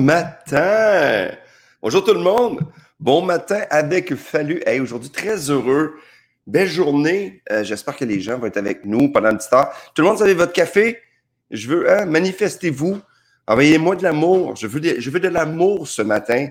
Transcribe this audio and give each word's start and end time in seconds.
Matin! 0.00 1.30
Bonjour 1.82 2.02
tout 2.02 2.14
le 2.14 2.20
monde! 2.20 2.60
Bon 2.98 3.20
matin 3.20 3.64
avec 3.68 4.14
Fallu. 4.14 4.62
Hey, 4.64 4.80
aujourd'hui, 4.80 5.10
très 5.10 5.50
heureux. 5.50 5.94
Belle 6.46 6.68
journée. 6.68 7.42
Euh, 7.52 7.62
j'espère 7.64 7.96
que 7.96 8.06
les 8.06 8.18
gens 8.18 8.38
vont 8.38 8.46
être 8.46 8.56
avec 8.56 8.86
nous 8.86 9.12
pendant 9.12 9.28
un 9.28 9.36
petit 9.36 9.50
temps. 9.50 9.68
Tout 9.94 10.00
le 10.00 10.08
monde, 10.08 10.16
vous 10.16 10.22
avez 10.22 10.32
votre 10.32 10.54
café? 10.54 10.98
Je 11.50 11.68
veux, 11.68 11.90
hein, 11.90 12.06
manifestez-vous. 12.06 12.98
Envoyez-moi 13.46 13.96
de 13.96 14.02
l'amour. 14.02 14.56
Je 14.56 14.66
veux 14.66 14.80
de, 14.80 15.28
l'amour 15.28 15.86
ce 15.86 16.00
matin. 16.00 16.48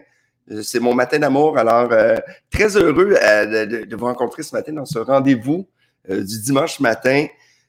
Euh, 0.52 0.62
c'est 0.62 0.80
mon 0.80 0.94
matin 0.94 1.18
d'amour. 1.18 1.58
Alors, 1.58 1.92
euh, 1.92 2.18
très 2.52 2.78
heureux 2.78 3.16
de, 3.16 3.84
de, 3.86 3.96
vous 3.96 4.06
rencontrer 4.06 4.44
ce 4.44 4.56
matin 4.56 4.74
dans 4.74 4.86
ce 4.86 5.00
rendez-vous 5.00 5.68
du 6.08 6.42
dimanche 6.42 6.80
matin. 6.80 7.26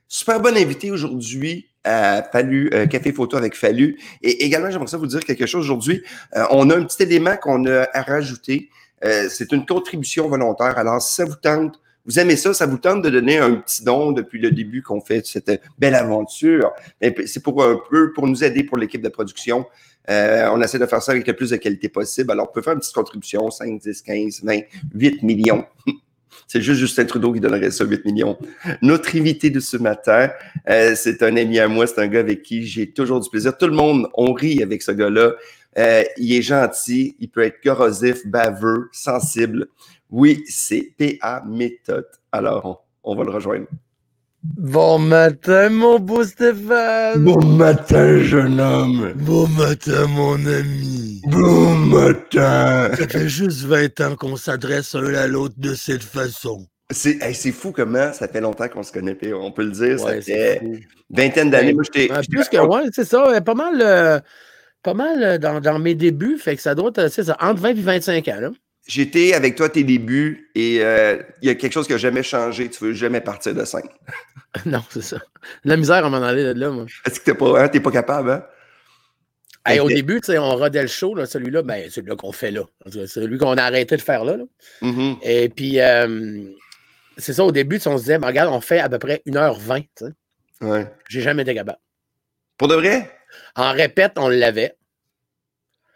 Super 0.09 0.41
bon 0.41 0.55
invité 0.57 0.91
aujourd'hui 0.91 1.70
à 1.85 2.23
Fallu, 2.23 2.71
euh, 2.75 2.87
Café 2.87 3.13
Photo 3.13 3.37
avec 3.37 3.55
Fallu. 3.55 3.99
Et 4.23 4.45
également, 4.45 4.71
j'aimerais 4.71 4.89
ça 4.89 4.97
vous 4.97 5.07
dire 5.07 5.21
quelque 5.21 5.47
chose 5.47 5.65
aujourd'hui. 5.65 6.03
Euh, 6.37 6.45
on 6.51 6.71
a 6.71 6.77
un 6.77 6.85
petit 6.85 7.03
élément 7.03 7.37
qu'on 7.37 7.65
a 7.67 7.87
à 7.93 8.03
rajouter. 8.03 8.69
Euh, 9.05 9.29
c'est 9.31 9.53
une 9.53 9.65
contribution 9.65 10.29
volontaire. 10.29 10.77
Alors, 10.79 11.01
si 11.01 11.15
ça 11.15 11.25
vous 11.25 11.37
tente, 11.37 11.81
vous 12.07 12.19
aimez 12.19 12.37
ça, 12.37 12.53
ça 12.53 12.67
vous 12.67 12.79
tente 12.79 13.03
de 13.03 13.11
donner 13.11 13.39
un 13.39 13.55
petit 13.57 13.85
don 13.85 14.13
depuis 14.13 14.41
le 14.41 14.51
début 14.51 14.83
qu'on 14.83 15.01
fait 15.01 15.25
cette 15.27 15.63
belle 15.79 15.95
aventure. 15.95 16.73
C'est 17.27 17.43
pour 17.43 17.63
un 17.63 17.79
peu 17.91 18.13
pour 18.13 18.27
nous 18.27 18.43
aider 18.43 18.65
pour 18.65 18.79
l'équipe 18.79 19.03
de 19.03 19.09
production. 19.09 19.67
on 20.09 20.63
essaie 20.63 20.79
de 20.79 20.87
faire 20.87 21.03
ça 21.03 21.13
avec 21.13 21.27
le 21.27 21.35
plus 21.35 21.51
de 21.51 21.57
qualité 21.57 21.89
possible. 21.89 22.31
Alors, 22.33 22.49
on 22.51 22.53
peut 22.53 22.63
faire 22.63 22.73
une 22.73 22.81
petite 22.81 22.95
contribution, 22.95 23.51
5, 23.51 23.81
10, 23.81 24.03
15, 24.03 24.41
20, 24.43 24.61
8 24.95 25.23
millions. 25.23 25.65
C'est 26.53 26.63
juste 26.63 26.81
Justin 26.81 27.05
Trudeau 27.05 27.33
qui 27.33 27.39
donnerait 27.39 27.71
ça 27.71 27.85
8 27.85 28.05
millions. 28.05 28.37
Notre 28.83 29.15
invité 29.17 29.51
de 29.51 29.61
ce 29.61 29.77
matin, 29.77 30.31
euh, 30.69 30.97
c'est 30.97 31.23
un 31.23 31.37
ami 31.37 31.61
à 31.61 31.69
moi, 31.69 31.87
c'est 31.87 32.01
un 32.01 32.09
gars 32.09 32.19
avec 32.19 32.43
qui 32.43 32.67
j'ai 32.67 32.91
toujours 32.91 33.21
du 33.21 33.31
plaisir. 33.31 33.57
Tout 33.57 33.69
le 33.69 33.73
monde, 33.73 34.09
on 34.15 34.33
rit 34.33 34.61
avec 34.61 34.83
ce 34.83 34.91
gars-là. 34.91 35.35
Euh, 35.79 36.03
il 36.17 36.33
est 36.35 36.43
gentil, 36.43 37.15
il 37.21 37.29
peut 37.29 37.45
être 37.45 37.63
corrosif, 37.63 38.27
baveux, 38.27 38.89
sensible. 38.91 39.69
Oui, 40.11 40.43
c'est 40.49 40.93
PA 40.99 41.45
Méthode. 41.47 42.09
Alors, 42.33 42.85
on 43.05 43.15
va 43.15 43.23
le 43.23 43.31
rejoindre. 43.31 43.67
Bon 44.43 44.99
matin, 44.99 45.69
mon 45.69 45.99
beau 45.99 46.25
Stéphane. 46.25 47.23
Bon 47.23 47.45
matin, 47.45 48.21
jeune 48.21 48.59
homme. 48.59 49.13
Bon 49.17 49.47
matin, 49.49 50.07
mon 50.07 50.35
ami. 50.47 51.21
Bon 51.27 51.75
matin. 51.75 52.91
Ça 52.97 53.07
fait 53.07 53.29
juste 53.29 53.65
20 53.65 54.01
ans 54.01 54.17
qu'on 54.17 54.37
s'adresse 54.37 54.95
l'un 54.95 55.15
à 55.15 55.27
l'autre 55.27 55.57
de 55.59 55.75
cette 55.75 56.03
façon. 56.03 56.67
C'est 56.91 57.53
fou 57.53 57.71
comment 57.73 58.15
ça 58.15 58.29
fait 58.29 58.41
longtemps 58.41 58.69
qu'on 58.69 58.83
se 58.83 58.93
connaît, 58.93 59.17
on 59.35 59.53
peut 59.53 59.65
le 59.65 59.73
dire. 59.73 60.01
ça 60.01 60.19
fait 60.23 60.63
vingtaine 61.11 61.51
d'années. 61.51 61.75
Moi, 61.75 61.83
j'étais. 61.85 62.09
Plus 62.31 62.49
que, 62.49 62.57
ouais, 62.57 62.89
c'est 62.95 63.05
ça. 63.05 63.43
Pas 63.43 63.55
mal, 63.55 63.79
euh, 63.83 64.21
pas 64.83 64.95
mal 64.95 65.23
euh, 65.23 65.39
dans, 65.39 65.61
dans, 65.61 65.79
mes 65.79 65.95
débuts. 65.95 66.39
Fait 66.39 66.57
que 66.57 66.63
ça 66.63 66.75
doit 66.75 66.93
être, 66.97 67.09
ça, 67.09 67.37
entre 67.41 67.61
20 67.61 67.69
et 67.69 67.75
25 67.75 68.29
ans. 68.29 68.41
Là. 68.41 68.51
J'étais 68.91 69.35
avec 69.35 69.55
toi 69.55 69.67
à 69.67 69.69
tes 69.69 69.85
débuts 69.85 70.51
et 70.57 70.79
euh, 70.81 71.23
il 71.43 71.47
y 71.47 71.51
a 71.53 71.55
quelque 71.55 71.73
chose 71.73 71.87
qui 71.87 71.93
n'a 71.93 71.99
jamais 71.99 72.25
changé. 72.25 72.69
Tu 72.69 72.83
veux 72.83 72.93
jamais 72.93 73.21
partir 73.21 73.55
de 73.55 73.65
scène. 73.65 73.89
non, 74.67 74.83
c'est 74.91 75.03
ça. 75.03 75.19
La 75.63 75.77
misère 75.77 76.05
à 76.05 76.11
m'en 76.11 76.21
aller 76.21 76.43
de 76.43 76.59
là, 76.59 76.71
moi. 76.71 76.87
Est-ce 77.07 77.21
que 77.21 77.27
t'es 77.27 77.35
pas, 77.35 77.63
hein, 77.63 77.69
pas 77.69 77.91
capable, 77.93 78.31
hein? 78.33 79.79
au 79.81 79.87
début, 79.87 80.21
on 80.31 80.57
rodait 80.57 80.83
le 80.83 80.89
show, 80.89 81.15
celui-là, 81.25 81.63
ben, 81.63 81.89
celui-là 81.89 82.17
qu'on 82.17 82.33
fait 82.33 82.51
là. 82.51 82.63
Celui 83.07 83.39
qu'on 83.39 83.53
a 83.53 83.63
arrêté 83.63 83.97
de 83.97 84.03
faire 84.03 84.25
là. 84.25 84.39
Mm-hmm. 84.83 85.19
Et 85.23 85.49
puis, 85.51 85.79
euh, 85.79 86.43
c'est 87.17 87.33
ça, 87.33 87.45
au 87.45 87.53
début, 87.53 87.79
on 87.87 87.97
se 87.97 88.03
disait, 88.03 88.19
ben, 88.19 88.27
regarde, 88.27 88.53
on 88.53 88.61
fait 88.61 88.81
à 88.81 88.89
peu 88.89 88.99
près 88.99 89.23
1h20. 89.25 90.13
Ouais. 90.63 90.93
J'ai 91.09 91.21
jamais 91.21 91.43
été 91.43 91.55
capable. 91.55 91.79
Pour 92.59 92.67
de 92.67 92.75
vrai? 92.75 93.09
En 93.55 93.71
répète, 93.71 94.15
on 94.17 94.29
l'avait. 94.29 94.75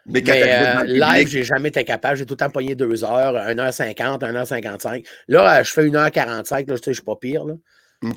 Mais, 0.07 0.21
quand 0.21 0.33
euh, 0.35 0.83
live, 0.83 1.27
j'ai 1.27 1.43
jamais 1.43 1.69
été 1.69 1.83
capable. 1.83 2.17
J'ai 2.17 2.25
tout 2.25 2.33
le 2.33 2.37
temps 2.37 2.49
pogné 2.49 2.75
2 2.75 3.03
heures, 3.03 3.33
1h50, 3.33 4.19
1h55. 4.19 5.05
Là, 5.27 5.63
je 5.63 5.71
fais 5.71 5.85
1h45. 5.85 6.69
Là, 6.69 6.75
je 6.85 6.91
suis 6.91 7.01
pas 7.01 7.15
pire. 7.15 7.45
Là. 7.45 7.55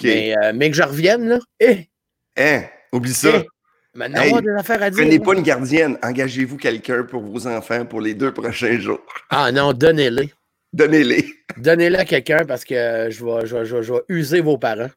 Mais, 0.03 0.37
euh, 0.37 0.53
mais, 0.55 0.71
que 0.71 0.77
je 0.77 0.83
revienne, 0.83 1.29
là, 1.29 1.39
eh! 1.61 1.89
Eh! 2.37 2.61
Oublie 2.93 3.15
ça! 3.15 3.31
Eh! 3.35 3.47
Maintenant, 3.95 4.23
on 4.31 4.37
a 4.37 4.43
des 4.43 4.51
affaires 4.51 4.83
à 4.83 4.91
dire. 4.91 5.03
Prenez 5.03 5.19
pas 5.19 5.35
une 5.35 5.43
gardienne. 5.43 5.99
Engagez-vous 6.03 6.59
quelqu'un 6.59 7.05
pour 7.05 7.23
vos 7.23 7.47
enfants 7.47 7.87
pour 7.87 8.01
les 8.01 8.15
deux 8.15 8.33
prochains 8.33 8.79
jours. 8.79 9.01
Ah 9.31 9.51
non, 9.51 9.73
donnez-les. 9.73 10.33
Donnez-les. 10.73 11.25
Donnez-les 11.57 11.97
à 11.97 12.05
quelqu'un 12.05 12.45
parce 12.47 12.65
que 12.65 13.09
je 13.11 13.25
vais, 13.25 13.47
je, 13.47 13.65
je, 13.65 13.83
je 13.83 13.93
vais, 13.95 14.01
user 14.11 14.41
vos 14.43 14.59
parents. 14.59 14.91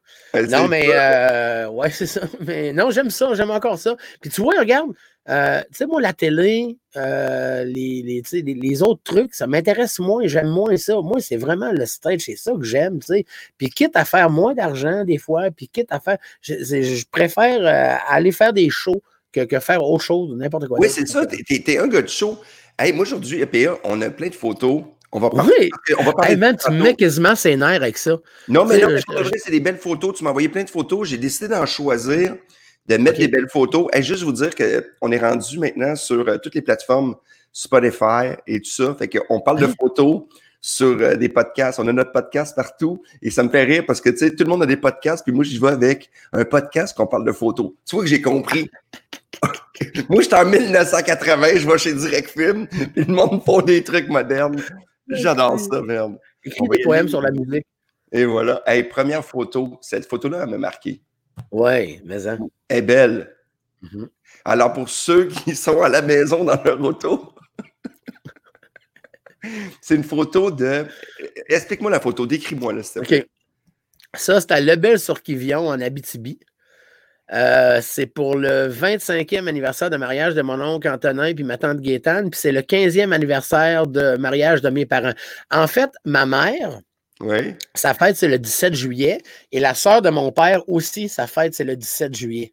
non, 0.50 0.68
mais 0.68 0.86
euh, 0.90 1.68
ouais, 1.68 1.90
c'est 1.92 2.06
ça. 2.06 2.20
Mais 2.40 2.72
non, 2.72 2.90
j'aime 2.90 3.10
ça, 3.10 3.32
j'aime 3.34 3.50
encore 3.50 3.78
ça. 3.78 3.96
Puis 4.20 4.30
tu 4.30 4.42
vois, 4.42 4.58
regarde, 4.58 4.90
euh, 5.28 5.60
tu 5.70 5.76
sais, 5.78 5.86
moi, 5.86 6.00
la 6.00 6.12
télé, 6.12 6.76
euh, 6.96 7.62
les, 7.64 8.02
les, 8.32 8.42
les, 8.42 8.82
autres 8.82 9.02
trucs, 9.04 9.34
ça 9.34 9.46
m'intéresse 9.46 10.00
moins, 10.00 10.26
j'aime 10.26 10.48
moins 10.48 10.76
ça. 10.76 11.00
Moi, 11.00 11.20
c'est 11.20 11.36
vraiment 11.36 11.70
le 11.70 11.86
stage, 11.86 12.22
c'est 12.22 12.36
ça 12.36 12.52
que 12.52 12.64
j'aime, 12.64 12.98
tu 12.98 13.06
sais. 13.06 13.24
Puis 13.56 13.68
quitte 13.68 13.94
à 13.94 14.04
faire 14.04 14.30
moins 14.30 14.54
d'argent 14.54 15.04
des 15.04 15.18
fois, 15.18 15.50
puis 15.56 15.68
quitte 15.68 15.92
à 15.92 16.00
faire. 16.00 16.18
Je, 16.40 16.54
je 16.62 17.04
préfère 17.10 17.60
euh, 17.60 17.96
aller 18.08 18.32
faire 18.32 18.52
des 18.52 18.68
shows 18.68 19.00
que, 19.32 19.44
que 19.44 19.60
faire 19.60 19.84
autre 19.84 20.02
chose, 20.02 20.34
n'importe 20.36 20.66
quoi. 20.66 20.78
Oui, 20.80 20.88
c'est 20.90 21.06
ça, 21.06 21.24
t'es 21.24 21.44
es, 21.48 21.78
un 21.78 21.86
gars 21.86 22.02
de 22.02 22.08
show. 22.08 22.40
Hey, 22.76 22.92
moi, 22.92 23.02
aujourd'hui, 23.02 23.42
EPA, 23.42 23.78
on 23.84 24.00
a 24.02 24.10
plein 24.10 24.28
de 24.28 24.34
photos. 24.34 24.82
On 25.12 25.20
va 25.20 25.30
parler. 25.30 25.52
Oui. 25.60 25.70
On 25.98 26.04
va 26.04 26.12
parler 26.14 26.32
hey, 26.32 26.36
man, 26.38 26.56
tu 26.56 26.70
me 26.72 26.82
mets 26.82 26.94
quasiment 26.94 27.36
ses 27.36 27.54
nerfs 27.54 27.82
avec 27.82 27.98
ça. 27.98 28.16
Non, 28.48 28.64
mais 28.64 28.78
non, 28.78 28.88
mais 28.88 29.02
c'est 29.36 29.50
des 29.50 29.60
belles 29.60 29.76
photos. 29.76 30.16
Tu 30.16 30.24
m'as 30.24 30.30
envoyé 30.30 30.48
plein 30.48 30.64
de 30.64 30.70
photos. 30.70 31.06
J'ai 31.06 31.18
décidé 31.18 31.48
d'en 31.48 31.66
choisir 31.66 32.34
de 32.86 32.96
mettre 32.96 33.18
des 33.18 33.28
belles 33.28 33.48
photos. 33.48 33.88
Et 33.92 34.02
juste 34.02 34.22
vous 34.22 34.32
dire 34.32 34.50
qu'on 34.54 35.12
est 35.12 35.18
rendu 35.18 35.58
maintenant 35.58 35.94
sur 35.96 36.28
euh, 36.28 36.38
toutes 36.38 36.54
les 36.54 36.62
plateformes 36.62 37.16
Spotify 37.52 38.34
et 38.46 38.60
tout 38.60 38.70
ça. 38.70 38.94
Fait 38.98 39.08
qu'on 39.08 39.40
parle 39.40 39.60
de 39.60 39.68
photos 39.78 40.22
sur 40.60 40.96
euh, 41.00 41.16
des 41.16 41.28
podcasts. 41.28 41.78
On 41.78 41.86
a 41.88 41.92
notre 41.92 42.12
podcast 42.12 42.56
partout 42.56 43.02
et 43.20 43.30
ça 43.30 43.42
me 43.42 43.50
fait 43.50 43.64
rire 43.64 43.84
parce 43.86 44.00
que, 44.00 44.10
tu 44.10 44.18
sais, 44.18 44.34
tout 44.34 44.44
le 44.44 44.50
monde 44.50 44.62
a 44.62 44.66
des 44.66 44.76
podcasts, 44.76 45.24
puis 45.24 45.32
moi, 45.32 45.44
j'y 45.44 45.58
vais 45.58 45.68
avec 45.68 46.10
un 46.32 46.44
podcast 46.44 46.96
qu'on 46.96 47.06
parle 47.06 47.26
de 47.26 47.32
photos. 47.32 47.72
Tu 47.84 47.96
vois 47.96 48.04
que 48.04 48.10
j'ai 48.10 48.22
compris. 48.22 48.70
moi, 50.08 50.22
j'étais 50.22 50.36
en 50.36 50.46
1980, 50.46 51.48
je 51.56 51.68
vais 51.68 51.78
chez 51.78 51.92
Direct 51.92 52.30
Film, 52.30 52.66
puis 52.68 53.04
le 53.04 53.12
monde 53.12 53.42
font 53.44 53.60
des 53.60 53.82
trucs 53.82 54.08
modernes. 54.08 54.62
J'adore 55.08 55.58
ça, 55.58 55.82
merde. 55.82 56.18
Écris 56.44 56.68
des 56.68 56.82
poèmes 56.84 57.08
sur 57.08 57.20
la 57.20 57.30
musique. 57.30 57.66
Et 58.12 58.24
voilà. 58.24 58.62
Hey, 58.66 58.84
première 58.84 59.24
photo. 59.24 59.78
Cette 59.80 60.06
photo-là, 60.06 60.42
elle 60.44 60.50
m'a 60.50 60.58
marqué. 60.58 61.00
Oui, 61.50 62.00
mais 62.04 62.26
hein. 62.26 62.38
Elle 62.72 62.78
est 62.78 62.82
belle. 62.82 63.36
Mm-hmm. 63.84 64.08
Alors, 64.46 64.72
pour 64.72 64.88
ceux 64.88 65.26
qui 65.26 65.54
sont 65.56 65.82
à 65.82 65.90
la 65.90 66.00
maison 66.00 66.42
dans 66.42 66.60
leur 66.64 66.80
auto, 66.80 67.34
c'est 69.82 69.94
une 69.94 70.04
photo 70.04 70.50
de. 70.50 70.86
Explique-moi 71.48 71.90
la 71.90 72.00
photo, 72.00 72.26
décris-moi 72.26 72.72
là, 72.72 72.80
OK. 72.96 73.26
Ça, 74.14 74.40
c'est 74.40 74.52
à 74.52 74.60
Lebel-sur-Kivion, 74.60 75.68
en 75.68 75.80
Abitibi. 75.80 76.38
Euh, 77.32 77.80
c'est 77.82 78.06
pour 78.06 78.36
le 78.36 78.68
25e 78.68 79.46
anniversaire 79.46 79.90
de 79.90 79.96
mariage 79.96 80.34
de 80.34 80.42
mon 80.42 80.60
oncle 80.60 80.88
Antonin 80.88 81.32
puis 81.32 81.44
ma 81.44 81.56
tante 81.56 81.80
Gaétane, 81.80 82.28
puis 82.30 82.38
c'est 82.38 82.52
le 82.52 82.60
15e 82.60 83.12
anniversaire 83.12 83.86
de 83.86 84.16
mariage 84.16 84.60
de 84.60 84.70
mes 84.70 84.86
parents. 84.86 85.14
En 85.50 85.66
fait, 85.66 85.90
ma 86.04 86.26
mère, 86.26 86.80
sa 87.74 87.94
fête, 87.94 88.16
c'est 88.16 88.28
le 88.28 88.38
17 88.38 88.74
juillet. 88.74 89.18
Et 89.50 89.60
la 89.60 89.74
sœur 89.74 90.02
de 90.02 90.10
mon 90.10 90.32
père 90.32 90.66
aussi, 90.68 91.08
sa 91.08 91.26
fête, 91.26 91.54
c'est 91.54 91.64
le 91.64 91.76
17 91.76 92.14
juillet. 92.14 92.52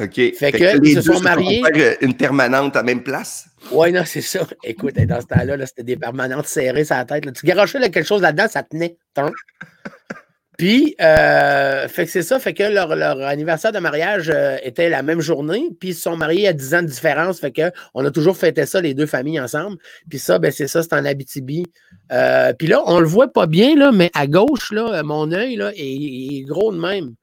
OK. 0.00 0.14
Fait, 0.14 0.52
que, 0.52 0.84
ils 0.84 0.94
se 0.94 1.02
sont 1.02 1.20
mariés. 1.20 1.62
Une 2.00 2.14
permanente 2.14 2.74
à 2.76 2.82
même 2.82 3.02
place? 3.02 3.46
Oui, 3.70 3.92
non, 3.92 4.02
c'est 4.04 4.20
ça. 4.20 4.40
Écoute, 4.64 4.94
dans 4.94 5.20
ce 5.20 5.26
temps-là, 5.26 5.66
c'était 5.66 5.84
des 5.84 5.96
permanentes 5.96 6.46
serrées 6.46 6.84
sur 6.84 6.96
la 6.96 7.04
tête. 7.04 7.32
Tu 7.32 7.46
garochais 7.46 7.78
quelque 7.78 8.02
chose 8.02 8.22
là-dedans, 8.22 8.48
ça 8.48 8.62
tenait. 8.62 8.96
Puis, 10.56 10.94
euh, 11.00 11.88
fait 11.88 12.04
que 12.04 12.10
c'est 12.12 12.22
ça, 12.22 12.38
fait 12.38 12.54
que 12.54 12.62
leur, 12.62 12.92
anniversaire 13.22 13.72
de 13.72 13.80
mariage 13.80 14.30
euh, 14.32 14.56
était 14.62 14.88
la 14.88 15.02
même 15.02 15.20
journée, 15.20 15.70
puis 15.80 15.90
ils 15.90 15.94
se 15.94 16.02
sont 16.02 16.16
mariés 16.16 16.46
à 16.46 16.52
10 16.52 16.74
ans 16.74 16.82
de 16.82 16.86
différence, 16.86 17.40
fait 17.40 17.50
que 17.50 17.72
on 17.92 18.04
a 18.04 18.12
toujours 18.12 18.36
fêté 18.36 18.64
ça, 18.64 18.80
les 18.80 18.94
deux 18.94 19.06
familles 19.06 19.40
ensemble. 19.40 19.78
Puis 20.08 20.20
ça, 20.20 20.38
ben 20.38 20.52
c'est 20.52 20.68
ça, 20.68 20.84
c'est 20.84 20.92
en 20.92 21.04
Abitibi. 21.04 21.64
Euh, 22.12 22.52
puis 22.52 22.68
là, 22.68 22.82
on 22.86 23.00
le 23.00 23.06
voit 23.06 23.32
pas 23.32 23.46
bien, 23.46 23.74
là, 23.74 23.90
mais 23.90 24.12
à 24.14 24.28
gauche, 24.28 24.70
là, 24.70 25.02
mon 25.02 25.32
œil 25.32 25.56
là, 25.56 25.72
est, 25.74 26.44
gros 26.46 26.72
de 26.72 26.78
même. 26.78 27.14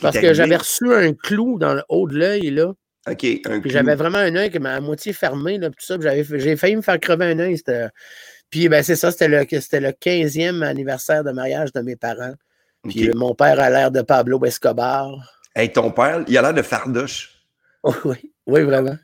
Parce 0.00 0.18
que 0.18 0.34
j'avais 0.34 0.56
reçu 0.56 0.92
un 0.92 1.12
clou 1.12 1.58
dans 1.58 1.74
le 1.74 1.82
haut 1.88 2.08
de 2.08 2.16
l'œil, 2.16 2.50
là. 2.50 2.72
OK, 3.08 3.24
un 3.46 3.60
Puis 3.60 3.70
j'avais 3.70 3.94
vraiment 3.94 4.18
un 4.18 4.34
œil 4.36 4.50
qui 4.50 4.58
m'a 4.58 4.74
à 4.74 4.80
moitié 4.80 5.12
fermé, 5.12 5.58
là, 5.58 5.70
tout 5.70 5.76
ça. 5.78 5.96
J'ai 6.00 6.56
failli 6.56 6.76
me 6.76 6.82
faire 6.82 7.00
crever 7.00 7.26
un 7.26 7.38
œil. 7.38 7.60
Puis 8.50 8.68
ben, 8.68 8.82
c'est 8.82 8.96
ça, 8.96 9.10
c'était 9.10 9.28
le, 9.28 9.38
le 9.38 9.90
15e 9.90 10.62
anniversaire 10.62 11.24
de 11.24 11.30
mariage 11.30 11.72
de 11.72 11.80
mes 11.80 11.96
parents. 11.96 12.34
Puis 12.88 13.10
mon 13.14 13.34
père 13.34 13.58
a 13.60 13.70
l'air 13.70 13.90
de 13.90 14.02
Pablo 14.02 14.44
Escobar. 14.44 15.10
Hey, 15.54 15.72
ton 15.72 15.90
père, 15.90 16.24
il 16.28 16.36
a 16.38 16.42
l'air 16.42 16.54
de 16.54 16.62
Fardoche. 16.62 17.42
oui, 18.04 18.32
oui, 18.46 18.62
vraiment. 18.62 18.96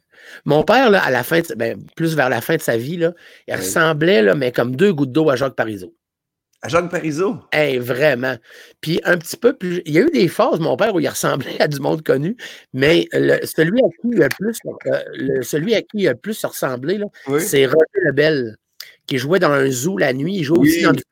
Mon 0.45 0.63
père, 0.63 0.91
là, 0.91 1.03
à 1.03 1.11
la 1.11 1.23
fin, 1.23 1.41
ben, 1.57 1.79
plus 1.95 2.15
vers 2.15 2.29
la 2.29 2.41
fin 2.41 2.57
de 2.57 2.61
sa 2.61 2.77
vie, 2.77 2.97
là, 2.97 3.13
il 3.47 3.55
ressemblait, 3.55 4.23
là, 4.23 4.35
mais 4.35 4.53
comme 4.53 4.75
deux 4.75 4.93
gouttes 4.93 5.13
d'eau 5.13 5.31
à 5.31 5.37
Jacques 5.37 5.55
Parizeau. 5.55 5.95
À 6.63 6.69
Jacques 6.69 6.91
Parizeau? 6.91 7.37
Hey, 7.53 7.79
vraiment. 7.79 8.37
Puis 8.81 9.01
un 9.05 9.19
petit 9.19 9.37
peu 9.37 9.53
plus. 9.53 9.83
Il 9.85 9.93
y 9.93 9.99
a 9.99 10.03
eu 10.03 10.11
des 10.11 10.29
phases, 10.29 10.59
mon 10.59 10.77
père, 10.77 10.95
où 10.95 11.01
il 11.01 11.09
ressemblait 11.09 11.57
à 11.61 11.69
du 11.69 11.81
monde 11.81 12.03
connu, 12.03 12.37
mais 12.73 13.09
celui, 13.13 13.81
à 13.81 13.89
qui 13.89 14.09
il 14.13 14.23
a 14.23 14.29
plus, 14.29 14.59
euh, 14.87 15.43
celui 15.43 15.75
à 15.75 15.83
qui 15.83 15.99
il 15.99 16.09
a 16.09 16.15
plus 16.15 16.45
ressemblé, 16.45 17.01
c'est 17.39 17.67
Roger 17.67 18.01
Lebel, 18.05 18.57
qui 19.07 19.19
jouait 19.19 19.39
dans 19.39 19.51
un 19.51 19.71
zoo 19.71 19.99
la 19.99 20.13
nuit. 20.13 20.37
Il 20.37 20.45
jouait 20.45 20.59
aussi 20.59 20.83
dans 20.83 20.93
du 20.93 21.03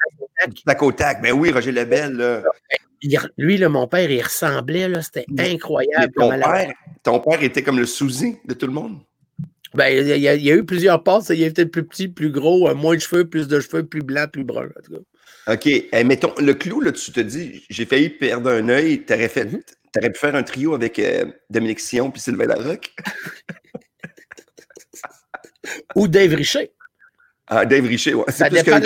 tac 0.66 0.82
au 0.82 0.92
tac. 0.92 1.22
Ben 1.22 1.32
oui, 1.32 1.50
Roger 1.52 1.72
Lebel. 1.72 2.14
Là. 2.14 2.42
lui, 3.36 3.58
là, 3.58 3.68
mon 3.68 3.86
père, 3.86 4.10
il 4.10 4.22
ressemblait, 4.22 4.90
c'était 5.02 5.26
incroyable. 5.38 6.12
Ton 6.16 6.30
père, 6.30 6.72
ton 7.02 7.20
père 7.20 7.42
était 7.42 7.62
comme 7.62 7.78
le 7.78 7.86
sousi 7.86 8.38
de 8.46 8.54
tout 8.54 8.66
le 8.66 8.72
monde? 8.72 8.98
Ben, 9.74 9.88
il 9.88 10.20
y, 10.20 10.28
a, 10.28 10.36
eu 10.36 10.64
plusieurs 10.64 11.02
passes. 11.02 11.30
Il 11.30 11.42
était 11.42 11.66
plus 11.66 11.84
petit, 11.84 12.06
plus 12.06 12.30
gros, 12.30 12.68
euh, 12.68 12.74
moins 12.74 12.94
de 12.94 13.00
cheveux, 13.00 13.28
plus 13.28 13.48
de 13.48 13.58
cheveux, 13.58 13.84
plus 13.84 14.02
blanc, 14.02 14.26
plus 14.32 14.44
brun. 14.44 14.66
En 14.66 14.82
tout 14.82 14.92
cas. 14.92 15.00
OK. 15.46 15.66
Eh, 15.66 16.04
mettons, 16.04 16.34
le 16.38 16.54
clou, 16.54 16.80
là, 16.80 16.92
tu 16.92 17.12
te 17.12 17.20
dis, 17.20 17.64
j'ai 17.68 17.84
failli 17.84 18.08
perdre 18.08 18.50
un 18.50 18.68
œil, 18.68 19.04
t'aurais 19.04 19.28
fait. 19.28 19.44
Mhm. 19.44 19.62
T'aurais 19.92 20.10
pu 20.10 20.18
faire 20.18 20.34
un 20.34 20.42
trio 20.42 20.74
avec 20.74 20.98
euh, 20.98 21.26
Dominique 21.50 21.80
Sion 21.80 22.10
puis 22.10 22.20
Sylvain 22.20 22.46
Larocque. 22.46 22.94
Ou 25.94 26.08
Dave 26.08 26.34
Richer. 26.34 26.72
Ah, 27.46 27.66
Dave 27.66 27.86
Richer, 27.86 28.14
ouais. 28.14 28.24
Ça 28.28 28.48
dépend, 28.48 28.80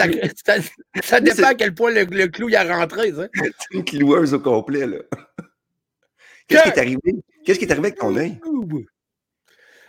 ça, 1.04 1.20
dépend 1.20 1.44
à 1.44 1.54
quel 1.54 1.74
point 1.74 1.92
le, 1.92 2.26
clou 2.26 2.48
y 2.48 2.56
a 2.56 2.76
rentré. 2.76 3.12
C'est 3.14 3.50
une 3.70 3.84
cloueuse 3.84 4.34
au 4.34 4.40
complet, 4.40 4.86
là. 4.86 4.98
Qu'est-ce 6.48 6.62
qui 6.64 6.68
est 6.68 6.78
arrivé? 6.78 7.14
Qu'est-ce 7.44 7.58
qui 7.58 7.66
est 7.66 7.70
arrivé 7.70 7.88
avec 7.88 7.98
ton 7.98 8.16
œil? 8.16 8.40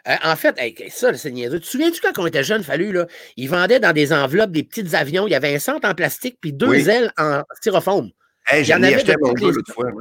Euh, 0.10 0.16
en 0.24 0.36
fait, 0.36 0.56
ça, 0.90 1.14
c'est 1.14 1.32
niaiseux. 1.32 1.60
Tu 1.60 1.66
te 1.66 1.72
souviens-tu 1.72 2.02
quand 2.02 2.18
on 2.18 2.26
était 2.26 2.44
jeune, 2.44 2.64
Fallu, 2.64 2.92
là, 2.92 3.06
ils 3.38 3.50
vendaient 3.50 3.80
dans 3.80 3.94
des 3.94 4.12
enveloppes 4.12 4.52
des 4.52 4.64
petits 4.64 4.96
avions. 4.96 5.28
Il 5.28 5.32
y 5.32 5.36
avait 5.36 5.54
un 5.54 5.60
centre 5.60 5.88
en 5.88 5.94
plastique 5.94 6.38
puis 6.42 6.52
deux 6.52 6.90
ailes 6.90 7.12
en 7.18 7.44
styrofoam. 7.56 8.10
Hey, 8.48 8.66
j'en 8.66 8.82
ai 8.82 8.96
acheté 8.96 9.14
mon 9.22 9.34
gars 9.34 9.48
l'autre 9.48 9.72
fois. 9.72 9.92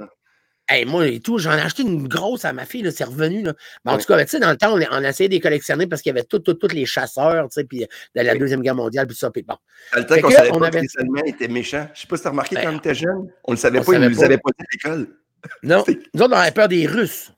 moi 0.86 1.06
et 1.06 1.20
tout, 1.20 1.38
j'en 1.38 1.52
ai 1.52 1.60
acheté 1.60 1.82
une 1.82 2.08
grosse 2.08 2.46
à 2.46 2.54
ma 2.54 2.64
fille, 2.64 2.90
c'est 2.90 3.04
revenu. 3.04 3.42
Là. 3.42 3.52
Mais 3.84 3.92
en 3.92 3.98
tout 3.98 4.06
cas, 4.06 4.22
tu 4.24 4.30
sais, 4.30 4.40
dans 4.40 4.50
le 4.50 4.56
temps, 4.56 4.74
on, 4.74 4.80
on 4.90 5.04
essayait 5.04 5.28
de 5.28 5.34
les 5.34 5.40
collectionner 5.40 5.86
parce 5.86 6.00
qu'il 6.00 6.14
y 6.14 6.18
avait 6.18 6.24
tous 6.24 6.42
les 6.72 6.86
chasseurs, 6.86 7.44
tu 7.50 7.54
sais, 7.54 7.64
puis 7.64 7.80
de 7.80 7.86
la 8.14 8.34
Deuxième 8.34 8.62
Guerre 8.62 8.76
mondiale, 8.76 9.06
puis 9.06 9.16
ça, 9.16 9.30
puis 9.30 9.42
bon. 9.42 9.56
Dans 9.92 10.00
le 10.00 10.06
temps 10.06 10.20
qu'on 10.22 10.30
savait 10.30 10.50
pas 10.50 10.70
que 10.70 10.78
les 10.78 10.88
Allemands 10.98 11.24
étaient 11.26 11.48
méchants. 11.48 11.86
Je 11.92 12.00
sais 12.00 12.06
pas 12.06 12.16
si 12.16 12.22
tu 12.22 12.28
as 12.28 12.30
remarqué 12.30 12.56
quand 12.56 12.72
on 12.72 12.78
était 12.78 12.94
jeune, 12.94 13.30
on 13.44 13.52
ne 13.52 13.56
le 13.56 13.60
savait 13.60 13.80
pas, 13.82 13.92
ils 13.92 14.00
ne 14.00 14.08
nous 14.08 14.24
avaient 14.24 14.38
pas 14.38 14.50
dit 14.58 14.64
à 14.64 14.66
l'école. 14.72 15.16
Non, 15.62 15.84
nous 16.14 16.22
autres, 16.22 16.34
on 16.34 16.38
avait 16.38 16.50
peur 16.52 16.68
des 16.68 16.86
Russes. 16.86 17.30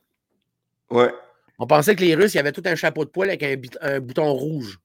Ouais. 0.91 1.11
On 1.61 1.67
pensait 1.67 1.95
que 1.95 2.01
les 2.01 2.15
Russes, 2.15 2.33
il 2.33 2.39
y 2.39 2.41
avait 2.41 2.53
tout 2.53 2.63
un 2.65 2.75
chapeau 2.75 3.05
de 3.05 3.11
poil 3.11 3.29
avec 3.29 3.45
un, 3.83 4.01
bouton 4.01 4.33
rouge. 4.33 4.79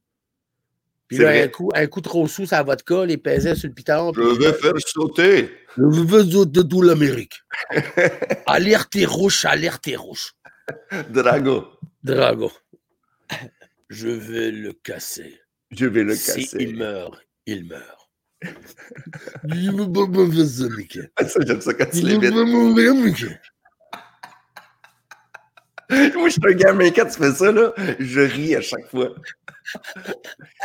Puis 1.07 1.19
là, 1.19 1.29
un 1.29 1.47
coup, 1.47 1.71
un 1.73 1.87
coup 1.87 2.01
trop 2.01 2.27
sous 2.27 2.53
à 2.53 2.63
vodka, 2.63 3.05
les 3.05 3.15
pesait 3.15 3.55
sur 3.55 3.69
le 3.69 3.73
piton. 3.73 4.11
Je 4.13 4.21
vais 4.21 4.51
faire 4.51 4.73
sauter. 4.85 5.51
Je 5.77 5.83
veux 5.83 6.29
sauter 6.29 6.67
tout 6.67 6.81
l'Amérique. 6.81 7.41
alerte 8.45 8.97
rouge, 9.05 9.45
alerte 9.45 9.89
rouge. 9.95 10.33
Drago. 11.09 11.65
Drago. 12.03 12.51
Je 13.89 14.09
vais 14.09 14.51
le 14.51 14.73
casser. 14.73 15.39
Je 15.71 15.85
vais 15.85 16.03
le 16.03 16.13
casser. 16.13 16.41
Si 16.41 16.57
il 16.59 16.75
meurt, 16.75 17.17
il 17.45 17.65
meurt. 17.65 18.09
il 19.47 19.71
me 19.71 19.85
va 19.85 21.07
ah, 21.15 21.25
Ça, 21.25 21.39
j'aime 21.47 21.61
ça 21.61 21.73
quand 21.73 21.89
tu 21.89 22.03
mourir, 22.03 22.93
Moi, 26.15 26.29
je 26.29 26.33
suis 26.33 26.41
un 26.43 26.53
gamin, 26.53 26.89
quand 26.91 27.05
tu 27.05 27.17
fais 27.17 27.31
ça, 27.31 27.51
là, 27.51 27.73
je 27.99 28.21
ris 28.21 28.55
à 28.55 28.61
chaque 28.61 28.87
fois. 28.89 29.09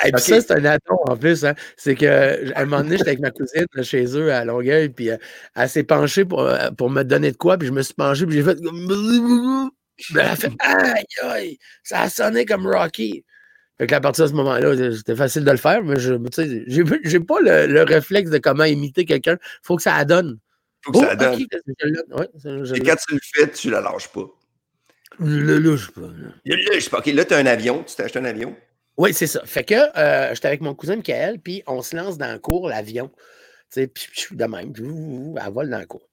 Et 0.05 0.12
puis 0.12 0.22
ça, 0.22 0.40
c'est 0.40 0.52
un 0.52 0.64
aton 0.64 0.96
en 1.08 1.17
plus. 1.17 1.44
Hein. 1.44 1.55
C'est 1.76 1.94
qu'à 1.94 2.37
un 2.56 2.64
moment 2.64 2.82
donné, 2.82 2.96
j'étais 2.96 3.11
avec 3.11 3.20
ma 3.20 3.31
cousine 3.31 3.67
chez 3.82 4.05
eux 4.17 4.32
à 4.32 4.44
Longueuil, 4.44 4.88
puis 4.90 5.11
euh, 5.11 5.17
elle 5.56 5.69
s'est 5.69 5.84
penchée 5.84 6.25
pour, 6.25 6.40
euh, 6.40 6.70
pour 6.70 6.90
me 6.90 7.02
donner 7.02 7.32
de 7.32 7.37
quoi, 7.37 7.58
puis 7.58 7.69
je 7.69 7.72
me 7.72 7.82
suis 7.82 7.94
penché, 7.94 8.26
puis 8.26 8.37
j'ai 8.37 8.43
fait. 8.43 8.58
Elle 10.14 10.20
a 10.20 10.37
fait 10.37 10.52
Aïe, 10.61 11.05
aïe, 11.23 11.58
ça 11.82 12.02
a 12.02 12.11
sonné 12.11 12.46
comme 12.46 12.66
Rocky. 12.66 13.25
Fait 13.78 13.87
que 13.87 13.94
à 13.94 14.00
partir 14.00 14.25
de 14.25 14.31
ce 14.31 14.34
moment-là, 14.34 14.94
c'était 14.94 15.16
facile 15.16 15.44
de 15.44 15.50
le 15.50 15.56
faire, 15.56 15.82
mais 15.82 15.99
je 15.99 16.14
j'ai 17.05 17.20
pas 17.20 17.40
le, 17.40 17.82
réflexe 17.82 18.31
de 18.31 18.38
comment 18.38 18.64
imiter 18.64 19.05
quelqu'un. 19.05 19.38
Il 19.40 19.61
faut 19.62 19.76
que 19.76 19.82
ça 19.82 20.05
donne. 20.05 20.38
Faut 20.82 20.93
que 20.93 20.99
ça 20.99 21.12
oh, 21.12 21.16
donne. 21.16 21.40
Et 22.75 22.81
quand 22.81 22.96
tu 22.96 23.14
le 23.14 23.20
fais, 23.23 23.50
tu 23.50 23.70
la 23.70 23.81
lâches 23.81 24.08
pas. 24.08 24.26
Le 25.20 25.58
lâche 25.58 25.90
pas. 25.90 26.08
Le 26.44 26.72
lâche 26.72 26.88
pas. 26.88 26.99
OK, 26.99 27.06
là, 27.06 27.25
tu 27.25 27.34
as 27.34 27.38
un 27.38 27.46
avion. 27.46 27.84
Tu 27.87 27.94
t'es 27.94 28.05
acheté 28.05 28.19
un 28.19 28.25
avion. 28.25 28.56
Oui, 28.96 29.14
c'est 29.14 29.26
ça. 29.26 29.43
Fait 29.44 29.64
que 29.64 29.75
euh, 29.75 30.34
j'étais 30.34 30.49
avec 30.49 30.61
mon 30.61 30.75
cousin 30.75 30.96
Michael, 30.96 31.38
puis 31.40 31.62
on 31.67 31.82
se 31.82 31.94
lance 31.94 32.19
dans 32.19 32.32
le 32.32 32.38
cours, 32.38 32.69
l'avion. 32.69 33.11
Tu 33.72 33.82
sais, 33.82 33.87
puis 33.87 34.11
de 34.32 34.44
même, 34.44 34.72
elle 34.76 35.52
vole 35.52 35.70
dans 35.70 35.78
le 35.78 35.87
cours. 35.87 36.08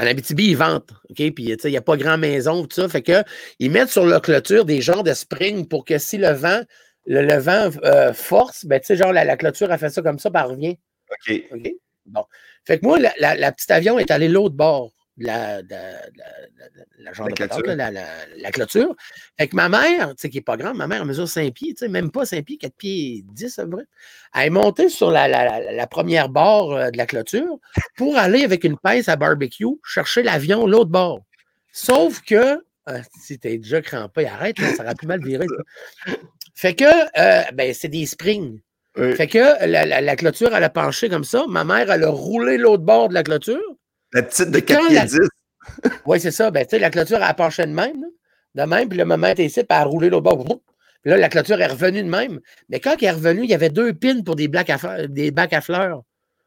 En 0.00 0.06
Abitibi, 0.06 0.50
ils 0.50 0.56
vendent, 0.56 0.84
OK? 1.10 1.16
Puis, 1.16 1.32
tu 1.32 1.54
sais, 1.58 1.68
il 1.68 1.72
n'y 1.72 1.76
a 1.76 1.82
pas 1.82 1.96
grand 1.96 2.18
maison, 2.18 2.66
tout 2.66 2.80
ça. 2.80 2.88
Fait 2.88 3.02
que 3.02 3.24
ils 3.58 3.70
mettent 3.70 3.90
sur 3.90 4.06
leur 4.06 4.22
clôture 4.22 4.64
des 4.64 4.80
genres 4.80 5.02
de 5.02 5.12
spring 5.12 5.66
pour 5.66 5.84
que 5.84 5.98
si 5.98 6.18
le 6.18 6.30
vent, 6.30 6.62
le, 7.06 7.38
vent 7.38 7.70
euh, 7.84 8.12
force, 8.12 8.64
ben, 8.64 8.78
tu 8.78 8.86
sais, 8.86 8.96
genre, 8.96 9.12
la, 9.12 9.36
clôture, 9.36 9.72
a 9.72 9.78
fait 9.78 9.90
ça 9.90 10.02
comme 10.02 10.18
ça, 10.18 10.30
puis 10.30 10.40
elle 10.40 10.50
revient. 10.50 10.78
OK. 11.10 11.42
OK? 11.52 11.70
Bon. 12.06 12.24
Fait 12.64 12.78
que 12.78 12.86
moi, 12.86 12.98
la, 12.98 13.34
la 13.34 13.52
petite 13.52 13.70
avion 13.70 13.98
est 13.98 14.10
allée 14.10 14.28
l'autre 14.28 14.54
bord 14.54 14.92
la, 15.18 15.62
la, 16.98 17.12
clôture. 17.12 17.62
La, 17.66 18.50
clôture. 18.52 18.94
Fait 19.38 19.48
que 19.48 19.56
ma 19.56 19.68
mère, 19.68 20.10
tu 20.10 20.14
sais, 20.18 20.30
qui 20.30 20.38
n'est 20.38 20.42
pas 20.42 20.56
grande, 20.56 20.76
ma 20.76 20.86
mère 20.86 21.04
mesure 21.04 21.28
5 21.28 21.52
pieds, 21.52 21.74
tu 21.74 21.80
sais, 21.80 21.88
même 21.88 22.10
pas 22.10 22.24
5 22.24 22.44
pieds, 22.44 22.56
4 22.56 22.74
pieds 22.74 23.24
10 23.32 23.58
à 23.58 23.64
peu 23.64 23.70
près. 23.70 23.84
Elle 24.34 24.46
est 24.46 24.50
montée 24.50 24.88
sur 24.88 25.10
la, 25.10 25.86
première 25.88 26.28
barre 26.28 26.70
euh, 26.70 26.90
de 26.90 26.98
la 26.98 27.06
clôture 27.06 27.58
pour 27.96 28.16
aller 28.16 28.44
avec 28.44 28.64
une 28.64 28.78
pince 28.78 29.08
à 29.08 29.16
barbecue 29.16 29.66
chercher 29.84 30.22
l'avion 30.22 30.66
l'autre 30.66 30.90
bord. 30.90 31.20
Sauf 31.72 32.20
que, 32.22 32.62
euh, 32.88 33.00
si 33.20 33.38
t'es 33.38 33.58
déjà 33.58 33.82
crampé, 33.82 34.26
arrête, 34.26 34.58
ça 34.76 34.84
aurait 34.84 34.94
pu 34.94 35.06
mal 35.06 35.20
virer. 35.24 35.46
Fait 36.54 36.74
que, 36.74 36.84
euh, 36.84 37.42
ben, 37.54 37.74
c'est 37.74 37.88
des 37.88 38.06
springs. 38.06 38.60
Fait 39.14 39.28
que 39.28 39.64
la, 39.64 40.16
clôture, 40.16 40.52
elle 40.52 40.64
a 40.64 40.70
penché 40.70 41.08
comme 41.08 41.22
ça. 41.22 41.44
Ma 41.48 41.62
mère, 41.62 41.88
elle 41.88 42.02
a 42.02 42.10
roulé 42.10 42.56
l'autre 42.56 42.82
bord 42.82 43.08
de 43.08 43.14
la 43.14 43.22
clôture. 43.22 43.62
La 44.12 44.22
petite 44.22 44.50
de 44.50 44.60
4 44.60 44.88
pieds 44.88 45.00
10. 45.00 45.18
oui, 46.06 46.20
c'est 46.20 46.30
ça. 46.30 46.50
Ben, 46.50 46.64
tu 46.64 46.70
sais, 46.70 46.78
la 46.78 46.90
clôture, 46.90 47.22
a 47.22 47.34
penché 47.34 47.66
de 47.66 47.72
même. 47.72 48.04
De 48.54 48.62
même, 48.62 48.88
puis 48.88 48.98
le 48.98 49.04
moment 49.04 49.28
était 49.28 49.44
ici, 49.44 49.60
puis 49.60 49.66
elle 49.70 49.76
a 49.76 49.84
roulé 49.84 50.08
l'autre 50.08 50.22
bord. 50.24 50.44
Puis 51.02 51.10
là, 51.10 51.16
la 51.16 51.28
clôture 51.28 51.60
est 51.60 51.66
revenue 51.66 52.02
de 52.02 52.08
même. 52.08 52.40
Mais 52.68 52.80
quand 52.80 52.96
elle 52.98 53.04
est 53.04 53.10
revenue, 53.12 53.44
il 53.44 53.50
y 53.50 53.54
avait 53.54 53.68
deux 53.68 53.92
pins 53.94 54.22
pour 54.22 54.36
des, 54.36 54.50
à 54.54 55.06
des 55.06 55.30
bacs 55.30 55.52
à 55.52 55.60
fleurs. 55.60 56.02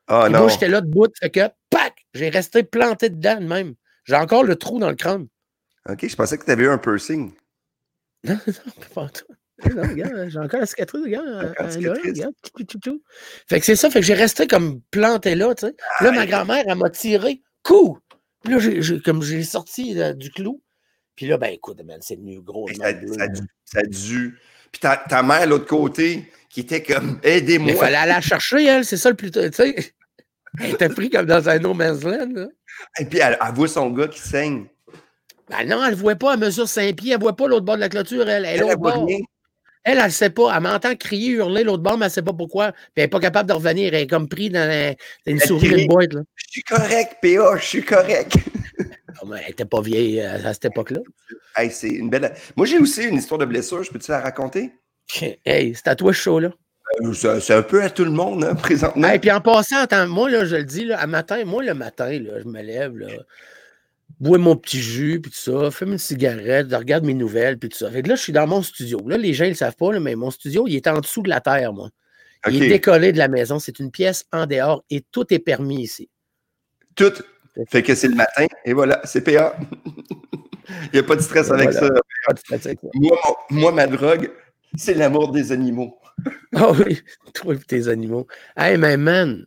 Ah 0.08 0.28
non. 0.30 0.40
Moi, 0.40 0.50
j'étais 0.50 0.68
là 0.68 0.82
debout, 0.82 1.08
fait 1.20 1.30
que, 1.30 1.48
pac, 1.70 2.06
j'ai 2.14 2.30
resté 2.30 2.64
planté 2.64 3.10
dedans 3.10 3.40
de 3.40 3.48
même. 3.48 3.76
J'ai 4.06 4.16
encore 4.16 4.44
le 4.44 4.56
trou 4.56 4.80
dans 4.80 4.90
le 4.90 4.96
crâne. 4.96 5.28
OK, 5.88 6.08
je 6.08 6.16
pensais 6.16 6.38
que 6.38 6.46
tu 6.46 6.52
avais 6.52 6.64
eu 6.64 6.70
un 6.70 6.78
piercing. 6.78 7.32
Non, 8.24 8.38
non, 8.46 8.86
pas 8.94 9.10
tout. 9.10 9.26
j'ai 10.30 10.38
encore 10.38 10.60
la 10.60 10.66
cicatrice, 10.68 11.02
regarde. 11.04 11.56
regarde, 11.58 12.34
Fait 13.50 13.60
que 13.60 13.66
c'est 13.66 13.76
ça, 13.76 13.90
fait 13.90 14.00
que 14.00 14.06
j'ai 14.06 14.14
resté 14.14 14.46
comme 14.46 14.82
planté 14.92 15.34
là, 15.34 15.56
tu 15.56 15.66
sais. 15.66 15.76
Là, 16.02 16.12
ma 16.12 16.28
grand-mère, 16.28 16.64
elle 16.68 16.78
m'a 16.78 16.92
tiré 16.92 17.42
coup! 17.64 17.98
Puis 18.44 18.54
là, 18.54 19.00
comme 19.04 19.22
j'ai 19.22 19.44
sorti 19.44 19.96
du 20.16 20.32
clou. 20.32 20.62
Puis 21.16 21.28
là, 21.28 21.38
ben 21.38 21.54
écoute, 21.54 21.80
c'est 22.02 22.16
venu 22.16 22.42
gros. 22.42 22.68
Ça, 22.70 22.92
ça, 22.92 23.28
ça, 23.66 23.80
a 23.80 23.84
dû. 23.84 24.40
Puis 24.72 24.80
ta, 24.80 24.98
ta 24.98 25.22
mère, 25.22 25.46
l'autre 25.46 25.68
côté, 25.68 26.32
qui 26.50 26.62
était 26.62 26.82
comme 26.82 27.20
aidez-moi. 27.24 27.72
Il 27.72 27.78
fallait 27.78 27.98
aller 27.98 28.12
la 28.12 28.22
chercher, 28.22 28.66
elle, 28.66 28.86
c'est 28.86 28.98
ça 28.98 29.10
le 29.10 29.16
plus. 29.16 29.32
Tu 29.32 29.40
sais, 29.52 29.94
elle 30.60 30.72
était 30.72 30.90
pris 30.90 31.10
comme 31.10 31.26
dans 31.26 31.48
un 31.48 31.60
no 31.60 31.74
man's 31.74 32.04
land. 32.04 32.48
Et 33.00 33.06
puis 33.06 33.20
elle, 33.20 33.38
voit 33.54 33.68
son 33.68 33.90
gars 33.92 34.08
qui 34.08 34.20
saigne. 34.20 34.66
Ben 35.50 35.68
non, 35.68 35.84
elle 35.84 35.92
ne 35.92 36.00
voit 36.00 36.16
pas, 36.16 36.34
elle 36.34 36.40
mesure 36.40 36.68
5 36.68 36.96
pieds, 36.96 37.12
elle 37.12 37.18
ne 37.18 37.24
voit 37.24 37.36
pas 37.36 37.48
l'autre 37.48 37.66
bord 37.66 37.76
de 37.76 37.82
la 37.82 37.90
clôture, 37.90 38.28
elle, 38.28 38.46
elle, 38.46 38.64
elle, 38.68 38.78
bord. 38.78 39.06
Elle, 39.84 39.98
elle 39.98 40.06
ne 40.06 40.10
sait 40.10 40.30
pas. 40.30 40.56
Elle 40.56 40.64
m'entend 40.64 40.96
crier, 40.96 41.32
hurler 41.32 41.64
l'autre 41.64 41.84
bord, 41.84 41.98
mais 41.98 42.06
elle 42.06 42.10
ne 42.10 42.14
sait 42.14 42.22
pas 42.22 42.34
pourquoi. 42.34 42.72
Puis 42.72 42.82
elle 42.98 43.04
n'est 43.04 43.10
pas 43.10 43.20
capable 43.20 43.50
de 43.50 43.54
revenir. 43.54 43.94
Elle 43.94 44.02
est 44.02 44.08
comme 44.08 44.28
prise 44.28 44.52
dans, 44.52 44.96
une 45.26 45.40
souris 45.40 45.70
de 45.70 45.88
boîte. 45.88 46.14
Là. 46.14 46.22
Je 46.36 46.52
suis 46.52 46.64
correct, 46.64 47.18
PA, 47.22 47.58
je 47.58 47.66
suis 47.66 47.84
correct. 47.84 48.36
Ah, 49.24 49.36
elle 49.38 49.48
n'était 49.50 49.66
pas 49.66 49.82
vieille 49.82 50.20
euh, 50.20 50.38
à 50.44 50.54
cette 50.54 50.66
époque-là. 50.66 51.00
Hey, 51.56 51.70
c'est 51.70 51.90
une 51.90 52.10
belle. 52.10 52.34
Moi, 52.56 52.66
j'ai 52.66 52.80
aussi 52.80 53.04
une 53.04 53.18
histoire 53.18 53.38
de 53.38 53.46
blessure. 53.46 53.84
Je 53.84 53.92
peux-tu 53.92 54.10
la 54.10 54.22
raconter? 54.22 54.72
Hey, 55.46 55.76
c'est 55.76 55.90
à 55.90 55.96
toi 55.96 56.14
chaud, 56.14 56.40
là. 56.40 56.50
Euh, 57.02 57.40
c'est 57.40 57.54
un 57.54 57.62
peu 57.62 57.84
à 57.84 57.90
tout 57.90 58.06
le 58.06 58.12
monde, 58.12 58.44
hein, 58.44 58.56
présentement. 58.56 59.10
Et 59.10 59.20
puis 59.20 59.32
en 59.32 59.42
passant, 59.42 59.78
attends, 59.78 60.08
moi, 60.08 60.30
là, 60.30 60.46
je 60.46 60.56
le 60.56 60.64
dis, 60.64 60.86
là, 60.86 61.00
à 61.00 61.08
matin, 61.08 61.44
moi, 61.46 61.64
le 61.64 61.74
matin, 61.74 62.10
là, 62.20 62.40
je 62.40 62.48
me 62.48 62.62
lève, 62.62 62.98
là, 62.98 63.08
bois 64.20 64.38
mon 64.38 64.56
petit 64.56 64.82
jus, 64.82 65.20
puis 65.22 65.32
tout 65.32 65.38
ça, 65.38 65.72
fume 65.72 65.94
une 65.94 65.98
cigarette, 65.98 66.74
regarde 66.74 67.04
mes 67.04 67.14
nouvelles, 67.14 67.58
puis 67.58 67.70
tout 67.70 67.78
ça. 67.78 67.90
Fait 67.92 68.02
que 68.02 68.10
là, 68.10 68.16
je 68.16 68.22
suis 68.22 68.34
dans 68.34 68.48
mon 68.48 68.62
studio. 68.62 69.00
Là, 69.08 69.18
les 69.18 69.34
gens, 69.34 69.46
ils 69.46 69.52
ne 69.52 69.56
savent 69.56 69.76
pas, 69.76 69.98
mais 70.00 70.16
mon 70.16 70.32
studio, 70.32 70.68
il 70.68 70.76
est 70.76 70.88
en 70.88 71.00
dessous 71.00 71.22
de 71.22 71.30
la 71.30 71.42
terre, 71.42 71.74
moi. 71.74 71.90
Il 72.50 72.64
est 72.64 72.70
décollé 72.70 73.12
de 73.12 73.18
la 73.18 73.28
maison. 73.28 73.60
C'est 73.60 73.80
une 73.80 73.92
pièce 73.92 74.26
en 74.32 74.46
dehors 74.46 74.84
et 74.90 75.02
tout 75.12 75.32
est 75.34 75.40
permis 75.40 75.84
ici. 75.84 76.10
Tout. 76.96 77.14
Fait 77.70 77.84
que 77.84 77.94
c'est 77.96 78.08
le 78.08 78.16
matin 78.16 78.48
et 78.66 78.74
voilà, 78.74 79.02
c'est 79.04 79.22
PA. 79.22 79.56
il 80.70 80.90
n'y 80.94 81.00
a 81.00 81.04
pas 81.04 81.16
de 81.16 81.22
stress 81.22 81.52
avec 81.52 81.74
ça. 81.74 81.88
Moi, 82.94 83.18
moi, 83.50 83.72
ma 83.72 83.88
drogue, 83.88 84.32
c'est 84.76 84.94
l'amour 84.94 85.32
des 85.32 85.52
animaux. 85.52 86.00
Ah 86.56 86.72
oui, 86.72 87.02
toi 87.34 87.54
et 87.54 87.60
tes 87.60 87.88
animaux. 87.90 88.26
Hey, 88.56 88.78
mais 88.78 88.98
man, 88.98 89.46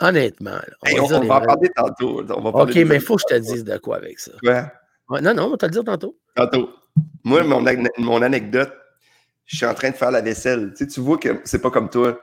Honnêtement. 0.00 0.50
là, 0.50 0.62
Hey, 0.84 0.96
va 0.96 1.02
on, 1.02 1.20
va 1.26 1.36
en 1.36 1.40
parler 1.40 1.70
tantôt. 1.74 2.24
On 2.30 2.40
va 2.40 2.52
parler 2.52 2.82
OK, 2.82 2.88
mais 2.88 2.96
il 2.96 3.00
faut 3.00 3.16
que 3.16 3.22
je 3.28 3.34
te 3.34 3.40
dise 3.40 3.64
de 3.64 3.76
quoi 3.78 3.96
avec 3.96 4.18
ça. 4.18 4.32
Ouais, 4.42 5.20
non, 5.20 5.34
non, 5.34 5.44
on 5.44 5.50
va 5.50 5.56
te 5.56 5.66
le 5.66 5.72
dire 5.72 5.84
tantôt. 5.84 6.16
Tantôt. 6.34 6.70
Moi, 7.24 7.42
mon, 7.42 7.64
mon 7.98 8.22
anecdote, 8.22 8.72
je 9.44 9.56
suis 9.56 9.66
en 9.66 9.74
train 9.74 9.90
de 9.90 9.96
faire 9.96 10.10
la 10.10 10.20
vaisselle. 10.20 10.70
Tu, 10.76 10.84
sais, 10.84 10.86
tu 10.86 11.00
vois 11.00 11.18
que 11.18 11.40
c'est 11.44 11.60
pas 11.60 11.70
comme 11.70 11.90
toi, 11.90 12.18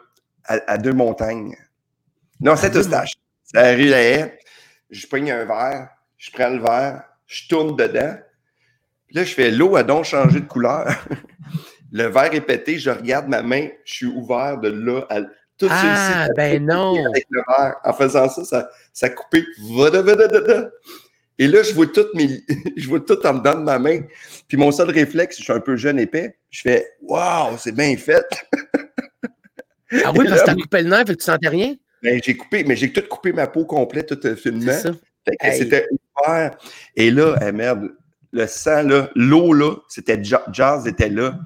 à, 0.46 0.60
à 0.68 0.78
deux 0.78 0.94
montagnes. 0.94 1.56
Non, 2.40 2.56
c'est 2.56 2.76
Eustache. 2.76 3.14
Ça 3.44 3.62
arrive 3.62 3.92
la 3.92 4.02
haie, 4.02 4.40
je 4.90 5.08
pogne 5.08 5.32
un 5.32 5.46
verre, 5.46 5.90
je 6.18 6.32
prends 6.32 6.50
le 6.50 6.60
verre, 6.60 7.04
je 7.28 7.48
tourne 7.48 7.76
dedans. 7.76 8.16
Puis 9.08 9.16
là, 9.16 9.24
je 9.24 9.34
fais 9.34 9.52
l'eau 9.52 9.76
a 9.76 9.84
donc 9.84 10.06
changé 10.06 10.42
de 10.42 10.46
couleur. 10.48 10.88
le 11.92 12.06
verre 12.06 12.34
est 12.34 12.42
pété, 12.42 12.78
je 12.78 12.90
regarde 12.90 13.28
ma 13.28 13.42
main, 13.42 13.70
je 13.86 13.94
suis 13.94 14.06
ouvert 14.06 14.60
de 14.60 14.68
là 14.68 15.06
à 15.10 15.22
tout 15.58 15.68
Ah, 15.70 16.24
a 16.26 16.34
ben 16.34 16.66
non. 16.66 17.06
Avec 17.08 17.26
le 17.30 17.42
verre. 17.48 17.76
En 17.84 17.94
faisant 17.94 18.30
ça, 18.30 18.44
ça, 18.46 18.70
ça 18.94 19.06
a 19.08 19.10
coupé. 19.10 19.44
Vadadadadada. 19.76 20.70
Et 21.40 21.48
là, 21.48 21.62
je 21.64 21.74
vois 21.74 21.88
tout 21.88 22.06
mes, 22.16 22.42
je 22.78 22.88
vois 22.88 23.00
tout 23.00 23.26
en 23.26 23.34
dedans 23.36 23.56
de 23.56 23.64
ma 23.64 23.78
main. 23.80 24.02
Puis 24.48 24.58
mon 24.58 24.72
seul 24.72 24.90
réflexe, 24.90 25.38
je 25.38 25.44
suis 25.44 25.54
un 25.54 25.60
peu 25.60 25.76
jeune 25.76 26.00
épais, 26.00 26.38
je 26.50 26.62
fais 26.62 26.88
Waouh, 27.02 27.58
c'est 27.58 27.72
bien 27.74 27.96
fait. 27.98 28.26
Ah 30.04 30.12
oui, 30.14 30.26
Et 30.26 30.30
parce 30.30 30.42
que 30.42 30.46
t'as 30.48 30.56
coupé 30.56 30.82
le 30.82 30.90
nerf 30.90 31.02
et 31.04 31.06
que 31.06 31.12
tu 31.14 31.24
sentais 31.24 31.48
rien? 31.48 31.74
Ben, 32.04 32.20
j'ai 32.22 32.36
coupé, 32.36 32.66
mais 32.66 32.76
j'ai 32.76 32.92
tout 32.92 33.02
coupé 33.10 33.32
ma 33.32 33.48
peau 33.48 33.64
complète, 33.64 34.08
tout 34.08 34.20
le 34.28 34.36
finement. 34.36 34.74
Hey. 35.40 35.58
c'était 35.58 35.88
ouvert. 36.26 36.58
Et 36.98 37.10
là, 37.10 37.38
eh, 37.42 37.54
merde, 37.54 37.92
le 38.34 38.48
sang, 38.48 38.84
là, 38.84 39.10
l'eau, 39.16 39.54
là, 39.54 39.76
c'était 39.88 40.22
Ja- 40.22 40.44
Jazz 40.52 40.86
était 40.88 41.08
là. 41.08 41.40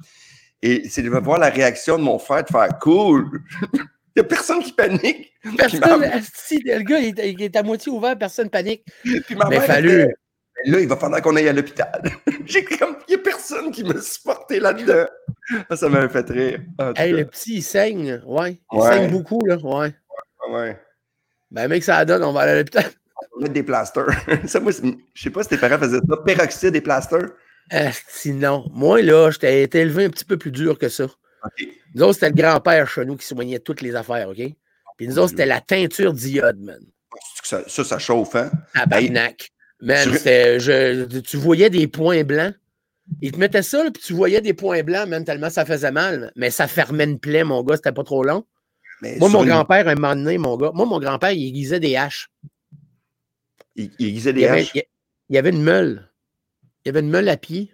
Et 0.63 0.89
c'est 0.89 1.03
de 1.03 1.09
voir 1.09 1.37
la 1.37 1.49
réaction 1.49 1.99
de 1.99 2.03
mon 2.03 2.17
frère, 2.17 2.43
de 2.43 2.49
faire 2.49 2.79
cool. 2.79 3.29
Il 4.15 4.19
n'y 4.21 4.25
a 4.25 4.29
personne 4.29 4.61
qui 4.61 4.73
panique. 4.73 5.31
Personne, 5.57 5.99
ma- 6.01 6.07
asti, 6.15 6.61
le 6.65 6.81
gars, 6.83 6.99
il 6.99 7.17
est, 7.19 7.31
il 7.31 7.41
est 7.41 7.55
à 7.55 7.63
moitié 7.63 7.91
ouvert, 7.91 8.17
personne 8.17 8.49
panique. 8.49 8.83
Puis 9.03 9.35
ma 9.35 9.45
Mais 9.49 9.57
mère 9.59 9.65
fallu. 9.65 10.01
était, 10.01 10.13
Là, 10.65 10.79
il 10.79 10.87
va 10.87 10.95
falloir 10.97 11.21
qu'on 11.21 11.35
aille 11.37 11.47
à 11.47 11.53
l'hôpital. 11.53 12.01
J'ai 12.45 12.63
comme, 12.63 12.97
il 13.07 13.15
n'y 13.15 13.21
a 13.21 13.23
personne 13.23 13.71
qui 13.71 13.83
m'a 13.83 13.99
supporté 13.99 14.59
là-dedans. 14.59 15.05
Ah, 15.69 15.75
ça 15.75 15.89
m'a 15.89 16.07
fait 16.09 16.29
rire. 16.29 16.61
Hey, 16.97 17.13
le 17.13 17.25
petit, 17.25 17.55
il 17.55 17.61
saigne. 17.63 18.21
Ouais. 18.25 18.59
Il 18.71 18.77
Ouais. 18.79 18.87
saigne 18.89 19.09
beaucoup, 19.11 19.39
là. 19.45 19.57
Ouais. 19.57 19.95
Ouais. 20.51 20.79
Ben, 21.49 21.67
mec, 21.67 21.83
ça 21.83 22.03
donne, 22.05 22.23
on 22.23 22.31
va 22.33 22.41
aller 22.41 22.51
à 22.51 22.55
l'hôpital. 22.57 22.83
On 23.33 23.37
va 23.37 23.41
mettre 23.43 23.53
des 23.53 23.63
plasters. 23.63 24.07
ça, 24.47 24.59
moi, 24.59 24.71
je 24.71 25.21
sais 25.23 25.29
pas 25.29 25.43
si 25.43 25.49
tes 25.49 25.57
parents 25.57 25.77
faisaient 25.77 25.99
ça. 25.99 26.17
Peroxyde 26.25 26.75
et 26.75 26.81
plasters. 26.81 27.29
Asti, 27.69 28.33
non. 28.33 28.65
Moi, 28.73 29.01
là, 29.03 29.29
j'étais 29.31 29.63
été 29.63 29.79
élevé 29.79 30.05
un 30.05 30.09
petit 30.09 30.25
peu 30.25 30.37
plus 30.37 30.51
dur 30.51 30.77
que 30.77 30.89
ça. 30.89 31.05
OK. 31.05 31.67
Nous 31.93 32.03
autres, 32.03 32.13
c'était 32.13 32.29
le 32.29 32.35
grand-père 32.35 32.87
chez 32.89 33.05
nous 33.05 33.17
qui 33.17 33.25
soignait 33.25 33.59
toutes 33.59 33.81
les 33.81 33.95
affaires, 33.95 34.29
OK? 34.29 34.41
Puis 34.97 35.07
nous 35.07 35.17
autres, 35.19 35.29
c'était 35.31 35.45
la 35.45 35.61
teinture 35.61 36.13
d'iode, 36.13 36.59
man. 36.59 36.79
Ça, 37.43 37.63
ça, 37.67 37.83
ça 37.83 37.99
chauffe, 37.99 38.35
hein? 38.35 38.51
Tabarnak. 38.73 39.49
Man, 39.81 40.09
tu- 40.11 40.17
je- 40.19 41.19
tu 41.19 41.37
voyais 41.37 41.69
des 41.69 41.87
points 41.87 42.23
blancs. 42.23 42.53
Ils 43.21 43.31
te 43.31 43.37
mettaient 43.39 43.63
ça, 43.63 43.83
là, 43.83 43.91
puis 43.91 44.01
tu 44.01 44.13
voyais 44.13 44.39
des 44.41 44.53
points 44.53 44.83
blancs, 44.83 45.07
même 45.09 45.25
tellement 45.25 45.49
ça 45.49 45.65
faisait 45.65 45.91
mal. 45.91 46.31
Mais 46.35 46.49
ça 46.51 46.67
fermait 46.67 47.03
une 47.05 47.19
plaie, 47.19 47.43
mon 47.43 47.63
gars, 47.63 47.75
c'était 47.75 47.91
pas 47.91 48.03
trop 48.03 48.23
long. 48.23 48.45
Mais 49.01 49.17
Moi, 49.17 49.27
mon 49.29 49.41
une- 49.43 49.49
grand-père, 49.49 49.87
un 49.87 49.95
moment 49.95 50.15
donné, 50.15 50.37
mon 50.37 50.55
gars, 50.55 50.71
moi, 50.73 50.85
mon 50.85 50.99
grand-père, 50.99 51.31
il 51.31 51.47
aiguisait 51.47 51.79
des 51.79 51.95
haches. 51.97 52.29
Il, 53.75 53.91
il 53.99 54.07
aiguisait 54.09 54.33
des 54.33 54.45
avait, 54.45 54.61
haches? 54.61 54.71
il 54.75 54.83
il 55.29 55.35
y 55.35 55.37
avait 55.37 55.49
une 55.49 55.63
meule. 55.63 56.09
Il 56.85 56.89
y 56.89 56.91
avait 56.91 56.99
une 56.99 57.09
meule 57.09 57.27
à 57.29 57.37
pied. 57.37 57.71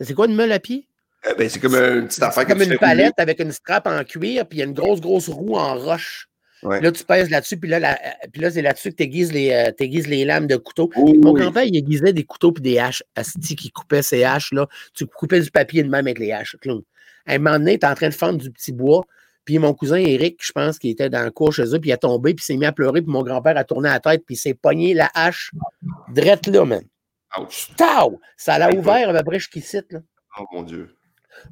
C'est 0.00 0.14
quoi 0.14 0.26
une 0.26 0.34
meule 0.34 0.52
à 0.52 0.58
pied? 0.58 0.88
Eh 1.30 1.34
ben, 1.34 1.48
c'est 1.48 1.58
comme 1.60 1.74
une 1.74 2.06
petite 2.06 2.22
affaire 2.22 2.42
C'est 2.46 2.48
comme 2.52 2.62
une 2.62 2.68
rouler. 2.68 2.78
palette 2.78 3.14
avec 3.18 3.40
une 3.40 3.52
strap 3.52 3.86
en 3.86 4.02
cuir, 4.04 4.46
puis 4.46 4.58
il 4.58 4.60
y 4.60 4.62
a 4.62 4.64
une 4.66 4.74
grosse, 4.74 5.00
grosse 5.00 5.28
roue 5.28 5.56
en 5.56 5.74
roche. 5.74 6.28
Ouais. 6.62 6.80
Là, 6.80 6.90
tu 6.90 7.04
pèses 7.04 7.28
là-dessus, 7.30 7.58
puis 7.58 7.68
là, 7.68 7.78
la- 7.78 7.98
puis 8.32 8.40
là 8.40 8.50
c'est 8.50 8.62
là-dessus 8.62 8.90
que 8.90 8.96
tu 8.96 9.02
aiguises 9.02 9.32
les, 9.32 9.50
euh, 9.52 9.70
les 9.78 10.24
lames 10.24 10.46
de 10.46 10.56
couteau. 10.56 10.90
Oui, 10.96 11.18
Mon 11.18 11.32
oui. 11.32 11.40
grand-père, 11.42 11.64
il 11.64 11.76
aiguisait 11.76 12.12
des 12.12 12.24
couteaux 12.24 12.52
puis 12.52 12.62
des 12.62 12.78
haches. 12.78 13.02
Asti 13.14 13.56
qui 13.56 13.70
coupait 13.70 14.02
ces 14.02 14.24
haches-là. 14.24 14.66
Tu 14.94 15.06
coupais 15.06 15.40
du 15.40 15.50
papier 15.50 15.82
de 15.82 15.88
même 15.88 16.06
avec 16.06 16.18
les 16.18 16.32
haches. 16.32 16.56
Clown. 16.60 16.82
À 17.26 17.34
un 17.34 17.38
moment 17.38 17.58
donné, 17.58 17.78
tu 17.78 17.86
en 17.86 17.94
train 17.94 18.08
de 18.08 18.14
fendre 18.14 18.38
du 18.38 18.50
petit 18.50 18.72
bois. 18.72 19.04
Puis 19.44 19.58
mon 19.58 19.74
cousin 19.74 19.96
Eric, 19.98 20.38
je 20.42 20.50
pense, 20.52 20.78
qui 20.78 20.90
était 20.90 21.08
dans 21.10 21.22
le 21.22 21.30
cours 21.30 21.52
chez 21.52 21.62
eux, 21.74 21.78
puis 21.78 21.90
il 21.90 21.92
a 21.92 21.96
tombé, 21.98 22.34
puis 22.34 22.42
il 22.42 22.46
s'est 22.46 22.56
mis 22.56 22.66
à 22.66 22.72
pleurer, 22.72 23.00
puis 23.02 23.12
mon 23.12 23.22
grand-père 23.22 23.56
a 23.56 23.62
tourné 23.64 23.88
la 23.90 24.00
tête, 24.00 24.24
puis 24.26 24.34
il 24.34 24.38
s'est 24.38 24.54
pogné 24.54 24.92
la 24.94 25.08
hache 25.14 25.50
drette 26.08 26.46
là, 26.48 26.64
man. 26.64 26.82
Ouch. 27.38 27.68
Tau! 27.76 28.18
Ça 28.36 28.58
l'a 28.58 28.72
ouvert 28.72 29.10
à 29.10 29.12
peu 29.18 29.22
près 29.24 29.38
jusqu'ici, 29.38 29.78
là. 29.90 30.00
Oh 30.40 30.44
mon 30.52 30.62
Dieu. 30.62 30.95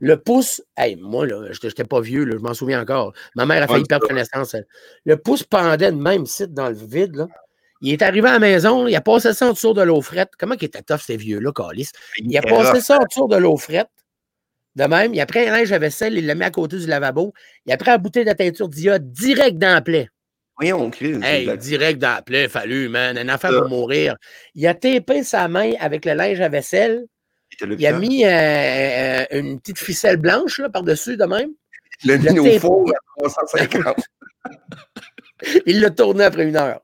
Le 0.00 0.16
pouce, 0.16 0.62
hey, 0.76 0.96
moi, 0.96 1.26
là, 1.26 1.46
j'étais 1.52 1.68
j'étais 1.68 1.84
pas 1.84 2.00
vieux, 2.00 2.24
là, 2.24 2.34
je 2.36 2.42
m'en 2.42 2.54
souviens 2.54 2.80
encore. 2.82 3.12
Ma 3.36 3.46
mère 3.46 3.62
a 3.62 3.66
failli 3.66 3.84
perdre 3.84 4.06
connaissance. 4.08 4.54
elle. 4.54 4.66
Le 5.04 5.16
pouce 5.16 5.42
pendait 5.44 5.92
de 5.92 5.96
même 5.96 6.26
site 6.26 6.52
dans 6.52 6.68
le 6.68 6.74
vide. 6.74 7.16
Là. 7.16 7.28
Il 7.80 7.92
est 7.92 8.02
arrivé 8.02 8.28
à 8.28 8.32
la 8.34 8.38
maison, 8.38 8.86
il 8.86 8.96
a 8.96 9.00
passé 9.00 9.32
ça 9.34 9.48
en 9.48 9.52
dessous 9.52 9.74
de 9.74 9.82
l'eau 9.82 10.00
frette. 10.00 10.30
Comment 10.38 10.56
qu'il 10.56 10.66
était 10.66 10.82
tough, 10.82 11.00
ces 11.00 11.16
vieux-là, 11.16 11.52
Calis? 11.52 11.90
Il 12.18 12.36
a 12.38 12.42
passé 12.42 12.80
ça 12.80 12.98
en 12.98 13.04
dessous 13.04 13.28
de 13.28 13.36
l'eau 13.36 13.56
frette. 13.56 13.88
De 14.76 14.84
même, 14.84 15.14
il 15.14 15.20
a 15.20 15.26
pris 15.26 15.46
un 15.46 15.52
linge 15.52 15.70
à 15.70 15.78
vaisselle, 15.78 16.18
il 16.18 16.26
l'a 16.26 16.34
mis 16.34 16.44
à 16.44 16.50
côté 16.50 16.78
du 16.78 16.86
lavabo. 16.86 17.32
Il 17.66 17.72
a 17.72 17.76
pris 17.76 17.90
la 17.90 17.98
bouteille 17.98 18.24
de 18.24 18.32
teinture 18.32 18.68
d'iode 18.68 19.12
direct 19.12 19.56
dans 19.58 19.74
la 19.74 19.80
plaie. 19.82 20.08
Voyons, 20.56 20.90
Chris. 20.90 21.18
Hey, 21.22 21.46
la- 21.46 21.56
direct 21.56 22.00
dans 22.00 22.14
la 22.14 22.22
plaie, 22.22 22.48
fallu, 22.48 22.88
man. 22.88 23.18
Un 23.18 23.28
enfant 23.32 23.48
pour 23.50 23.68
mourir. 23.68 24.16
Il 24.54 24.66
a 24.66 24.74
tapé 24.74 25.22
sa 25.22 25.46
main 25.48 25.72
avec 25.78 26.04
le 26.04 26.14
linge 26.14 26.40
à 26.40 26.48
vaisselle. 26.48 27.04
Il 27.60 27.86
a 27.86 27.98
mis 27.98 28.24
euh, 28.24 28.28
euh, 28.30 29.24
une 29.32 29.60
petite 29.60 29.78
ficelle 29.78 30.16
blanche 30.16 30.60
par-dessus 30.72 31.16
de 31.16 31.24
même. 31.24 31.50
le 32.04 32.16
le 32.16 32.32
mis 32.32 32.38
au 32.40 32.58
four 32.58 32.90
à 32.90 33.22
350. 33.24 33.96
Il 35.66 35.80
l'a 35.80 35.90
tourné 35.90 36.24
après 36.24 36.44
une 36.44 36.56
heure. 36.56 36.80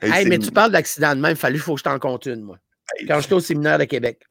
Hey, 0.00 0.26
mais 0.26 0.38
tu 0.38 0.50
parles 0.50 0.72
d'accident 0.72 1.14
de 1.14 1.20
même, 1.20 1.36
fallu, 1.36 1.58
faut 1.58 1.74
que 1.74 1.78
je 1.78 1.84
t'en 1.84 1.98
compte 1.98 2.26
une, 2.26 2.42
moi. 2.42 2.58
Hey, 2.94 3.06
Quand 3.06 3.20
j'étais 3.20 3.34
au 3.34 3.40
séminaire 3.40 3.78
de 3.78 3.84
Québec. 3.84 4.22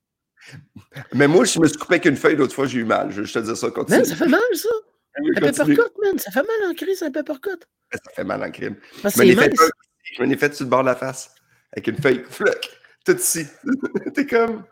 Mais 1.14 1.28
moi, 1.28 1.46
je 1.46 1.60
me 1.60 1.68
suis 1.68 1.78
coupé 1.78 1.96
avec 1.96 2.06
une 2.06 2.16
feuille 2.16 2.36
l'autre 2.36 2.54
fois, 2.54 2.66
j'ai 2.66 2.80
eu 2.80 2.84
mal. 2.84 3.12
Je, 3.12 3.24
je 3.24 3.34
te 3.34 3.40
dis 3.40 3.56
ça, 3.56 3.70
continue. 3.72 3.98
Man, 3.98 4.06
ça 4.06 4.16
fait 4.16 4.28
mal, 4.28 4.42
ça. 4.54 4.70
Oui, 5.20 5.30
Un 5.38 5.42
man. 5.42 6.20
Ça 6.20 6.32
fait 6.32 6.44
mal 6.44 6.70
en 6.70 6.74
crise, 6.74 7.04
un 7.04 7.12
peppercut. 7.12 7.60
Ça 7.92 8.12
fait 8.16 8.24
mal 8.24 8.42
en 8.44 8.50
crime. 8.50 8.78
Parce 9.02 9.18
Je 9.18 9.24
me 9.24 9.36
fait, 9.36 9.54
je 10.04 10.22
me 10.22 10.28
l'ai 10.28 10.38
fait 10.38 10.54
sur 10.56 10.66
le 10.66 10.70
bord 10.70 10.82
de 10.82 10.88
la 10.88 10.96
face. 10.96 11.34
Avec 11.74 11.88
une 11.88 11.98
feuille, 12.02 12.24
floc, 12.30 12.70
tout 13.06 13.18
ici. 13.18 13.46
T'es 14.14 14.26
comme. 14.26 14.64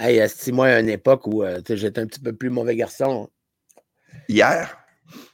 Hey, 0.00 0.22
c'est 0.28 0.52
moi 0.52 0.66
à 0.68 0.80
une 0.80 0.88
époque 0.88 1.26
où 1.26 1.42
euh, 1.42 1.60
j'étais 1.68 2.00
un 2.00 2.06
petit 2.06 2.20
peu 2.20 2.32
plus 2.32 2.50
mauvais 2.50 2.76
garçon. 2.76 3.28
Hier, 4.28 4.76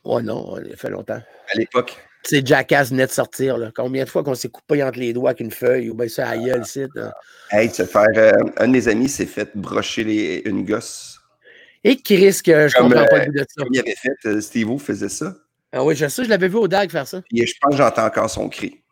Oh 0.04 0.20
non, 0.22 0.56
il 0.64 0.76
fait 0.76 0.90
longtemps. 0.90 1.14
à 1.52 1.58
l'époque. 1.58 1.96
Tu 2.22 2.36
sais, 2.36 2.42
Jackass 2.44 2.90
venait 2.90 3.06
de 3.06 3.10
sortir. 3.10 3.58
Là. 3.58 3.70
Combien 3.74 4.04
de 4.04 4.08
fois 4.08 4.22
qu'on 4.22 4.34
s'est 4.34 4.48
coupé 4.48 4.82
entre 4.82 4.98
les 4.98 5.12
doigts 5.12 5.30
avec 5.30 5.40
une 5.40 5.50
feuille 5.50 5.90
ou 5.90 5.94
bien 5.94 6.08
ça 6.08 6.36
gueule, 6.38 6.62
ici, 6.62 6.84
là. 6.94 7.12
Hey, 7.50 7.68
tu 7.68 7.74
sais 7.76 7.86
faire. 7.86 8.06
euh, 8.16 8.32
un 8.56 8.66
de 8.68 8.72
mes 8.72 8.88
amis 8.88 9.08
s'est 9.08 9.26
fait 9.26 9.50
brocher 9.54 10.04
les, 10.04 10.42
une 10.46 10.64
gosse. 10.64 11.18
Et 11.82 11.96
qui 11.96 12.16
risque, 12.16 12.48
euh, 12.48 12.68
je 12.68 12.76
Comme, 12.76 12.88
comprends 12.90 13.06
pas 13.06 13.16
euh, 13.16 13.24
le 13.26 13.32
goût 13.32 13.32
de 13.32 13.38
ça. 13.46 13.62
Comme 13.64 13.68
il 13.74 13.80
avait 13.80 13.94
fait, 13.96 14.16
euh, 14.26 14.40
Steve-O 14.40 14.78
faisait 14.78 15.10
ça. 15.10 15.34
Ah 15.72 15.84
oui, 15.84 15.94
je 15.96 16.06
sais, 16.08 16.24
je 16.24 16.30
l'avais 16.30 16.48
vu 16.48 16.56
au 16.56 16.68
DAG 16.68 16.90
faire 16.90 17.06
ça. 17.06 17.20
Et 17.34 17.44
je 17.44 17.54
pense 17.60 17.72
que 17.72 17.76
j'entends 17.78 18.06
encore 18.06 18.30
son 18.30 18.48
cri. 18.48 18.83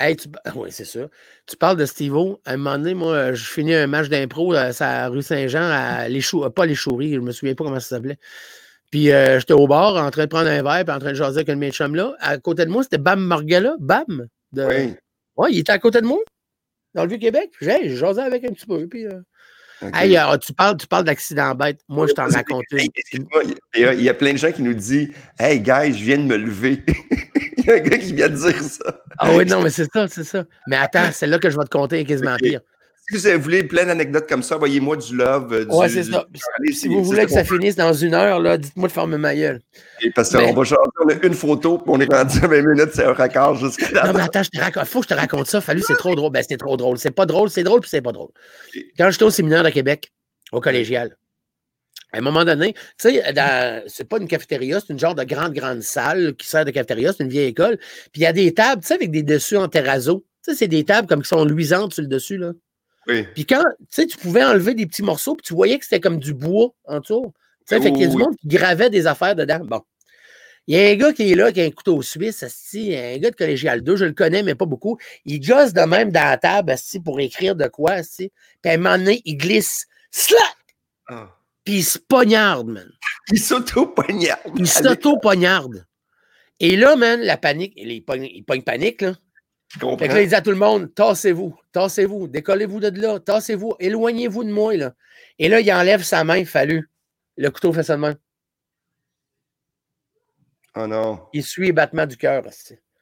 Hey, 0.00 0.16
tu... 0.16 0.28
Oui, 0.54 0.68
c'est 0.70 0.84
ça. 0.84 1.00
Tu 1.46 1.56
parles 1.56 1.76
de 1.76 1.84
Steve-O. 1.84 2.40
À 2.44 2.52
un 2.52 2.56
moment 2.56 2.78
donné, 2.78 2.94
moi, 2.94 3.12
euh, 3.12 3.34
je 3.34 3.44
finis 3.44 3.74
un 3.74 3.86
match 3.88 4.08
d'impro 4.08 4.52
à 4.52 4.70
la 4.78 5.08
rue 5.08 5.22
Saint-Jean, 5.22 5.62
à 5.62 6.08
les 6.08 6.20
Chou- 6.20 6.44
euh, 6.44 6.50
pas 6.50 6.66
les 6.66 6.74
Chouris, 6.76 7.14
je 7.14 7.20
me 7.20 7.32
souviens 7.32 7.54
pas 7.54 7.64
comment 7.64 7.80
ça 7.80 7.96
s'appelait. 7.96 8.18
Puis 8.90 9.10
euh, 9.10 9.38
j'étais 9.38 9.52
au 9.52 9.66
bar 9.66 9.96
en 9.96 10.10
train 10.10 10.24
de 10.24 10.28
prendre 10.30 10.48
un 10.48 10.62
verre 10.62 10.84
puis 10.84 10.94
en 10.94 10.98
train 10.98 11.10
de 11.10 11.14
jaser 11.16 11.38
avec 11.38 11.48
un 11.50 11.54
de 11.54 11.58
mes 11.60 11.72
chums 11.72 11.94
là. 11.94 12.14
À 12.20 12.38
côté 12.38 12.64
de 12.64 12.70
moi, 12.70 12.82
c'était 12.82 12.98
Bam 12.98 13.20
Margala. 13.20 13.74
Bam. 13.80 14.28
De... 14.52 14.64
Oui. 14.64 14.94
Ouais, 15.36 15.52
il 15.52 15.58
était 15.58 15.72
à 15.72 15.78
côté 15.78 16.00
de 16.00 16.06
moi, 16.06 16.18
dans 16.94 17.02
le 17.02 17.08
Vieux-Québec. 17.08 17.50
J'ai 17.60 17.96
jasé 17.96 18.20
avec 18.20 18.44
un 18.44 18.52
petit 18.52 18.66
peu. 18.66 18.86
Puis, 18.86 19.06
euh, 19.06 19.20
Hey, 19.94 20.16
euh, 20.16 20.36
tu 20.38 20.52
parles, 20.52 20.76
tu 20.76 20.86
parles 20.86 21.04
d'accident 21.04 21.54
bête. 21.54 21.80
Moi, 21.88 22.06
je 22.06 22.12
t'en 22.12 22.26
raconte 22.26 22.64
une. 22.72 23.26
Il 23.74 24.02
y, 24.02 24.08
a, 24.08 24.14
plein 24.14 24.32
de 24.32 24.38
gens 24.38 24.52
qui 24.52 24.62
nous 24.62 24.74
disent 24.74 25.10
Hey, 25.38 25.60
guys, 25.60 25.92
je 25.92 26.04
viens 26.04 26.18
de 26.18 26.24
me 26.24 26.36
lever. 26.36 26.84
il 27.58 27.64
y 27.64 27.70
a 27.70 27.74
un 27.74 27.78
gars 27.78 27.98
qui 27.98 28.12
vient 28.12 28.28
de 28.28 28.36
dire 28.36 28.60
ça. 28.62 29.02
Ah 29.18 29.30
oui, 29.36 29.44
non, 29.46 29.62
mais 29.62 29.70
c'est 29.70 29.88
ça, 29.92 30.08
c'est 30.08 30.24
ça. 30.24 30.44
Mais 30.66 30.76
attends, 30.76 31.12
celle-là 31.12 31.38
que 31.38 31.50
je 31.50 31.56
vais 31.56 31.64
te 31.64 31.70
conter 31.70 32.00
est 32.00 32.04
quasiment 32.04 32.34
Ok. 32.34 32.40
pire. 32.40 32.60
Si 33.10 33.32
vous 33.32 33.40
voulez 33.40 33.64
plein 33.64 33.86
d'anecdotes 33.86 34.28
comme 34.28 34.42
ça, 34.42 34.56
envoyez-moi 34.56 34.96
du 34.98 35.16
love. 35.16 35.52
euh, 35.52 35.64
Du, 35.64 35.74
Ouais, 35.74 35.88
c'est 35.88 36.02
du- 36.02 36.10
ça. 36.12 36.26
Allez, 36.58 36.72
Si 36.74 36.88
vous 36.88 37.02
voulez 37.02 37.24
que 37.24 37.30
ça 37.32 37.42
finisse 37.44 37.74
dans 37.74 37.92
une 37.94 38.12
heure, 38.12 38.38
là, 38.38 38.58
dites-moi 38.58 38.88
de 38.88 38.92
fermer 38.92 39.16
ma 39.16 39.34
gueule. 39.34 39.60
Et 40.02 40.10
Parce 40.10 40.32
Mais- 40.34 40.44
qu'on 40.46 40.52
va 40.54 40.64
changer, 40.64 40.80
on 41.02 41.08
a 41.08 41.14
une 41.26 41.32
photo, 41.34 41.78
puis 41.78 41.86
on 41.88 42.00
est 42.00 42.12
rendu 42.12 42.38
à 42.42 42.46
20 42.46 42.62
minutes, 42.62 42.90
c'est 42.92 43.04
un 43.04 43.14
raccord 43.14 43.54
jusqu'à 43.56 44.04
Non, 44.04 44.12
mais 44.12 44.20
attends, 44.22 44.42
je 44.42 44.50
te 44.50 44.60
raconte. 44.60 44.84
Faut 44.84 45.00
que 45.00 45.06
je 45.08 45.14
te 45.14 45.18
raconte 45.18 45.46
ça. 45.46 45.60
Fallu, 45.62 45.82
c'est 45.86 45.96
trop 45.96 46.14
drôle. 46.14 46.32
Ben, 46.32 46.44
c'est 46.46 46.58
trop 46.58 46.76
drôle. 46.76 46.98
C'est 46.98 47.10
pas 47.10 47.24
drôle, 47.24 47.48
c'est 47.48 47.62
drôle, 47.62 47.80
puis 47.80 47.88
c'est 47.90 48.02
pas 48.02 48.12
drôle. 48.12 48.28
Quand 48.98 49.10
j'étais 49.10 49.24
au 49.24 49.30
séminaire 49.30 49.62
de 49.64 49.70
Québec, 49.70 50.12
au 50.52 50.60
collégial, 50.60 51.16
à 52.12 52.18
un 52.18 52.20
moment 52.20 52.44
donné, 52.44 52.74
tu 52.98 53.10
sais, 53.10 53.22
c'est 53.86 54.08
pas 54.08 54.18
une 54.18 54.28
cafétéria, 54.28 54.80
c'est 54.80 54.92
une 54.92 54.98
genre 54.98 55.14
de 55.14 55.24
grande, 55.24 55.54
grande 55.54 55.80
salle 55.82 56.34
qui 56.36 56.46
sert 56.46 56.64
de 56.66 56.70
cafétéria, 56.72 57.12
c'est 57.14 57.22
une 57.24 57.30
vieille 57.30 57.48
école. 57.48 57.78
Puis 58.12 58.20
il 58.20 58.22
y 58.22 58.26
a 58.26 58.32
des 58.34 58.52
tables, 58.52 58.82
tu 58.82 58.88
sais, 58.88 58.94
avec 58.94 59.10
des 59.10 59.22
dessus 59.22 59.56
en 59.56 59.68
terrazzo. 59.68 60.26
Tu 60.44 60.52
sais, 60.52 60.56
c'est 60.58 60.68
des 60.68 60.84
tables 60.84 61.08
comme 61.08 61.22
qui 61.22 61.28
sont 61.28 61.44
luisantes 61.46 61.94
sur 61.94 62.02
le 62.02 62.08
dessus, 62.08 62.36
là. 62.36 62.52
Oui. 63.08 63.26
Puis 63.34 63.46
quand, 63.46 63.62
tu 63.80 63.86
sais, 63.90 64.06
tu 64.06 64.18
pouvais 64.18 64.44
enlever 64.44 64.74
des 64.74 64.86
petits 64.86 65.02
morceaux, 65.02 65.34
puis 65.34 65.42
tu 65.42 65.54
voyais 65.54 65.78
que 65.78 65.84
c'était 65.84 66.00
comme 66.00 66.18
du 66.18 66.34
bois 66.34 66.70
en 66.84 67.00
dessous. 67.00 67.32
Tu 67.66 67.74
sais, 67.74 67.80
fait 67.80 67.90
qu'il 67.90 68.02
y 68.02 68.04
a 68.04 68.08
du 68.08 68.16
oui. 68.16 68.22
monde 68.22 68.36
qui 68.36 68.48
gravait 68.48 68.90
des 68.90 69.06
affaires 69.06 69.34
dedans. 69.34 69.60
Bon. 69.60 69.82
Il 70.66 70.76
y 70.76 70.80
a 70.80 70.90
un 70.90 70.94
gars 70.96 71.14
qui 71.14 71.32
est 71.32 71.34
là, 71.34 71.50
qui 71.50 71.62
a 71.62 71.64
un 71.64 71.70
couteau 71.70 72.02
suisse, 72.02 72.42
asti, 72.42 72.94
un 72.94 73.16
gars 73.16 73.30
de 73.30 73.36
collégial 73.36 73.80
2, 73.80 73.96
je 73.96 74.04
le 74.04 74.12
connais, 74.12 74.42
mais 74.42 74.54
pas 74.54 74.66
beaucoup. 74.66 74.98
Il 75.24 75.40
gosse 75.40 75.72
de 75.72 75.80
même 75.80 76.12
dans 76.12 76.24
la 76.24 76.36
table 76.36 76.70
asti, 76.70 77.00
pour 77.00 77.18
écrire 77.20 77.56
de 77.56 77.66
quoi. 77.68 77.92
Asti. 77.92 78.30
Puis 78.60 78.70
à 78.70 78.74
un 78.74 78.76
moment 78.76 78.98
donné, 78.98 79.22
il 79.24 79.38
glisse. 79.38 79.86
Slack! 80.10 80.56
Ah. 81.08 81.34
Puis 81.64 81.76
il 81.76 81.84
se 81.84 81.98
poignarde, 81.98 82.68
man. 82.68 82.90
Il 83.32 83.40
s'auto-poignarde. 83.40 84.40
Il 84.56 84.68
s'auto-poignarde. 84.68 85.86
Et 86.60 86.76
là, 86.76 86.96
man, 86.96 87.20
la 87.20 87.36
panique, 87.36 87.72
il 87.76 88.04
pogne, 88.04 88.28
il 88.30 88.42
pogne 88.42 88.62
panique, 88.62 89.02
là. 89.02 89.14
Je 89.68 89.78
comprends. 89.78 89.98
Fait 89.98 90.08
que 90.08 90.14
là, 90.14 90.22
il 90.22 90.28
dit 90.28 90.34
à 90.34 90.40
tout 90.40 90.50
le 90.50 90.56
monde, 90.56 90.92
tassez-vous, 90.94 91.54
tassez-vous, 91.72 92.28
décollez-vous 92.28 92.80
de 92.80 93.00
là, 93.00 93.20
tassez-vous, 93.20 93.74
éloignez-vous 93.78 94.44
de 94.44 94.50
moi, 94.50 94.76
là. 94.76 94.94
Et 95.38 95.48
là, 95.48 95.60
il 95.60 95.72
enlève 95.72 96.02
sa 96.02 96.24
main, 96.24 96.44
fallu. 96.44 96.88
Le 97.36 97.50
couteau 97.50 97.72
fait 97.72 97.88
même. 97.96 98.16
Oh 100.74 100.86
non. 100.86 101.20
Il 101.32 101.44
suit 101.44 101.66
les 101.66 101.72
battements 101.72 102.06
du 102.06 102.16
cœur. 102.16 102.44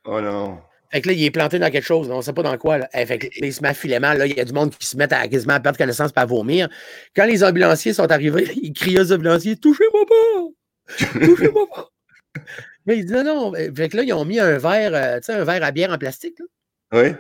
Oh 0.05 0.21
non. 0.21 0.59
Fait 0.91 1.01
que 1.01 1.09
là, 1.09 1.15
il 1.15 1.25
est 1.25 1.31
planté 1.31 1.59
dans 1.59 1.71
quelque 1.71 1.85
chose, 1.85 2.11
on 2.11 2.19
ne 2.19 2.23
sait 2.23 2.33
pas 2.33 2.43
dans 2.43 2.57
quoi. 2.57 2.79
Là. 2.79 2.89
Eh, 2.95 3.05
fait 3.07 3.19
que 3.19 3.27
là, 3.27 3.47
il 3.47 3.53
se 3.53 3.61
met 3.63 3.69
à 3.69 3.75
filer 3.75 3.99
mal. 3.99 4.19
Là, 4.19 4.27
il 4.27 4.37
y 4.37 4.41
a 4.41 4.45
du 4.45 4.53
monde 4.53 4.75
qui 4.75 4.87
se 4.87 4.97
met 4.97 5.13
à 5.13 5.27
quasiment 5.29 5.55
à 5.55 5.61
perdre 5.61 5.79
connaissance 5.79 6.11
et 6.17 6.21
à 6.21 6.25
vomir. 6.25 6.69
Quand 7.15 7.27
les 7.27 7.43
ambulanciers 7.43 7.93
sont 7.93 8.11
arrivés, 8.11 8.51
ils 8.63 8.73
crient 8.73 9.01
aux 9.01 9.13
ambulanciers 9.13 9.57
Touchez-moi 9.57 10.05
pas! 10.07 11.19
Touchez-moi 11.21 11.67
pas! 11.75 11.91
Mais 12.87 12.99
il 12.99 13.05
dit 13.05 13.13
non, 13.13 13.25
non. 13.25 13.53
Fait 13.53 13.89
que 13.89 13.97
là, 13.97 14.03
ils 14.05 14.13
ont 14.13 14.25
mis 14.25 14.39
un 14.39 14.59
verre, 14.59 14.95
euh, 14.95 15.17
tu 15.19 15.25
sais, 15.25 15.33
un 15.33 15.45
verre 15.45 15.65
à 15.65 15.73
bière 15.73 15.91
en 15.91 15.99
plastique, 15.99 16.39
là, 16.39 16.47
Oui. 16.93 17.15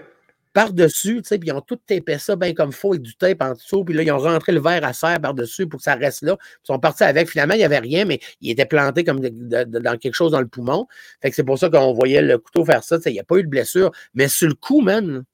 par-dessus, 0.52 1.20
tu 1.22 1.28
sais, 1.28 1.38
puis 1.38 1.50
ils 1.50 1.52
ont 1.52 1.60
tout 1.60 1.76
tapé 1.76 2.16
ça 2.18 2.34
bien 2.34 2.54
comme 2.54 2.72
faux 2.72 2.92
avec 2.92 3.02
du 3.02 3.14
tape 3.14 3.42
en 3.42 3.52
dessous, 3.52 3.84
puis 3.84 3.94
là, 3.94 4.02
ils 4.02 4.10
ont 4.10 4.18
rentré 4.18 4.52
le 4.52 4.60
verre 4.60 4.84
à 4.84 4.94
serre 4.94 5.20
par-dessus 5.20 5.66
pour 5.66 5.78
que 5.80 5.84
ça 5.84 5.94
reste 5.96 6.22
là. 6.22 6.36
Ils 6.40 6.66
sont 6.66 6.78
partis 6.78 7.04
avec. 7.04 7.28
Finalement, 7.28 7.52
il 7.54 7.58
n'y 7.58 7.64
avait 7.64 7.78
rien, 7.78 8.06
mais 8.06 8.20
il 8.40 8.50
était 8.52 8.64
planté 8.64 9.04
comme 9.04 9.20
de- 9.20 9.28
de- 9.30 9.64
de- 9.64 9.78
dans 9.80 9.98
quelque 9.98 10.14
chose 10.14 10.32
dans 10.32 10.40
le 10.40 10.46
poumon. 10.46 10.86
Fait 11.20 11.28
que 11.28 11.36
c'est 11.36 11.44
pour 11.44 11.58
ça 11.58 11.68
qu'on 11.68 11.92
voyait 11.92 12.22
le 12.22 12.38
couteau 12.38 12.64
faire 12.64 12.82
ça. 12.82 12.96
tu 12.96 13.02
sais, 13.02 13.10
Il 13.10 13.14
n'y 13.14 13.20
a 13.20 13.24
pas 13.24 13.36
eu 13.36 13.42
de 13.42 13.48
blessure. 13.48 13.90
Mais 14.14 14.28
sur 14.28 14.48
le 14.48 14.54
coup, 14.54 14.80
man, 14.80 15.24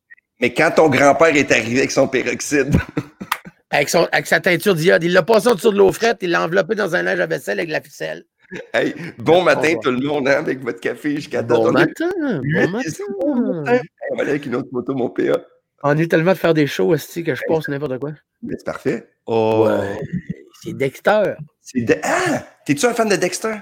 Mais 0.41 0.53
quand 0.53 0.73
ton 0.75 0.89
grand-père 0.89 1.37
est 1.37 1.53
arrivé 1.53 1.79
avec 1.79 1.93
son 1.93 2.09
peroxyde, 2.09 2.75
avec, 3.71 3.89
son, 3.91 4.09
avec 4.11 4.27
sa 4.27 4.41
teinture 4.41 4.75
d'iode, 4.75 5.05
il 5.05 5.13
l'a 5.13 5.23
passé 5.23 5.47
en 5.47 5.55
dessous 5.55 5.71
de 5.71 5.79
l'eau 5.79 5.93
frette, 5.93 6.19
il 6.23 6.31
l'a 6.31 6.43
enveloppé 6.43 6.75
dans 6.75 6.97
un 6.97 7.03
linge 7.03 7.21
à 7.21 7.27
vaisselle 7.29 7.61
avec 7.61 7.71
la 7.71 7.81
ficelle. 7.81 8.25
hey, 8.75 8.93
bon 9.19 9.43
matin 9.43 9.69
revoir. 9.69 9.81
tout 9.85 9.91
le 9.93 10.01
monde, 10.07 10.27
hein, 10.27 10.39
avec 10.41 10.61
votre 10.65 10.81
café 10.81 11.15
jusqu'à 11.15 11.43
Bon 11.43 11.71
matin, 11.71 12.11
bon 12.19 12.69
matin. 12.71 13.81
Hey, 14.13 14.15
On 14.15 14.17
va 14.17 14.23
aller 14.23 14.31
avec 14.33 14.47
une 14.47 14.55
autre 14.57 14.69
moto, 14.73 14.95
mon 14.95 15.09
PA. 15.11 15.41
On 15.85 15.97
est 15.99 16.11
tellement 16.11 16.33
de 16.33 16.39
faire 16.39 16.55
des 16.55 16.67
shows 16.67 16.89
aussi 16.93 17.25
que 17.25 17.35
je 17.35 17.43
passe 17.49 17.69
n'importe 17.69 17.99
quoi? 17.99 18.13
Mais 18.43 18.55
c'est 18.57 18.65
parfait. 18.65 19.09
Oh. 19.27 19.65
Ouais. 19.67 19.99
C'est 20.63 20.75
Dexter. 20.75 21.35
C'est 21.61 21.81
de- 21.83 21.97
Ah! 22.03 22.45
T'es-tu 22.65 22.87
un 22.87 22.95
fan 22.95 23.09
de 23.09 23.17
Dexter? 23.17 23.55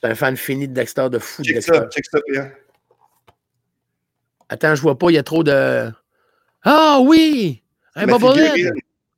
C'est 0.00 0.08
un 0.10 0.14
fan 0.14 0.36
fini 0.36 0.68
de 0.68 0.74
Dexter, 0.74 1.08
de 1.10 1.18
fou 1.18 1.42
de 1.42 1.46
Check 1.48 1.54
Dexter. 1.56 1.74
ça, 1.74 1.88
check 1.88 2.04
ça, 2.04 2.18
PA. 2.32 2.48
Attends, 4.48 4.74
je 4.76 4.82
vois 4.82 4.96
pas, 4.98 5.10
il 5.10 5.14
y 5.14 5.18
a 5.18 5.22
trop 5.24 5.42
de. 5.42 5.90
Ah 6.62 6.98
oui! 7.02 7.62
Un 7.96 8.06
Ma 8.06 8.18
figurine, 8.18 8.72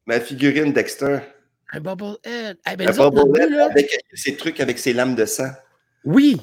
ma 0.07 0.21
figurine 0.21 0.73
Dexter. 0.73 1.19
Un 1.73 1.81
Bubblehead! 1.81 2.59
Eh 2.73 2.77
ben, 2.77 2.89
Un 2.89 3.11
Bubblehead 3.11 3.53
avec 3.71 3.91
ses 4.15 4.37
trucs 4.37 4.61
avec 4.61 4.79
ses 4.79 4.93
lames 4.95 5.15
de 5.15 5.27
sang. 5.27 5.51
Oui! 6.05 6.41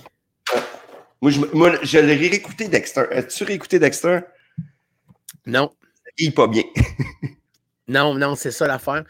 Moi, 1.22 1.32
je, 1.32 1.40
me- 1.40 1.50
moi, 1.54 1.72
je 1.82 1.98
l'ai 2.00 2.16
réécouté 2.16 2.68
Dexter. 2.68 3.06
As-tu 3.12 3.44
réécouté 3.44 3.80
Dexter? 3.80 4.20
Non, 5.46 5.72
Il 6.18 6.34
pas 6.34 6.48
bien. 6.48 6.64
non, 7.88 8.14
non, 8.16 8.36
c'est 8.36 8.52
ça 8.52 8.68
l'affaire. 8.68 9.04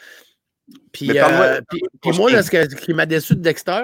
Puis, 0.91 1.17
euh, 1.19 1.61
puis- 1.69 1.81
puis 2.01 2.11
moi, 2.17 2.31
là, 2.31 2.41
ce, 2.41 2.49
que- 2.49 2.67
ce 2.69 2.75
qui 2.75 2.93
m'a 2.93 3.05
déçu 3.05 3.35
de 3.35 3.41
Dexter, 3.41 3.81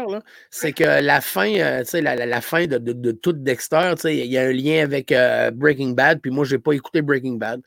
c'est 0.49 0.71
que 0.73 1.01
la 1.01 1.21
fin, 1.21 1.53
euh, 1.55 1.83
la, 1.93 2.15
la- 2.15 2.25
la 2.25 2.41
fin 2.41 2.65
de, 2.65 2.77
de, 2.77 2.93
de 2.93 3.11
tout 3.11 3.33
Dexter, 3.33 3.93
il 4.05 4.25
y 4.25 4.37
a 4.37 4.43
un 4.43 4.51
lien 4.51 4.83
avec 4.83 5.11
euh, 5.11 5.51
Breaking 5.51 5.91
Bad, 5.91 6.19
puis 6.21 6.31
moi, 6.31 6.45
j'ai 6.45 6.57
pas 6.57 6.71
écouté 6.73 7.01
Breaking 7.01 7.33
Bad. 7.35 7.61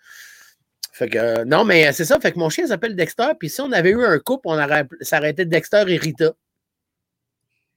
Fait 0.93 1.09
que, 1.09 1.45
non, 1.45 1.64
mais 1.64 1.93
c'est 1.93 2.05
ça, 2.05 2.19
fait 2.21 2.33
que 2.33 2.38
mon 2.38 2.49
chien 2.51 2.67
s'appelle 2.67 2.95
Dexter, 2.97 3.29
puis 3.38 3.49
si 3.51 3.61
on 3.61 3.71
avait 3.73 3.90
eu 3.90 4.05
un 4.05 4.19
couple, 4.19 4.43
on 4.49 4.55
aurait, 4.62 4.87
ça 5.01 5.19
aurait 5.19 5.31
été 5.31 5.45
Dexter 5.45 5.85
et 5.88 5.97
Rita. 5.97 6.33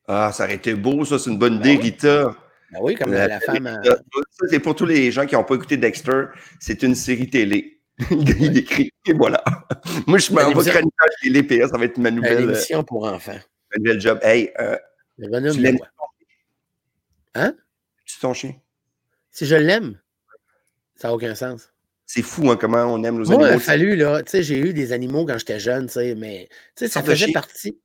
Ah, 0.08 0.32
ça 0.34 0.46
aurait 0.46 0.56
été 0.56 0.74
beau, 0.74 1.04
ça. 1.06 1.20
C'est 1.20 1.30
une 1.30 1.38
bonne 1.38 1.56
idée, 1.56 1.76
Ben 1.76 1.84
oui. 1.84 1.84
Rita. 1.92 2.36
Ben 2.72 2.80
oui, 2.82 2.96
comme 2.96 3.14
la, 3.14 3.28
la 3.28 3.40
femme. 3.40 3.66
euh, 3.68 3.96
Ça, 4.32 4.48
c'est 4.50 4.60
pour 4.60 4.76
tous 4.76 4.86
les 4.86 5.12
gens 5.12 5.26
qui 5.26 5.36
n'ont 5.36 5.44
pas 5.44 5.56
écouté 5.56 5.78
Dexter. 5.78 6.26
C'est 6.60 6.84
une 6.84 6.96
série 6.96 7.30
télé. 7.30 7.80
Il 8.12 8.58
écrit, 8.58 8.92
et 9.08 9.14
voilà. 9.14 9.44
Moi, 10.08 10.20
je 10.20 10.32
m'en 10.34 10.48
vais 10.50 10.54
chroniqueur 10.70 11.08
télé, 11.24 11.44
PA. 11.44 11.68
Ça 11.70 11.78
va 11.78 11.86
être 11.86 11.98
ma 11.98 12.12
nouvelle, 12.12 12.38
euh, 12.50 12.52
émission 12.54 12.84
pour 12.84 13.06
enfants. 13.06 13.40
ma 13.72 13.78
nouvelle 13.80 14.02
job. 14.02 14.20
Hey, 14.22 14.52
euh, 14.60 14.78
Le 15.18 15.30
bonhomme 15.30 15.56
tu 15.56 15.62
l'aimes? 15.62 15.80
Hein? 17.36 17.54
tu 18.06 18.20
ton 18.20 18.34
chien? 18.34 18.54
Si 19.32 19.46
je 19.46 19.56
l'aime, 19.56 20.00
ça 20.96 21.08
n'a 21.08 21.14
aucun 21.14 21.36
sens. 21.36 21.72
C'est 22.06 22.22
fou, 22.22 22.50
hein, 22.50 22.58
comment 22.60 22.84
on 22.86 23.04
aime 23.04 23.18
nos 23.18 23.26
Moi, 23.26 23.36
il 23.36 23.44
a 23.44 23.48
animaux. 23.48 23.60
fallu, 23.60 23.96
là, 23.96 24.24
tu 24.24 24.32
sais, 24.32 24.44
j'ai 24.44 24.58
eu 24.60 24.74
des 24.74 24.94
animaux 24.94 25.26
quand 25.26 25.38
j'étais 25.38 25.60
jeune, 25.60 25.88
tu 25.88 25.94
sais, 25.94 26.16
mais 26.16 26.48
tu 26.76 26.86
sais, 26.86 26.88
ça 26.88 27.04
faisait 27.04 27.32
partie. 27.32 27.80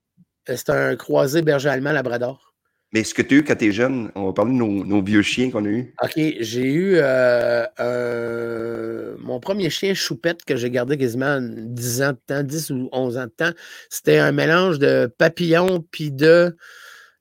Euh, 0.49 0.55
C'est 0.57 0.71
un 0.71 0.97
croisé 0.97 1.43
berger 1.43 1.69
allemand 1.69 1.93
labrador. 1.93 2.52
Mais 2.93 3.05
ce 3.05 3.15
que 3.15 3.23
tu 3.23 3.35
as 3.35 3.39
eu 3.39 3.45
quand 3.45 3.57
tu 3.57 3.67
es 3.69 3.73
jeune, 3.73 4.11
on 4.15 4.27
va 4.27 4.33
parler 4.35 4.53
de 4.53 4.59
nos, 4.59 4.85
nos 4.85 5.03
vieux 5.03 5.23
chiens 5.23 5.51
qu'on 5.51 5.65
a 5.65 5.69
eus. 5.69 5.95
OK, 6.03 6.13
j'ai 6.17 6.63
eu 6.65 6.97
euh, 6.97 7.65
un- 7.79 9.17
mon 9.23 9.41
premier 9.41 9.71
chien 9.71 9.95
choupette 9.95 10.45
que 10.45 10.57
j'ai 10.57 10.71
gardé 10.71 10.99
quasiment 10.99 11.39
10 11.41 12.03
ans 12.03 12.13
de 12.13 12.19
temps, 12.27 12.43
10 12.43 12.71
ou 12.71 12.89
11 12.93 13.17
ans 13.17 13.25
de 13.25 13.31
temps. 13.31 13.53
C'était 13.89 14.19
un 14.19 14.33
mélange 14.33 14.79
de 14.79 15.11
papillon 15.17 15.83
puis 15.91 16.11
de, 16.13 16.55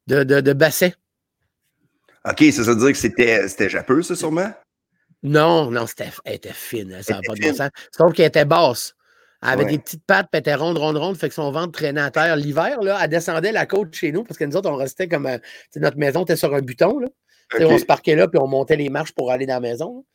de, 0.07 0.23
de, 0.23 0.41
de 0.41 0.53
basset. 0.53 0.93
OK, 2.25 2.43
ça 2.51 2.61
veut 2.63 2.75
dire 2.75 2.91
que 2.91 2.97
c'était, 2.97 3.47
c'était 3.47 3.69
japeux, 3.69 4.01
ça, 4.03 4.15
sûrement? 4.15 4.51
Non, 5.23 5.71
non, 5.71 5.87
c'était, 5.87 6.09
elle 6.25 6.35
était 6.35 6.53
fine, 6.53 6.93
hein, 6.93 7.01
ça 7.01 7.13
n'a 7.13 7.21
pas 7.25 7.35
de 7.35 7.41
bon 7.41 7.53
sens. 7.53 7.69
Sauf 7.95 8.13
qu'elle 8.13 8.27
était 8.27 8.45
basse. 8.45 8.93
Elle 9.43 9.49
avait 9.49 9.63
Ouais. 9.63 9.71
des 9.71 9.79
petites 9.79 10.05
pattes, 10.05 10.27
puis 10.31 10.37
elle 10.37 10.39
était 10.41 10.55
ronde, 10.55 10.77
ronde, 10.77 10.97
ronde, 10.97 11.17
fait 11.17 11.27
que 11.29 11.33
son 11.35 11.51
ventre 11.51 11.71
traînait 11.71 12.01
à 12.01 12.11
terre. 12.11 12.35
L'hiver, 12.35 12.81
là, 12.81 12.99
elle 13.01 13.09
descendait 13.09 13.51
la 13.51 13.65
côte 13.65 13.93
chez 13.95 14.11
nous, 14.11 14.23
parce 14.23 14.37
que 14.37 14.43
nous 14.45 14.55
autres, 14.55 14.69
on 14.69 14.75
restait 14.75 15.07
comme. 15.07 15.25
euh, 15.25 15.37
notre 15.77 15.97
maison 15.97 16.23
était 16.23 16.35
sur 16.35 16.53
un 16.53 16.61
buton, 16.61 16.99
là. 16.99 17.07
On 17.59 17.77
se 17.77 17.85
parquait 17.85 18.15
là, 18.15 18.27
puis 18.27 18.39
on 18.39 18.47
montait 18.47 18.75
les 18.77 18.89
marches 18.89 19.11
pour 19.13 19.31
aller 19.31 19.45
dans 19.45 19.55
la 19.55 19.59
maison. 19.59 20.05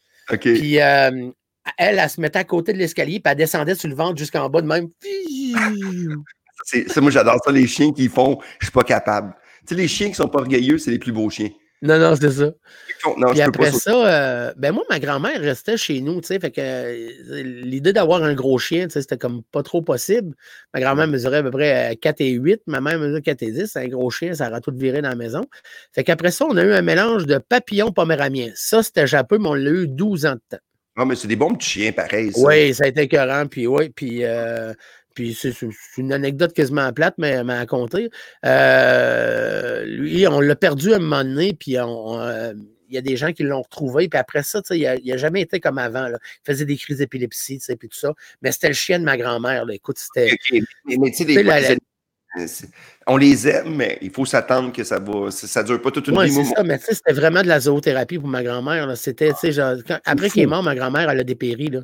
Puis 0.55 0.81
euh, 0.81 1.31
elle, 1.77 1.99
elle 1.99 2.09
se 2.11 2.21
mettait 2.21 2.39
à 2.39 2.45
côté 2.45 2.73
de 2.73 2.79
l'escalier, 2.79 3.21
puis 3.21 3.31
elle 3.31 3.37
descendait 3.37 3.75
sur 3.75 3.89
le 3.89 3.95
ventre 3.95 4.17
jusqu'en 4.17 4.49
bas 4.49 4.63
de 4.63 4.67
même. 4.67 4.89
C'est, 6.65 6.97
moi, 6.99 7.11
j'adore 7.11 7.39
ça, 7.45 7.53
les 7.53 7.67
chiens 7.67 7.93
qui 7.93 8.09
font 8.09 8.39
«je 8.61 8.67
suis 8.67 8.73
pas 8.73 8.83
capable». 8.83 9.35
Tu 9.67 9.75
sais, 9.75 9.81
les 9.81 9.89
chiens 9.89 10.09
qui 10.09 10.15
sont 10.15 10.29
pas 10.29 10.39
orgueilleux, 10.41 10.79
c'est 10.79 10.91
les 10.91 10.99
plus 10.99 11.13
beaux 11.13 11.29
chiens. 11.29 11.51
Non, 11.83 11.99
non, 11.99 12.17
c'est 12.17 12.31
ça. 12.31 12.53
Non, 13.19 13.29
Puis 13.31 13.39
pas 13.39 13.45
après 13.45 13.71
ça, 13.71 13.93
euh, 13.93 14.53
ben 14.57 14.73
moi, 14.73 14.83
ma 14.89 14.99
grand-mère 14.99 15.39
restait 15.41 15.77
chez 15.77 16.01
nous, 16.01 16.21
tu 16.23 16.29
sais, 16.29 16.41
fait 16.41 16.51
que 16.51 16.61
euh, 16.61 17.43
l'idée 17.43 17.93
d'avoir 17.93 18.23
un 18.23 18.35
gros 18.35 18.59
chien, 18.59 18.87
tu 18.87 18.95
sais, 18.95 19.03
c'était 19.03 19.19
comme 19.19 19.43
pas 19.53 19.63
trop 19.63 19.83
possible. 19.83 20.35
Ma 20.73 20.81
grand-mère 20.81 21.07
mesurait 21.07 21.39
à 21.39 21.43
peu 21.43 21.51
près 21.51 21.93
euh, 21.93 21.95
4 22.01 22.21
et 22.23 22.31
8, 22.31 22.63
ma 22.67 22.81
mère 22.81 22.99
mesurait 22.99 23.21
4 23.21 23.43
et 23.43 23.53
10, 23.53 23.77
un 23.77 23.89
gros 23.89 24.11
chien, 24.11 24.35
ça 24.35 24.49
aurait 24.49 24.61
tout 24.61 24.73
viré 24.75 25.03
dans 25.03 25.11
la 25.11 25.17
maison. 25.17 25.43
Fait 25.93 26.03
qu'après 26.03 26.31
ça, 26.31 26.47
on 26.49 26.57
a 26.57 26.65
eu 26.65 26.73
un 26.73 26.83
mélange 26.83 27.27
de 27.27 27.37
papillon 27.39 27.93
poméramien. 27.93 28.51
Ça, 28.55 28.83
c'était 28.83 29.07
japeux, 29.07 29.39
mais 29.39 29.49
on 29.49 29.55
l'a 29.55 29.71
eu 29.71 29.87
12 29.87 30.27
ans 30.27 30.35
de 30.35 30.57
temps. 30.57 30.63
Non, 30.97 31.05
mais 31.05 31.15
c'est 31.15 31.29
des 31.29 31.37
bons 31.37 31.55
petits 31.55 31.69
chiens, 31.69 31.93
pareil. 31.93 32.33
ça. 32.33 32.41
Oui, 32.41 32.73
ça 32.73 32.85
a 32.85 32.87
été 32.87 33.03
écœurant, 33.03 33.47
puis 33.47 33.67
oui, 33.67 33.91
puis... 33.91 34.25
euh, 34.25 34.73
puis 35.17 35.35
c'est 35.35 35.55
une 35.97 36.13
anecdote 36.13 36.53
quasiment 36.53 36.93
plate, 36.93 37.15
mais, 37.17 37.43
mais 37.43 37.55
à 37.55 37.67
compter. 37.67 38.11
Euh, 38.45 39.85
lui, 39.87 40.29
on 40.29 40.41
l'a 40.41 40.55
perdu 40.55 40.93
à 40.93 40.97
un 40.97 40.99
moment 41.01 41.25
donné, 41.25 41.55
puis 41.55 41.79
on, 41.81 42.21
euh, 42.21 42.53
il 42.89 42.95
y 42.95 42.99
a 42.99 43.01
des 43.01 43.17
gens 43.17 43.33
qui 43.33 43.43
l'ont 43.43 43.63
retrouvé. 43.63 44.09
Puis 44.09 44.19
après 44.19 44.43
ça, 44.43 44.61
tu 44.61 44.79
sais, 44.79 45.01
il 45.03 45.11
n'a 45.11 45.17
jamais 45.17 45.41
été 45.41 45.59
comme 45.59 45.79
avant. 45.79 46.07
Là. 46.09 46.19
Il 46.23 46.53
faisait 46.53 46.67
des 46.67 46.77
crises 46.77 46.99
d'épilepsie, 46.99 47.59
tu 47.59 47.65
sais, 47.65 47.77
puis 47.77 47.89
tout 47.89 47.97
ça. 47.99 48.13
Mais 48.43 48.53
c'était 48.53 48.69
le 48.69 48.75
chien 48.75 48.99
de 48.99 49.05
ma 49.05 49.17
grand-mère. 49.17 49.65
Écoute, 49.71 49.99
c'était. 49.99 50.37
Mais, 50.85 51.11
tu 51.11 51.15
sais, 51.17 51.25
des 51.25 51.35
fois, 51.43 51.61
la- 51.61 51.61
les 51.75 51.79
on 53.07 53.17
les 53.17 53.49
aime, 53.49 53.75
mais 53.77 53.99
il 54.03 54.11
faut 54.11 54.25
s'attendre 54.25 54.73
que 54.73 54.85
ça 54.85 54.99
va. 54.99 55.31
Ça, 55.31 55.47
ça 55.47 55.63
dure 55.63 55.81
pas 55.81 55.91
toute 55.91 56.09
une 56.09 56.17
Ouais, 56.19 56.27
vie. 56.27 56.33
c'est 56.33 56.45
ça, 56.45 56.63
mais 56.63 56.79
c'était 56.79 57.13
vraiment 57.13 57.43
de 57.43 57.49
la 57.49 57.61
zoothérapie 57.61 58.19
pour 58.19 58.29
ma 58.29 58.43
grand-mère. 58.43 58.95
C'était, 58.97 59.31
quand- 59.87 60.01
après 60.05 60.31
qu'il 60.31 60.43
est 60.43 60.47
mort, 60.47 60.63
ma 60.63 60.75
grand-mère, 60.75 61.09
elle 61.11 61.21
a 61.21 61.25
dépéri. 61.25 61.69
Là. 61.69 61.81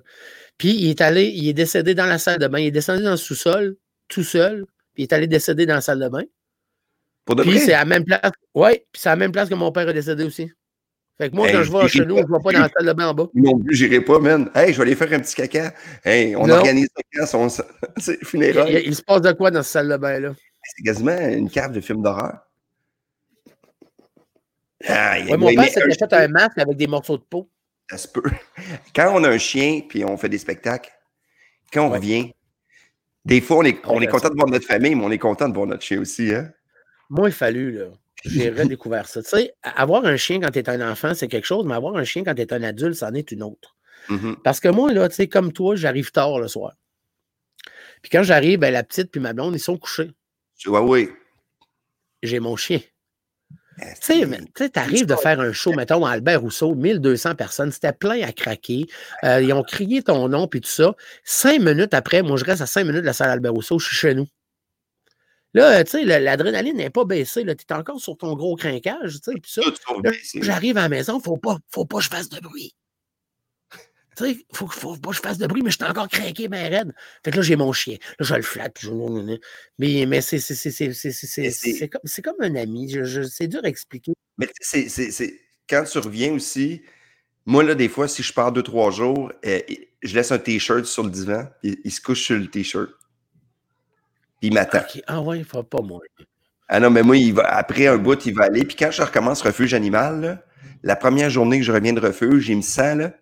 Puis 0.59 0.71
il 0.75 0.91
est 0.91 1.01
allé, 1.01 1.25
il 1.25 1.49
est 1.49 1.53
décédé 1.55 1.95
dans 1.95 2.07
la 2.07 2.19
salle 2.19 2.39
de 2.39 2.47
bain. 2.49 2.59
Il 2.59 2.67
est 2.67 2.71
descendu 2.71 3.03
dans 3.03 3.13
le 3.13 3.17
sous-sol, 3.17 3.77
tout 4.09 4.25
seul. 4.25 4.65
Puis 4.95 5.03
il 5.03 5.03
est 5.05 5.13
allé 5.13 5.27
décéder 5.27 5.65
dans 5.65 5.75
la 5.77 5.81
salle 5.81 6.01
de 6.01 6.09
bain. 6.09 6.23
Pour 7.25 7.37
de 7.37 7.43
Puis 7.45 7.59
c'est 7.61 7.73
à 7.73 7.79
la 7.79 7.85
même 7.85 8.05
place. 8.05 8.21
Oui, 8.55 8.71
puis 8.93 9.01
c'est 9.01 9.09
à 9.09 9.13
la 9.13 9.17
même 9.17 9.33
place 9.33 9.49
que 9.49 9.55
mon 9.55 9.71
père 9.73 9.89
est 9.89 9.95
décédé 9.95 10.25
aussi. 10.25 10.51
Fait 11.23 11.31
que 11.31 11.37
moi, 11.37 11.47
Hey, 11.47 11.53
quand 11.55 11.63
je 11.63 11.71
vais 11.71 11.89
chez 11.89 12.05
nous, 12.05 12.17
je 12.17 12.23
ne 12.23 12.27
vais 12.27 12.43
pas 12.43 12.53
dans 12.53 12.61
la 12.63 12.69
salle 12.69 12.87
de 12.87 12.93
bain 12.95 13.07
en 13.11 13.15
bas. 13.15 13.29
Non 13.33 13.57
plus, 13.61 13.77
j'irai 13.77 14.01
pas, 14.01 14.19
man. 14.19 14.51
Hey, 14.57 14.73
je 14.73 14.79
vais 14.79 14.83
aller 14.83 14.97
faire 14.97 15.13
un 15.13 15.21
petit 15.21 15.37
caca. 15.37 15.73
Hey, 16.05 16.35
on 16.35 16.49
Non. 16.49 16.55
organise 16.57 16.89
ça 16.97 17.03
quand 17.15 17.27
son 17.27 17.49
c'est 17.49 18.19
Il, 18.35 18.83
il- 18.87 18.97
se 18.97 19.03
passe 19.03 19.21
de 19.21 19.31
quoi 19.31 19.53
dans 19.53 19.63
cette 19.63 19.71
salle 19.73 19.89
de 19.89 19.97
bain-là? 19.97 20.35
C'est 20.65 20.83
quasiment 20.83 21.17
une 21.17 21.49
cave 21.49 21.71
de 21.71 21.81
film 21.81 22.03
d'horreur. 22.03 22.39
Ah, 24.89 25.15
Ouais, 25.31 25.37
mon 25.37 25.55
père 25.55 25.65
s'était 25.71 25.93
fait 25.95 26.13
un 26.13 26.27
masque 26.29 26.59
avec 26.59 26.77
des 26.77 26.89
morceaux 26.89 27.19
de 27.19 27.23
peau. 27.23 27.49
Ça 27.89 27.99
se 27.99 28.09
peut. 28.09 28.23
Quand 28.93 29.13
on 29.15 29.23
a 29.23 29.29
un 29.29 29.39
chien 29.39 29.83
puis 29.89 30.05
on 30.05 30.17
fait 30.17 30.29
des 30.29 30.39
spectacles, 30.39 30.91
quand 31.73 31.87
on 31.87 31.91
Ouais. 31.93 31.99
revient, 31.99 32.33
des 33.25 33.41
fois, 33.41 33.59
on 33.59 33.63
est, 33.63 33.79
On 33.87 34.01
content 34.07 34.29
de 34.29 34.35
voir 34.35 34.49
notre 34.49 34.67
famille, 34.67 34.97
mais 34.97 35.05
on 35.05 35.11
est 35.13 35.19
content 35.19 35.49
de 35.49 35.55
voir 35.55 35.69
notre 35.69 35.83
chien 35.85 36.01
aussi. 36.01 36.35
Hein? 36.35 36.51
Moi, 37.09 37.29
il 37.29 37.33
fallu, 37.33 37.71
là. 37.79 37.85
J'ai 38.25 38.51
redécouvert 38.51 39.09
ça. 39.09 39.23
Tu 39.23 39.29
sais, 39.31 39.55
avoir 39.63 40.05
un 40.05 40.17
chien 40.17 40.41
quand 40.41 40.51
tu 40.51 40.59
es 40.59 40.69
un 40.69 40.91
enfant, 40.91 41.15
c'est 41.15 41.29
quelque 41.29 41.47
chose, 41.47 41.67
mais 41.67 41.75
avoir 41.75 41.97
un 41.97 42.05
chien 42.05 42.23
quand 42.25 42.35
tu 42.35 42.43
es 42.43 42.53
un 42.53 42.63
adulte, 42.63 42.95
c'en 42.95 43.13
est 43.15 43.33
une 43.33 43.43
autre. 43.43 43.77
Mhm. 44.09 44.37
Parce 44.43 44.61
que 44.61 44.69
moi, 44.69 44.93
là, 44.93 45.09
tu 45.09 45.17
sais, 45.17 45.29
comme 45.29 45.53
toi, 45.53 45.77
j'arrive 45.77 46.11
tard 46.13 46.39
le 46.39 46.49
soir. 46.49 46.75
Puis 48.03 48.11
quand 48.11 48.23
j'arrive, 48.23 48.59
ben, 48.59 48.73
la 48.73 48.83
petite 48.83 49.11
puis 49.11 49.21
ma 49.21 49.33
blonde, 49.33 49.55
ils 49.55 49.61
sont 49.61 49.79
couchés. 49.79 50.11
Ouais, 50.67 50.81
oui. 50.81 51.09
J'ai 52.23 52.41
mon 52.41 52.57
chien. 52.57 52.81
Ah, 53.81 53.87
Tu 54.01 54.21
sais, 54.21 54.29
tu 54.55 54.71
t'arrives 54.71 55.07
de 55.07 55.17
faire 55.17 55.41
un 55.41 55.53
show, 55.53 55.73
mettons, 55.73 56.05
à 56.05 56.11
Albert 56.13 56.43
Rousseau, 56.43 56.75
1200 56.75 57.35
personnes, 57.37 57.73
c'était 57.73 57.93
plein 57.93 58.21
à 58.23 58.33
craquer. 58.33 58.87
Euh, 59.25 59.41
ils 59.41 59.53
ont 59.53 59.63
crié 59.63 60.03
ton 60.03 60.29
nom, 60.29 60.47
puis 60.47 60.61
tout 60.61 60.71
ça. 60.71 60.95
Cinq 61.25 61.61
minutes 61.61 61.95
après, 61.95 62.23
moi, 62.23 62.37
je 62.37 62.45
reste 62.45 62.61
à 62.61 62.67
cinq 62.67 62.85
minutes 62.85 63.01
de 63.01 63.07
la 63.07 63.13
salle 63.13 63.31
Albert 63.31 63.53
Rousseau, 63.53 63.79
je 63.79 63.87
suis 63.87 63.97
chez 63.97 64.15
nous. 64.15 64.29
Là, 65.55 65.85
tu 65.85 65.91
sais, 65.91 66.05
l'adrénaline 66.05 66.77
n'est 66.77 66.91
pas 66.91 67.05
baissée. 67.05 67.45
Tu 67.45 67.51
es 67.51 67.73
encore 67.75 68.01
sur 68.01 68.17
ton 68.17 68.35
gros 68.35 68.57
crinquage, 68.57 69.21
tu 69.21 69.33
sais. 69.45 69.61
J'arrive 70.43 70.79
à 70.79 70.83
la 70.83 70.89
maison, 70.89 71.21
faut 71.21 71.37
pas, 71.37 71.59
faut 71.69 71.85
pas 71.85 71.99
que 71.99 72.05
je 72.05 72.09
fasse 72.09 72.29
de 72.31 72.41
bruit. 72.41 72.75
Tu 74.17 74.25
sais, 74.25 74.47
faut, 74.53 74.67
faut 74.67 74.97
pas 74.97 75.11
que 75.11 75.17
je 75.17 75.21
fasse 75.21 75.39
de 75.39 75.47
bruit, 75.47 75.63
mais 75.63 75.71
je 75.71 75.77
suis 75.77 75.85
encore 75.85 76.09
craqué, 76.09 76.47
ben 76.49 76.71
raide. 76.71 76.93
Fait 77.25 77.31
que 77.31 77.37
là, 77.37 77.43
j'ai 77.43 77.57
mon 77.57 77.73
chien. 77.73 77.97
Là, 78.19 78.27
je 78.27 78.35
le 78.35 78.43
flatte. 78.43 78.79
je- 78.81 78.91
Mais, 79.79 80.05
mais 80.07 80.21
c'est 80.21 81.89
comme, 81.89 82.03
comme 82.25 82.37
un 82.41 82.55
ami. 82.57 82.91
Je- 82.91 83.05
je- 83.05 83.23
c'est 83.23 83.47
dur 83.49 83.61
à 83.65 83.69
expliquer. 83.69 84.13
Mais 84.39 84.47
tu 84.47 84.89
sais, 84.89 85.41
quand 85.69 85.85
tu 85.85 85.99
reviens 85.99 86.33
aussi, 86.33 86.83
moi, 87.47 87.63
là, 87.65 87.75
des 87.75 87.89
fois, 87.89 88.07
si 88.07 88.23
je 88.23 88.33
pars 88.33 88.53
deux, 88.53 88.63
trois 88.63 88.91
jours, 88.91 89.33
euh, 89.47 89.61
je 90.03 90.15
laisse 90.15 90.31
un 90.31 90.39
T-shirt 90.39 90.85
sur 90.85 91.03
le 91.05 91.11
divan, 91.11 91.47
il, 91.63 91.77
il 91.85 91.91
se 91.91 92.01
couche 92.01 92.23
sur 92.23 92.39
le 92.39 92.49
T-shirt. 92.49 92.91
Il 94.43 94.53
m'attend. 94.55 94.79
Ok, 94.79 95.01
Ah 95.07 95.21
ouais, 95.21 95.39
il 95.39 95.45
faut 95.45 95.63
pas 95.63 95.81
moi. 95.83 96.01
Ah 96.69 96.81
non, 96.81 96.91
mais 96.91 97.03
moi, 97.03 97.17
il 97.17 97.33
va, 97.35 97.45
après 97.57 97.87
un 97.87 97.97
bout, 97.99 98.25
il 98.27 98.35
va 98.35 98.45
aller. 98.45 98.65
Puis 98.65 98.77
quand 98.77 98.91
je 98.91 99.03
recommence 99.03 99.43
refuge 99.43 99.75
animal, 99.75 100.21
là, 100.21 100.43
la 100.83 100.97
première 100.97 101.31
journée 101.31 101.59
que 101.59 101.65
je 101.65 101.73
reviens 101.73 101.93
de 101.93 102.01
refuge, 102.01 102.49
il 102.49 102.57
me 102.57 102.63
sent, 102.63 102.95
là, 102.97 103.13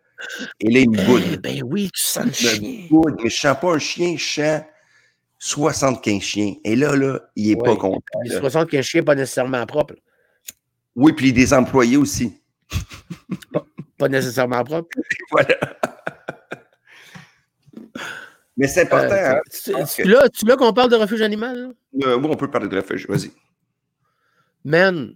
et 0.61 0.71
là, 0.71 0.81
il 0.81 0.91
me 0.91 0.99
Eh 1.01 1.05
boude. 1.05 1.41
ben 1.43 1.63
oui, 1.65 1.91
tu 1.93 2.03
sens 2.03 2.27
le 2.27 2.33
chien. 2.33 2.87
boude. 2.91 3.17
Mais 3.23 3.29
je 3.31 3.37
sens 3.37 3.57
pas 3.61 3.73
un 3.75 3.79
chien, 3.79 4.15
je 4.17 4.25
sens 4.25 4.63
75 5.39 6.21
chiens. 6.23 6.55
Et 6.65 6.77
là, 6.77 6.95
là, 6.97 7.21
il 7.37 7.51
est 7.51 7.55
Ouais. 7.57 7.63
pas 7.69 7.77
content. 7.77 8.01
Les 8.25 8.31
là. 8.35 8.41
75 8.41 8.85
chiens, 8.85 9.03
pas 9.03 9.15
nécessairement 9.15 9.65
propres. 9.67 9.95
Oui, 10.95 11.13
puis 11.13 11.33
des 11.33 11.53
employés 11.55 11.97
aussi. 11.97 12.41
Pas 13.99 14.09
nécessairement 14.09 14.63
propres. 14.65 14.89
Voilà. 15.31 15.57
Mais 18.61 18.69
c'est 18.69 18.83
important, 18.83 19.15
Euh, 19.15 19.33
hein? 19.37 19.41
tu, 19.51 19.73
pense 19.73 19.95
tu- 19.97 20.03
que- 20.03 20.09
là, 20.09 20.29
tu 20.29 20.45
là 20.45 20.57
qu'on 20.57 20.73
parle 20.75 20.91
de 20.91 20.97
refuge 20.97 21.23
animal? 21.23 21.73
Euh, 22.05 22.17
oui, 22.19 22.27
on 22.31 22.37
peut 22.37 22.51
parler 22.51 22.69
de 22.69 22.77
refuge, 22.77 23.09
vas-y. 23.09 23.31
Man, 24.65 25.15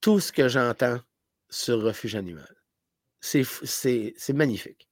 tout 0.00 0.18
ce 0.20 0.32
que 0.32 0.48
j'entends 0.48 0.98
sur 1.50 1.82
refuge 1.82 2.14
animal, 2.16 2.48
c'est 3.20 3.42
f- 3.42 3.60
c'est 3.64 4.14
c'est 4.16 4.32
magnifique. 4.32 4.88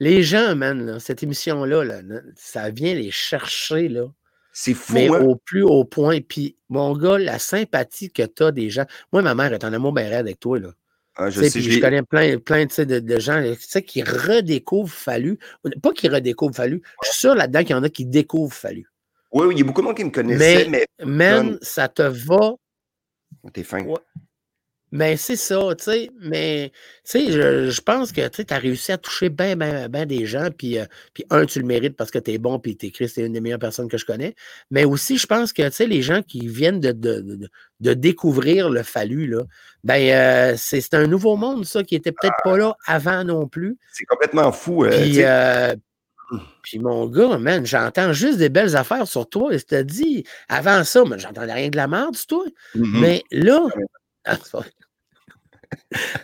Les 0.00 0.22
gens, 0.24 0.56
man, 0.56 0.84
là, 0.84 0.98
cette 1.00 1.22
émission-là, 1.22 1.84
là, 1.84 2.00
ça 2.34 2.70
vient 2.70 2.94
les 2.94 3.12
chercher, 3.12 3.88
là, 3.88 4.06
C'est 4.52 4.74
fou, 4.74 4.92
mais 4.94 5.08
hein? 5.08 5.20
au 5.22 5.36
plus 5.36 5.62
haut 5.62 5.84
point. 5.84 6.20
Puis, 6.20 6.56
mon 6.68 6.96
gars, 6.96 7.18
la 7.18 7.38
sympathie 7.38 8.10
que 8.10 8.24
tu 8.24 8.42
as 8.42 8.50
des 8.50 8.68
gens. 8.68 8.84
Moi, 9.12 9.22
ma 9.22 9.34
mère 9.36 9.52
est 9.52 9.64
en 9.64 9.72
amour 9.72 9.92
bien 9.92 10.04
raide 10.08 10.14
avec 10.26 10.40
toi, 10.40 10.58
là. 10.58 10.70
Ah, 11.18 11.30
je 11.30 11.42
sais, 11.42 11.60
je 11.60 11.80
connais 11.80 12.02
plein, 12.02 12.38
plein 12.38 12.66
de, 12.66 12.98
de 13.00 13.18
gens 13.18 13.42
qui 13.86 14.02
redécouvrent 14.02 14.92
Fallu. 14.92 15.38
Pas 15.82 15.92
qui 15.92 16.08
redécouvrent 16.08 16.54
Fallu. 16.54 16.82
Je 17.02 17.08
suis 17.08 17.20
sûr 17.20 17.34
là-dedans 17.34 17.60
qu'il 17.60 17.70
y 17.70 17.74
en 17.74 17.82
a 17.82 17.88
qui 17.88 18.04
découvrent 18.04 18.54
Fallu. 18.54 18.86
Oui, 19.32 19.46
oui, 19.46 19.54
il 19.54 19.58
y 19.58 19.62
a 19.62 19.64
beaucoup 19.64 19.80
de 19.80 19.86
monde 19.86 19.96
qui 19.96 20.04
me 20.04 20.10
connaissait, 20.10 20.68
mais, 20.68 20.86
Man, 21.04 21.50
Donne. 21.50 21.58
ça 21.62 21.88
te 21.88 22.02
va 22.02 22.54
t'es 23.52 23.62
fin. 23.62 23.82
Ouais. 23.84 23.98
Mais 24.92 25.16
c'est 25.16 25.36
ça, 25.36 25.74
tu 25.76 25.84
sais. 25.84 26.10
Mais, 26.20 26.70
tu 27.04 27.10
sais, 27.26 27.32
je, 27.32 27.70
je 27.70 27.80
pense 27.80 28.12
que 28.12 28.26
tu 28.28 28.44
as 28.48 28.58
réussi 28.58 28.92
à 28.92 28.98
toucher 28.98 29.28
bien, 29.30 29.56
bien, 29.56 29.88
bien 29.88 30.06
des 30.06 30.26
gens. 30.26 30.48
Puis, 30.56 30.78
euh, 30.78 30.84
puis, 31.12 31.24
un, 31.30 31.44
tu 31.44 31.58
le 31.58 31.66
mérites 31.66 31.96
parce 31.96 32.10
que 32.12 32.18
tu 32.20 32.32
es 32.32 32.38
bon, 32.38 32.58
puis 32.60 32.76
tu 32.76 32.90
Chris, 32.92 33.08
c'est 33.08 33.22
une 33.26 33.32
des 33.32 33.40
meilleures 33.40 33.58
personnes 33.58 33.88
que 33.88 33.98
je 33.98 34.04
connais. 34.06 34.34
Mais 34.70 34.84
aussi, 34.84 35.18
je 35.18 35.26
pense 35.26 35.52
que, 35.52 35.62
tu 35.66 35.72
sais, 35.72 35.86
les 35.86 36.02
gens 36.02 36.22
qui 36.22 36.46
viennent 36.46 36.80
de, 36.80 36.92
de, 36.92 37.20
de- 37.20 37.48
de 37.80 37.94
découvrir 37.94 38.70
le 38.70 38.82
fallu, 38.84 39.26
là, 39.26 39.42
ben, 39.84 40.52
euh, 40.54 40.54
c'est 40.56 40.94
un 40.94 41.06
nouveau 41.06 41.36
monde, 41.36 41.64
ça, 41.66 41.82
qui 41.82 41.94
était 41.96 42.12
peut-être 42.12 42.36
pas 42.44 42.56
là 42.56 42.74
avant 42.86 43.24
non 43.24 43.48
plus. 43.48 43.76
C'est 43.92 44.04
complètement 44.06 44.52
fou. 44.52 44.84
euh, 44.84 44.90
tu 44.90 44.96
Puis, 45.10 45.22
euh, 45.24 45.74
puis 46.62 46.78
mon 46.78 47.06
gars, 47.06 47.38
man, 47.38 47.66
j'entends 47.66 48.12
juste 48.12 48.38
des 48.38 48.48
belles 48.48 48.76
affaires 48.76 49.06
sur 49.06 49.28
toi. 49.28 49.52
Et 49.52 49.58
je 49.58 49.66
te 49.66 49.82
dis, 49.82 50.24
avant 50.48 50.84
ça, 50.84 51.02
j'entendais 51.16 51.52
rien 51.52 51.68
de 51.70 51.76
la 51.76 51.86
merde 51.88 52.16
sur 52.16 52.26
toi. 52.28 52.44
Mhm. 52.76 53.00
Mais 53.00 53.24
là. 53.32 53.66
Ah, 54.28 54.36
c'est 54.42 54.50
pas 54.50 54.58
vrai. 54.58 54.70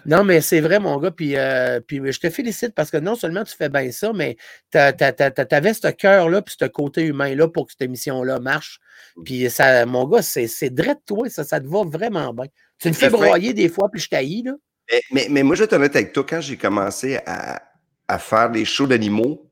Non, 0.07 0.25
mais 0.25 0.41
c'est 0.41 0.61
vrai, 0.61 0.79
mon 0.79 0.99
gars. 0.99 1.11
Puis, 1.11 1.37
euh, 1.37 1.81
puis 1.81 2.01
je 2.13 2.21
te 2.21 2.31
félicite 2.31 2.75
parce 2.75 2.91
que 2.91 2.97
non 2.97 3.15
seulement 3.15 3.45
tu 3.45 3.55
fais 3.57 3.69
bien 3.69 3.91
ça, 3.91 4.13
mais 4.13 4.37
tu 4.71 4.79
avais 4.79 5.75
ce 5.75 5.91
cœur-là, 5.91 6.43
puis 6.43 6.57
ce 6.59 6.67
côté 6.67 7.03
humain-là 7.03 7.49
pour 7.49 7.67
que 7.67 7.73
cette 7.73 7.83
émission-là 7.83 8.41
marche. 8.41 8.81
Puis, 9.25 9.51
ça, 9.51 9.87
mon 9.87 10.07
gars, 10.07 10.23
c'est 10.23 10.71
de 10.71 10.85
toi, 11.07 11.29
ça, 11.29 11.45
ça 11.45 11.61
te 11.61 11.67
va 11.67 11.85
vraiment 11.85 12.33
bien. 12.33 12.47
Tu 12.79 12.89
me 12.89 12.95
fais 12.95 13.11
broyer 13.11 13.55
des 13.55 13.69
fois, 13.69 13.89
puis 13.91 14.01
je 14.01 14.09
t'haïs, 14.09 14.43
là. 14.43 14.53
Mais, 14.91 15.01
mais, 15.13 15.27
mais 15.31 15.43
moi, 15.43 15.55
je 15.55 15.61
vais 15.61 15.65
être 15.67 15.73
honnête 15.75 15.95
avec 15.95 16.13
toi, 16.13 16.25
quand 16.29 16.41
j'ai 16.41 16.57
commencé 16.57 17.19
à, 17.25 17.63
à 18.09 18.19
faire 18.19 18.51
des 18.51 18.65
shows 18.65 18.87
d'animaux, 18.87 19.49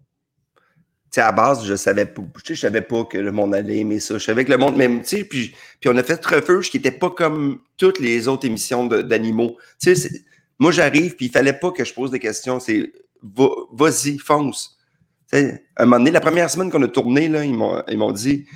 sais, 1.11 1.21
à 1.21 1.33
base, 1.33 1.65
je 1.65 1.75
savais 1.75 2.07
pas, 2.07 2.23
je 2.45 2.55
savais 2.55 2.83
pas 2.83 3.05
que 3.05 3.19
le 3.19 3.33
monde 3.33 3.55
allait 3.55 3.79
aimer 3.79 4.01
ça. 4.01 4.19
Je 4.19 4.25
savais 4.25 4.45
que 4.45 4.51
le 4.51 4.59
monde 4.59 4.77
même, 4.77 5.03
tu 5.03 5.19
sais, 5.19 5.25
puis, 5.25 5.55
puis 5.81 5.91
on 5.91 5.97
a 5.97 6.03
fait 6.03 6.25
Refuge 6.25 6.71
qui 6.71 6.77
était 6.77 6.91
pas 6.91 7.11
comme 7.11 7.61
toutes 7.77 7.99
les 7.99 8.29
autres 8.29 8.47
émissions 8.47 8.87
d'animaux. 8.87 9.57
Tu 9.81 9.95
sais, 9.97 10.11
moi, 10.59 10.73
j'arrive, 10.73 11.17
puis 11.17 11.27
il 11.27 11.33
fallait 11.33 11.55
pas 11.55 11.71
que 11.73 11.85
je 11.85 11.95
pose 11.95 12.11
des 12.11 12.19
questions. 12.19 12.61
C'est, 12.61 12.93
va- 13.23 13.49
vas-y, 13.73 14.19
fonce. 14.19 14.77
À 15.33 15.39
un 15.39 15.85
moment 15.85 15.99
donné, 15.99 16.11
la 16.11 16.21
première 16.21 16.51
semaine 16.51 16.71
qu'on 16.71 16.83
a 16.83 16.89
tourné, 16.89 17.29
là, 17.29 17.45
ils 17.45 17.55
m'ont, 17.55 18.13
dit, 18.13 18.47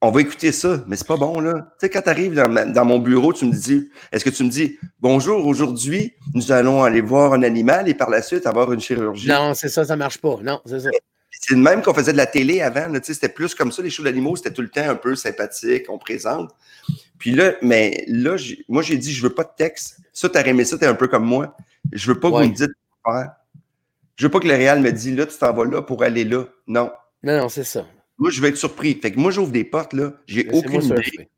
on 0.00 0.10
va 0.10 0.20
écouter 0.20 0.52
ça, 0.52 0.84
mais 0.86 0.96
c'est 0.96 1.06
pas 1.06 1.16
bon, 1.16 1.40
là. 1.40 1.68
Quand 1.80 2.02
tu 2.02 2.08
arrives 2.08 2.34
dans, 2.34 2.72
dans 2.72 2.84
mon 2.84 2.98
bureau, 2.98 3.32
tu 3.32 3.44
me 3.44 3.52
dis, 3.52 3.90
est-ce 4.12 4.24
que 4.24 4.30
tu 4.30 4.44
me 4.44 4.48
dis, 4.48 4.78
bonjour, 5.00 5.46
aujourd'hui, 5.46 6.14
nous 6.32 6.52
allons 6.52 6.82
aller 6.82 7.00
voir 7.00 7.32
un 7.32 7.42
animal 7.42 7.88
et 7.88 7.94
par 7.94 8.08
la 8.08 8.22
suite 8.22 8.46
avoir 8.46 8.72
une 8.72 8.80
chirurgie? 8.80 9.28
Non, 9.28 9.52
c'est 9.54 9.68
ça, 9.68 9.84
ça 9.84 9.96
marche 9.96 10.18
pas. 10.18 10.38
Non, 10.42 10.60
c'est 10.64 10.80
ça. 10.80 10.90
C'est 11.40 11.54
le 11.54 11.60
même 11.60 11.82
qu'on 11.82 11.94
faisait 11.94 12.12
de 12.12 12.16
la 12.16 12.26
télé 12.26 12.60
avant, 12.62 12.86
c'était 13.02 13.28
plus 13.28 13.54
comme 13.54 13.72
ça, 13.72 13.82
les 13.82 13.90
shows 13.90 14.04
d'animaux, 14.04 14.36
c'était 14.36 14.52
tout 14.52 14.62
le 14.62 14.70
temps 14.70 14.88
un 14.88 14.94
peu 14.94 15.14
sympathique, 15.14 15.84
on 15.88 15.98
présente. 15.98 16.54
Puis 17.18 17.32
là, 17.32 17.54
mais 17.62 18.04
là, 18.06 18.36
moi, 18.68 18.82
j'ai 18.82 18.96
dit, 18.96 19.12
je 19.12 19.22
veux 19.22 19.34
pas 19.34 19.44
de 19.44 19.50
texte. 19.56 19.98
Ça, 20.12 20.28
t'as 20.28 20.44
aimé 20.44 20.64
ça, 20.64 20.78
t'es 20.78 20.86
un 20.86 20.94
peu 20.94 21.08
comme 21.08 21.24
moi. 21.24 21.56
Je 21.92 22.12
veux 22.12 22.18
pas 22.18 22.30
que 22.30 22.36
vous 22.36 22.50
me 22.50 22.54
dites 22.54 22.70
faire. 23.04 23.32
Je 24.16 24.26
veux 24.26 24.30
pas 24.30 24.40
que 24.40 24.48
le 24.48 24.54
Réal 24.54 24.80
me 24.80 24.92
dise, 24.92 25.16
là, 25.16 25.26
tu 25.26 25.36
t'en 25.36 25.52
vas 25.52 25.64
là 25.64 25.82
pour 25.82 26.02
aller 26.02 26.24
là. 26.24 26.44
Non. 26.66 26.90
Non, 27.22 27.38
non, 27.38 27.48
c'est 27.48 27.64
ça. 27.64 27.84
Moi, 28.18 28.30
je 28.30 28.40
vais 28.40 28.48
être 28.50 28.56
surpris. 28.56 28.98
Fait 29.00 29.10
que 29.10 29.18
moi, 29.18 29.30
j'ouvre 29.30 29.50
des 29.50 29.64
portes, 29.64 29.92
là. 29.92 30.12
J'ai 30.26 30.48
aucune 30.52 30.82
idée. 30.82 31.28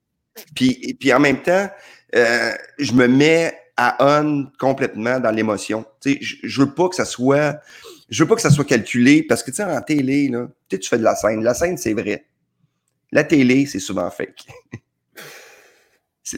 Puis, 0.55 0.97
puis 1.01 1.13
en 1.13 1.21
même 1.21 1.41
temps, 1.43 1.71
euh, 2.15 2.53
je 2.79 2.93
me 2.93 3.07
mets 3.09 3.57
à 3.77 3.97
on 4.01 4.47
complètement 4.59 5.21
dans 5.21 5.31
l'émotion. 5.31 5.85
Je, 6.05 6.15
je 6.43 6.61
veux 6.61 6.75
pas 6.75 6.89
que 6.89 6.97
ça 6.97 7.05
soit, 7.05 7.61
je 8.09 8.23
veux 8.23 8.29
pas 8.29 8.37
que 8.37 8.40
ça 8.42 8.51
soit 8.51 8.64
calculé 8.64 9.23
parce 9.23 9.42
que 9.42 9.51
tu 9.51 9.57
sais, 9.57 9.64
en 9.64 9.81
télé, 9.83 10.29
là, 10.29 10.49
tu 10.69 10.79
tu 10.79 10.88
fais 10.88 10.99
de 10.99 11.03
la 11.05 11.16
scène. 11.16 11.42
La 11.42 11.55
scène, 11.55 11.77
c'est 11.77 11.95
vrai. 11.95 12.27
La 13.12 13.25
télé, 13.25 13.66
c'est 13.66 13.81
souvent 13.81 14.11
fake. 14.11 14.47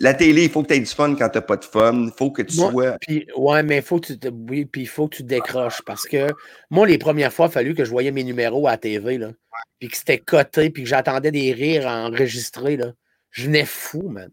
La 0.01 0.13
télé, 0.13 0.45
il 0.45 0.51
faut 0.51 0.63
que 0.63 0.69
tu 0.69 0.75
aies 0.75 0.81
du 0.81 0.87
fun 0.87 1.15
quand 1.15 1.31
tu 1.31 1.41
pas 1.41 1.57
de 1.57 1.65
fun. 1.65 2.05
Il 2.05 2.13
faut 2.17 2.31
que 2.31 2.43
tu 2.43 2.57
Moi, 2.59 2.71
sois. 2.71 2.99
Puis, 3.01 3.27
ouais, 3.37 3.63
mais 3.63 3.81
faut 3.81 3.99
que 3.99 4.09
tu 4.09 4.19
te- 4.19 4.29
oui, 4.29 4.67
puis 4.67 4.83
il 4.83 4.87
faut 4.89 5.09
que 5.09 5.17
tu 5.17 5.23
décroches 5.23 5.81
parce 5.83 6.05
que 6.07 6.27
moi, 6.71 6.87
les 6.87 6.99
premières 6.99 7.33
fois, 7.33 7.47
il 7.47 7.49
a 7.49 7.53
fallu 7.53 7.75
que 7.75 7.85
je 7.85 7.91
voyais 7.91 8.11
mes 8.11 8.25
numéros 8.25 8.67
à 8.69 8.73
la 8.73 8.77
TV, 8.77 9.17
là, 9.17 9.33
puis 9.79 9.89
que 9.89 9.97
c'était 9.97 10.19
coté, 10.19 10.69
puis 10.69 10.83
que 10.83 10.89
j'attendais 10.89 11.31
des 11.31 11.53
rires 11.55 11.87
enregistrés, 11.87 12.77
là. 12.77 12.93
Je 13.31 13.45
venais 13.47 13.65
fou, 13.65 14.09
man. 14.09 14.31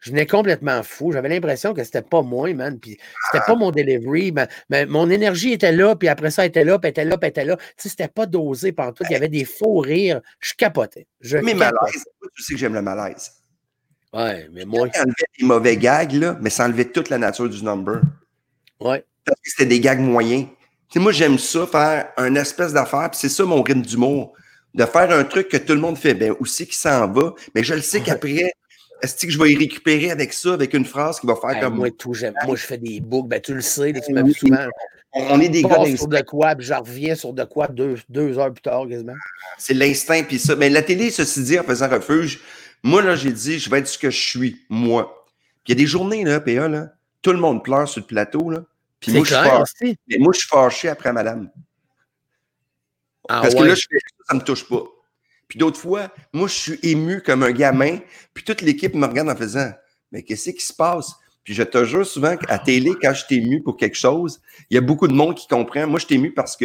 Je 0.00 0.10
venais 0.10 0.26
complètement 0.26 0.82
fou. 0.82 1.12
J'avais 1.12 1.28
l'impression 1.28 1.74
que 1.74 1.84
c'était 1.84 2.02
pas 2.02 2.22
moi, 2.22 2.52
man. 2.54 2.78
Puis 2.80 2.98
c'était 3.30 3.44
pas 3.44 3.54
mon 3.54 3.70
delivery. 3.70 4.32
ma- 4.32 4.48
ma- 4.70 4.86
mon 4.86 5.10
énergie 5.10 5.52
était 5.52 5.72
là, 5.72 5.94
puis 5.94 6.08
après 6.08 6.30
ça, 6.30 6.42
elle 6.44 6.48
était 6.48 6.64
là, 6.64 6.78
puis 6.78 6.88
elle 6.88 6.90
était 6.90 7.04
là, 7.04 7.18
puis 7.18 7.26
elle 7.26 7.30
était 7.30 7.44
là. 7.44 7.56
Tu 7.56 7.64
sais, 7.76 7.88
c'était 7.90 8.08
pas 8.08 8.26
dosé 8.26 8.72
pendant 8.72 8.92
tout. 8.92 9.04
Il 9.08 9.12
y 9.12 9.16
avait 9.16 9.28
des 9.28 9.44
faux 9.44 9.78
rires. 9.78 10.20
Je 10.40 10.54
capotais. 10.54 11.06
Je 11.20 11.36
Mais 11.38 11.52
capotais. 11.54 11.72
malaise, 11.82 12.04
tu 12.36 12.42
sais 12.42 12.54
que 12.54 12.58
j'aime 12.60 12.74
le 12.74 12.82
malaise. 12.82 13.30
Ouais, 14.12 14.48
mais 14.52 14.64
moi, 14.64 14.80
Moi, 14.80 14.88
enlevait 14.98 15.26
des 15.38 15.46
mauvais 15.46 15.76
gags, 15.76 16.12
là, 16.12 16.36
mais 16.40 16.50
ça 16.50 16.64
enlevait 16.64 16.86
toute 16.86 17.10
la 17.10 17.18
nature 17.18 17.48
du 17.48 17.62
number. 17.62 18.00
ouais. 18.80 19.04
Parce 19.24 19.38
que 19.42 19.50
c'était 19.50 19.66
des 19.66 19.80
gags 19.80 20.00
moyens. 20.00 20.46
Tu 20.88 20.94
sais, 20.94 20.98
moi, 20.98 21.12
j'aime 21.12 21.38
ça, 21.38 21.66
faire 21.66 22.08
un 22.16 22.34
espèce 22.34 22.72
d'affaire, 22.72 23.10
puis 23.10 23.20
c'est 23.20 23.28
ça 23.28 23.44
mon 23.44 23.62
rythme 23.62 23.82
d'humour. 23.82 24.32
De 24.74 24.84
faire 24.86 25.10
un 25.10 25.24
truc 25.24 25.48
que 25.48 25.56
tout 25.58 25.74
le 25.74 25.80
monde 25.80 25.98
fait 25.98 26.14
bien, 26.14 26.34
aussi 26.40 26.66
qui 26.66 26.74
s'en 26.76 27.06
va, 27.12 27.34
mais 27.54 27.62
je 27.62 27.74
le 27.74 27.82
sais 27.82 28.00
qu'après, 28.00 28.52
est-ce 29.02 29.26
que 29.26 29.32
je 29.32 29.38
vais 29.38 29.52
y 29.52 29.56
récupérer 29.56 30.10
avec 30.10 30.32
ça, 30.32 30.54
avec 30.54 30.74
une 30.74 30.84
phrase 30.84 31.20
qui 31.20 31.26
va 31.26 31.36
faire 31.36 31.50
Hey, 31.50 31.60
comme. 31.60 31.76
moi, 31.76 31.90
tout, 31.90 32.14
j'aime. 32.14 32.34
Moi, 32.44 32.56
je 32.56 32.64
fais 32.64 32.78
des 32.78 33.00
books. 33.00 33.28
Ben, 33.28 33.40
tu 33.40 33.54
le 33.54 33.60
sais, 33.60 33.92
tu 34.04 34.12
m'as 34.12 34.22
vu 34.22 34.32
souvent. 34.32 34.66
on, 35.12 35.40
est 35.40 35.48
des 35.48 35.62
gars 35.62 35.84
sur 35.96 36.08
de 36.08 36.20
quoi, 36.20 36.54
puis 36.54 36.66
je 36.66 36.74
reviens 36.74 37.14
sur 37.14 37.32
de 37.32 37.44
quoi 37.44 37.68
deux, 37.68 37.96
deux 38.08 38.38
heures 38.38 38.52
plus 38.52 38.62
tard, 38.62 38.86
quasiment. 38.88 39.14
C'est 39.58 39.74
l'instinct, 39.74 40.22
puis 40.22 40.38
ça. 40.38 40.56
Mais 40.56 40.70
la 40.70 40.82
télé, 40.82 41.10
ceci 41.10 41.42
dit, 41.42 41.58
en 41.58 41.64
faisant 41.64 41.88
refuge, 41.88 42.40
moi, 42.82 43.02
là, 43.02 43.16
j'ai 43.16 43.32
dit, 43.32 43.58
je 43.58 43.70
vais 43.70 43.78
être 43.78 43.88
ce 43.88 43.98
que 43.98 44.10
je 44.10 44.20
suis, 44.20 44.60
moi. 44.68 45.26
il 45.66 45.70
y 45.70 45.72
a 45.72 45.74
des 45.76 45.86
journées, 45.86 46.24
là, 46.24 46.40
PA, 46.40 46.68
là, 46.68 46.92
tout 47.22 47.32
le 47.32 47.38
monde 47.38 47.62
pleure 47.62 47.88
sur 47.88 48.00
le 48.00 48.06
plateau, 48.06 48.50
là. 48.50 48.64
Puis 49.00 49.12
moi, 49.12 49.24
clair, 49.24 49.64
je 49.66 49.86
suis 49.86 49.96
fâché. 50.08 50.18
Moi, 50.18 50.32
je 50.34 50.38
suis 50.40 50.48
fâché 50.48 50.88
après 50.88 51.12
madame. 51.12 51.50
Ah, 53.28 53.40
Parce 53.42 53.54
ouais. 53.54 53.60
que 53.60 53.66
là, 53.66 53.74
je 53.74 53.86
fais 53.90 53.98
ça, 53.98 54.24
ça 54.28 54.34
me 54.34 54.40
touche 54.40 54.68
pas. 54.68 54.82
Puis 55.50 55.58
d'autres 55.58 55.80
fois, 55.80 56.08
moi, 56.32 56.46
je 56.46 56.54
suis 56.54 56.78
ému 56.82 57.20
comme 57.20 57.42
un 57.42 57.50
gamin. 57.50 57.98
Puis 58.32 58.44
toute 58.44 58.62
l'équipe 58.62 58.94
me 58.94 59.04
regarde 59.04 59.28
en 59.28 59.36
faisant 59.36 59.70
Mais 60.12 60.22
qu'est-ce 60.22 60.50
qui 60.50 60.64
se 60.64 60.72
passe? 60.72 61.12
Puis 61.42 61.54
je 61.54 61.64
te 61.64 61.84
jure 61.84 62.06
souvent 62.06 62.36
qu'à 62.36 62.58
télé, 62.58 62.92
quand 63.02 63.12
je 63.12 63.24
suis 63.24 63.36
ému 63.36 63.60
pour 63.60 63.76
quelque 63.76 63.96
chose, 63.96 64.40
il 64.70 64.76
y 64.76 64.78
a 64.78 64.80
beaucoup 64.80 65.08
de 65.08 65.12
monde 65.12 65.34
qui 65.34 65.48
comprend. 65.48 65.88
Moi, 65.88 65.98
je 65.98 66.06
suis 66.06 66.14
ému 66.14 66.32
parce 66.32 66.56
que 66.56 66.64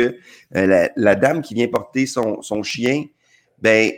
euh, 0.56 0.68
la, 0.68 0.90
la 0.96 1.16
dame 1.16 1.42
qui 1.42 1.56
vient 1.56 1.68
porter 1.68 2.06
son, 2.06 2.44
son 2.44 2.62
chien, 2.62 3.06
ben, 3.60 3.92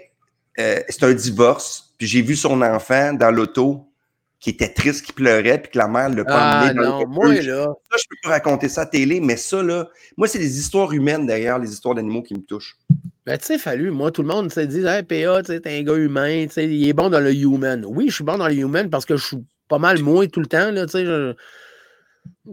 euh, 0.60 0.80
c'est 0.88 1.04
un 1.04 1.13
divorce. 1.13 1.93
Puis 1.97 2.08
j'ai 2.08 2.21
vu 2.21 2.38
son 2.38 2.62
enfant 2.62 3.12
dans 3.12 3.32
l'auto 3.32 3.91
qui 4.39 4.52
était 4.52 4.71
triste, 4.71 5.06
qui 5.06 5.12
pleurait, 5.12 5.62
puis 5.62 5.71
que 5.71 5.78
la 5.80 5.88
mère 5.88 6.10
l'a 6.10 6.23
pas 6.23 6.62
Ah 6.62 6.73
dans 6.73 7.08
moi, 7.08 7.34
là, 7.34 7.73
ça, 7.91 7.97
je 7.97 8.06
peux 8.21 8.30
raconter 8.30 8.69
ça 8.69 8.82
à 8.82 8.86
télé, 8.86 9.19
mais 9.19 9.36
ça, 9.36 9.63
là, 9.63 9.89
moi, 10.15 10.28
c'est 10.28 10.38
les 10.38 10.60
histoires 10.60 10.93
humaines 10.93 11.26
derrière 11.26 11.58
les 11.58 11.73
histoires 11.73 11.95
d'animaux 11.95 12.21
qui 12.21 12.36
me 12.36 12.41
touchent. 12.41 12.78
Ben, 13.27 13.37
tu 13.37 13.45
sais, 13.45 13.57
fallu, 13.57 13.91
moi, 13.91 14.09
tout 14.09 14.21
le 14.21 14.29
monde 14.29 14.49
se 14.53 14.61
dit, 14.61 14.85
hey, 14.85 15.03
PA, 15.03 15.43
tu 15.43 15.51
sais, 15.51 15.59
t'es 15.59 15.79
un 15.79 15.83
gars 15.83 15.95
humain, 15.95 16.45
tu 16.47 16.53
sais, 16.53 16.65
il 16.65 16.87
est 16.87 16.93
bon 16.93 17.09
dans 17.09 17.19
le 17.19 17.33
human. 17.33 17.83
Oui, 17.85 18.07
je 18.07 18.15
suis 18.15 18.23
bon 18.23 18.37
dans 18.37 18.47
le 18.47 18.53
human 18.53 18.89
parce 18.89 19.05
que 19.05 19.17
je 19.17 19.25
suis 19.25 19.37
pas 19.67 19.79
mal 19.79 20.01
moins 20.01 20.27
tout 20.27 20.39
le 20.39 20.45
temps, 20.45 20.71
là, 20.71 20.85
tu 20.85 20.93
sais. 20.93 21.35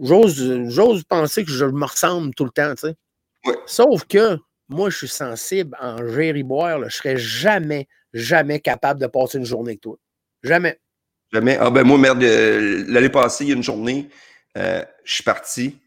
J'ose, 0.01 1.03
penser 1.05 1.45
que 1.45 1.51
je 1.51 1.63
me 1.63 1.85
ressemble 1.85 2.35
tout 2.35 2.43
le 2.43 2.51
temps, 2.51 2.75
tu 2.75 2.89
sais. 2.89 2.95
Ouais. 3.45 3.55
Sauf 3.65 4.03
que 4.03 4.37
moi, 4.67 4.89
je 4.89 4.97
suis 4.97 5.07
sensible 5.07 5.77
en 5.79 5.95
gériboire, 6.09 6.77
là. 6.77 6.89
Je 6.89 6.97
serais 6.97 7.15
jamais, 7.15 7.87
jamais 8.13 8.59
capable 8.59 8.99
de 8.99 9.07
passer 9.07 9.37
une 9.37 9.45
journée 9.45 9.69
avec 9.71 9.81
toi. 9.81 9.95
Jamais. 10.43 10.77
Jamais. 11.31 11.57
Ah 11.57 11.69
ben 11.69 11.83
moi, 11.83 11.97
merde, 11.97 12.21
euh, 12.21 12.83
l'année 12.89 13.07
passée, 13.07 13.45
il 13.45 13.47
y 13.47 13.53
a 13.53 13.55
une 13.55 13.63
journée, 13.63 14.09
euh, 14.57 14.83
je 15.05 15.13
suis 15.13 15.23
parti, 15.23 15.79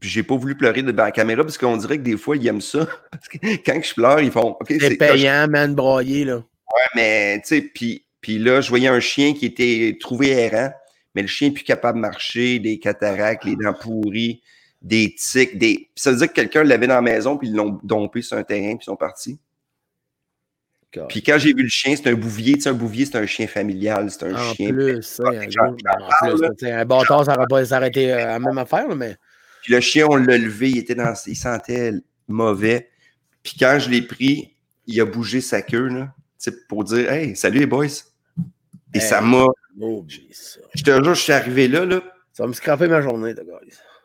puis 0.00 0.10
j'ai 0.10 0.22
pas 0.22 0.36
voulu 0.36 0.56
pleurer 0.56 0.82
devant 0.82 1.04
la 1.04 1.10
caméra 1.10 1.42
parce 1.42 1.56
qu'on 1.58 1.76
dirait 1.76 1.98
que 1.98 2.02
des 2.02 2.16
fois, 2.16 2.36
ils 2.36 2.46
aiment 2.46 2.60
ça. 2.60 2.86
Parce 3.10 3.28
que 3.28 3.38
quand 3.64 3.80
je 3.82 3.94
pleure, 3.94 4.20
ils 4.20 4.30
font 4.30 4.56
OK, 4.60 4.74
C'est 4.78 4.96
payant, 4.96 5.48
man, 5.48 5.74
broyer, 5.74 6.24
là. 6.24 6.36
Ouais, 6.36 6.82
mais 6.94 7.40
tu 7.40 7.48
sais, 7.48 7.62
puis, 7.62 8.04
puis 8.20 8.38
là, 8.38 8.60
je 8.60 8.68
voyais 8.68 8.88
un 8.88 9.00
chien 9.00 9.32
qui 9.32 9.46
était 9.46 9.96
trouvé 10.00 10.30
errant, 10.30 10.70
mais 11.14 11.22
le 11.22 11.28
chien 11.28 11.48
est 11.48 11.52
plus 11.52 11.64
capable 11.64 11.96
de 11.96 12.02
marcher, 12.02 12.58
des 12.58 12.78
cataractes, 12.78 13.44
les 13.44 13.56
dents 13.56 13.72
pourries, 13.72 14.42
des 14.82 15.14
tics, 15.14 15.56
des. 15.56 15.88
Ça 15.94 16.10
veut 16.10 16.18
dire 16.18 16.28
que 16.28 16.34
quelqu'un 16.34 16.62
l'avait 16.64 16.86
dans 16.86 16.94
la 16.94 17.00
maison, 17.00 17.38
puis 17.38 17.48
ils 17.48 17.54
l'ont 17.54 17.78
dompé 17.82 18.20
sur 18.20 18.36
un 18.36 18.42
terrain, 18.42 18.76
puis 18.76 18.82
ils 18.82 18.84
sont 18.84 18.96
partis. 18.96 19.38
God. 20.94 21.08
Puis 21.08 21.22
quand 21.22 21.38
j'ai 21.38 21.52
vu 21.54 21.62
le 21.62 21.68
chien, 21.68 21.96
c'est 21.96 22.08
un 22.08 22.14
bouvier. 22.14 22.54
Tu 22.54 22.62
sais, 22.62 22.68
un 22.68 22.74
bouvier, 22.74 23.06
c'est 23.06 23.16
un 23.16 23.26
chien 23.26 23.46
familial, 23.46 24.10
c'est 24.10 24.24
un 24.24 24.34
En 24.34 24.54
chien. 24.54 24.70
plus, 24.70 25.02
ça, 25.02 25.24
un 25.28 25.46
là. 26.60 26.84
bâtard, 26.84 27.24
ça 27.24 27.34
n'aurait 27.34 27.46
pas 27.48 27.64
s'arrêté 27.64 28.12
à 28.12 28.26
la 28.26 28.38
même 28.38 28.58
affaire, 28.58 28.86
là, 28.88 28.94
mais. 28.94 29.16
Puis 29.66 29.74
le 29.74 29.80
chien, 29.80 30.06
on 30.08 30.14
l'a 30.14 30.38
levé, 30.38 30.70
il 30.70 30.78
était 30.78 30.94
dans, 30.94 31.12
il 31.26 31.34
sentait 31.34 31.90
mauvais. 32.28 32.88
Puis 33.42 33.54
quand 33.58 33.78
je 33.80 33.90
l'ai 33.90 34.00
pris, 34.00 34.54
il 34.86 35.00
a 35.00 35.04
bougé 35.04 35.40
sa 35.40 35.60
queue, 35.60 35.88
là, 35.88 36.14
pour 36.68 36.84
dire, 36.84 37.10
hey, 37.10 37.34
salut 37.34 37.58
les 37.58 37.66
boys. 37.66 37.86
Et 37.86 38.98
Hey. 38.98 39.00
ça 39.00 39.20
m'a, 39.20 39.46
ça. 40.30 40.60
je 40.72 40.84
te 40.84 41.02
jure, 41.02 41.14
je 41.16 41.20
suis 41.20 41.32
arrivé 41.32 41.66
là, 41.66 41.84
là. 41.84 42.00
Ça 42.32 42.44
va 42.44 42.48
me 42.48 42.52
scraper 42.52 42.86
ma 42.86 43.02
journée, 43.02 43.34
de 43.34 43.42
gars. 43.42 43.58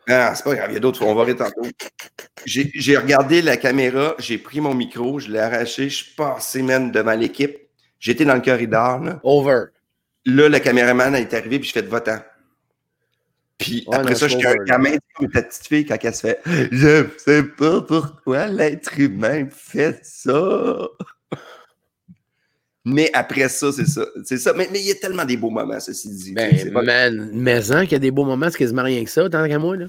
Ah, 0.08 0.34
c'est 0.34 0.44
pas 0.44 0.56
grave, 0.56 0.72
il 0.72 0.74
y 0.74 0.78
a 0.78 0.80
d'autres 0.80 1.06
on 1.06 1.14
va 1.14 1.26
rire 1.26 1.36
tantôt. 1.36 1.62
J'ai 2.44 2.72
j'ai 2.74 2.98
regardé 2.98 3.44
la 3.44 3.56
caméra, 3.56 4.16
j'ai 4.18 4.40
pris 4.40 4.62
mon 4.62 4.74
micro, 4.74 5.20
je 5.20 5.30
l'ai 5.30 5.38
arraché, 5.38 5.90
je 5.90 6.04
suis 6.04 6.16
passé 6.16 6.64
même 6.64 6.90
devant 6.92 7.14
l'équipe. 7.14 7.56
J'étais 8.00 8.26
dans 8.26 8.34
le 8.34 8.42
corridor, 8.42 9.00
là. 9.00 9.20
Over. 9.22 9.66
Là, 10.26 10.50
le 10.50 10.58
caméraman 10.58 11.14
est 11.14 11.36
arrivé, 11.36 11.60
puis 11.60 11.68
je 11.68 11.74
fais 11.74 11.84
de 11.84 11.88
votant. 11.88 12.18
Puis 13.62 13.84
Ouais, 13.88 13.96
après 13.98 14.16
ça, 14.16 14.26
un 14.26 14.30
over, 14.34 14.44
là. 14.44 14.64
gamin, 14.66 14.92
comme 15.16 15.30
ta 15.30 15.42
petite 15.44 15.68
fille, 15.68 15.86
quand 15.86 15.98
elle 16.04 16.14
se 16.16 16.20
fait 16.22 16.40
Je 16.72 17.06
sais 17.18 17.44
pas 17.44 17.82
pourquoi 17.82 18.48
l'être 18.48 19.00
humain 19.00 19.48
fait 19.52 20.00
ça. 20.04 20.88
Mais 22.84 23.12
après 23.14 23.48
ça, 23.48 23.72
c'est 23.72 23.86
ça. 23.88 24.06
C'est 24.26 24.38
ça. 24.40 24.54
Mais, 24.54 24.68
mais 24.72 24.80
il 24.80 24.88
y 24.88 24.92
a 24.92 24.96
tellement 24.96 25.24
des 25.26 25.38
beaux 25.38 25.52
moments, 25.52 25.80
ceci 25.80 26.10
dit. 26.10 26.24
C'est 26.26 26.34
Ben, 26.34 26.74
pas- 26.74 26.82
man, 26.82 27.30
maison, 27.34 27.82
qu'il 27.82 27.92
y 27.92 27.96
a 27.96 28.00
des 28.00 28.10
beaux 28.12 28.26
moments, 28.26 28.48
c'est 28.50 28.58
quasiment 28.58 28.84
rien 28.84 29.04
que 29.04 29.10
ça, 29.10 29.30
tant 29.30 29.48
qu'à 29.48 29.60
moi, 29.60 29.78
là. 29.78 29.86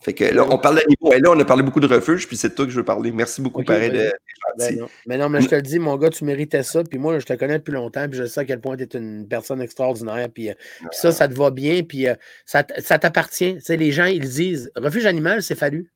Fait 0.00 0.12
que 0.12 0.24
là, 0.24 0.46
on 0.48 0.58
parle 0.58 0.76
d'animaux. 0.76 1.12
Et 1.12 1.18
là, 1.20 1.30
on 1.32 1.40
a 1.40 1.44
parlé 1.44 1.62
beaucoup 1.64 1.80
de 1.80 1.86
refuge, 1.92 2.28
puis 2.28 2.36
c'est 2.36 2.50
de 2.50 2.54
toi 2.54 2.64
que 2.66 2.70
je 2.70 2.76
veux 2.76 2.84
parler. 2.84 3.10
Merci 3.10 3.40
beaucoup, 3.40 3.64
pareil, 3.64 3.90
vas-y. 3.90 3.98
de 3.98 4.12
Ben 4.58 4.78
non. 4.78 4.88
Mais 5.06 5.18
non, 5.18 5.28
mais 5.28 5.40
je 5.40 5.48
te 5.48 5.54
le 5.56 5.62
dis, 5.62 5.78
mon 5.80 5.96
gars, 5.96 6.08
tu 6.10 6.24
méritais 6.24 6.62
ça. 6.62 6.84
Puis 6.84 6.98
moi, 6.98 7.18
je 7.18 7.26
te 7.26 7.32
connais 7.32 7.58
depuis 7.58 7.72
longtemps. 7.72 8.08
Puis 8.08 8.16
je 8.18 8.24
sais 8.26 8.40
à 8.40 8.44
quel 8.44 8.60
point 8.60 8.76
tu 8.76 8.84
es 8.84 8.88
une 8.98 9.26
personne 9.26 9.60
extraordinaire. 9.60 10.28
Puis, 10.32 10.50
euh, 10.50 10.54
puis 10.78 10.88
ça, 10.92 11.10
ça 11.10 11.26
te 11.26 11.34
va 11.34 11.50
bien. 11.50 11.82
Puis 11.82 12.06
euh, 12.06 12.14
ça, 12.46 12.64
ça 12.78 12.98
t'appartient. 12.98 13.54
Tu 13.56 13.60
sais, 13.60 13.76
les 13.76 13.90
gens, 13.90 14.04
ils 14.04 14.20
disent 14.28 14.70
Refuge 14.76 15.04
animal, 15.06 15.42
c'est 15.42 15.56
fallu. 15.56 15.90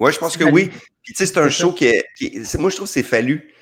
Ouais, 0.00 0.10
je 0.10 0.18
pense 0.18 0.36
que 0.36 0.42
fallu. 0.44 0.54
oui. 0.54 0.68
Puis 1.04 1.14
tu 1.14 1.24
sais, 1.24 1.26
c'est 1.26 1.38
un 1.38 1.48
show 1.48 1.72
qui 1.72 1.86
est. 1.86 2.04
qui 2.16 2.26
est- 2.26 2.58
moi, 2.58 2.70
je 2.70 2.76
trouve 2.76 2.88
que 2.88 2.92
c'est 2.92 3.02
fallu. 3.04 3.52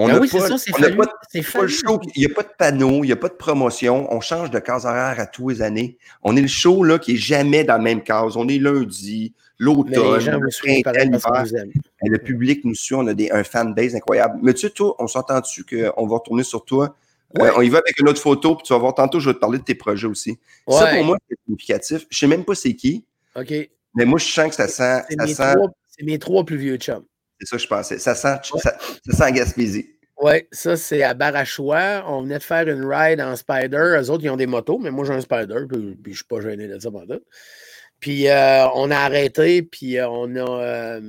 On 0.00 0.06
Ben 0.06 0.18
oui, 0.18 0.28
pas, 0.30 0.40
c'est 0.40 0.48
ça, 0.48 0.56
c'est 0.56 0.72
on 0.74 0.78
fallu. 0.78 0.96
pas, 0.96 1.04
pas 1.06 1.62
le 1.62 1.68
show, 1.68 2.00
il 2.14 2.20
n'y 2.20 2.24
a 2.24 2.34
pas 2.34 2.42
de 2.42 2.48
panneau, 2.56 3.04
il 3.04 3.08
n'y 3.08 3.12
a 3.12 3.16
pas 3.16 3.28
de 3.28 3.34
promotion. 3.34 4.10
On 4.10 4.22
change 4.22 4.50
de 4.50 4.58
case 4.58 4.86
horaire 4.86 5.20
à 5.20 5.26
tous 5.26 5.50
les 5.50 5.60
années. 5.60 5.98
On 6.22 6.38
est 6.38 6.40
le 6.40 6.48
show 6.48 6.82
là, 6.82 6.98
qui 6.98 7.12
est 7.12 7.18
jamais 7.18 7.64
dans 7.64 7.74
la 7.74 7.82
même 7.82 8.02
case. 8.02 8.34
On 8.38 8.48
est 8.48 8.56
lundi, 8.58 9.34
l'automne, 9.58 10.26
le 12.02 12.16
public 12.16 12.64
nous 12.64 12.74
suit, 12.74 12.94
on 12.94 13.06
a 13.08 13.12
des, 13.12 13.30
un 13.30 13.44
fanbase 13.44 13.94
incroyable. 13.94 14.38
Mais 14.42 14.54
tu 14.54 14.60
sais, 14.60 14.70
toi, 14.70 14.96
on 14.98 15.06
s'entend-tu 15.06 15.64
qu'on 15.64 16.06
va 16.06 16.16
retourner 16.16 16.44
sur 16.44 16.64
toi? 16.64 16.96
Euh, 17.38 17.50
on 17.56 17.60
y 17.60 17.68
va 17.68 17.78
avec 17.78 18.00
une 18.00 18.08
autre 18.08 18.22
photo, 18.22 18.56
puis 18.56 18.64
tu 18.64 18.72
vas 18.72 18.78
voir 18.78 18.94
tantôt, 18.94 19.20
je 19.20 19.28
vais 19.28 19.34
te 19.34 19.38
parler 19.38 19.58
de 19.58 19.64
tes 19.64 19.74
projets 19.74 20.06
aussi. 20.06 20.38
Ça, 20.66 20.86
pour 20.94 21.04
moi, 21.04 21.18
c'est 21.28 21.36
significatif. 21.44 22.06
Je 22.08 22.18
sais 22.18 22.26
même 22.26 22.46
pas 22.46 22.54
c'est 22.54 22.74
qui, 22.74 23.04
OK. 23.36 23.52
mais 23.94 24.06
moi, 24.06 24.18
je 24.18 24.24
sens 24.24 24.48
que 24.48 24.54
ça 24.54 24.66
sent. 24.66 25.02
C'est 25.10 26.02
mes, 26.02 26.12
mes 26.12 26.18
trois 26.18 26.42
plus 26.42 26.56
vieux 26.56 26.78
chums. 26.78 27.04
C'est 27.40 27.48
ça 27.48 27.56
que 27.56 27.62
je 27.62 27.68
pensais. 27.68 27.98
Ça 27.98 28.14
sent, 28.14 28.36
ça, 28.58 28.76
ça 29.06 29.26
sent 29.26 29.32
Gaspésie. 29.32 29.96
Oui, 30.22 30.46
ça, 30.52 30.76
c'est 30.76 31.02
à 31.02 31.14
Barachois. 31.14 32.04
On 32.06 32.22
venait 32.22 32.38
de 32.38 32.42
faire 32.42 32.68
une 32.68 32.84
ride 32.84 33.20
en 33.20 33.36
Spider. 33.36 33.96
Eux 33.98 34.10
autres, 34.10 34.22
ils 34.22 34.28
ont 34.28 34.36
des 34.36 34.46
motos, 34.46 34.78
mais 34.78 34.90
moi, 34.90 35.06
j'ai 35.06 35.14
un 35.14 35.20
Spider, 35.20 35.64
puis, 35.66 35.96
puis 35.96 36.12
je 36.12 36.18
suis 36.18 36.26
pas 36.26 36.40
gêné 36.42 36.68
de 36.68 36.78
ça 36.78 36.90
pendant. 36.90 37.18
Puis 38.00 38.28
euh, 38.28 38.66
on 38.74 38.90
a 38.90 38.96
arrêté, 38.96 39.62
puis 39.62 39.98
euh, 39.98 40.08
on 40.08 40.34
a 40.36 40.62
euh, 40.62 41.00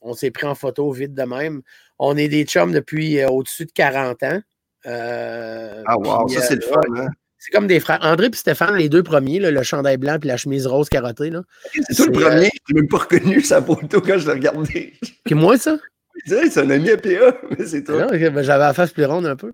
on 0.00 0.14
s'est 0.14 0.30
pris 0.30 0.46
en 0.46 0.54
photo 0.54 0.90
vite 0.90 1.14
de 1.14 1.22
même. 1.22 1.62
On 1.98 2.16
est 2.16 2.28
des 2.28 2.44
chums 2.44 2.72
depuis 2.72 3.24
au-dessus 3.24 3.66
de 3.66 3.72
40 3.72 4.22
ans. 4.22 4.40
Ah, 4.84 5.96
wow, 5.98 6.26
puis, 6.26 6.36
ça, 6.36 6.42
c'est 6.42 6.56
le 6.56 6.60
fun, 6.62 6.80
hein? 6.96 7.08
C'est 7.38 7.52
comme 7.52 7.66
des 7.66 7.78
frères. 7.80 7.98
André 8.02 8.26
et 8.32 8.36
Stéphane, 8.36 8.76
les 8.76 8.88
deux 8.88 9.02
premiers, 9.02 9.38
là, 9.38 9.50
le 9.50 9.62
chandail 9.62 9.96
blanc 9.96 10.18
puis 10.18 10.28
la 10.28 10.36
chemise 10.36 10.66
rose 10.66 10.88
carottée. 10.88 11.30
C'est 11.72 11.94
toi 11.94 12.06
le 12.06 12.12
c'est, 12.12 12.12
premier, 12.12 12.50
je 12.68 12.74
n'ai 12.74 12.80
même 12.80 12.88
pas 12.88 12.98
reconnu 12.98 13.40
sa 13.42 13.62
photo 13.62 14.00
quand 14.00 14.18
je 14.18 14.26
l'ai 14.26 14.32
regardé. 14.34 14.92
Puis 15.24 15.34
moi, 15.34 15.56
ça? 15.56 15.78
C'est 16.26 16.58
un 16.58 16.70
ami 16.70 16.90
à 16.90 16.96
PA, 16.96 17.08
mais 17.58 17.64
c'est 17.66 17.84
toi. 17.84 18.06
Ben, 18.10 18.42
J'avais 18.42 18.64
la 18.64 18.74
face 18.74 18.90
plus 18.90 19.04
ronde 19.04 19.26
un 19.26 19.36
peu. 19.36 19.52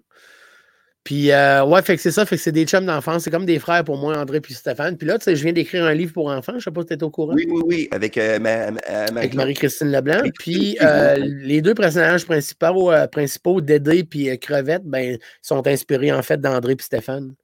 Puis, 1.04 1.30
euh, 1.32 1.62
ouais, 1.66 1.82
fait 1.82 1.96
que 1.96 2.00
c'est 2.00 2.10
ça, 2.10 2.24
fait 2.24 2.36
que 2.36 2.42
c'est 2.42 2.50
des 2.52 2.64
chums 2.64 2.86
d'enfance. 2.86 3.24
C'est 3.24 3.30
comme 3.30 3.44
des 3.44 3.58
frères 3.58 3.84
pour 3.84 3.98
moi, 3.98 4.16
André 4.16 4.40
puis 4.40 4.54
Stéphane. 4.54 4.96
Puis 4.96 5.06
là, 5.06 5.18
tu 5.18 5.24
sais, 5.24 5.36
je 5.36 5.42
viens 5.44 5.52
d'écrire 5.52 5.84
un 5.84 5.92
livre 5.92 6.14
pour 6.14 6.28
enfants. 6.28 6.54
Je 6.56 6.64
sais 6.64 6.70
pas 6.70 6.80
si 6.80 6.86
tu 6.86 6.94
es 6.94 7.02
au 7.02 7.10
courant. 7.10 7.34
Oui, 7.34 7.44
oui, 7.46 7.62
oui, 7.66 7.88
avec 7.90 8.16
euh, 8.16 8.38
ma, 8.38 8.70
ma- 8.70 8.80
euh, 8.88 9.06
ma- 9.12 9.20
Avec 9.20 9.34
Marie-Christine 9.34 9.92
Leblanc. 9.92 10.22
Puis 10.38 10.78
euh, 10.80 11.16
les 11.18 11.60
deux 11.60 11.74
personnages 11.74 12.24
principaux, 12.24 12.90
euh, 12.90 13.06
principaux 13.06 13.60
Dédé 13.60 14.04
puis 14.04 14.30
euh, 14.30 14.36
Crevette, 14.38 14.84
ben, 14.86 15.18
sont 15.42 15.66
inspirés 15.66 16.10
en 16.10 16.22
fait 16.22 16.40
d'André 16.40 16.74
puis 16.74 16.86
Stéphane. 16.86 17.34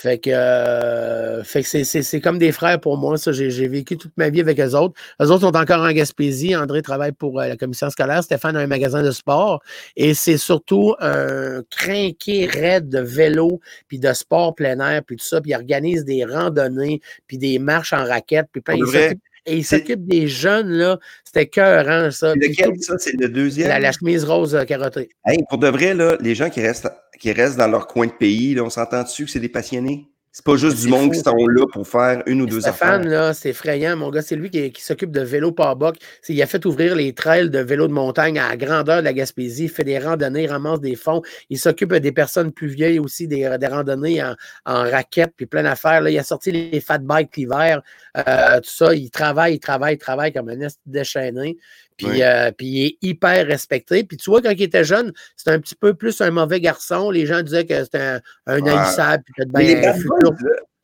Fait 0.00 0.16
que, 0.16 0.30
euh, 0.32 1.44
fait 1.44 1.62
que 1.62 1.68
c'est, 1.68 1.84
c'est- 1.84 2.02
c'est 2.02 2.22
comme 2.22 2.38
des 2.38 2.52
frères 2.52 2.80
pour 2.80 2.96
moi. 2.96 3.18
Ça, 3.18 3.32
j'ai, 3.32 3.50
j'ai 3.50 3.68
vécu 3.68 3.98
toute 3.98 4.16
ma 4.16 4.30
vie 4.30 4.40
avec 4.40 4.58
eux 4.58 4.74
autres. 4.74 4.94
Eux 5.20 5.26
autres 5.26 5.42
sont 5.42 5.54
encore 5.54 5.82
en 5.82 5.92
Gaspésie. 5.92 6.56
André 6.56 6.80
travaille 6.80 7.12
pour 7.12 7.38
euh, 7.38 7.48
la 7.48 7.56
commission 7.58 7.90
scolaire. 7.90 8.22
Stéphane 8.22 8.56
a 8.56 8.60
un 8.60 8.66
magasin 8.66 9.02
de 9.02 9.10
sport. 9.10 9.60
Et 9.96 10.14
c'est 10.14 10.38
surtout 10.38 10.94
un 11.00 11.60
crinqué 11.68 12.46
raide 12.46 12.88
de 12.88 13.00
vélo, 13.00 13.60
puis 13.88 13.98
de 13.98 14.10
sport 14.14 14.54
plein 14.54 14.80
air, 14.80 15.02
puis 15.06 15.16
tout 15.16 15.24
ça. 15.26 15.42
Puis 15.42 15.50
il 15.50 15.54
organise 15.54 16.06
des 16.06 16.24
randonnées, 16.24 17.02
puis 17.26 17.36
des 17.36 17.58
marches 17.58 17.92
en 17.92 18.02
raquettes, 18.06 18.48
puis 18.50 18.62
plein. 18.62 18.78
De 18.78 19.16
et 19.46 19.56
il 19.56 19.64
s'occupe 19.64 20.06
des 20.06 20.28
jeunes, 20.28 20.68
là. 20.68 20.98
C'était 21.24 21.46
cœurant, 21.46 22.10
ça. 22.10 22.34
Lequel, 22.34 22.72
ça, 22.80 22.96
c'est 22.98 23.18
le 23.18 23.28
deuxième? 23.28 23.68
la, 23.68 23.80
la 23.80 23.92
chemise 23.92 24.24
rose 24.24 24.54
euh, 24.54 24.64
carottée. 24.64 25.08
Hey, 25.26 25.38
pour 25.48 25.58
de 25.58 25.68
vrai, 25.68 25.94
là, 25.94 26.16
les 26.20 26.34
gens 26.34 26.50
qui 26.50 26.60
restent, 26.60 26.90
qui 27.20 27.32
restent 27.32 27.58
dans 27.58 27.68
leur 27.68 27.86
coin 27.86 28.06
de 28.08 28.12
pays, 28.12 28.54
là, 28.56 28.64
on 28.64 28.70
s'entend 28.70 29.04
dessus 29.04 29.26
que 29.26 29.30
c'est 29.30 29.38
des 29.40 29.48
passionnés? 29.48 30.08
C'est 30.32 30.44
pas 30.44 30.54
juste 30.54 30.78
du 30.78 30.86
monde 30.86 31.06
fou. 31.06 31.10
qui 31.10 31.18
sont 31.18 31.46
là 31.48 31.66
pour 31.72 31.88
faire 31.88 32.22
une 32.26 32.40
ou 32.42 32.46
deux 32.46 32.60
Stéphane, 32.60 33.00
affaires. 33.00 33.10
là, 33.10 33.34
c'est 33.34 33.48
effrayant. 33.50 33.96
Mon 33.96 34.10
gars, 34.10 34.22
c'est 34.22 34.36
lui 34.36 34.48
qui, 34.48 34.70
qui 34.70 34.80
s'occupe 34.80 35.10
de 35.10 35.22
vélo 35.22 35.50
par 35.50 35.74
boc. 35.74 35.96
Il 36.28 36.40
a 36.40 36.46
fait 36.46 36.64
ouvrir 36.66 36.94
les 36.94 37.12
trails 37.14 37.50
de 37.50 37.58
vélo 37.58 37.88
de 37.88 37.92
montagne 37.92 38.38
à 38.38 38.50
la 38.50 38.56
grandeur 38.56 38.98
de 38.98 39.04
la 39.06 39.12
Gaspésie. 39.12 39.64
Il 39.64 39.70
fait 39.70 39.82
des 39.82 39.98
randonnées, 39.98 40.46
ramasse 40.46 40.80
des 40.80 40.94
fonds. 40.94 41.20
Il 41.48 41.58
s'occupe 41.58 41.92
des 41.94 42.12
personnes 42.12 42.52
plus 42.52 42.68
vieilles 42.68 43.00
aussi, 43.00 43.26
des, 43.26 43.56
des 43.58 43.66
randonnées 43.66 44.22
en, 44.22 44.36
en 44.66 44.82
raquettes, 44.88 45.32
puis 45.36 45.46
plein 45.46 45.64
d'affaires. 45.64 46.00
Là, 46.00 46.10
il 46.12 46.18
a 46.20 46.22
sorti 46.22 46.52
les 46.52 46.80
fat 46.80 46.98
bikes 46.98 47.36
l'hiver. 47.36 47.82
euh, 48.16 48.60
tout 48.60 48.70
ça, 48.70 48.94
il 48.94 49.10
travaille, 49.10 49.54
il 49.54 49.58
travaille, 49.58 49.94
il 49.94 49.98
travaille 49.98 50.32
comme 50.32 50.48
un 50.48 50.60
est 50.60 50.78
déchaîné. 50.86 51.56
Puis, 52.00 52.22
euh, 52.22 52.50
puis 52.56 52.66
il 52.66 52.86
est 52.86 52.98
hyper 53.02 53.46
respecté. 53.46 54.04
Puis 54.04 54.16
tu 54.16 54.30
vois, 54.30 54.40
quand 54.40 54.50
il 54.50 54.62
était 54.62 54.84
jeune, 54.84 55.12
c'était 55.36 55.50
un 55.50 55.60
petit 55.60 55.74
peu 55.74 55.94
plus 55.94 56.20
un 56.20 56.30
mauvais 56.30 56.60
garçon. 56.60 57.10
Les 57.10 57.26
gens 57.26 57.42
disaient 57.42 57.66
que 57.66 57.84
c'était 57.84 57.98
un, 57.98 58.20
un 58.46 58.66
haïssable. 58.66 59.24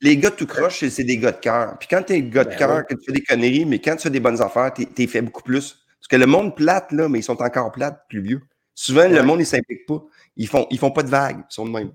les, 0.01 0.17
gars 0.17 0.31
tout 0.31 0.45
croche, 0.45 0.87
c'est 0.87 1.03
des 1.03 1.17
gars 1.17 1.31
de 1.31 1.39
cœur. 1.39 1.77
Puis 1.79 1.87
quand 1.89 2.03
tu 2.03 2.13
es 2.13 2.17
un 2.17 2.21
gars 2.21 2.43
de 2.43 2.49
ben 2.49 2.57
cœur, 2.57 2.85
que 2.85 2.95
tu 2.95 3.05
fais 3.05 3.13
des 3.13 3.23
conneries, 3.23 3.65
mais 3.65 3.79
quand 3.79 3.95
tu 3.95 4.03
fais 4.03 4.09
des 4.09 4.19
bonnes 4.19 4.41
affaires, 4.41 4.71
tu 4.73 4.87
es, 4.97 5.07
fait 5.07 5.21
beaucoup 5.21 5.43
plus. 5.43 5.77
Parce 5.99 6.07
que 6.09 6.15
le 6.15 6.27
monde 6.27 6.55
plate, 6.55 6.91
là, 6.91 7.09
mais 7.09 7.19
ils 7.19 7.23
sont 7.23 7.41
encore 7.41 7.71
plates, 7.71 8.03
plus 8.09 8.21
vieux. 8.21 8.41
Souvent, 8.75 9.07
le 9.07 9.23
monde, 9.23 9.39
il 9.39 9.43
ne 9.43 9.45
s'implique 9.45 9.87
pas. 9.87 10.03
Ils 10.35 10.47
font, 10.47 10.67
ils 10.69 10.77
font 10.77 10.91
pas 10.91 11.01
de 11.01 11.09
vagues, 11.09 11.39
ils 11.39 11.53
sont 11.53 11.65
de 11.65 11.71
même. 11.71 11.91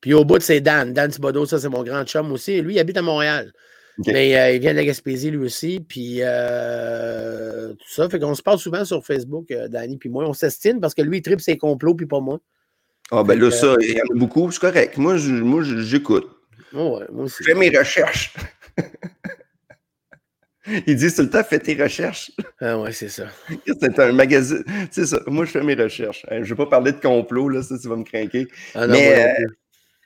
Puis 0.00 0.14
au 0.14 0.24
bout, 0.24 0.42
c'est 0.42 0.60
Dan. 0.60 0.92
Dan 0.92 1.10
Thibodeau, 1.10 1.46
ça, 1.46 1.60
c'est 1.60 1.68
mon 1.68 1.84
grand 1.84 2.04
chum 2.04 2.32
aussi. 2.32 2.60
Lui, 2.60 2.74
il 2.74 2.80
habite 2.80 2.96
à 2.96 3.02
Montréal. 3.02 3.52
Mais 3.98 4.36
euh, 4.36 4.52
il 4.52 4.60
vient 4.60 4.72
de 4.72 4.76
la 4.78 4.84
Gaspésie 4.84 5.30
lui 5.30 5.44
aussi. 5.44 5.80
Puis 5.80 6.18
euh, 6.20 7.72
tout 7.72 7.88
ça. 7.88 8.08
Fait 8.08 8.18
qu'on 8.18 8.34
se 8.34 8.42
parle 8.42 8.58
souvent 8.58 8.84
sur 8.84 9.04
Facebook, 9.04 9.50
euh, 9.50 9.68
Danny 9.68 9.96
puis 9.98 10.08
moi. 10.08 10.24
On 10.26 10.32
s'estime 10.32 10.80
parce 10.80 10.94
que 10.94 11.02
lui, 11.02 11.18
il 11.18 11.22
tripe 11.22 11.40
ses 11.40 11.58
complots, 11.58 11.94
puis 11.94 12.06
pas 12.06 12.20
moi. 12.20 12.40
Ah, 13.10 13.22
ben 13.22 13.38
là, 13.38 13.50
ça, 13.50 13.74
il 13.80 13.90
y 13.90 14.00
en 14.00 14.04
a 14.04 14.18
beaucoup. 14.18 14.50
C'est 14.50 14.60
correct. 14.60 14.96
Moi, 14.96 15.16
j'écoute. 15.18 16.28
Oh 16.74 16.98
ouais, 16.98 17.06
moi 17.12 17.24
aussi. 17.24 17.36
Je 17.40 17.52
fais 17.52 17.54
mes 17.54 17.76
recherches. 17.76 18.32
Ils 20.86 20.94
disent 20.94 21.16
tout 21.16 21.22
le 21.22 21.30
temps, 21.30 21.42
fais 21.42 21.58
tes 21.58 21.74
recherches. 21.74 22.30
Ah 22.60 22.78
ouais, 22.78 22.92
c'est 22.92 23.08
ça. 23.08 23.26
C'est 23.66 23.98
un 23.98 24.12
magazine. 24.12 24.62
C'est 24.92 25.06
ça. 25.06 25.20
Moi, 25.26 25.44
je 25.44 25.50
fais 25.50 25.62
mes 25.62 25.74
recherches. 25.74 26.24
Je 26.30 26.36
ne 26.36 26.44
vais 26.44 26.54
pas 26.54 26.66
parler 26.66 26.92
de 26.92 27.00
complot, 27.00 27.48
là, 27.48 27.62
ça, 27.62 27.76
tu 27.76 27.88
vas 27.88 27.96
me 27.96 28.04
craquer. 28.04 28.46
Ah 28.74 28.86
Mais 28.86 29.34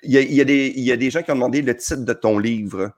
il 0.03 0.19
y, 0.19 0.19
y, 0.19 0.81
y, 0.81 0.93
a 0.93 0.97
des 0.97 1.11
gens 1.11 1.23
qui 1.23 1.31
ont 1.31 1.35
demandé 1.35 1.61
le 1.61 1.77
titre 1.77 2.05
de 2.05 2.13
ton 2.15 2.39
livre. 2.39 2.91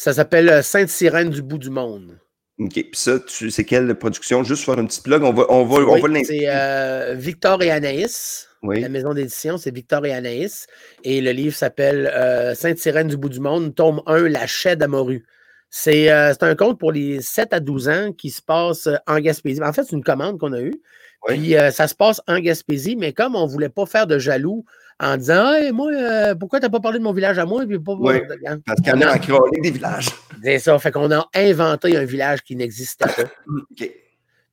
Ça 0.00 0.14
s'appelle 0.14 0.48
euh, 0.48 0.62
Sainte-Sirène 0.62 1.28
du 1.28 1.42
bout 1.42 1.58
du 1.58 1.68
monde. 1.68 2.18
OK. 2.58 2.72
Puis 2.72 2.88
ça, 2.94 3.18
c'est 3.28 3.64
quelle 3.64 3.94
production? 3.96 4.42
Juste 4.42 4.64
faire 4.64 4.78
un 4.78 4.86
petit 4.86 5.02
plug, 5.02 5.22
on 5.22 5.34
va, 5.34 5.44
on 5.50 5.66
va, 5.66 5.76
on 5.76 6.00
va 6.00 6.24
C'est 6.24 6.48
euh, 6.48 7.14
Victor 7.18 7.62
et 7.62 7.70
Anaïs. 7.70 8.48
La 8.62 8.88
maison 8.88 9.12
d'édition, 9.12 9.58
c'est 9.58 9.74
Victor 9.74 10.06
et 10.06 10.14
Anaïs. 10.14 10.66
Et 11.04 11.20
le 11.20 11.32
livre 11.32 11.54
s'appelle 11.54 12.10
euh, 12.14 12.54
Sainte-Sirène 12.54 13.08
du 13.08 13.18
bout 13.18 13.28
du 13.28 13.40
monde, 13.40 13.74
tome 13.74 14.00
1, 14.06 14.30
La 14.30 14.46
chaîne 14.46 14.82
à 14.82 14.88
morue. 14.88 15.26
C'est 15.68 16.08
un 16.08 16.54
conte 16.56 16.80
pour 16.80 16.92
les 16.92 17.20
7 17.20 17.52
à 17.52 17.60
12 17.60 17.88
ans 17.90 18.12
qui 18.16 18.30
se 18.30 18.40
passe 18.40 18.88
en 19.06 19.18
Gaspésie. 19.18 19.62
En 19.62 19.74
fait, 19.74 19.84
c'est 19.84 19.96
une 19.96 20.02
commande 20.02 20.38
qu'on 20.38 20.54
a 20.54 20.62
eue. 20.62 20.80
Puis 21.26 21.54
ça 21.72 21.86
se 21.86 21.94
passe 21.94 22.22
en 22.26 22.38
Gaspésie, 22.38 22.96
mais 22.96 23.12
comme 23.12 23.36
on 23.36 23.46
ne 23.46 23.52
voulait 23.52 23.68
pas 23.68 23.84
faire 23.84 24.06
de 24.06 24.18
jaloux 24.18 24.64
en 25.00 25.16
disant 25.16 25.52
hey, 25.54 25.72
moi, 25.72 25.90
euh, 25.92 26.34
pourquoi 26.34 26.60
tu 26.60 26.66
n'as 26.66 26.70
pas 26.70 26.80
parlé 26.80 26.98
de 26.98 27.04
mon 27.04 27.12
village 27.12 27.38
à 27.38 27.46
moi? 27.46 27.64
Puis 27.66 27.78
pas, 27.78 27.94
oui, 27.94 28.20
parce 28.66 28.80
qu'il 28.80 28.90
y 28.90 28.92
en 28.92 29.00
a 29.00 29.16
en 29.16 29.50
des 29.62 29.70
villages. 29.70 30.10
C'est 30.42 30.58
ça. 30.58 30.78
Fait 30.78 30.90
qu'on 30.90 31.10
a 31.10 31.26
inventé 31.34 31.96
un 31.96 32.04
village 32.04 32.42
qui 32.42 32.54
n'existait 32.54 33.06
pas. 33.06 33.22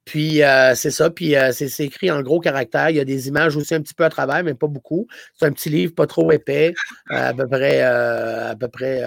Puis 0.06 0.42
euh, 0.42 0.74
c'est 0.74 0.90
ça, 0.90 1.10
puis 1.10 1.36
euh, 1.36 1.52
c'est 1.52 1.84
écrit 1.84 2.10
en 2.10 2.22
gros 2.22 2.40
caractère. 2.40 2.90
Il 2.90 2.96
y 2.96 3.00
a 3.02 3.04
des 3.04 3.28
images 3.28 3.58
aussi 3.58 3.76
un 3.76 3.82
petit 3.82 3.94
peu 3.94 4.06
à 4.06 4.10
travers, 4.10 4.42
mais 4.42 4.54
pas 4.54 4.68
beaucoup. 4.68 5.06
C'est 5.36 5.46
un 5.46 5.52
petit 5.52 5.70
livre 5.70 5.94
pas 5.94 6.08
trop 6.08 6.32
épais, 6.32 6.74
à 7.10 7.34
peu 7.34 7.46
près, 7.46 7.82
à 7.82 8.56
peu 8.58 8.70
près 8.70 9.04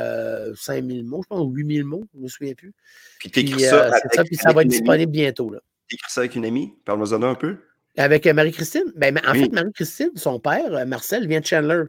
5000 0.54 1.06
mots, 1.06 1.22
je 1.22 1.28
pense, 1.28 1.40
ou 1.40 1.52
8000 1.52 1.84
mots, 1.86 2.04
je 2.12 2.18
ne 2.18 2.24
me 2.24 2.28
souviens 2.28 2.52
plus. 2.52 2.74
Puis 3.18 3.30
tu 3.30 3.40
écris 3.40 3.62
ça, 3.62 3.86
avec, 3.86 4.12
ça, 4.12 4.24
puis 4.24 4.36
ça 4.36 4.52
va 4.52 4.60
être 4.60 4.68
disponible 4.68 5.10
bientôt. 5.10 5.50
Tu 5.88 5.94
écris 5.94 6.12
ça 6.12 6.20
avec 6.20 6.36
une 6.36 6.44
amie? 6.44 6.74
Parle-moi-en 6.84 7.22
un 7.22 7.34
peu. 7.34 7.56
Avec 8.00 8.26
euh, 8.26 8.32
Marie-Christine? 8.32 8.84
Ben, 8.96 9.20
en 9.26 9.34
fait, 9.34 9.52
Marie-Christine, 9.52 10.12
son 10.14 10.40
père, 10.40 10.72
euh, 10.72 10.86
Marcel, 10.86 11.28
vient 11.28 11.40
de 11.40 11.44
Chandler. 11.44 11.82